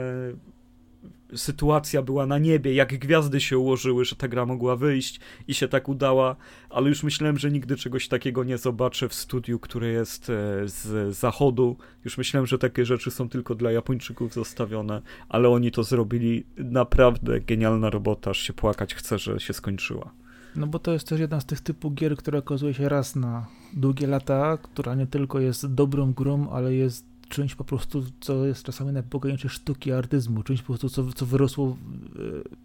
sytuacja 1.34 2.02
była 2.02 2.26
na 2.26 2.38
niebie, 2.38 2.74
jak 2.74 2.98
gwiazdy 2.98 3.40
się 3.40 3.59
ułożyły, 3.59 4.04
że 4.04 4.16
ta 4.16 4.28
gra 4.28 4.46
mogła 4.46 4.76
wyjść 4.76 5.20
i 5.48 5.54
się 5.54 5.68
tak 5.68 5.88
udała, 5.88 6.36
ale 6.70 6.88
już 6.88 7.02
myślałem, 7.02 7.38
że 7.38 7.50
nigdy 7.50 7.76
czegoś 7.76 8.09
takiego 8.09 8.44
nie 8.44 8.59
zobaczę 8.59 9.09
w 9.09 9.14
studiu, 9.14 9.59
które 9.59 9.88
jest 9.88 10.30
e, 10.30 10.32
z 10.68 11.16
zachodu. 11.16 11.76
Już 12.04 12.18
myślałem, 12.18 12.46
że 12.46 12.59
takie 12.59 12.84
rzeczy 12.84 13.11
są 13.11 13.28
tylko 13.28 13.54
dla 13.54 13.72
Japończyków 13.72 14.34
zostawione, 14.34 15.02
ale 15.28 15.48
oni 15.48 15.70
to 15.70 15.82
zrobili. 15.82 16.46
Naprawdę 16.57 17.40
genialna 17.40 17.90
robota, 17.90 18.30
aż 18.30 18.38
się 18.38 18.52
płakać 18.52 18.94
chce, 18.94 19.18
że 19.18 19.40
się 19.40 19.52
skończyła. 19.52 20.12
No 20.57 20.66
bo 20.66 20.78
to 20.78 20.92
jest 20.92 21.09
też 21.09 21.20
jedna 21.20 21.40
z 21.40 21.46
tych 21.46 21.61
typów 21.61 21.94
gier, 21.94 22.16
która 22.16 22.38
okazuje 22.38 22.74
się 22.74 22.88
raz 22.88 23.16
na 23.16 23.46
długie 23.72 24.07
lata, 24.07 24.59
która 24.62 24.94
nie 24.94 25.07
tylko 25.07 25.40
jest 25.40 25.74
dobrą 25.74 26.12
grą, 26.12 26.50
ale 26.50 26.74
jest 26.74 27.15
czymś 27.29 27.55
po 27.55 27.64
prostu, 27.64 28.03
co 28.20 28.47
jest 28.47 28.62
czasami 28.62 28.93
na 28.93 29.03
pograniczy 29.03 29.49
sztuki 29.49 29.93
artyzmu, 29.93 30.43
czymś 30.43 30.61
po 30.61 30.66
prostu, 30.66 30.89
co, 30.89 31.12
co 31.12 31.27
wyrosło 31.27 31.66
e, 31.66 32.20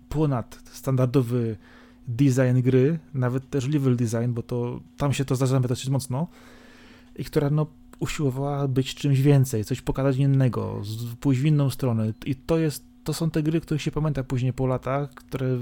ponad 0.09 0.61
standardowy 0.71 1.57
design 2.07 2.61
gry, 2.61 2.99
nawet 3.13 3.49
też 3.49 3.67
level 3.67 3.95
design, 3.95 4.33
bo 4.33 4.43
to 4.43 4.79
tam 4.97 5.13
się 5.13 5.25
to 5.25 5.35
zdarza 5.35 5.59
dosyć 5.59 5.89
mocno. 5.89 6.27
I 7.15 7.23
która 7.23 7.49
no 7.49 7.67
usiłowała 7.99 8.67
być 8.67 8.95
czymś 8.95 9.21
więcej, 9.21 9.65
coś 9.65 9.81
pokazać 9.81 10.17
innego, 10.17 10.81
pójść 11.19 11.41
w 11.41 11.45
inną 11.45 11.69
stronę. 11.69 12.13
I 12.25 12.35
to 12.35 12.57
jest, 12.57 12.85
to 13.03 13.13
są 13.13 13.29
te 13.29 13.43
gry, 13.43 13.61
których 13.61 13.81
się 13.81 13.91
pamięta 13.91 14.23
później 14.23 14.53
po 14.53 14.67
latach, 14.67 15.09
które 15.13 15.57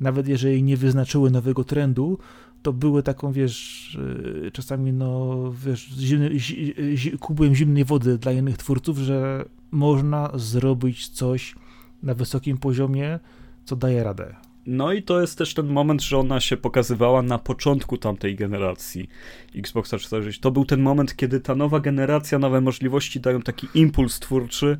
nawet 0.00 0.28
jeżeli 0.28 0.62
nie 0.62 0.76
wyznaczyły 0.76 1.30
nowego 1.30 1.64
trendu, 1.64 2.18
to 2.62 2.72
były 2.72 3.02
taką, 3.02 3.32
wiesz, 3.32 3.98
yy, 4.42 4.50
czasami, 4.50 4.92
no, 4.92 5.36
wiesz, 5.66 5.88
zimny, 5.98 6.38
zi, 6.38 6.74
zi, 6.94 7.18
kubłem 7.18 7.54
zimnej 7.54 7.84
wody 7.84 8.18
dla 8.18 8.32
innych 8.32 8.58
twórców, 8.58 8.98
że 8.98 9.44
można 9.70 10.30
zrobić 10.34 11.08
coś 11.08 11.54
na 12.02 12.14
wysokim 12.14 12.58
poziomie, 12.58 13.18
co 13.64 13.76
daje 13.76 14.04
radę. 14.04 14.36
No 14.66 14.92
i 14.92 15.02
to 15.02 15.20
jest 15.20 15.38
też 15.38 15.54
ten 15.54 15.66
moment, 15.66 16.02
że 16.02 16.18
ona 16.18 16.40
się 16.40 16.56
pokazywała 16.56 17.22
na 17.22 17.38
początku 17.38 17.98
tamtej 17.98 18.36
generacji 18.36 19.08
Xboxa 19.54 19.98
360. 19.98 20.42
To 20.42 20.50
był 20.50 20.64
ten 20.64 20.80
moment, 20.80 21.16
kiedy 21.16 21.40
ta 21.40 21.54
nowa 21.54 21.80
generacja, 21.80 22.38
nowe 22.38 22.60
możliwości 22.60 23.20
dają 23.20 23.42
taki 23.42 23.68
impuls 23.74 24.18
twórczy. 24.18 24.78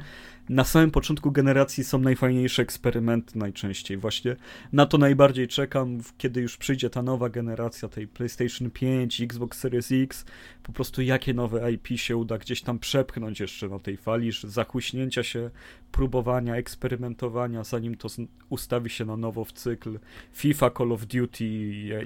Na 0.48 0.64
samym 0.64 0.90
początku 0.90 1.30
generacji 1.32 1.84
są 1.84 1.98
najfajniejsze 1.98 2.62
eksperymenty 2.62 3.38
najczęściej. 3.38 3.96
Właśnie 3.96 4.36
na 4.72 4.86
to 4.86 4.98
najbardziej 4.98 5.48
czekam, 5.48 5.98
kiedy 6.18 6.40
już 6.40 6.56
przyjdzie 6.56 6.90
ta 6.90 7.02
nowa 7.02 7.28
generacja 7.28 7.88
tej 7.88 8.08
PlayStation 8.08 8.70
5, 8.70 9.20
Xbox 9.20 9.58
Series 9.58 9.92
X. 9.92 10.24
Po 10.62 10.72
prostu 10.72 11.02
jakie 11.02 11.34
nowe 11.34 11.72
IP 11.72 11.88
się 11.96 12.16
uda 12.16 12.38
gdzieś 12.38 12.62
tam 12.62 12.78
przepchnąć 12.78 13.40
jeszcze 13.40 13.68
na 13.68 13.78
tej 13.78 13.96
fali, 13.96 14.32
że 14.32 14.48
zachłyśnięcia 14.50 15.22
się, 15.22 15.50
próbowania, 15.92 16.56
eksperymentowania, 16.56 17.64
zanim 17.64 17.96
to 17.96 18.08
ustawi 18.48 18.90
się 18.90 19.04
na 19.04 19.16
nowo 19.16 19.44
w 19.44 19.52
cykl 19.52 19.98
FIFA, 20.32 20.70
Call 20.70 20.92
of 20.92 21.06
Duty, 21.06 21.44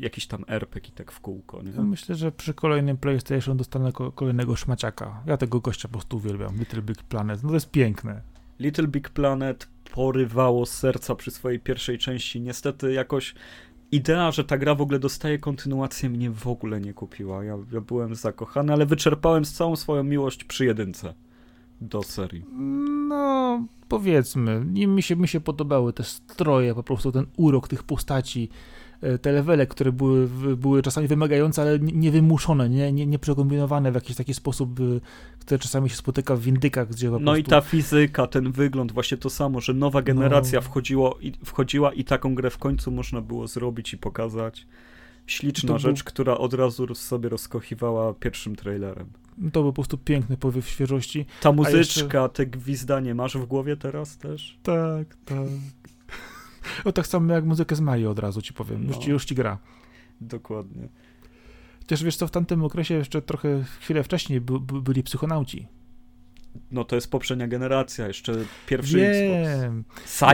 jakiś 0.01 0.26
tam 0.26 0.45
RPG 0.49 0.89
i 0.89 0.93
tak 0.93 1.12
w 1.12 1.20
kółko, 1.20 1.62
nie? 1.62 1.70
Myślę, 1.82 2.14
że 2.14 2.32
przy 2.32 2.55
kolejnym 2.55 2.97
PlayStation 2.97 3.57
dostanę 3.57 3.93
ko- 3.93 4.12
kolejnego 4.12 4.57
szmaciaka. 4.57 5.22
Ja 5.26 5.37
tego 5.37 5.61
gościa 5.61 5.89
po 5.89 5.93
prostu 5.93 6.16
uwielbiam, 6.16 6.59
Little 6.59 6.82
Big 6.82 7.03
Planet. 7.03 7.43
No 7.43 7.49
to 7.49 7.55
jest 7.55 7.70
piękne. 7.70 8.34
Little 8.59 8.88
Big 8.88 9.09
Planet 9.09 9.68
porywało 9.94 10.66
serca 10.66 11.14
przy 11.14 11.30
swojej 11.30 11.61
pierwszej 11.61 11.98
części. 11.98 12.40
Niestety 12.40 12.92
jakoś 12.92 13.34
idea, 13.92 14.30
że 14.30 14.44
ta 14.44 14.59
gra 14.59 14.74
w 14.74 14.80
ogóle 14.80 14.98
dostaje 14.98 15.38
kontynuację 15.38 16.11
mnie 16.11 16.30
w 16.30 16.46
ogóle 16.46 16.80
nie 16.80 16.94
kupiła. 16.94 17.44
Ja, 17.44 17.59
ja 17.72 17.80
byłem 17.80 18.14
zakochany, 18.14 18.72
ale 18.72 18.86
wyczerpałem 18.86 19.44
całą 19.44 19.76
swoją 19.76 20.05
miłość 20.05 20.44
przy 20.44 20.64
jedynce 20.64 21.14
do 21.80 22.02
serii. 22.02 22.44
No, 23.09 23.64
powiedzmy, 23.88 24.61
mi 24.64 25.02
się, 25.02 25.16
mi 25.16 25.28
się 25.28 25.40
podobały 25.40 25.92
te 25.92 26.05
stroje, 26.05 26.74
po 26.74 26.82
prostu 26.82 27.12
ten 27.12 27.26
urok 27.36 27.68
tych 27.68 27.82
postaci, 27.82 28.48
te 29.22 29.32
levele, 29.32 29.66
które 29.66 29.92
były, 29.92 30.28
były 30.57 30.82
czasami 30.82 31.09
wymagające, 31.09 31.62
ale 31.62 31.78
nie- 31.78 31.92
niewymuszone, 31.92 32.68
nie, 32.68 32.92
nie, 32.92 33.07
nie 33.07 33.18
przekombinowane 33.18 33.92
w 33.92 33.94
jakiś 33.94 34.16
taki 34.16 34.34
sposób, 34.34 34.80
y, 34.80 35.00
które 35.38 35.59
czasami 35.59 35.90
się 35.90 35.96
spotyka 35.96 36.36
w 36.36 36.40
windykach, 36.40 36.88
gdzie 36.88 37.11
No 37.11 37.16
i 37.36 37.42
prostu... 37.42 37.50
ta 37.50 37.61
fizyka, 37.61 38.26
ten 38.26 38.52
wygląd, 38.52 38.92
właśnie 38.92 39.16
to 39.18 39.30
samo, 39.30 39.61
że 39.61 39.74
nowa 39.74 40.02
generacja 40.02 40.59
No. 40.59 40.62
wchodziło 40.62 41.18
i, 41.20 41.32
wchodziła 41.44 41.92
i 41.92 42.05
taką 42.05 42.34
grę 42.34 42.50
w 42.50 42.59
końcu 42.59 42.90
można 42.90 43.20
było 43.20 43.46
zrobić 43.46 43.92
i 43.92 43.98
pokazać. 43.98 44.66
Śliczna 45.26 45.66
To 45.68 45.72
był- 45.74 45.78
rzecz, 45.78 46.05
która 46.05 46.38
od 46.38 46.55
razu 46.55 46.94
sobie 46.94 47.28
rozkochiwała 47.28 48.14
pierwszym 48.14 48.57
trailerem. 48.57 49.07
To 49.52 49.62
był 49.62 49.72
po 49.72 49.74
prostu 49.74 49.98
piękny 49.98 50.36
powiew 50.36 50.68
świeżości. 50.68 51.24
Ta 51.40 51.48
jeszcze- 51.48 51.52
muzyczka, 51.52 52.28
te 52.28 52.46
gwizdanie 52.46 53.14
masz 53.14 53.36
w 53.36 53.46
głowie 53.46 53.76
teraz 53.76 54.16
też? 54.18 54.59
Tak, 54.62 55.16
tak. 55.24 55.48
O 56.84 56.92
tak 56.92 57.06
samo 57.06 57.34
jak 57.34 57.44
muzykę 57.44 57.76
z 57.76 57.80
Mario 57.80 58.10
od 58.10 58.18
razu 58.18 58.42
ci 58.42 58.54
powiem, 58.54 58.82
już, 58.82 58.96
No. 58.96 59.02
ci, 59.02 59.10
już 59.10 59.24
ci 59.24 59.34
gra. 59.34 59.58
Dokładnie. 60.20 60.88
Chociaż 61.80 62.04
wiesz 62.04 62.16
co, 62.16 62.26
w 62.26 62.30
tamtym 62.30 62.64
okresie 62.64 62.94
jeszcze 62.94 63.22
trochę, 63.22 63.64
chwilę 63.80 64.02
wcześniej 64.02 64.40
by, 64.40 64.60
by, 64.60 64.82
byli 64.82 65.02
psychonauci. 65.02 65.68
No 66.70 66.84
to 66.84 66.94
jest 66.94 67.10
poprzednia 67.10 67.48
generacja, 67.48 68.06
jeszcze 68.06 68.32
pierwszy 68.66 69.06
Xbox. 69.06 69.62
Wiem, 69.62 69.84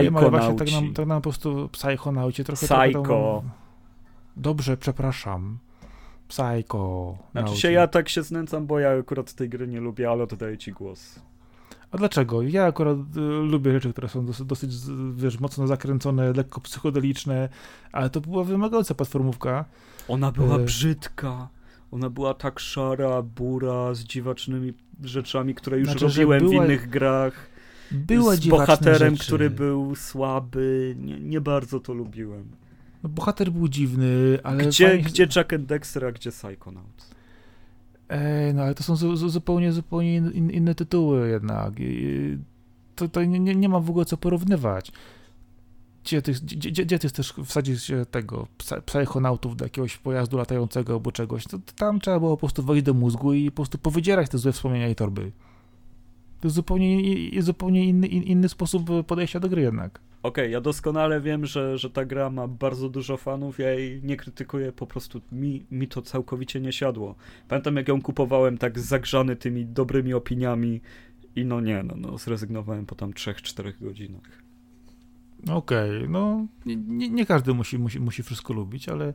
wiem, 0.01 0.17
ale 0.17 0.29
właśnie 0.29 0.55
tak 0.55 0.71
nam, 0.71 0.93
tak 0.93 1.05
nam 1.05 1.17
po 1.21 1.29
prostu 1.29 1.69
psychonauci 1.71 2.43
trochę... 2.43 2.67
trochę 2.67 2.83
Psycho. 2.91 3.41
tam- 3.43 3.51
Dobrze, 4.37 4.77
przepraszam. 4.77 5.57
Psycho. 6.27 7.17
Znaczy 7.31 7.57
się 7.57 7.71
ja 7.71 7.87
tak 7.87 8.09
się 8.09 8.23
znęcam, 8.23 8.67
bo 8.67 8.79
ja 8.79 8.99
akurat 8.99 9.33
tej 9.33 9.49
gry 9.49 9.67
nie 9.67 9.79
lubię, 9.79 10.09
ale 10.09 10.23
oddaję 10.23 10.57
ci 10.57 10.71
głos. 10.71 11.19
A 11.91 11.97
dlaczego? 11.97 12.41
Ja 12.41 12.65
akurat 12.65 12.97
y, 13.17 13.19
lubię 13.21 13.71
rzeczy, 13.71 13.91
które 13.91 14.09
są 14.09 14.25
dosyć, 14.25 14.45
dosyć, 14.47 14.71
wiesz, 15.15 15.39
mocno 15.39 15.67
zakręcone, 15.67 16.33
lekko 16.33 16.61
psychodeliczne, 16.61 17.49
ale 17.91 18.09
to 18.09 18.21
była 18.21 18.43
wymagająca 18.43 18.93
platformówka. 18.95 19.65
Ona 20.07 20.31
była 20.31 20.55
E. 20.55 20.59
brzydka. 20.59 21.49
Ona 21.91 22.09
była 22.09 22.33
tak 22.33 22.59
szara, 22.59 23.21
bura, 23.21 23.93
z 23.93 23.99
dziwacznymi 24.03 24.73
rzeczami, 25.03 25.55
które 25.55 25.79
już 25.79 25.89
Znaczy, 25.89 26.05
robiłem 26.07 26.39
była- 26.39 26.51
w 26.63 26.65
innych 26.65 26.89
grach. 26.89 27.33
Była 27.91 28.35
z 28.35 28.47
bohaterem, 28.47 29.15
rzeczy. 29.15 29.25
który 29.27 29.49
był 29.49 29.95
słaby. 29.95 30.95
Nie, 30.99 31.19
nie 31.19 31.41
bardzo 31.41 31.79
to 31.79 31.93
lubiłem. 31.93 32.43
No, 33.03 33.09
bohater 33.09 33.51
był 33.51 33.67
dziwny, 33.67 34.39
ale... 34.43 34.65
Gdzie, 34.65 34.87
fajnie- 34.87 35.03
gdzie 35.03 35.27
Jack 35.35 35.53
and 35.53 35.65
Dexter, 35.65 36.05
a 36.05 36.11
gdzie 36.11 36.31
Psychonauts? 36.31 37.11
No 38.53 38.63
ale 38.63 38.75
to 38.75 38.83
są 38.83 38.95
zu, 38.95 39.15
zu, 39.15 39.29
zupełnie, 39.29 39.71
zupełnie 39.71 40.15
in, 40.15 40.31
in, 40.31 40.49
inne 40.49 40.75
tytuły 40.75 41.29
jednak. 41.29 41.73
I, 41.79 42.37
to 42.95 43.07
to 43.07 43.23
nie, 43.23 43.55
nie, 43.55 43.69
ma 43.69 43.79
w 43.79 43.89
ogóle 43.89 44.05
co 44.05 44.17
porównywać. 44.17 44.91
Gdzie 46.03 46.21
ty, 46.21 46.31
gdzie, 46.31 46.71
gdzie, 46.71 46.85
gdzie 46.85 46.99
ty 46.99 47.09
chcesz 47.09 47.33
wsadzić 47.45 47.91
tego 48.11 48.47
psychonautów 48.85 49.57
do 49.57 49.65
jakiegoś 49.65 49.97
pojazdu 49.97 50.37
latającego 50.37 50.93
albo 50.93 51.11
czegoś? 51.11 51.43
To, 51.43 51.57
to 51.57 51.73
tam 51.75 51.99
trzeba 51.99 52.19
było 52.19 52.31
po 52.31 52.39
prostu 52.39 52.63
wejść 52.63 52.83
do 52.83 52.93
mózgu 52.93 53.33
i 53.33 53.51
po 53.51 53.55
prostu 53.55 53.77
powydzierać 53.77 54.29
te 54.29 54.37
złe 54.37 54.51
wspomnienia 54.51 54.89
i 54.89 54.95
torby. 54.95 55.31
To 56.41 56.49
zupełnie, 56.49 57.01
zupełnie 57.41 57.85
inny, 57.85 58.07
in, 58.07 58.23
inny 58.23 58.49
sposób 58.49 58.89
podejścia 59.07 59.39
do 59.39 59.49
gry 59.49 59.61
jednak. 59.61 59.99
Okay, 60.23 60.49
ja 60.49 60.61
doskonale 60.61 61.21
wiem, 61.21 61.45
że, 61.45 61.77
że 61.77 61.89
ta 61.89 62.05
gra 62.05 62.29
ma 62.29 62.47
bardzo 62.47 62.89
dużo 62.89 63.17
fanów, 63.17 63.59
ja 63.59 63.71
jej 63.73 64.03
nie 64.03 64.17
krytykuję, 64.17 64.71
po 64.71 64.87
prostu 64.87 65.21
mi, 65.31 65.65
mi 65.71 65.87
to 65.87 66.01
całkowicie 66.01 66.59
nie 66.59 66.71
siadło. 66.71 67.15
Pamiętam, 67.47 67.75
jak 67.75 67.87
ją 67.87 68.01
kupowałem 68.01 68.57
tak 68.57 68.79
zagrzany 68.79 69.35
tymi 69.35 69.65
dobrymi 69.65 70.13
opiniami 70.13 70.81
i 71.35 71.45
no 71.45 71.61
nie, 71.61 71.83
no, 71.83 71.95
no 71.97 72.17
zrezygnowałem 72.17 72.85
po 72.85 72.95
tam 72.95 73.11
3-4 73.11 73.73
godzinach. 73.81 74.41
Okej, 75.49 75.97
okay, 75.97 76.09
no 76.09 76.47
nie, 76.65 77.09
nie, 77.09 77.25
każdy 77.25 77.53
musi, 77.53 77.79
musi, 77.79 77.99
musi 77.99 78.23
wszystko 78.23 78.53
lubić, 78.53 78.89
ale 78.89 79.13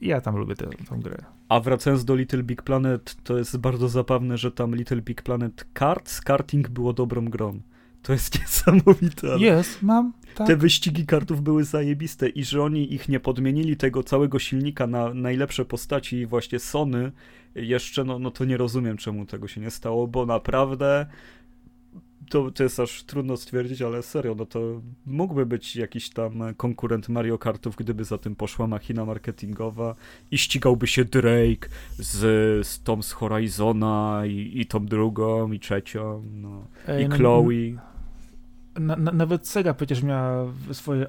ja 0.00 0.20
tam 0.20 0.36
lubię 0.36 0.56
tę, 0.56 0.66
tę 0.66 0.98
grę. 0.98 1.24
A 1.48 1.60
wracając 1.60 2.04
do 2.04 2.14
Little 2.14 2.42
Big 2.42 2.62
Planet, 2.62 3.16
to 3.22 3.38
jest 3.38 3.56
bardzo 3.56 3.88
zabawne, 3.88 4.38
że 4.38 4.52
tam 4.52 4.74
Little 4.74 5.02
Big 5.02 5.22
Planet 5.22 5.66
Karts, 5.72 6.20
karting 6.20 6.68
było 6.68 6.92
dobrą 6.92 7.24
grą. 7.24 7.60
To 8.02 8.12
jest 8.12 8.38
niesamowite. 8.40 9.38
Jest, 9.38 9.82
mam. 9.82 10.12
Tak. 10.34 10.46
Te 10.46 10.56
wyścigi 10.56 11.06
kartów 11.06 11.42
były 11.42 11.64
zajebiste 11.64 12.28
i 12.28 12.44
że 12.44 12.62
oni 12.62 12.94
ich 12.94 13.08
nie 13.08 13.20
podmienili 13.20 13.76
tego 13.76 14.02
całego 14.02 14.38
silnika 14.38 14.86
na 14.86 15.14
najlepsze 15.14 15.64
postaci 15.64 16.26
właśnie 16.26 16.58
Sony 16.58 17.12
jeszcze, 17.54 18.04
no, 18.04 18.18
no 18.18 18.30
to 18.30 18.44
nie 18.44 18.56
rozumiem 18.56 18.96
czemu 18.96 19.26
tego 19.26 19.48
się 19.48 19.60
nie 19.60 19.70
stało, 19.70 20.06
bo 20.06 20.26
naprawdę 20.26 21.06
to, 22.30 22.50
to 22.50 22.62
jest 22.62 22.80
aż 22.80 23.02
trudno 23.02 23.36
stwierdzić, 23.36 23.82
ale 23.82 24.02
serio, 24.02 24.34
no 24.34 24.46
to 24.46 24.60
mógłby 25.06 25.46
być 25.46 25.76
jakiś 25.76 26.10
tam 26.10 26.54
konkurent 26.56 27.08
Mario 27.08 27.38
Kartów, 27.38 27.76
gdyby 27.76 28.04
za 28.04 28.18
tym 28.18 28.36
poszła 28.36 28.66
machina 28.66 29.04
marketingowa 29.04 29.94
i 30.30 30.38
ścigałby 30.38 30.86
się 30.86 31.04
Drake 31.04 31.68
z, 31.98 32.18
z 32.66 32.82
tą 32.82 33.02
z 33.02 33.12
Horizona 33.12 34.22
i, 34.26 34.52
i 34.54 34.66
tą 34.66 34.86
drugą 34.86 35.52
i 35.52 35.60
trzecią, 35.60 36.22
no. 36.34 36.66
Ej, 36.88 37.04
i 37.04 37.08
no, 37.08 37.16
Chloe. 37.16 37.89
Na, 38.78 38.96
na, 38.96 39.12
nawet 39.12 39.48
Sega 39.48 39.74
przecież 39.74 40.02
miała 40.02 40.52
swoje 40.72 41.06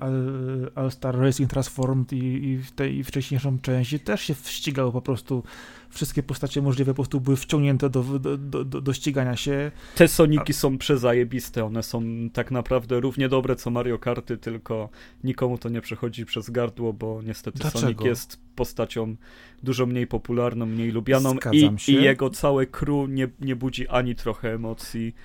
All, 0.75 0.91
Star 0.91 1.19
Racing 1.19 1.49
Transformed 1.49 2.13
i, 2.13 2.17
i 2.17 2.57
w 2.57 2.71
tej 2.71 3.03
wcześniejszą 3.03 3.59
części 3.59 3.99
też 3.99 4.21
się 4.21 4.33
ścigało 4.33 4.91
po 4.91 5.01
prostu 5.01 5.43
wszystkie 5.89 6.23
postacie 6.23 6.61
możliwe 6.61 6.91
po 6.91 6.95
prostu 6.95 7.21
były 7.21 7.37
wciągnięte 7.37 7.89
do, 7.89 8.03
do, 8.03 8.37
do, 8.37 8.81
do 8.81 8.93
ścigania 8.93 9.35
się. 9.35 9.71
Te 9.95 10.07
Soniki 10.07 10.51
A... 10.51 10.53
są 10.53 10.77
przezajebiste, 10.77 11.65
one 11.65 11.83
są 11.83 12.03
tak 12.33 12.51
naprawdę 12.51 12.99
równie 12.99 13.29
dobre 13.29 13.55
co 13.55 13.69
Mario 13.69 13.99
Karty, 13.99 14.37
tylko 14.37 14.89
nikomu 15.23 15.57
to 15.57 15.69
nie 15.69 15.81
przechodzi 15.81 16.25
przez 16.25 16.49
gardło, 16.49 16.93
bo 16.93 17.21
niestety 17.23 17.59
Dlaczego? 17.59 17.79
Sonic 17.79 18.01
jest 18.01 18.39
postacią 18.55 19.15
dużo 19.63 19.85
mniej 19.85 20.07
popularną, 20.07 20.65
mniej 20.65 20.91
lubianą 20.91 21.35
i, 21.51 21.69
i, 21.87 21.93
jego 21.93 22.29
całe 22.29 22.65
crew 22.65 23.09
nie, 23.09 23.27
nie 23.39 23.55
budzi 23.55 23.87
ani 23.87 24.15
trochę 24.15 24.53
emocji 24.53 25.15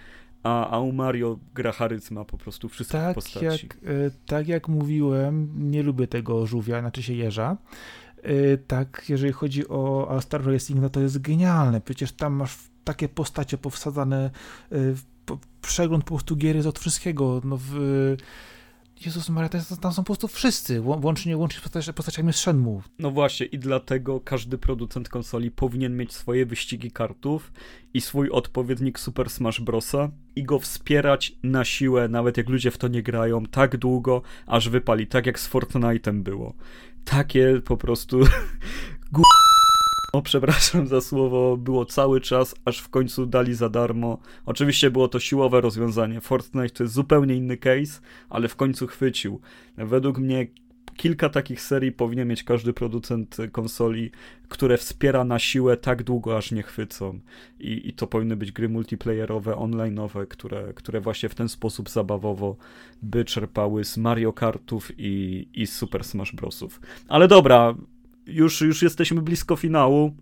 a, 0.47 0.71
a 0.71 0.81
u 0.81 0.93
Mario 0.93 1.39
gra 1.55 1.73
charyzma 1.73 2.25
po 2.25 2.39
prostu 2.39 2.69
wszystkich 2.69 3.01
tak 3.01 3.15
postaci. 3.15 3.45
Jak, 3.45 3.55
e, 3.55 4.11
tak 4.27 4.49
jak 4.49 4.69
mówiłem, 4.69 5.51
nie 5.71 5.83
lubię 5.83 6.07
tego 6.07 6.47
żółwia, 6.47 6.81
znaczy 6.81 7.03
się 7.03 7.13
jeża. 7.13 7.57
E, 8.23 8.57
tak, 8.57 9.05
jeżeli 9.09 9.33
chodzi 9.33 9.69
o 9.69 10.19
Star 10.21 10.47
Racing, 10.47 10.81
no 10.81 10.91
to 10.91 11.01
jest 11.01 11.19
genialne. 11.19 11.81
Przecież 11.81 12.13
tam 12.13 12.33
masz 12.33 12.59
takie 12.85 13.09
postacie 13.09 13.59
powsadzane, 13.59 14.31
e, 14.73 14.77
przegląd 15.63 16.05
po 16.05 16.15
prostu 16.15 16.37
gier 16.37 16.57
jest 16.57 16.69
od 16.69 16.79
wszystkiego. 16.79 17.41
No 17.45 17.59
w, 17.61 17.73
Jezus 19.05 19.29
Maria, 19.29 19.49
tam 19.81 19.93
są 19.93 20.03
po 20.03 20.07
prostu 20.07 20.29
wszyscy, 20.29 20.81
łącznie, 20.81 21.37
łącznie 21.37 21.83
z 21.83 21.93
postaciami 21.93 22.33
z 22.33 22.37
Shenmue. 22.37 22.83
No 22.99 23.11
właśnie 23.11 23.47
i 23.47 23.59
dlatego 23.59 24.21
każdy 24.21 24.59
producent 24.59 25.09
konsoli 25.09 25.51
powinien 25.51 25.97
mieć 25.97 26.13
swoje 26.13 26.47
wyścigi 26.47 26.91
kartów 26.91 27.53
i 27.95 28.01
swój 28.01 28.31
odpowiednik 28.31 28.99
Super 28.99 29.31
Smash 29.31 29.61
Brosa 29.61 30.11
i 30.37 30.43
go 30.43 30.59
wspierać 30.59 31.33
na 31.43 31.65
siłę, 31.65 32.09
nawet 32.09 32.37
jak 32.37 32.49
ludzie 32.49 32.71
w 32.71 32.79
to 32.79 32.89
nie 32.89 33.03
grają, 33.03 33.47
tak 33.47 33.77
długo, 33.77 34.23
aż 34.47 34.69
wypali, 34.69 35.07
tak 35.07 35.27
jak 35.27 35.41
z 35.41 35.51
Fortnite'em 35.51 36.23
było. 36.23 36.55
Takie 37.05 37.61
po 37.65 37.77
prostu 37.77 38.21
o, 40.17 40.23
przepraszam 40.23 40.87
za 40.87 41.01
słowo, 41.01 41.57
było 41.57 41.85
cały 41.85 42.21
czas, 42.21 42.55
aż 42.65 42.79
w 42.79 42.89
końcu 42.89 43.27
dali 43.27 43.55
za 43.55 43.69
darmo. 43.69 44.19
Oczywiście 44.47 44.91
było 44.91 45.09
to 45.09 45.21
siłowe 45.21 45.61
rozwiązanie. 45.61 46.21
Fortnite 46.21 46.71
to 46.71 46.83
jest 46.83 46.95
zupełnie 46.95 47.35
inny 47.35 47.57
case, 47.57 48.01
ale 48.29 48.49
w 48.49 48.57
końcu 48.57 48.87
chwycił. 48.87 49.41
Według 49.77 50.19
mnie 50.19 50.47
kilka 50.97 51.29
takich 51.29 51.61
serii 51.61 51.93
powinien 51.93 52.29
mieć 52.29 52.45
każdy 52.45 52.73
producent 52.73 53.37
konsoli, 53.53 54.11
które 54.49 54.77
wspiera 54.77 55.25
na 55.25 55.39
siłę 55.39 55.77
tak 55.77 56.03
długo, 56.03 56.37
aż 56.37 56.53
nie 56.53 56.63
chwycą. 56.63 57.21
I, 57.61 57.89
i 57.89 57.93
to 57.93 58.07
powinny 58.07 58.37
być 58.37 58.53
gry 58.53 58.69
multiplayerowe, 58.69 59.53
online'owe, 59.53 60.27
które, 60.29 60.73
które 60.75 61.01
właśnie 61.01 61.29
w 61.29 61.35
ten 61.35 61.49
sposób 61.49 61.91
zabawowo 61.91 62.57
by 63.03 63.25
czerpały 63.25 63.85
z 63.85 63.97
Mario 63.97 64.33
Kartów 64.33 64.93
i, 64.99 65.49
i 65.55 65.67
Super 65.67 66.05
Smash 66.05 66.33
Brosów. 66.33 66.81
Ale 67.09 67.29
dobra, 67.29 67.75
już, 68.27 68.61
już 68.61 68.83
jesteśmy 68.83 69.23
blisko 69.23 69.57
finału. 69.57 70.17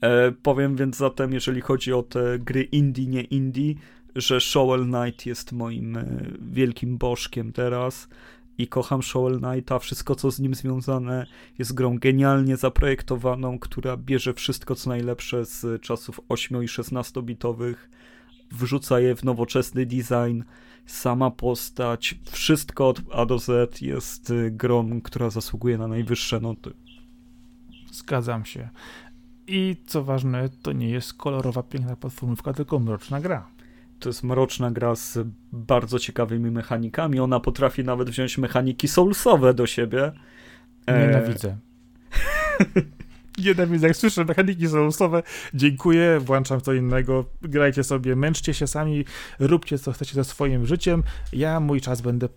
E, 0.00 0.32
powiem 0.32 0.76
więc 0.76 0.96
zatem, 0.96 1.32
jeżeli 1.32 1.60
chodzi 1.60 1.92
o 1.92 2.02
te 2.02 2.38
gry 2.38 2.62
indie, 2.62 3.06
nie 3.06 3.22
indie, 3.22 3.74
że 4.16 4.40
Shovel 4.40 4.84
Knight 4.84 5.26
jest 5.26 5.52
moim 5.52 5.96
e, 5.96 6.06
wielkim 6.40 6.98
bożkiem 6.98 7.52
teraz 7.52 8.08
i 8.58 8.68
kocham 8.68 9.02
Shovel 9.02 9.40
Knighta. 9.40 9.78
Wszystko, 9.78 10.14
co 10.14 10.30
z 10.30 10.40
nim 10.40 10.54
związane, 10.54 11.26
jest 11.58 11.74
grą 11.74 11.98
genialnie 11.98 12.56
zaprojektowaną, 12.56 13.58
która 13.58 13.96
bierze 13.96 14.34
wszystko, 14.34 14.74
co 14.74 14.90
najlepsze 14.90 15.44
z 15.44 15.82
czasów 15.82 16.20
8 16.28 16.64
i 16.64 16.66
16-bitowych, 16.66 17.74
wrzuca 18.50 19.00
je 19.00 19.16
w 19.16 19.24
nowoczesny 19.24 19.86
design. 19.86 20.42
Sama 20.86 21.30
postać, 21.30 22.14
wszystko 22.30 22.88
od 22.88 23.00
A 23.12 23.26
do 23.26 23.38
Z 23.38 23.80
jest 23.82 24.30
e, 24.30 24.50
grą, 24.50 25.00
która 25.00 25.30
zasługuje 25.30 25.78
na 25.78 25.88
najwyższe 25.88 26.40
noty. 26.40 26.72
Zgadzam 27.92 28.44
się. 28.44 28.68
I 29.46 29.76
co 29.86 30.04
ważne, 30.04 30.48
to 30.62 30.72
nie 30.72 30.90
jest 30.90 31.14
kolorowa, 31.14 31.62
piękna 31.62 31.96
platformówka, 31.96 32.52
tylko 32.52 32.78
mroczna 32.78 33.20
gra. 33.20 33.48
To 33.98 34.08
jest 34.08 34.22
mroczna 34.22 34.70
gra 34.70 34.94
z 34.94 35.18
bardzo 35.52 35.98
ciekawymi 35.98 36.50
mechanikami. 36.50 37.20
Ona 37.20 37.40
potrafi 37.40 37.84
nawet 37.84 38.10
wziąć 38.10 38.38
mechaniki 38.38 38.88
soulsowe 38.88 39.54
do 39.54 39.66
siebie. 39.66 40.12
E, 40.86 41.06
Nienawidzę. 41.06 41.56
Nienawidzę, 43.44 43.86
jak 43.86 43.96
słyszę 43.96 44.24
mechaniki 44.24 44.68
soulsowe, 44.68 45.22
dziękuję, 45.54 46.20
włączam 46.20 46.60
co 46.60 46.72
innego, 46.72 47.24
grajcie 47.42 47.84
sobie, 47.84 48.16
męczcie 48.16 48.54
się 48.54 48.66
sami, 48.66 49.04
róbcie 49.38 49.78
co 49.78 49.92
chcecie 49.92 50.14
ze 50.14 50.24
swoim 50.24 50.66
życiem, 50.66 51.02
ja 51.32 51.60
mój 51.60 51.80
czas 51.80 52.00
będę, 52.00 52.26
e, 52.26 52.30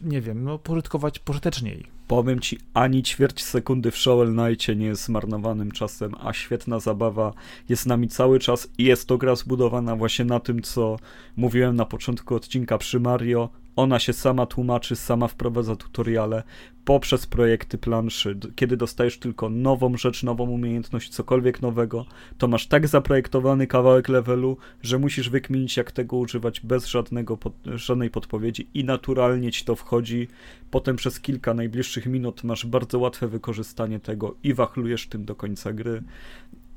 nie 0.00 0.20
wiem, 0.20 0.44
no, 0.44 0.58
pożytkować 0.58 1.18
pożyteczniej. 1.18 1.97
Powiem 2.08 2.40
ci, 2.40 2.58
ani 2.74 3.02
ćwierć 3.02 3.42
sekundy 3.42 3.90
w 3.90 3.98
Shovel 3.98 4.34
Knightie 4.34 4.76
nie 4.76 4.86
jest 4.86 5.04
zmarnowanym 5.04 5.70
czasem, 5.70 6.14
a 6.20 6.32
świetna 6.32 6.80
zabawa 6.80 7.32
jest 7.68 7.86
nami 7.86 8.08
cały 8.08 8.38
czas 8.38 8.68
i 8.78 8.84
jest 8.84 9.08
to 9.08 9.18
gra 9.18 9.36
zbudowana 9.36 9.96
właśnie 9.96 10.24
na 10.24 10.40
tym, 10.40 10.62
co 10.62 10.96
mówiłem 11.36 11.76
na 11.76 11.84
początku 11.84 12.34
odcinka 12.34 12.78
przy 12.78 13.00
Mario, 13.00 13.48
ona 13.78 13.98
się 13.98 14.12
sama 14.12 14.46
tłumaczy, 14.46 14.96
sama 14.96 15.28
wprowadza 15.28 15.76
tutoriale 15.76 16.42
poprzez 16.84 17.26
projekty 17.26 17.78
planszy. 17.78 18.38
Kiedy 18.56 18.76
dostajesz 18.76 19.18
tylko 19.18 19.50
nową 19.50 19.96
rzecz, 19.96 20.22
nową 20.22 20.50
umiejętność, 20.50 21.08
cokolwiek 21.08 21.62
nowego, 21.62 22.06
to 22.38 22.48
masz 22.48 22.66
tak 22.66 22.88
zaprojektowany 22.88 23.66
kawałek 23.66 24.08
levelu, 24.08 24.56
że 24.82 24.98
musisz 24.98 25.30
wykminić, 25.30 25.76
jak 25.76 25.92
tego 25.92 26.16
używać 26.16 26.60
bez 26.60 26.86
żadnego 26.86 27.36
pod, 27.36 27.52
żadnej 27.64 28.10
podpowiedzi 28.10 28.68
i 28.74 28.84
naturalnie 28.84 29.52
ci 29.52 29.64
to 29.64 29.76
wchodzi. 29.76 30.28
Potem 30.70 30.96
przez 30.96 31.20
kilka 31.20 31.54
najbliższych 31.54 32.06
minut 32.06 32.44
masz 32.44 32.66
bardzo 32.66 32.98
łatwe 32.98 33.28
wykorzystanie 33.28 34.00
tego 34.00 34.34
i 34.42 34.54
wachlujesz 34.54 35.06
tym 35.06 35.24
do 35.24 35.34
końca 35.34 35.72
gry 35.72 36.02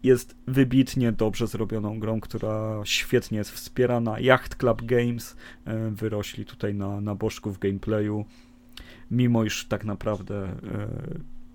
jest 0.03 0.36
wybitnie 0.48 1.11
dobrze 1.11 1.48
zrobioną 1.48 1.99
grą, 1.99 2.22
która 2.22 2.82
świetnie 2.84 3.38
jest 3.38 3.52
wspierana. 3.52 4.19
Yacht 4.19 4.56
Club 4.56 4.82
Games 4.82 5.36
e, 5.65 5.90
wyrośli 5.90 6.45
tutaj 6.45 6.73
na, 6.73 7.02
na 7.02 7.15
bożku 7.15 7.52
w 7.52 7.60
gameplayu, 7.60 8.26
mimo 9.11 9.44
iż 9.44 9.65
tak 9.65 9.86
naprawdę 9.86 10.44
e, 10.45 10.57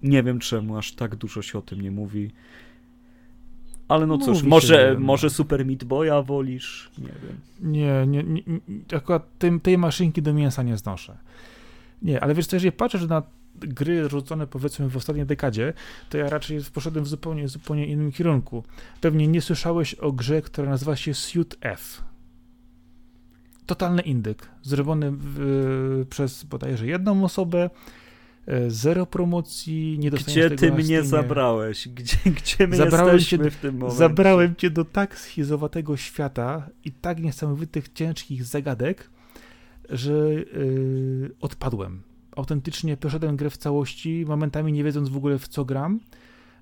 nie 0.02 0.23
wiem 0.23 0.39
czemu 0.39 0.77
aż 0.77 0.93
tak 0.93 1.16
dużo 1.16 1.43
się 1.43 1.59
o 1.59 1.62
tym 1.62 1.81
nie 1.81 1.90
mówi. 1.90 2.31
Ale 3.89 4.06
no 4.06 4.18
cóż, 4.18 4.43
może, 4.43 4.97
może 4.98 5.31
Super 5.31 5.66
Meat 5.66 5.85
Boya 5.85 6.23
wolisz? 6.23 6.90
Nie 6.98 7.06
wiem. 7.06 7.73
Nie, 7.73 8.06
nie, 8.06 8.23
nie, 8.23 8.43
akurat 8.97 9.39
tej, 9.39 9.60
tej 9.60 9.78
maszynki 9.78 10.23
do 10.23 10.35
mięsa 10.35 10.62
nie 10.62 10.77
znoszę. 10.77 11.18
Nie, 12.02 12.20
ale 12.20 12.35
wiesz 12.35 12.47
co, 12.47 12.56
jeżeli 12.56 12.73
patrzysz 12.73 13.06
na 13.06 13.23
gry 13.60 14.08
rzucone 14.08 14.46
powiedzmy 14.46 14.88
w 14.88 14.96
ostatniej 14.96 15.26
dekadzie, 15.26 15.72
to 16.10 16.18
ja 16.18 16.28
raczej 16.28 16.60
poszedłem 16.74 17.04
w 17.04 17.08
zupełnie, 17.08 17.48
zupełnie 17.48 17.86
innym 17.86 18.12
kierunku. 18.12 18.64
Pewnie 19.00 19.28
nie 19.28 19.40
słyszałeś 19.40 19.94
o 19.94 20.12
grze, 20.12 20.42
która 20.42 20.70
nazywa 20.70 20.96
się 20.96 21.14
Suit 21.14 21.56
F. 21.60 22.02
Totalny 23.66 24.02
indyk, 24.02 24.48
zrobiony 24.62 25.12
w, 25.12 26.06
przez 26.10 26.44
bodajże 26.44 26.86
jedną 26.86 27.24
osobę, 27.24 27.70
e, 28.46 28.70
zero 28.70 29.06
promocji, 29.06 29.98
nie 29.98 30.10
dostaniesz 30.10 30.46
Gdzie 30.46 30.56
ty 30.56 30.72
mnie 30.72 31.02
zabrałeś? 31.02 31.88
Gdzie, 31.88 32.16
gdzie 32.24 32.66
my 32.66 32.76
Zabrałem 32.76 33.18
cię, 33.18 33.38
w 33.50 33.56
tym 33.56 33.76
momencie? 33.76 33.98
Zabrałem 33.98 34.56
cię 34.56 34.70
do 34.70 34.84
tak 34.84 35.18
schizowatego 35.18 35.96
świata 35.96 36.68
i 36.84 36.92
tak 36.92 37.22
niesamowitych, 37.22 37.92
ciężkich 37.92 38.44
zagadek, 38.44 39.10
że 39.90 40.32
yy, 40.32 41.30
odpadłem. 41.40 42.02
Autentycznie 42.36 42.96
przeszedłem 42.96 43.36
grę 43.36 43.50
w 43.50 43.56
całości, 43.56 44.24
momentami 44.28 44.72
nie 44.72 44.84
wiedząc 44.84 45.08
w 45.08 45.16
ogóle 45.16 45.38
w 45.38 45.48
co 45.48 45.64
gram, 45.64 46.00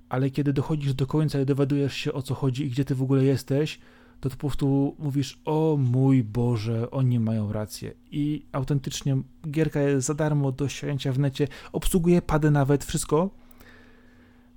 ale 0.09 0.31
kiedy 0.31 0.53
dochodzisz 0.53 0.95
do 0.95 1.07
końca 1.07 1.41
i 1.41 1.47
dowiadujesz 1.47 1.95
się 1.95 2.13
o 2.13 2.23
co 2.23 2.35
chodzi 2.35 2.65
i 2.65 2.71
gdzie 2.71 2.85
ty 2.85 2.95
w 2.95 3.03
ogóle 3.03 3.25
jesteś, 3.25 3.79
to, 4.21 4.31
po 4.31 4.37
prostu 4.37 4.97
mówisz, 4.99 5.39
o 5.45 5.77
mój 5.81 6.25
Boże, 6.25 6.91
oni 6.91 7.21
mają 7.21 7.53
rację. 7.53 7.93
I 8.11 8.47
autentycznie 8.53 9.17
gierka 9.51 9.81
jest 9.81 10.07
za 10.07 10.15
darmo 10.15 10.53
do 10.53 10.69
ściągnięcia 10.69 11.13
w 11.13 11.19
necie, 11.19 11.49
obsługuje 11.73 12.23
pady 12.23 12.51
nawet, 12.51 12.85
wszystko. 12.85 13.31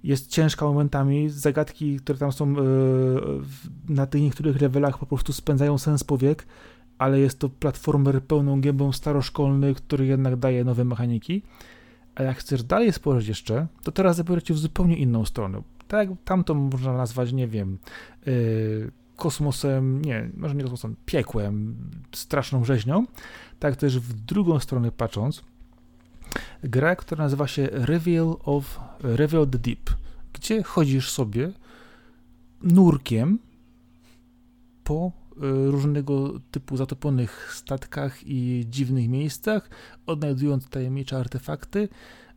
Jest 0.03 0.31
ciężka 0.31 0.65
momentami, 0.65 1.29
zagadki, 1.29 1.99
które 1.99 2.19
tam 2.19 2.31
są 2.31 2.53
yy, 2.53 2.61
na 3.89 4.05
tych 4.05 4.21
niektórych 4.21 4.61
levelach 4.61 4.97
po 4.97 5.05
prostu 5.05 5.33
spędzają 5.33 5.77
sens 5.77 6.03
powiek, 6.03 6.47
ale 6.97 7.19
jest 7.19 7.39
to 7.39 7.49
platformer 7.49 8.23
pełną 8.23 8.61
gębą 8.61 8.91
staroszkolny, 8.91 9.73
który 9.73 10.05
jednak 10.05 10.35
daje 10.35 10.63
nowe 10.63 10.85
mechaniki. 10.85 11.43
A 12.15 12.23
jak 12.23 12.37
chcesz 12.37 12.63
dalej 12.63 12.93
spojrzeć 12.93 13.27
jeszcze, 13.27 13.67
to 13.83 13.91
teraz 13.91 14.15
zabiorę 14.15 14.41
cię 14.41 14.53
w 14.53 14.57
zupełnie 14.57 14.97
inną 14.97 15.25
stronę. 15.25 15.61
Tak 15.87 16.09
jak 16.09 16.17
tamto 16.25 16.53
można 16.53 16.93
nazwać, 16.93 17.33
nie 17.33 17.47
wiem, 17.47 17.77
yy, 18.25 18.91
kosmosem, 19.15 20.01
nie, 20.01 20.29
może 20.37 20.55
nie 20.55 20.63
kosmosem, 20.63 20.95
piekłem, 21.05 21.77
straszną 22.11 22.65
rzeźnią, 22.65 23.05
tak 23.59 23.75
też 23.75 23.99
w 23.99 24.13
drugą 24.13 24.59
stronę 24.59 24.91
patrząc, 24.91 25.43
gra, 26.63 26.95
która 26.95 27.23
nazywa 27.23 27.47
się 27.47 27.67
Reveal 27.71 28.35
of 28.43 28.79
Reveal 28.99 29.47
the 29.47 29.59
Deep, 29.59 29.89
gdzie 30.33 30.63
chodzisz 30.63 31.11
sobie 31.11 31.51
nurkiem 32.61 33.39
po 34.83 35.11
różnego 35.65 36.39
typu 36.51 36.77
zatopionych 36.77 37.53
statkach 37.53 38.27
i 38.27 38.65
dziwnych 38.69 39.09
miejscach, 39.09 39.69
odnajdując 40.05 40.69
tajemnicze 40.69 41.17
artefakty, 41.17 41.89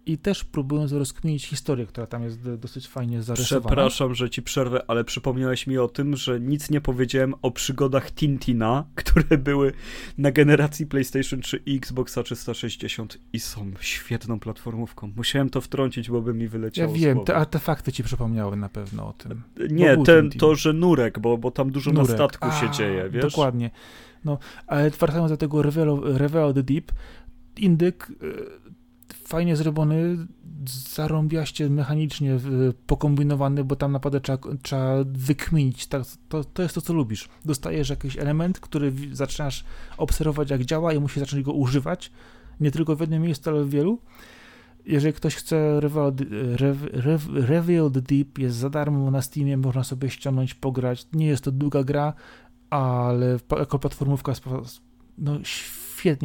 i 0.07 0.19
też 0.19 0.45
próbując 0.45 0.93
rozkminić 0.93 1.47
historię, 1.47 1.87
która 1.87 2.07
tam 2.07 2.23
jest 2.23 2.51
dosyć 2.55 2.89
fajnie 2.89 3.23
zarysowana. 3.23 3.67
Przepraszam, 3.67 4.15
że 4.15 4.31
ci 4.31 4.43
przerwę, 4.43 4.85
ale 4.89 5.05
przypomniałeś 5.05 5.67
mi 5.67 5.79
o 5.79 5.89
tym, 5.89 6.17
że 6.17 6.41
nic 6.41 6.71
nie 6.71 6.81
powiedziałem 6.81 7.35
o 7.43 7.51
przygodach 7.51 8.13
Tintina, 8.13 8.85
które 8.95 9.39
były 9.39 9.73
na 10.19 10.33
generacji 10.33 10.87
PlayStation 10.87 11.41
3 11.41 11.63
i 11.67 11.77
Xboxa 11.77 12.23
360 12.23 13.19
i 13.33 13.41
są 13.41 13.73
świetną 13.81 14.41
platformówką. 14.41 15.13
Musiałem 15.17 15.51
to 15.51 15.61
wtrącić, 15.61 16.11
bo 16.11 16.21
by 16.21 16.35
mi 16.35 16.49
wyleciało 16.49 16.93
Ja 16.93 16.99
wiem, 16.99 17.25
te 17.25 17.37
artefakty 17.37 17.93
ci 17.93 18.05
przypomniały 18.05 18.57
na 18.57 18.69
pewno 18.69 19.09
o 19.09 19.13
tym. 19.13 19.43
Nie, 19.71 19.97
ten, 19.97 20.31
to, 20.31 20.55
że 20.55 20.73
nurek, 20.73 21.19
bo, 21.19 21.39
bo 21.39 21.51
tam 21.51 21.71
dużo 21.71 21.93
nurek. 21.93 22.09
na 22.09 22.15
statku 22.15 22.49
A, 22.49 22.61
się 22.61 22.71
dzieje, 22.71 23.11
wiesz? 23.11 23.23
Dokładnie. 23.23 23.71
No, 24.25 24.39
ale 24.67 24.91
wracając 24.91 25.31
do 25.31 25.37
tego 25.37 25.63
Reveal, 25.63 26.01
Reveal 26.03 26.55
the 26.55 26.63
Deep, 26.63 26.93
Indyk 27.57 28.11
y, 28.11 28.60
fajnie 29.31 29.57
zrobiony, 29.57 30.27
zarąbiaście 30.95 31.71
mechanicznie 31.71 32.39
pokombinowany, 32.87 33.65
bo 33.65 33.77
tam 33.77 33.93
naprawdę 33.93 34.21
trzeba, 34.21 34.39
trzeba 34.63 34.95
wykminić. 35.05 35.87
Tak, 35.87 36.03
to, 36.29 36.45
to 36.45 36.63
jest 36.63 36.75
to, 36.75 36.81
co 36.81 36.93
lubisz. 36.93 37.29
Dostajesz 37.45 37.91
jakiś 37.91 38.19
element, 38.19 38.61
który 38.61 38.93
zaczynasz 39.13 39.65
obserwować, 39.97 40.51
jak 40.51 40.65
działa 40.65 40.93
i 40.93 40.99
musisz 40.99 41.19
zacząć 41.19 41.43
go 41.43 41.53
używać. 41.53 42.13
Nie 42.61 42.71
tylko 42.71 42.97
w 42.97 43.01
jednym 43.01 43.23
miejscu, 43.23 43.51
ale 43.51 43.65
w 43.65 43.71
wielu. 43.71 43.99
Jeżeli 44.87 45.15
ktoś 45.15 45.35
chce 45.35 45.81
Reveal, 45.81 46.13
Reveal 47.33 47.91
the 47.91 48.03
Deep, 48.03 48.39
jest 48.39 48.57
za 48.57 48.71
darmo 48.71 49.11
na 49.11 49.23
Steamie, 49.23 49.57
można 49.57 49.85
sobie 49.85 50.11
ściągnąć, 50.11 50.55
pograć. 50.55 51.07
Nie 51.13 51.27
jest 51.27 51.45
to 51.45 51.53
długa 51.53 51.85
gra, 51.85 52.13
ale 52.71 53.39
jako 53.59 53.79
platformówka 53.79 54.33
no, 55.19 55.39
świetnie 55.43 55.80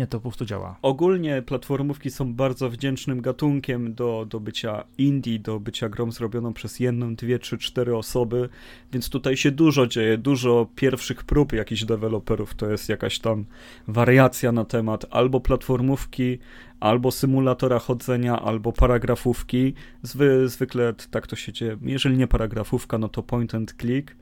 to 0.10 0.18
po 0.18 0.22
prostu 0.22 0.46
działa. 0.46 0.78
Ogólnie 0.82 1.42
platformówki 1.42 2.12
są 2.12 2.34
bardzo 2.34 2.70
wdzięcznym 2.70 3.22
gatunkiem 3.22 3.94
do, 3.94 4.26
do 4.30 4.40
bycia 4.40 4.84
indie, 4.98 5.40
do 5.40 5.60
bycia 5.60 5.90
grą 5.90 6.12
zrobioną 6.12 6.54
przez 6.54 6.80
jedną, 6.80 7.16
dwie, 7.16 7.40
trzy, 7.40 7.58
cztery 7.58 7.98
osoby, 7.98 8.50
więc 8.94 9.10
tutaj 9.10 9.38
się 9.38 9.52
dużo 9.52 9.88
dzieje, 9.88 10.18
dużo 10.18 10.68
pierwszych 10.76 11.24
prób 11.24 11.54
jakichś 11.54 11.84
deweloperów, 11.84 12.56
to 12.56 12.70
jest 12.70 12.90
jakaś 12.90 13.20
tam 13.20 13.46
wariacja 13.88 14.52
na 14.52 14.66
temat 14.66 15.06
albo 15.10 15.40
platformówki, 15.40 16.38
albo 16.80 17.12
symulatora 17.12 17.80
chodzenia, 17.80 18.42
albo 18.42 18.72
paragrafówki. 18.72 19.74
Zwy, 20.02 20.50
zwykle 20.50 20.94
tak 21.12 21.28
to 21.28 21.36
się 21.36 21.54
dzieje. 21.54 21.78
Jeżeli 21.82 22.18
nie 22.18 22.28
paragrafówka, 22.28 22.98
no 22.98 23.10
to 23.10 23.24
point 23.24 23.56
and 23.56 23.76
click 23.82 24.16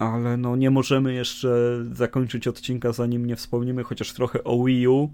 ale 0.00 0.36
no 0.36 0.56
nie 0.56 0.70
możemy 0.70 1.14
jeszcze 1.14 1.48
zakończyć 1.92 2.48
odcinka, 2.48 2.92
zanim 2.92 3.26
nie 3.26 3.36
wspomnimy 3.36 3.84
chociaż 3.84 4.12
trochę 4.12 4.44
o 4.44 4.64
Wii 4.64 4.88
U, 4.88 5.10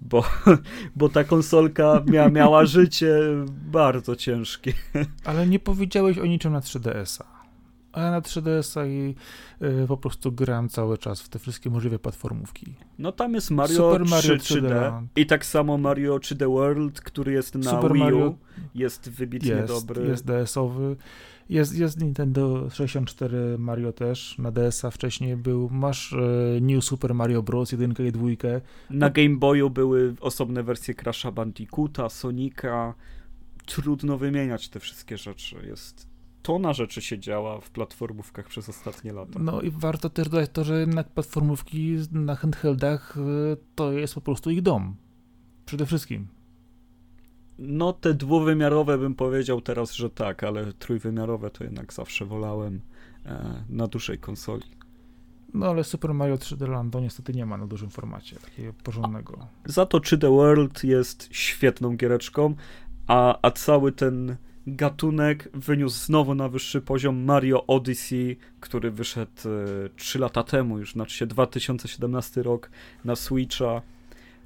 bo, 0.00 0.24
bo 0.96 1.08
ta 1.08 1.24
konsolka 1.24 2.02
mia, 2.06 2.28
miała 2.28 2.66
życie 2.76 3.16
bardzo 3.48 4.16
ciężkie. 4.16 4.72
Ale 5.24 5.46
nie 5.46 5.58
powiedziałeś 5.58 6.18
o 6.18 6.26
niczym 6.26 6.52
na 6.52 6.60
3DS-a. 6.60 7.43
A 7.94 8.00
ja 8.00 8.10
na 8.10 8.20
3DS-a 8.20 8.86
i 8.86 9.14
y, 9.62 9.86
po 9.88 9.96
prostu 9.96 10.32
gram 10.32 10.68
cały 10.68 10.98
czas 10.98 11.22
w 11.22 11.28
te 11.28 11.38
wszystkie 11.38 11.70
możliwe 11.70 11.98
platformówki. 11.98 12.74
No 12.98 13.12
tam 13.12 13.34
jest 13.34 13.50
Mario, 13.50 13.76
Super 13.76 14.04
Mario 14.04 14.38
3, 14.38 14.54
3D, 14.54 14.68
3D 14.68 15.02
i 15.16 15.26
tak 15.26 15.46
samo 15.46 15.78
Mario 15.78 16.16
3D 16.16 16.50
World, 16.50 17.00
który 17.00 17.32
jest 17.32 17.54
na 17.54 17.70
Super 17.70 17.92
Wii 17.92 18.02
U, 18.02 18.04
Mario 18.04 18.34
jest 18.74 19.10
wybitnie 19.10 19.50
jest, 19.50 19.72
dobry. 19.72 20.06
Jest 20.06 20.26
DS-owy. 20.26 20.96
Jest, 21.48 21.78
jest 21.78 22.00
Nintendo 22.00 22.70
64 22.70 23.58
Mario 23.58 23.92
też, 23.92 24.38
na 24.38 24.50
DS-a 24.50 24.90
wcześniej 24.90 25.36
był. 25.36 25.68
Masz 25.72 26.12
e, 26.12 26.16
New 26.60 26.84
Super 26.84 27.14
Mario 27.14 27.42
Bros. 27.42 27.72
1 27.72 27.94
i 28.06 28.12
2. 28.12 28.28
Na 28.90 29.10
Game 29.10 29.36
Boyu 29.36 29.70
były 29.70 30.14
osobne 30.20 30.62
wersje 30.62 30.94
Crash'a 30.94 31.32
Bandicoota, 31.32 32.08
Sonika. 32.08 32.94
Trudno 33.66 34.18
wymieniać 34.18 34.68
te 34.68 34.80
wszystkie 34.80 35.18
rzeczy. 35.18 35.56
Jest 35.66 36.13
tona 36.44 36.72
rzeczy 36.72 37.02
się 37.02 37.18
działa 37.18 37.60
w 37.60 37.70
platformówkach 37.70 38.48
przez 38.48 38.68
ostatnie 38.68 39.12
lata. 39.12 39.38
No 39.38 39.60
i 39.60 39.70
warto 39.70 40.10
też 40.10 40.28
dodać 40.28 40.50
to, 40.52 40.64
że 40.64 40.80
jednak 40.80 41.08
platformówki 41.08 41.96
na 42.12 42.34
handheldach 42.34 43.16
e, 43.16 43.56
to 43.74 43.92
jest 43.92 44.14
po 44.14 44.20
prostu 44.20 44.50
ich 44.50 44.62
dom. 44.62 44.96
Przede 45.66 45.86
wszystkim. 45.86 46.28
No, 47.58 47.92
te 47.92 48.14
dwuwymiarowe 48.14 48.98
bym 48.98 49.14
powiedział 49.14 49.60
teraz, 49.60 49.92
że 49.92 50.10
tak, 50.10 50.44
ale 50.44 50.72
trójwymiarowe 50.72 51.50
to 51.50 51.64
jednak 51.64 51.92
zawsze 51.92 52.24
wolałem 52.24 52.80
e, 53.26 53.64
na 53.68 53.86
dużej 53.86 54.18
konsoli. 54.18 54.64
No, 55.54 55.66
ale 55.66 55.84
Super 55.84 56.14
Mario 56.14 56.36
3D 56.36 56.68
Lando 56.68 57.00
niestety 57.00 57.32
nie 57.32 57.46
ma 57.46 57.56
na 57.56 57.66
dużym 57.66 57.90
formacie 57.90 58.36
takiego 58.36 58.72
porządnego. 58.82 59.38
A, 59.64 59.72
za 59.72 59.86
to 59.86 59.98
3D 59.98 60.30
World 60.36 60.84
jest 60.84 61.28
świetną 61.30 61.96
giereczką, 61.96 62.54
a, 63.06 63.38
a 63.42 63.50
cały 63.50 63.92
ten 63.92 64.36
gatunek 64.66 65.48
wyniósł 65.54 66.06
znowu 66.06 66.34
na 66.34 66.48
wyższy 66.48 66.80
poziom 66.80 67.24
Mario 67.24 67.66
Odyssey, 67.66 68.36
który 68.60 68.90
wyszedł 68.90 69.48
e, 69.86 69.88
3 69.96 70.18
lata 70.18 70.42
temu, 70.42 70.78
już 70.78 70.92
znaczy 70.92 71.16
się 71.16 71.26
2017 71.26 72.42
rok 72.42 72.70
na 73.04 73.16
Switcha 73.16 73.82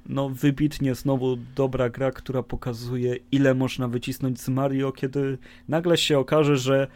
no 0.09 0.29
wybitnie 0.29 0.95
znowu 0.95 1.37
dobra 1.55 1.89
gra, 1.89 2.11
która 2.11 2.43
pokazuje 2.43 3.15
ile 3.31 3.53
można 3.53 3.87
wycisnąć 3.87 4.41
z 4.41 4.49
Mario, 4.49 4.91
kiedy 4.91 5.37
nagle 5.67 5.97
się 5.97 6.19
okaże, 6.19 6.57
że 6.57 6.87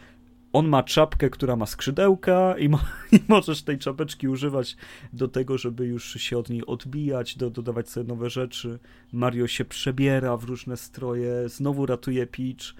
on 0.52 0.68
ma 0.68 0.82
czapkę, 0.82 1.30
która 1.30 1.56
ma 1.56 1.66
skrzydełka 1.66 2.58
i, 2.58 2.68
mo 2.68 2.78
i, 3.12 3.20
możesz 3.28 3.62
tej 3.62 3.78
czapeczki 3.78 4.28
używać 4.28 4.76
do 5.12 5.28
tego, 5.28 5.58
żeby 5.58 5.86
już 5.86 6.12
się 6.14 6.38
od 6.38 6.50
niej 6.50 6.66
odbijać, 6.66 7.38
do, 7.38 7.50
dodawać 7.50 7.90
sobie 7.90 8.08
nowe 8.08 8.30
rzeczy. 8.30 8.78
Mario 9.12 9.46
się 9.46 9.64
przebiera 9.64 10.36
w 10.36 10.44
różne 10.44 10.76
stroje, 10.76 11.48
znowu 11.48 11.86
ratuje 11.86 12.26
Peach. 12.26 12.74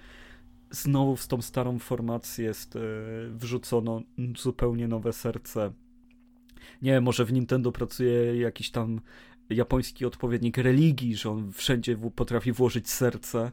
Znowu 0.75 1.15
w 1.15 1.27
tą 1.27 1.41
starą 1.41 1.79
formację 1.79 2.45
jest 2.45 2.75
e, 2.75 2.79
wrzucono 3.29 4.01
zupełnie 4.37 4.87
nowe 4.87 5.13
serce. 5.13 5.71
Nie, 6.81 7.01
może 7.01 7.25
w 7.25 7.33
Nintendo 7.33 7.71
pracuje 7.71 8.37
jakiś 8.37 8.71
tam 8.71 9.01
japoński 9.49 10.05
odpowiednik 10.05 10.57
religii, 10.57 11.15
że 11.15 11.29
on 11.29 11.51
wszędzie 11.51 11.97
potrafi 12.15 12.51
włożyć 12.51 12.89
serce. 12.89 13.51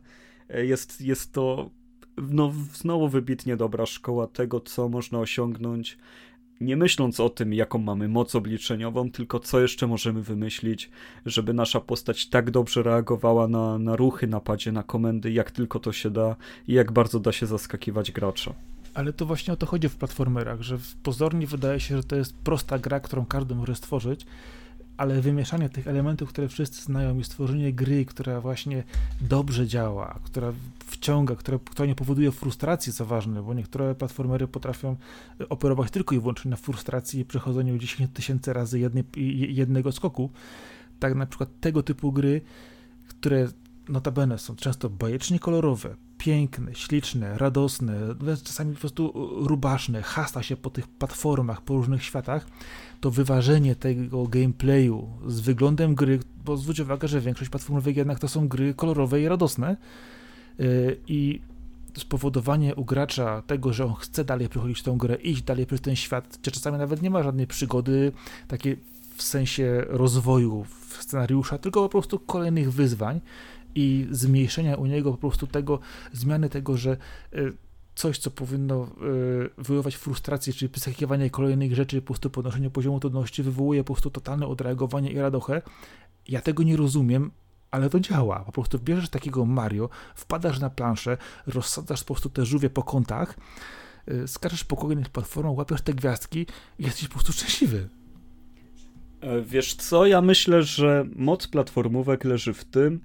E, 0.49 0.67
jest, 0.67 1.01
jest 1.01 1.33
to 1.33 1.71
no, 2.17 2.53
znowu 2.73 3.09
wybitnie 3.09 3.57
dobra 3.57 3.87
szkoła 3.87 4.27
tego, 4.27 4.61
co 4.61 4.89
można 4.89 5.19
osiągnąć, 5.19 5.99
nie 6.61 6.77
myśląc 6.77 7.21
o 7.21 7.31
tym, 7.31 7.55
jaką 7.55 7.79
mamy 7.79 8.09
moc 8.09 8.35
obliczeniową, 8.35 9.11
tylko 9.11 9.41
co 9.41 9.61
jeszcze 9.61 9.87
możemy 9.87 10.23
wymyślić, 10.23 10.91
żeby 11.27 11.55
nasza 11.55 11.81
postać 11.81 12.27
tak 12.27 12.51
dobrze 12.51 12.83
reagowała 12.83 13.49
na, 13.49 13.79
na 13.79 13.97
ruchy, 13.97 14.27
napadzie, 14.27 14.73
na 14.73 14.83
komendy, 14.83 15.33
jak 15.33 15.51
tylko 15.51 15.81
to 15.81 15.93
się 15.93 16.11
da 16.11 16.37
i 16.69 16.73
jak 16.73 16.93
bardzo 16.93 17.21
da 17.21 17.33
się 17.33 17.47
zaskakiwać 17.47 18.13
gracza. 18.13 18.55
Ale 18.95 19.13
to 19.13 19.27
właśnie 19.27 19.53
o 19.53 19.57
to 19.57 19.67
chodzi 19.67 19.89
w 19.89 19.97
platformerach, 19.97 20.63
że 20.63 20.79
pozornie 21.03 21.47
wydaje 21.47 21.81
się, 21.81 21.97
że 21.97 22.03
to 22.03 22.17
jest 22.17 22.37
prosta 22.37 22.79
gra, 22.79 23.01
którą 23.01 23.27
każdy 23.27 23.55
może 23.55 23.75
stworzyć, 23.75 24.27
ale 24.97 25.21
wymieszanie 25.21 25.69
tych 25.69 25.89
elementów, 25.89 26.29
które 26.29 26.49
wszyscy 26.49 26.83
znają 26.83 27.19
i 27.19 27.25
stworzenie 27.25 27.73
gry, 27.73 28.05
która 28.05 28.41
właśnie 28.41 28.85
dobrze 29.21 29.67
działa, 29.67 30.19
która 30.25 30.53
wciąga, 30.87 31.37
która, 31.37 31.59
która 31.65 31.87
nie 31.87 31.95
powoduje 31.95 32.33
frustracji, 32.33 32.93
co 32.93 33.07
ważne, 33.07 33.43
bo 33.43 33.55
niektóre 33.55 33.95
platformery 33.95 34.49
potrafią 34.49 34.97
operować 35.49 35.91
tylko 35.91 36.15
i 36.15 36.21
wyłącznie 36.21 36.51
na 36.51 36.57
frustracji 36.57 37.21
i 37.21 37.25
przechodzeniu 37.25 37.79
10 37.79 38.11
tysięcy 38.15 38.53
razy 38.53 38.81
jednego 39.49 39.93
skoku, 39.93 40.31
tak 40.99 41.15
na 41.15 41.27
przykład 41.27 41.49
tego 41.61 41.83
typu 41.83 42.13
gry, 42.13 42.41
które 43.09 43.49
notabene 43.93 44.39
są 44.39 44.57
często 44.57 44.91
bajecznie 44.91 45.39
kolorowe, 45.39 45.97
piękne, 46.19 46.75
śliczne, 46.75 47.39
radosne, 47.39 47.99
czasami 48.45 48.75
po 48.75 48.81
prostu 48.81 49.13
rubaszne, 49.47 50.03
hasta 50.03 50.43
się 50.43 50.57
po 50.57 50.71
tych 50.71 50.89
platformach, 50.89 51.61
po 51.61 51.75
różnych 51.75 52.05
światach, 52.05 52.47
to 53.01 53.11
wyważenie 53.11 53.77
tego 53.77 54.27
gameplayu 54.27 55.09
z 55.27 55.41
wyglądem 55.41 55.95
gry, 55.95 56.21
bo 56.45 56.57
zwróć 56.57 56.81
uwagę, 56.81 57.09
że 57.09 57.21
większość 57.21 57.51
platformowych 57.51 57.97
jednak 57.97 58.19
to 58.19 58.29
są 58.29 58.49
gry 58.49 58.75
kolorowe 58.75 59.21
i 59.21 59.29
radosne 59.29 59.77
yy, 60.59 60.99
i 61.09 61.41
spowodowanie 61.99 62.75
u 62.75 62.85
gracza 62.85 63.43
tego, 63.43 63.73
że 63.73 63.85
on 63.85 63.95
chce 63.95 64.25
dalej 64.25 64.49
przechodzić 64.49 64.83
tą 64.83 64.99
grę, 64.99 65.15
iść 65.15 65.43
dalej 65.43 65.67
przez 65.67 65.81
ten 65.81 65.97
świat, 65.97 66.39
czy 66.43 66.51
czasami 66.51 66.79
nawet 66.79 67.03
nie 67.03 67.11
ma 67.11 67.23
żadnej 67.23 67.47
przygody 67.47 68.13
takiej 68.49 68.77
w 69.17 69.23
sensie 69.23 69.85
rozwoju 69.89 70.67
scenariusza, 70.89 71.59
tylko 71.59 71.83
po 71.83 71.89
prostu 71.89 72.19
kolejnych 72.19 72.73
wyzwań 72.73 73.21
i 73.75 74.07
zmniejszenia 74.11 74.77
u 74.77 74.87
niego 74.87 75.13
po 75.13 75.19
prostu 75.19 75.47
tego, 75.47 75.79
zmiany 76.13 76.49
tego, 76.49 76.77
że 76.77 76.97
y, 77.35 77.53
coś, 77.95 78.19
co 78.19 78.31
powinno 78.31 78.85
y, 78.85 79.63
wywoływać 79.63 79.95
frustrację, 79.95 80.53
czyli 80.53 80.69
przeskakiwanie 80.69 81.31
kolejnych 81.31 81.75
rzeczy, 81.75 82.01
po 82.01 82.07
prostu 82.07 82.31
podnoszenie 82.31 82.71
poziomu 82.71 83.01
trudności, 83.01 83.43
wywołuje 83.43 83.85
po 83.85 83.93
prostu 83.93 84.11
totalne 84.11 84.47
odreagowanie 84.47 85.13
i 85.13 85.19
radochę. 85.19 85.63
Ja 86.29 86.41
tego 86.41 86.63
nie 86.63 86.77
rozumiem, 86.77 87.31
ale 87.71 87.91
to 87.91 88.01
działa. 88.01 88.41
Po 88.41 88.53
prostu 88.53 88.79
bierzesz 88.79 89.09
takiego 89.09 89.45
Mario, 89.45 89.89
wpadasz 90.15 90.61
na 90.61 90.71
planszę, 90.71 91.17
rozsadzasz 91.47 92.05
po 92.05 92.15
prostu 92.15 92.31
te 92.31 92.45
żółwie 92.45 92.71
po 92.71 92.83
kątach, 92.83 93.37
y, 94.09 94.29
skaczesz 94.29 94.65
po 94.65 94.77
kolejnych 94.77 95.09
platformach, 95.09 95.57
łapiesz 95.57 95.83
te 95.83 95.95
gwiazdki 95.95 96.47
i 96.79 96.85
jesteś 96.85 97.09
po 97.09 97.15
prostu 97.15 97.33
szczęśliwy. 97.33 97.89
E, 99.21 99.43
wiesz 99.43 99.75
co, 99.75 100.07
ja 100.07 100.21
myślę, 100.21 100.63
że 100.63 101.05
moc 101.17 101.49
platformówek 101.49 102.25
leży 102.25 102.55
w 102.55 102.65
tym, 102.65 103.01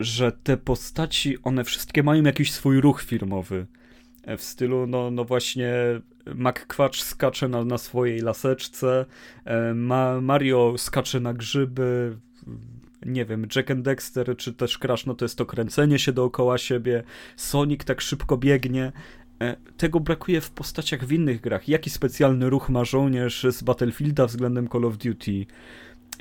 że 0.00 0.32
te 0.32 0.56
postaci, 0.56 1.42
one 1.42 1.64
wszystkie 1.64 2.02
mają 2.02 2.22
jakiś 2.22 2.52
swój 2.52 2.80
ruch 2.80 3.02
filmowy. 3.02 3.66
E, 4.22 4.36
w 4.36 4.42
stylu, 4.42 4.86
no, 4.86 5.10
no 5.10 5.24
właśnie, 5.24 5.74
McQuatch 6.26 7.02
skacze 7.02 7.48
na, 7.48 7.64
na 7.64 7.78
swojej 7.78 8.20
laseczce, 8.20 9.06
e, 9.44 9.74
Ma, 9.74 10.20
Mario 10.20 10.74
skacze 10.78 11.20
na 11.20 11.34
grzyby, 11.34 12.16
nie 13.06 13.24
wiem, 13.24 13.46
Jack 13.56 13.70
and 13.70 13.82
Dexter 13.82 14.36
czy 14.36 14.52
też 14.52 14.78
Crash, 14.78 15.06
no 15.06 15.14
to 15.14 15.24
jest 15.24 15.38
to 15.38 15.46
kręcenie 15.46 15.98
się 15.98 16.12
dookoła 16.12 16.58
siebie, 16.58 17.02
Sonic 17.36 17.84
tak 17.84 18.00
szybko 18.00 18.36
biegnie. 18.36 18.92
E, 19.42 19.56
tego 19.76 20.00
brakuje 20.00 20.40
w 20.40 20.50
postaciach 20.50 21.04
w 21.04 21.12
innych 21.12 21.40
grach. 21.40 21.68
Jaki 21.68 21.90
specjalny 21.90 22.50
ruch 22.50 22.68
ma 22.68 22.84
żołnierz 22.84 23.46
z 23.50 23.62
Battlefielda 23.62 24.26
względem 24.26 24.68
Call 24.68 24.84
of 24.84 24.96
Duty? 24.96 25.46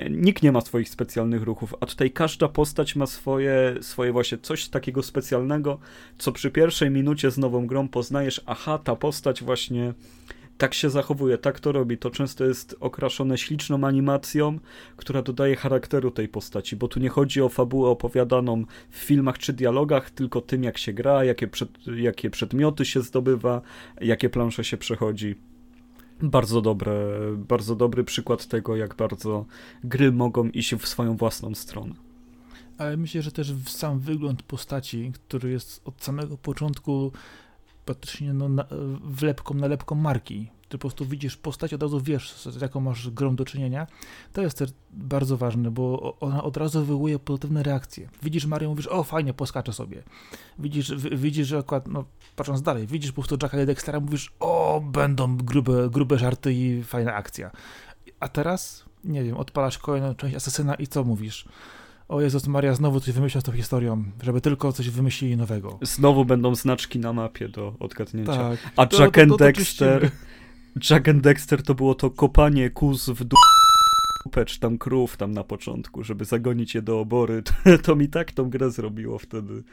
Nikt 0.10 0.44
nie 0.44 0.52
ma 0.52 0.62
swoich 0.62 0.90
specjalnych 0.90 1.44
ruchów, 1.44 1.76
a 1.80 1.86
tutaj 1.86 2.12
każda 2.12 2.48
postać 2.48 2.96
ma 2.96 3.06
swoje, 3.06 3.76
swoje 3.82 4.12
właśnie 4.12 4.38
coś 4.38 4.68
takiego 4.68 5.04
specjalnego, 5.04 5.80
co 6.18 6.32
przy 6.32 6.52
pierwszej 6.52 6.92
minucie 6.92 7.32
z 7.32 7.38
nową 7.38 7.68
grą 7.68 7.88
poznajesz, 7.88 8.42
aha, 8.46 8.78
ta 8.78 8.96
postać 8.96 9.44
właśnie 9.44 9.94
tak 10.58 10.74
się 10.74 10.90
zachowuje, 10.90 11.38
tak 11.38 11.60
to 11.60 11.72
robi. 11.72 11.98
To 11.98 12.12
często 12.12 12.46
jest 12.46 12.76
okraszone 12.80 13.38
śliczną 13.38 13.84
animacją, 13.84 14.60
która 14.96 15.22
dodaje 15.22 15.56
charakteru 15.56 16.12
tej 16.12 16.28
postaci, 16.28 16.76
bo 16.76 16.88
tu 16.88 17.00
nie 17.00 17.10
chodzi 17.10 17.42
o 17.42 17.50
fabułę 17.50 17.90
opowiadaną 17.90 18.66
w 18.90 18.96
filmach 18.96 19.38
czy 19.38 19.54
dialogach, 19.54 20.10
tylko 20.10 20.42
tym, 20.42 20.64
jak 20.64 20.78
się 20.78 20.94
gra, 20.94 21.24
jakie, 21.24 21.48
przed, 21.48 21.70
jakie 21.96 22.30
przedmioty 22.30 22.86
się 22.86 23.02
zdobywa, 23.02 23.62
jakie 24.02 24.30
plansze 24.30 24.64
się 24.64 24.78
przechodzi 24.78 25.36
bardzo 26.22 26.62
dobre, 26.62 26.96
bardzo 27.38 27.76
dobry 27.76 28.04
przykład 28.04 28.48
tego, 28.48 28.76
jak 28.76 28.96
bardzo 28.96 29.46
gry 29.84 30.12
mogą 30.12 30.50
iść 30.50 30.76
w 30.76 30.88
swoją 30.88 31.18
własną 31.18 31.56
stronę. 31.56 31.96
Ale 32.78 32.98
myślę, 32.98 33.22
że 33.22 33.32
też 33.32 33.54
sam 33.68 34.00
wygląd 34.00 34.44
postaci, 34.44 35.12
który 35.14 35.52
jest 35.52 35.82
od 35.86 36.04
samego 36.04 36.38
początku 36.38 37.12
praktycznie 37.86 38.34
no, 38.34 38.50
na, 38.50 38.66
wlepką, 39.04 39.54
nalepką 39.54 39.96
marki. 39.96 40.50
Ty 40.70 40.78
po 40.78 40.82
prostu 40.82 41.06
widzisz 41.06 41.38
postać, 41.38 41.74
od 41.74 41.82
razu 41.82 42.02
wiesz, 42.02 42.34
z 42.34 42.62
jaką 42.62 42.80
masz 42.80 43.10
grą 43.10 43.36
do 43.36 43.46
czynienia. 43.46 43.88
To 44.34 44.42
jest 44.42 44.58
też 44.58 44.70
bardzo 44.92 45.38
ważne, 45.38 45.72
bo 45.72 46.16
ona 46.20 46.44
od 46.44 46.58
razu 46.58 46.80
wywołuje 46.80 47.20
pozytywne 47.20 47.64
reakcje. 47.64 48.10
Widzisz 48.24 48.46
Mario, 48.46 48.70
mówisz, 48.70 48.88
o 48.88 49.04
fajnie, 49.04 49.34
poskaczę 49.34 49.74
sobie. 49.74 50.04
Widzisz, 50.60 50.96
widzisz 50.96 51.48
że 51.48 51.58
akurat, 51.58 51.88
no 51.88 52.06
patrząc 52.36 52.62
dalej, 52.62 52.88
widzisz 52.88 53.12
po 53.12 53.22
prostu 53.22 53.38
Jacka 53.42 53.66
Dextera, 53.66 54.00
mówisz, 54.00 54.34
o 54.40 54.82
będą 54.86 55.38
grube, 55.38 55.90
grube 55.90 56.18
żarty 56.18 56.54
i 56.54 56.84
fajna 56.84 57.14
akcja. 57.14 57.52
A 58.20 58.28
teraz, 58.28 58.86
nie 59.04 59.24
wiem, 59.24 59.38
odpalasz 59.38 59.78
kolejną 59.78 60.16
część 60.16 60.36
Asesyna 60.36 60.76
i 60.76 60.88
co 60.88 61.04
mówisz? 61.04 61.46
o 62.08 62.22
Jezus 62.22 62.48
Maria, 62.48 62.74
znowu 62.74 63.00
coś 63.00 63.14
wymyślał 63.14 63.42
z 63.42 63.44
tą 63.44 63.52
historią, 63.52 64.04
żeby 64.24 64.42
tylko 64.42 64.74
coś 64.74 64.90
wymyślili 64.90 65.38
nowego. 65.38 65.80
Znowu 65.82 66.26
będą 66.26 66.56
znaczki 66.56 67.00
na 67.00 67.14
mapie 67.14 67.50
do 67.50 67.74
odgadnięcia. 67.80 68.50
Tak. 68.50 68.60
A 68.76 68.86
to, 68.86 69.02
Jack 69.02 69.16
to, 69.16 69.22
to, 69.22 69.22
and 69.22 69.40
Dexter... 69.40 70.12
Jack 70.90 71.08
and 71.08 71.22
Dexter 71.22 71.64
to 71.64 71.76
było 71.76 71.96
to 71.96 72.10
kopanie 72.10 72.70
kóz 72.70 73.10
w 73.10 73.24
dół 73.24 73.40
czy 74.46 74.60
tam 74.60 74.78
krów 74.78 75.18
tam 75.18 75.32
na 75.32 75.44
początku, 75.44 76.04
żeby 76.04 76.26
zagonić 76.26 76.76
je 76.76 76.82
do 76.82 77.00
obory. 77.00 77.44
To, 77.64 77.78
to 77.78 77.96
mi 77.96 78.08
tak 78.08 78.32
tą 78.32 78.50
grę 78.50 78.72
zrobiło 78.72 79.20
wtedy. 79.20 79.64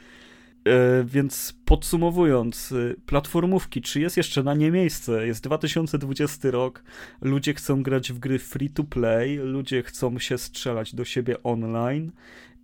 E, 0.65 1.03
więc 1.03 1.53
podsumowując, 1.65 2.71
y, 2.71 2.95
platformówki, 3.05 3.81
czy 3.81 3.99
jest 4.01 4.17
jeszcze 4.17 4.43
na 4.43 4.53
nie 4.53 4.71
miejsce? 4.71 5.27
Jest 5.27 5.43
2020 5.43 6.51
rok, 6.51 6.83
ludzie 7.21 7.53
chcą 7.53 7.83
grać 7.83 8.11
w 8.11 8.19
gry 8.19 8.39
free 8.39 8.69
to 8.69 8.83
play, 8.83 9.37
ludzie 9.37 9.83
chcą 9.83 10.19
się 10.19 10.37
strzelać 10.37 10.95
do 10.95 11.05
siebie 11.05 11.43
online, 11.43 12.11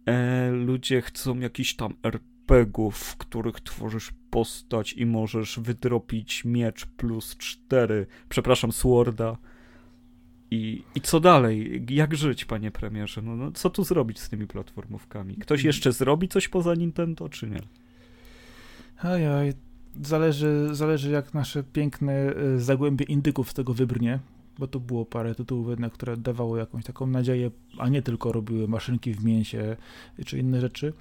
e, 0.05 0.51
ludzie 0.51 1.01
chcą 1.01 1.39
jakiś 1.39 1.75
tam 1.75 1.93
RPGów, 2.49 2.97
w 2.97 3.17
których 3.17 3.61
tworzysz 3.61 4.11
postać 4.29 4.93
i 4.93 5.05
możesz 5.05 5.59
wydropić 5.59 6.45
miecz 6.45 6.85
plus 6.85 7.37
4, 7.37 8.07
przepraszam, 8.29 8.71
Sworda. 8.71 9.37
I, 10.51 10.83
I 10.95 11.01
co 11.01 11.19
dalej? 11.19 11.85
Jak 11.89 12.15
żyć, 12.15 12.45
panie 12.45 12.71
premierze? 12.71 13.21
No, 13.21 13.35
no, 13.35 13.51
co 13.51 13.69
tu 13.69 13.83
zrobić 13.83 14.19
z 14.19 14.29
tymi 14.29 14.47
platformówkami? 14.47 15.35
Ktoś 15.35 15.63
jeszcze 15.63 15.91
zrobi 15.91 16.27
coś 16.27 16.47
poza 16.47 16.73
Nintendo, 16.73 17.29
czy 17.29 17.49
nie? 17.49 17.61
Ojoj, 19.03 19.53
zależy, 20.03 20.69
zależy 20.71 21.11
jak 21.11 21.33
nasze 21.33 21.63
piękne 21.63 22.33
y, 22.37 22.59
zagłębie 22.59 23.05
indyków 23.05 23.51
z 23.51 23.53
tego 23.53 23.73
wybrnie, 23.73 24.19
bo 24.59 24.67
to 24.67 24.79
było 24.79 25.05
parę 25.05 25.35
tytułów 25.35 25.69
jednak, 25.69 25.93
które 25.93 26.17
dawały 26.17 26.59
jakąś 26.59 26.83
taką 26.83 27.07
nadzieję, 27.07 27.51
a 27.77 27.89
nie 27.89 28.01
tylko 28.01 28.31
robiły 28.31 28.67
maszynki 28.67 29.13
w 29.13 29.25
mięsie 29.25 29.77
czy 30.25 30.37
inne 30.39 30.61
rzeczy. 30.61 30.93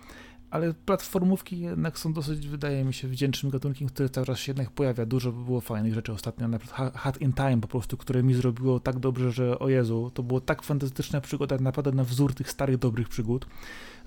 Ale 0.51 0.75
platformówki 0.75 1.61
jednak 1.61 1.99
są 1.99 2.13
dosyć, 2.13 2.49
wydaje 2.49 2.85
mi 2.85 2.95
się, 2.95 3.09
wdzięcznym 3.09 3.53
gatunkiem, 3.53 3.89
który 3.89 4.09
cały 4.09 4.27
czas 4.27 4.39
się 4.39 4.51
jednak 4.53 4.71
pojawia. 4.71 5.07
Dużo 5.07 5.33
było 5.33 5.61
fajnych 5.61 5.95
rzeczy 5.95 6.13
ostatnio, 6.13 6.49
na 6.49 6.59
przykład 6.59 6.97
Hat 6.97 7.21
in 7.21 7.33
Time 7.33 7.61
po 7.61 7.69
prostu, 7.69 7.97
które 7.97 8.23
mi 8.23 8.35
zrobiło 8.35 8.81
tak 8.81 8.99
dobrze, 8.99 9.33
że 9.33 9.59
o 9.59 9.69
Jezu, 9.69 10.11
to 10.15 10.23
było 10.23 10.41
tak 10.41 10.63
fantastyczna 10.63 11.21
przygoda, 11.21 11.57
naprawdę 11.59 11.93
na 11.93 12.05
wzór 12.05 12.35
tych 12.35 12.51
starych, 12.51 12.77
dobrych 12.77 13.09
przygód. 13.09 13.47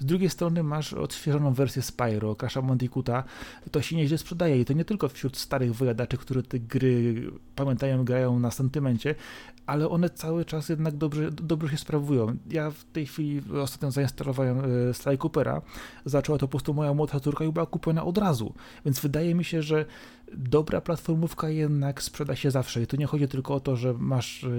Z 0.02 0.06
drugiej 0.06 0.30
strony 0.30 0.64
masz 0.64 0.94
odświeżoną 0.94 1.53
wersję 1.53 1.82
Spyro, 1.82 2.34
Crash'a 2.34 2.68
Bandicoota, 2.68 3.23
to 3.72 3.82
się 3.82 3.95
nieźle 3.95 4.18
sprzedaje 4.18 4.60
i 4.60 4.65
to 4.65 4.73
nie 4.73 4.86
tylko 4.86 5.10
wśród 5.10 5.38
starych 5.38 5.76
wyjadaczy, 5.76 6.18
które 6.18 6.44
te 6.44 6.60
gry 6.60 7.32
pamiętają, 7.56 8.06
grają 8.06 8.40
na 8.40 8.52
sentymencie, 8.52 9.15
ale 9.65 9.90
one 9.90 10.10
cały 10.10 10.45
czas 10.45 10.69
jednak 10.69 10.98
dobrze, 10.98 11.32
dobrze 11.32 11.69
się 11.69 11.78
sprawują. 11.78 12.38
Ja 12.49 12.72
w 12.72 12.84
tej 12.84 13.06
chwili 13.06 13.41
ostatnio 13.61 13.91
zainstalowałem 13.91 14.60
e, 14.90 14.94
Sly 14.94 15.18
Coopera, 15.18 15.61
zaczęła 16.06 16.38
to 16.38 16.48
po 16.48 16.52
prostu 16.52 16.73
moja 16.73 16.94
młoda 16.94 17.19
córka 17.19 17.45
i 17.45 17.52
była 17.52 17.65
kupiona 17.65 18.03
od 18.03 18.18
razu, 18.18 18.53
więc 18.86 18.99
wydaje 18.99 19.36
mi 19.36 19.44
się, 19.44 19.61
że 19.61 19.86
dobra 20.34 20.82
platformówka 20.82 21.49
jednak 21.49 22.02
sprzeda 22.02 22.36
się 22.36 22.52
zawsze. 22.52 22.82
I 22.82 22.88
tu 22.88 22.98
nie 22.98 23.06
chodzi 23.06 23.28
tylko 23.28 23.56
o 23.56 23.60
to, 23.60 23.76
że 23.76 23.94
masz 23.94 24.44
e, 24.44 24.49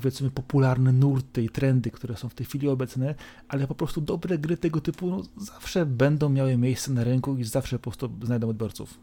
powiedzmy 0.00 0.30
popularne 0.30 0.92
nurty 0.92 1.42
i 1.42 1.48
trendy, 1.48 1.90
które 1.90 2.16
są 2.16 2.28
w 2.28 2.34
tej 2.34 2.46
chwili 2.46 2.68
obecne, 2.68 3.14
ale 3.48 3.66
po 3.66 3.74
prostu 3.74 4.00
dobre 4.00 4.38
gry 4.38 4.56
tego 4.56 4.80
typu 4.80 5.10
no, 5.10 5.22
zawsze 5.36 5.86
będą 5.86 6.28
miały 6.28 6.56
miejsce 6.56 6.92
na 6.92 7.04
rynku 7.04 7.36
i 7.36 7.44
zawsze 7.44 7.78
po 7.78 7.82
prostu 7.82 8.10
znajdą 8.22 8.48
odbiorców. 8.48 8.98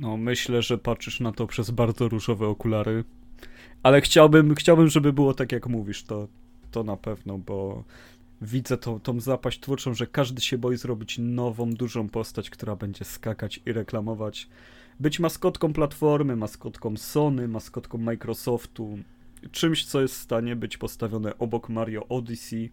No, 0.00 0.16
myślę, 0.16 0.62
że 0.62 0.78
patrzysz 0.78 1.20
na 1.20 1.32
to 1.32 1.46
przez 1.46 1.70
bardzo 1.70 2.08
różowe 2.08 2.46
okulary, 2.46 3.04
ale 3.82 4.00
chciałbym, 4.00 4.54
chciałbym 4.54 4.88
żeby 4.88 5.12
było 5.12 5.34
tak, 5.34 5.52
jak 5.52 5.66
mówisz, 5.66 6.02
to, 6.04 6.28
to 6.70 6.84
na 6.84 6.96
pewno, 6.96 7.38
bo 7.38 7.84
widzę 8.42 8.78
tą, 8.78 9.00
tą 9.00 9.20
zapaść 9.20 9.60
twórczą, 9.60 9.94
że 9.94 10.06
każdy 10.06 10.40
się 10.40 10.58
boi 10.58 10.76
zrobić 10.76 11.18
nową, 11.18 11.70
dużą 11.70 12.08
postać, 12.08 12.50
która 12.50 12.76
będzie 12.76 13.04
skakać 13.04 13.60
i 13.66 13.72
reklamować. 13.72 14.48
Być 15.00 15.20
maskotką 15.20 15.72
platformy, 15.72 16.36
maskotką 16.36 16.96
Sony, 16.96 17.48
maskotką 17.48 17.98
Microsoftu, 17.98 18.98
czymś, 19.50 19.84
co 19.84 20.00
jest 20.00 20.14
w 20.14 20.18
stanie 20.18 20.56
być 20.56 20.76
postawione 20.76 21.38
obok 21.38 21.68
Mario 21.68 22.08
Odyssey 22.08 22.70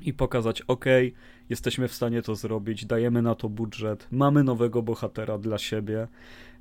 i 0.00 0.12
pokazać, 0.12 0.62
ok, 0.62 0.84
jesteśmy 1.50 1.88
w 1.88 1.94
stanie 1.94 2.22
to 2.22 2.34
zrobić, 2.34 2.86
dajemy 2.86 3.22
na 3.22 3.34
to 3.34 3.48
budżet, 3.48 4.08
mamy 4.10 4.44
nowego 4.44 4.82
bohatera 4.82 5.38
dla 5.38 5.58
siebie. 5.58 6.08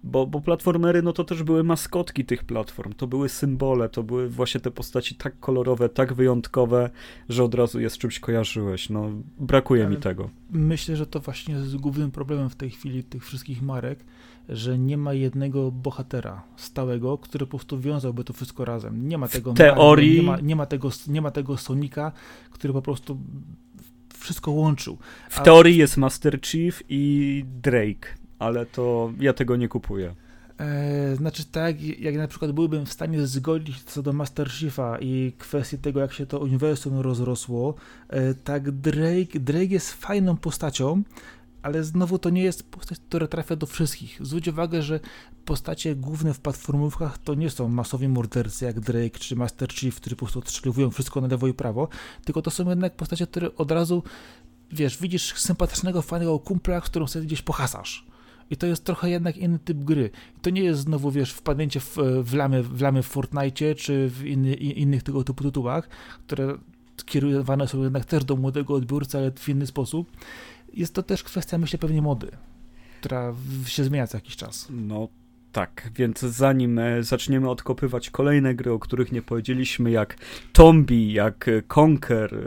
Bo, 0.06 0.28
bo 0.28 0.42
platformery, 0.42 1.02
no 1.02 1.14
to 1.14 1.24
też 1.24 1.44
były 1.44 1.64
maskotki 1.64 2.26
tych 2.26 2.44
platform, 2.44 2.94
to 2.94 3.08
były 3.08 3.30
symbole, 3.30 3.90
to 3.90 4.04
były 4.04 4.30
właśnie 4.30 4.62
te 4.62 4.72
postaci 4.72 5.16
tak 5.16 5.40
kolorowe, 5.40 5.90
tak 5.90 6.14
wyjątkowe, 6.14 6.90
że 7.30 7.44
od 7.44 7.56
razu 7.56 7.80
je 7.80 7.90
z 7.90 7.98
czymś 7.98 8.20
kojarzyłeś. 8.20 8.90
No, 8.90 9.10
brakuje 9.40 9.86
Ale 9.86 9.96
mi 9.96 10.02
tego. 10.02 10.30
Myślę, 10.50 10.96
że 10.96 11.08
to 11.08 11.20
właśnie 11.20 11.56
jest 11.56 11.78
głównym 11.78 12.12
problemem 12.12 12.50
w 12.50 12.56
tej 12.56 12.70
chwili 12.70 13.04
tych 13.04 13.26
wszystkich 13.26 13.62
marek, 13.62 14.06
że 14.50 14.78
nie 14.78 14.98
ma 14.98 15.14
jednego 15.14 15.72
bohatera 15.72 16.44
stałego, 16.56 17.18
który 17.18 17.46
po 17.46 17.58
prostu 17.58 17.80
wiązałby 17.80 18.24
to 18.24 18.34
wszystko 18.34 18.66
razem. 18.66 19.08
Nie 19.08 19.18
ma 19.18 19.28
tego 19.28 19.54
w 19.54 19.58
teorii 19.58 20.18
nie 20.18 20.24
ma, 20.24 20.40
nie 20.40 20.56
ma 20.56 20.66
tego 20.66 20.90
nie 21.08 21.22
ma 21.22 21.32
tego 21.32 21.58
Sonika, 21.58 22.12
który 22.52 22.74
po 22.74 22.82
prostu 22.82 23.18
wszystko 24.20 24.52
łączył. 24.52 24.98
W 25.30 25.40
A... 25.40 25.44
teorii 25.44 25.78
jest 25.78 25.98
Master 25.98 26.42
Chief 26.42 26.84
i 26.90 27.46
Drake, 27.62 28.08
ale 28.40 28.66
to 28.66 29.12
ja 29.20 29.34
tego 29.34 29.56
nie 29.56 29.68
kupuję. 29.68 30.16
E, 30.60 31.16
znaczy 31.16 31.46
tak, 31.46 31.82
jak 31.82 32.16
na 32.16 32.28
przykład 32.28 32.52
byłbym 32.52 32.86
w 32.86 32.94
stanie 32.94 33.28
zgodzić 33.28 33.84
co 33.84 34.04
do 34.04 34.14
Master 34.14 34.52
Chiefa 34.52 34.98
i 35.00 35.34
kwestii 35.38 35.78
tego, 35.78 36.00
jak 36.00 36.14
się 36.14 36.26
to 36.26 36.40
uniwersum 36.40 37.00
rozrosło, 37.00 37.76
e, 38.10 38.34
tak 38.34 38.72
Drake, 38.72 39.40
Drake 39.40 39.66
jest 39.66 39.94
fajną 39.94 40.38
postacią, 40.38 41.04
ale 41.64 41.84
znowu 41.84 42.20
to 42.20 42.30
nie 42.30 42.44
jest 42.44 42.72
postać, 42.72 43.00
która 43.00 43.28
trafia 43.28 43.56
do 43.56 43.66
wszystkich. 43.66 44.20
Zwróć 44.22 44.48
uwagę, 44.48 44.82
że 44.82 45.00
postacie 45.46 45.96
główne 45.96 46.34
w 46.34 46.40
platformówkach 46.40 47.18
to 47.18 47.34
nie 47.34 47.50
są 47.50 47.70
masowi 47.70 48.08
mordercy 48.08 48.66
jak 48.66 48.80
Drake 48.80 49.20
czy 49.20 49.36
Master 49.36 49.74
Chief, 49.74 49.96
którzy 49.96 50.16
po 50.16 50.20
prostu 50.20 50.40
odstrzeliwują 50.40 50.92
wszystko 50.92 51.22
na 51.22 51.28
lewo 51.28 51.48
i 51.48 51.54
prawo, 51.54 51.88
tylko 52.26 52.42
to 52.42 52.52
są 52.52 52.70
jednak 52.70 52.96
postacie, 52.96 53.28
które 53.28 53.56
od 53.56 53.72
razu, 53.72 54.04
wiesz, 54.72 54.98
widzisz 54.98 55.34
sympatycznego, 55.34 56.02
fajnego 56.02 56.40
kumpla, 56.40 56.82
z 56.82 56.84
którym 56.84 57.08
sobie 57.08 57.26
gdzieś 57.26 57.42
pohasasz. 57.42 58.06
I 58.50 58.58
to 58.58 58.68
jest 58.68 58.84
trochę 58.84 59.10
jednak 59.10 59.38
inny 59.38 59.60
typ 59.60 59.78
gry. 59.78 60.10
I 60.38 60.40
to 60.40 60.50
nie 60.50 60.64
jest 60.64 60.80
znowu, 60.80 61.12
wiesz, 61.12 61.34
wpadnięcie 61.34 61.80
w, 61.80 61.98
w, 62.24 62.34
lamy, 62.34 62.64
w 62.64 62.82
lamy 62.82 63.04
w 63.04 63.08
Fortnite 63.08 63.76
czy 63.76 64.10
w 64.10 64.26
inny, 64.26 64.54
innych 64.54 65.04
tego 65.04 65.24
typu 65.24 65.44
tytułach, 65.44 65.90
które 66.28 66.58
kierowane 67.06 67.68
są 67.68 67.84
jednak 67.84 68.06
też 68.06 68.26
do 68.26 68.36
młodego 68.36 68.74
odbiorcy, 68.74 69.18
ale 69.18 69.32
w 69.32 69.50
inny 69.50 69.68
sposób 69.68 70.08
jest 70.74 70.94
to 70.94 71.04
też 71.04 71.24
kwestia, 71.24 71.58
myślę, 71.58 71.80
pewnie 71.80 72.02
mody, 72.02 72.32
która 73.00 73.34
się 73.66 73.84
zmienia 73.84 74.08
co 74.08 74.18
jakiś 74.18 74.36
czas. 74.36 74.68
No 74.70 75.08
tak, 75.54 75.90
więc 75.96 76.20
zanim 76.20 76.80
e, 76.80 77.04
zaczniemy 77.04 77.50
odkopywać 77.50 78.10
kolejne 78.10 78.56
gry, 78.56 78.72
o 78.72 78.80
których 78.80 79.12
nie 79.12 79.22
powiedzieliśmy, 79.22 79.92
jak 79.92 80.18
Tombi, 80.54 81.14
jak 81.14 81.50
Conquer, 81.76 82.36
e, 82.36 82.40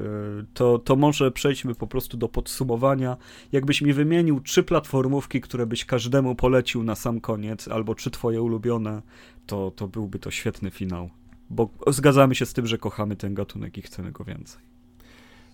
to, 0.54 0.78
to 0.78 0.96
może 0.96 1.30
przejdźmy 1.30 1.74
po 1.74 1.86
prostu 1.86 2.16
do 2.16 2.28
podsumowania. 2.28 3.16
Jakbyś 3.52 3.82
mi 3.82 3.92
wymienił 3.92 4.40
trzy 4.40 4.62
platformówki, 4.62 5.40
które 5.40 5.66
byś 5.66 5.84
każdemu 5.84 6.34
polecił 6.34 6.82
na 6.82 6.94
sam 6.94 7.20
koniec, 7.20 7.68
albo 7.68 7.94
trzy 7.94 8.10
twoje 8.10 8.42
ulubione, 8.42 9.02
to, 9.46 9.70
to 9.70 9.88
byłby 9.88 10.18
to 10.18 10.30
świetny 10.30 10.70
finał. 10.70 11.10
Bo 11.50 11.70
zgadzamy 11.86 12.34
się 12.34 12.46
z 12.46 12.52
tym, 12.52 12.66
że 12.66 12.78
kochamy 12.78 13.16
ten 13.16 13.34
gatunek 13.34 13.78
i 13.78 13.82
chcemy 13.82 14.12
go 14.12 14.24
więcej. 14.24 14.75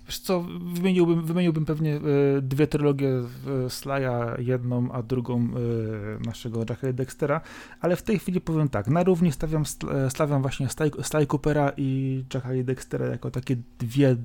Wiesz 0.06 0.18
co, 0.18 0.44
wymieniłbym, 0.74 1.26
wymieniłbym 1.26 1.64
pewnie 1.64 1.96
y, 1.96 2.42
dwie 2.42 2.66
trylogie 2.66 3.22
y, 3.66 3.70
Slaja, 3.70 4.36
jedną, 4.38 4.92
a 4.92 5.02
drugą 5.02 5.40
y, 5.40 6.26
naszego 6.26 6.64
Jacka 6.68 6.92
Dextera, 6.92 7.40
ale 7.80 7.96
w 7.96 8.02
tej 8.02 8.18
chwili 8.18 8.40
powiem 8.40 8.68
tak, 8.68 8.88
na 8.88 9.02
równi 9.02 9.32
stawiam, 9.32 9.64
stawiam 10.08 10.42
właśnie 10.42 10.68
Sly, 10.68 10.90
Sly 11.02 11.26
Coopera 11.26 11.72
i 11.76 12.24
Jacka 12.34 12.48
Dextera 12.64 13.06
jako 13.06 13.30
takie 13.30 13.56
dwie 13.78 14.16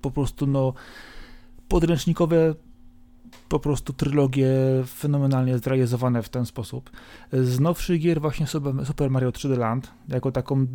po 0.00 0.10
prostu 0.10 0.46
no 0.46 0.74
podręcznikowe 1.68 2.54
po 3.48 3.58
prostu 3.58 3.92
trylogie 3.92 4.48
fenomenalnie 4.86 5.58
zrealizowane 5.58 6.22
w 6.22 6.28
ten 6.28 6.46
sposób. 6.46 6.90
Z 7.32 7.60
nowszych 7.60 8.00
gier 8.00 8.20
właśnie 8.20 8.46
Super 8.84 9.10
Mario 9.10 9.30
3D 9.30 9.58
Land, 9.58 9.90
jako 10.08 10.32
taką 10.32 10.66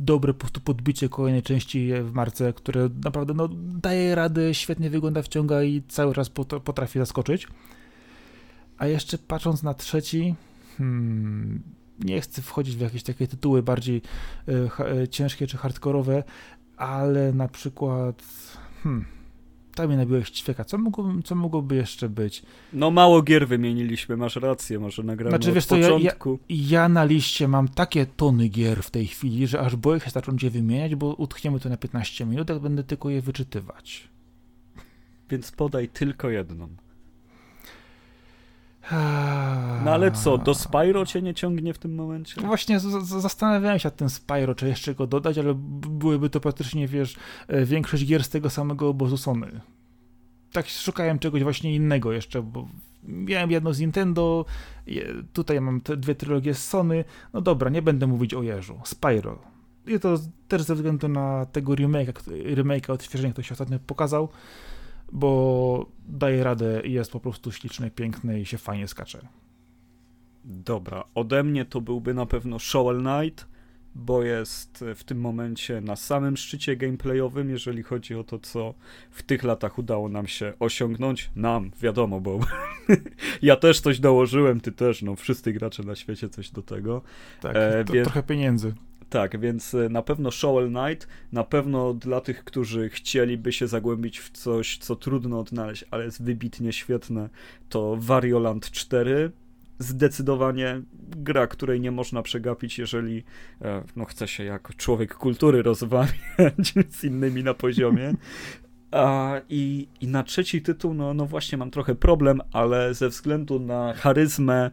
dobre 0.00 0.34
po 0.34 0.38
prostu 0.38 0.60
podbicie 0.60 1.08
kolejnej 1.08 1.42
części 1.42 1.90
w 2.02 2.12
marce, 2.12 2.52
które 2.52 2.88
naprawdę 3.04 3.34
no, 3.34 3.48
daje 3.82 4.14
rady, 4.14 4.54
świetnie 4.54 4.90
wygląda, 4.90 5.22
wciąga 5.22 5.62
i 5.62 5.82
cały 5.88 6.14
czas 6.14 6.30
potrafi 6.64 6.98
zaskoczyć. 6.98 7.48
A 8.78 8.86
jeszcze 8.86 9.18
patrząc 9.18 9.62
na 9.62 9.74
trzeci, 9.74 10.34
hmm, 10.78 11.62
nie 11.98 12.20
chcę 12.20 12.42
wchodzić 12.42 12.76
w 12.76 12.80
jakieś 12.80 13.02
takie 13.02 13.26
tytuły 13.26 13.62
bardziej 13.62 14.02
y, 15.02 15.08
ciężkie 15.08 15.46
czy 15.46 15.56
hardkorowe, 15.56 16.24
ale 16.76 17.32
na 17.32 17.48
przykład 17.48 18.22
hmm, 18.82 19.04
tak 19.74 19.88
mnie 19.88 19.96
nabiłeś 19.96 20.30
ćwieka. 20.30 20.64
Co, 20.64 20.78
mogło, 20.78 21.12
co 21.24 21.34
mogłoby 21.34 21.76
jeszcze 21.76 22.08
być? 22.08 22.42
No 22.72 22.90
mało 22.90 23.22
gier 23.22 23.48
wymieniliśmy, 23.48 24.16
masz 24.16 24.36
rację, 24.36 24.78
może 24.78 25.02
nagramy 25.02 25.30
znaczy, 25.30 25.52
wiesz, 25.52 25.72
od 25.72 25.80
początku. 25.80 26.38
Ja, 26.48 26.56
ja, 26.56 26.82
ja, 26.82 26.88
na 26.88 27.04
liście 27.04 27.48
mam 27.48 27.68
takie 27.68 28.06
tony 28.06 28.48
gier 28.48 28.82
w 28.82 28.90
tej 28.90 29.06
chwili, 29.06 29.46
że 29.46 29.60
aż 29.60 29.76
boję 29.76 30.00
się 30.00 30.10
zacząć 30.10 30.42
je 30.42 30.50
wymieniać, 30.50 30.94
bo 30.94 31.14
utkniemy 31.14 31.60
to 31.60 31.68
na 31.68 31.76
15 31.76 32.26
minut, 32.26 32.48
jak 32.48 32.58
będę 32.58 32.84
tylko 32.84 33.10
je 33.10 33.22
wyczytywać. 33.22 34.08
Więc 35.30 35.52
podaj 35.52 35.88
tylko 35.88 36.30
jedną. 36.30 36.68
No 39.84 39.90
ale 39.92 40.12
co, 40.12 40.38
do 40.38 40.54
Spyro 40.54 41.06
cię 41.06 41.22
nie 41.22 41.34
ciągnie 41.34 41.74
w 41.74 41.78
tym 41.78 41.94
momencie? 41.94 42.40
Właśnie 42.40 42.80
zastanawiałem 43.02 43.78
się 43.78 43.86
nad 43.86 43.96
tym 43.96 44.10
Spyro, 44.10 44.54
czy 44.54 44.68
jeszcze 44.68 44.94
go 44.94 45.06
dodać, 45.06 45.38
ale 45.38 45.54
byłyby 45.54 46.30
to 46.30 46.40
praktycznie, 46.40 46.88
wiesz, 46.88 47.16
e, 47.48 47.64
większość 47.64 48.06
gier 48.06 48.24
z 48.24 48.28
tego 48.28 48.50
samego 48.50 48.88
obozu 48.88 49.16
Sony. 49.16 49.60
Tak 50.52 50.68
szukałem 50.68 51.18
czegoś 51.18 51.42
właśnie 51.42 51.74
innego 51.74 52.12
jeszcze, 52.12 52.42
bo 52.42 52.68
miałem 53.04 53.50
jedno 53.50 53.74
z 53.74 53.80
Nintendo, 53.80 54.44
tutaj 55.32 55.60
mam 55.60 55.80
te 55.80 55.96
dwie 55.96 56.14
trylogie 56.14 56.54
z 56.54 56.68
Sony. 56.68 57.04
No 57.32 57.40
dobra, 57.40 57.70
nie 57.70 57.82
będę 57.82 58.06
mówić 58.06 58.34
o 58.34 58.42
Jeżu. 58.42 58.80
Spyro. 58.84 59.38
I 59.86 60.00
to 60.00 60.18
też 60.48 60.62
ze 60.62 60.74
względu 60.74 61.08
na 61.08 61.46
tego 61.46 61.72
remake'a, 61.72 62.12
remake'a 62.54 62.92
odświeżenia, 62.92 63.32
który 63.32 63.44
się 63.44 63.52
ostatnio 63.52 63.78
pokazał 63.78 64.28
bo 65.12 65.86
daje 66.08 66.44
radę 66.44 66.82
i 66.84 66.92
jest 66.92 67.12
po 67.12 67.20
prostu 67.20 67.52
śliczny, 67.52 67.90
piękny 67.90 68.40
i 68.40 68.46
się 68.46 68.58
fajnie 68.58 68.88
skacze. 68.88 69.28
Dobra, 70.44 71.04
ode 71.14 71.42
mnie 71.42 71.64
to 71.64 71.80
byłby 71.80 72.14
na 72.14 72.26
pewno 72.26 72.58
Shovel 72.58 73.02
Knight, 73.02 73.46
bo 73.94 74.22
jest 74.22 74.84
w 74.94 75.04
tym 75.04 75.20
momencie 75.20 75.80
na 75.80 75.96
samym 75.96 76.36
szczycie 76.36 76.76
gameplayowym, 76.76 77.50
jeżeli 77.50 77.82
chodzi 77.82 78.14
o 78.14 78.24
to, 78.24 78.38
co 78.38 78.74
w 79.10 79.22
tych 79.22 79.42
latach 79.42 79.78
udało 79.78 80.08
nam 80.08 80.26
się 80.26 80.52
osiągnąć. 80.58 81.30
Nam, 81.36 81.70
wiadomo, 81.80 82.20
bo 82.20 82.40
ja 83.42 83.56
też 83.56 83.80
coś 83.80 84.00
dołożyłem, 84.00 84.60
ty 84.60 84.72
też, 84.72 85.02
no 85.02 85.16
wszyscy 85.16 85.52
gracze 85.52 85.82
na 85.82 85.94
świecie 85.94 86.28
coś 86.28 86.50
do 86.50 86.62
tego. 86.62 87.02
Tak, 87.40 87.56
e, 87.56 87.84
to, 87.84 87.92
więc... 87.92 88.04
trochę 88.04 88.22
pieniędzy. 88.22 88.74
Tak, 89.10 89.40
więc 89.40 89.74
e, 89.74 89.88
na 89.88 90.02
pewno 90.02 90.30
Shovel 90.30 90.68
Knight, 90.68 91.08
na 91.32 91.44
pewno 91.44 91.94
dla 91.94 92.20
tych, 92.20 92.44
którzy 92.44 92.88
chcieliby 92.88 93.52
się 93.52 93.66
zagłębić 93.66 94.18
w 94.18 94.30
coś, 94.30 94.78
co 94.78 94.96
trudno 94.96 95.40
odnaleźć, 95.40 95.84
ale 95.90 96.04
jest 96.04 96.22
wybitnie 96.22 96.72
świetne, 96.72 97.28
to 97.68 97.96
Warioland 98.00 98.70
4. 98.70 99.30
Zdecydowanie 99.78 100.82
gra, 101.16 101.46
której 101.46 101.80
nie 101.80 101.90
można 101.90 102.22
przegapić, 102.22 102.78
jeżeli 102.78 103.24
e, 103.62 103.82
no, 103.96 104.04
chce 104.04 104.28
się 104.28 104.44
jak 104.44 104.76
człowiek 104.76 105.14
kultury 105.14 105.62
rozmawiać 105.62 106.74
z 106.98 107.04
innymi 107.04 107.44
na 107.44 107.54
poziomie. 107.54 108.14
A, 108.90 109.40
i, 109.48 109.88
I 110.00 110.08
na 110.08 110.22
trzeci 110.22 110.62
tytuł, 110.62 110.94
no, 110.94 111.14
no 111.14 111.26
właśnie 111.26 111.58
mam 111.58 111.70
trochę 111.70 111.94
problem, 111.94 112.40
ale 112.52 112.94
ze 112.94 113.08
względu 113.08 113.60
na 113.60 113.94
charyzmę, 113.94 114.70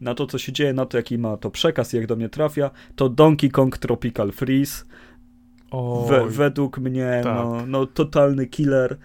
na 0.00 0.14
to, 0.14 0.26
co 0.26 0.38
się 0.38 0.52
dzieje, 0.52 0.72
na 0.72 0.86
to, 0.86 0.96
jaki 0.96 1.18
ma 1.18 1.36
to 1.36 1.50
przekaz, 1.50 1.92
jak 1.92 2.06
do 2.06 2.16
mnie 2.16 2.28
trafia, 2.28 2.70
to 2.96 3.08
Donkey 3.08 3.50
Kong 3.50 3.78
Tropical 3.78 4.32
Freeze. 4.32 4.84
We, 6.08 6.26
według 6.28 6.78
mnie, 6.78 7.20
tak. 7.24 7.34
no, 7.34 7.66
no, 7.66 7.86
totalny 7.86 8.46
killer. 8.46 8.98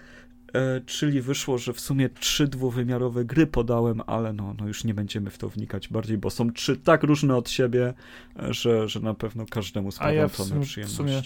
E, 0.54 0.80
czyli 0.80 1.20
wyszło, 1.20 1.58
że 1.58 1.72
w 1.72 1.80
sumie 1.80 2.08
trzy 2.08 2.48
dwuwymiarowe 2.48 3.24
gry 3.24 3.46
podałem, 3.46 4.02
ale 4.06 4.32
no, 4.32 4.54
no 4.58 4.66
już 4.66 4.84
nie 4.84 4.94
będziemy 4.94 5.30
w 5.30 5.38
to 5.38 5.48
wnikać 5.48 5.88
bardziej, 5.88 6.18
bo 6.18 6.30
są 6.30 6.52
trzy 6.52 6.76
tak 6.76 7.02
różne 7.02 7.36
od 7.36 7.50
siebie, 7.50 7.94
e, 8.42 8.54
że, 8.54 8.88
że 8.88 9.00
na 9.00 9.14
pewno 9.14 9.46
każdemu 9.50 9.90
sprawią 9.92 10.14
ja 10.14 10.28
to 10.28 10.34
przyjemności. 10.34 10.84
Sumie 10.84 11.22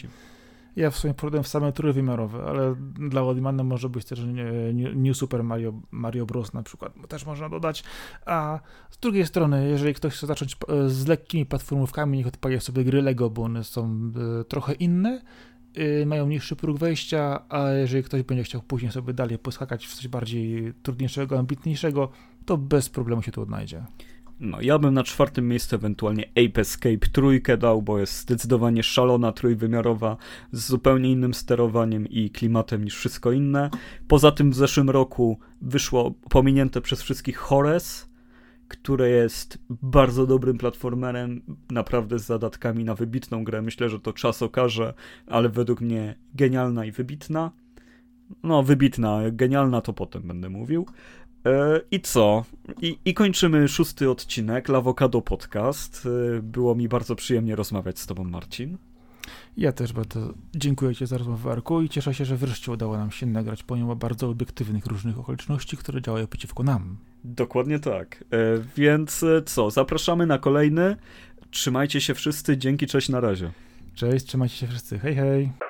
ja 0.76 0.90
w 0.90 0.96
sumie 0.96 1.14
porównałem 1.14 1.44
same 1.44 1.72
trójwymiarowe, 1.72 2.44
ale 2.44 2.74
dla 3.10 3.22
Oldmana 3.22 3.64
może 3.64 3.88
być 3.88 4.04
też 4.04 4.20
New 4.94 5.16
Super 5.16 5.44
Mario, 5.44 5.72
Mario 5.90 6.26
Bros. 6.26 6.52
na 6.52 6.62
przykład, 6.62 6.92
też 7.08 7.26
można 7.26 7.48
dodać. 7.48 7.84
A 8.26 8.60
z 8.90 8.98
drugiej 8.98 9.26
strony, 9.26 9.68
jeżeli 9.68 9.94
ktoś 9.94 10.14
chce 10.14 10.26
zacząć 10.26 10.56
e, 10.68 10.88
z 10.88 11.06
lekkimi 11.06 11.46
platformówkami, 11.46 12.18
niech 12.18 12.26
odpali 12.26 12.60
sobie 12.60 12.84
gry 12.84 13.02
Lego, 13.02 13.30
bo 13.30 13.42
one 13.42 13.64
są 13.64 14.12
e, 14.40 14.44
trochę 14.44 14.72
inne, 14.72 15.22
e, 15.74 16.06
mają 16.06 16.26
niższy 16.26 16.56
próg 16.56 16.78
wejścia, 16.78 17.42
a 17.48 17.70
jeżeli 17.70 18.02
ktoś 18.02 18.22
będzie 18.22 18.44
chciał 18.44 18.62
później 18.62 18.92
sobie 18.92 19.12
dalej 19.14 19.38
poskakać 19.38 19.86
w 19.86 19.94
coś 19.94 20.08
bardziej 20.08 20.74
trudniejszego, 20.82 21.38
ambitniejszego, 21.38 22.10
to 22.46 22.56
bez 22.56 22.88
problemu 22.88 23.22
się 23.22 23.32
tu 23.32 23.42
odnajdzie. 23.42 23.84
No, 24.40 24.60
ja 24.60 24.78
bym 24.78 24.94
na 24.94 25.04
czwartym 25.04 25.48
miejscu 25.48 25.76
ewentualnie 25.76 26.24
Ape 26.30 26.60
Escape 26.60 27.08
trójkę 27.12 27.56
dał, 27.56 27.82
bo 27.82 27.98
jest 27.98 28.18
zdecydowanie 28.18 28.82
szalona, 28.82 29.32
trójwymiarowa, 29.32 30.16
z 30.52 30.66
zupełnie 30.66 31.10
innym 31.10 31.34
sterowaniem 31.34 32.06
i 32.06 32.30
klimatem 32.30 32.84
niż 32.84 32.96
wszystko 32.96 33.32
inne. 33.32 33.70
Poza 34.08 34.32
tym 34.32 34.50
w 34.50 34.54
zeszłym 34.54 34.90
roku 34.90 35.38
wyszło 35.62 36.14
pominięte 36.28 36.80
przez 36.80 37.02
wszystkich 37.02 37.36
Hores 37.36 38.10
które 38.70 39.10
jest 39.10 39.58
bardzo 39.68 40.26
dobrym 40.26 40.58
platformerem, 40.58 41.42
naprawdę 41.70 42.18
z 42.18 42.26
zadatkami 42.26 42.84
na 42.84 42.94
wybitną 42.94 43.44
grę. 43.44 43.62
Myślę, 43.62 43.88
że 43.88 44.00
to 44.00 44.12
czas 44.12 44.42
okaże, 44.42 44.94
ale 45.26 45.48
według 45.48 45.80
mnie 45.80 46.14
genialna 46.34 46.84
i 46.84 46.92
wybitna. 46.92 47.50
No, 48.42 48.62
wybitna, 48.62 49.20
genialna 49.32 49.80
to 49.80 49.92
potem 49.92 50.22
będę 50.22 50.48
mówił. 50.48 50.86
E, 51.46 51.80
I 51.90 52.00
co? 52.00 52.44
I, 52.82 52.98
I 53.04 53.14
kończymy 53.14 53.68
szósty 53.68 54.10
odcinek 54.10 54.68
Lawokado 54.68 55.22
Podcast. 55.22 56.08
E, 56.36 56.42
było 56.42 56.74
mi 56.74 56.88
bardzo 56.88 57.16
przyjemnie 57.16 57.56
rozmawiać 57.56 57.98
z 57.98 58.06
Tobą, 58.06 58.24
Marcin. 58.24 58.78
Ja 59.56 59.72
też 59.72 59.92
bardzo 59.92 60.34
dziękuję 60.54 60.94
Ci 60.94 61.06
za 61.06 61.18
rozmowę, 61.18 61.52
Arku, 61.52 61.82
i 61.82 61.88
cieszę 61.88 62.14
się, 62.14 62.24
że 62.24 62.36
wreszcie 62.36 62.72
udało 62.72 62.96
nam 62.96 63.10
się 63.10 63.26
nagrać 63.26 63.62
pomimo 63.62 63.96
bardzo 63.96 64.28
obiektywnych 64.28 64.86
różnych 64.86 65.18
okoliczności, 65.18 65.76
które 65.76 66.02
działają 66.02 66.26
przeciwko 66.26 66.62
nam. 66.62 66.96
Dokładnie 67.24 67.78
tak. 67.78 68.24
E, 68.30 68.36
więc 68.76 69.24
co? 69.46 69.70
Zapraszamy 69.70 70.26
na 70.26 70.38
kolejny. 70.38 70.96
Trzymajcie 71.50 72.00
się 72.00 72.14
wszyscy. 72.14 72.56
Dzięki, 72.58 72.86
cześć, 72.86 73.08
na 73.08 73.20
razie. 73.20 73.50
Cześć, 73.94 74.26
trzymajcie 74.26 74.56
się 74.56 74.66
wszyscy. 74.66 74.98
Hej, 74.98 75.14
hej. 75.14 75.69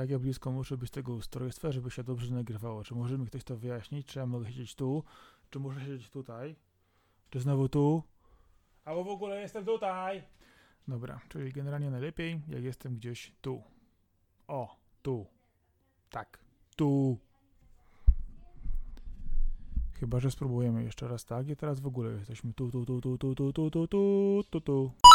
Jak 0.00 0.10
ja 0.10 0.18
blisko 0.18 0.52
muszę 0.52 0.76
być 0.76 0.90
tego 0.90 1.12
ustrojstwa, 1.12 1.72
żeby 1.72 1.90
się 1.90 2.04
dobrze 2.04 2.34
nagrywało? 2.34 2.84
Czy 2.84 2.94
może 2.94 3.18
mi 3.18 3.26
ktoś 3.26 3.44
to 3.44 3.56
wyjaśnić? 3.56 4.06
Czy 4.06 4.18
ja 4.18 4.26
mogę 4.26 4.46
siedzieć 4.46 4.74
tu? 4.74 5.04
Czy 5.50 5.58
muszę 5.58 5.80
siedzieć 5.80 6.10
tutaj? 6.10 6.56
Czy 7.30 7.40
znowu 7.40 7.68
tu? 7.68 8.02
Albo 8.84 9.04
w 9.04 9.08
ogóle 9.08 9.40
jestem 9.40 9.64
tutaj? 9.64 10.22
Dobra, 10.88 11.20
czyli 11.28 11.52
generalnie 11.52 11.90
najlepiej, 11.90 12.40
jak 12.48 12.64
jestem 12.64 12.96
gdzieś 12.96 13.32
tu. 13.40 13.62
O, 14.48 14.76
tu. 15.02 15.26
Tak, 16.10 16.38
tu. 16.76 17.18
Chyba, 20.00 20.20
że 20.20 20.30
spróbujemy 20.30 20.84
jeszcze 20.84 21.08
raz 21.08 21.24
tak 21.24 21.48
i 21.48 21.56
teraz 21.56 21.80
w 21.80 21.86
ogóle 21.86 22.10
jesteśmy 22.10 22.52
tu, 22.52 22.70
tu, 22.70 22.86
tu, 22.86 23.00
tu, 23.00 23.18
tu, 23.18 23.34
tu, 23.34 23.52
tu, 23.52 23.70
tu, 23.70 23.86
tu, 23.88 24.42
tu, 24.50 24.60
tu. 24.60 25.09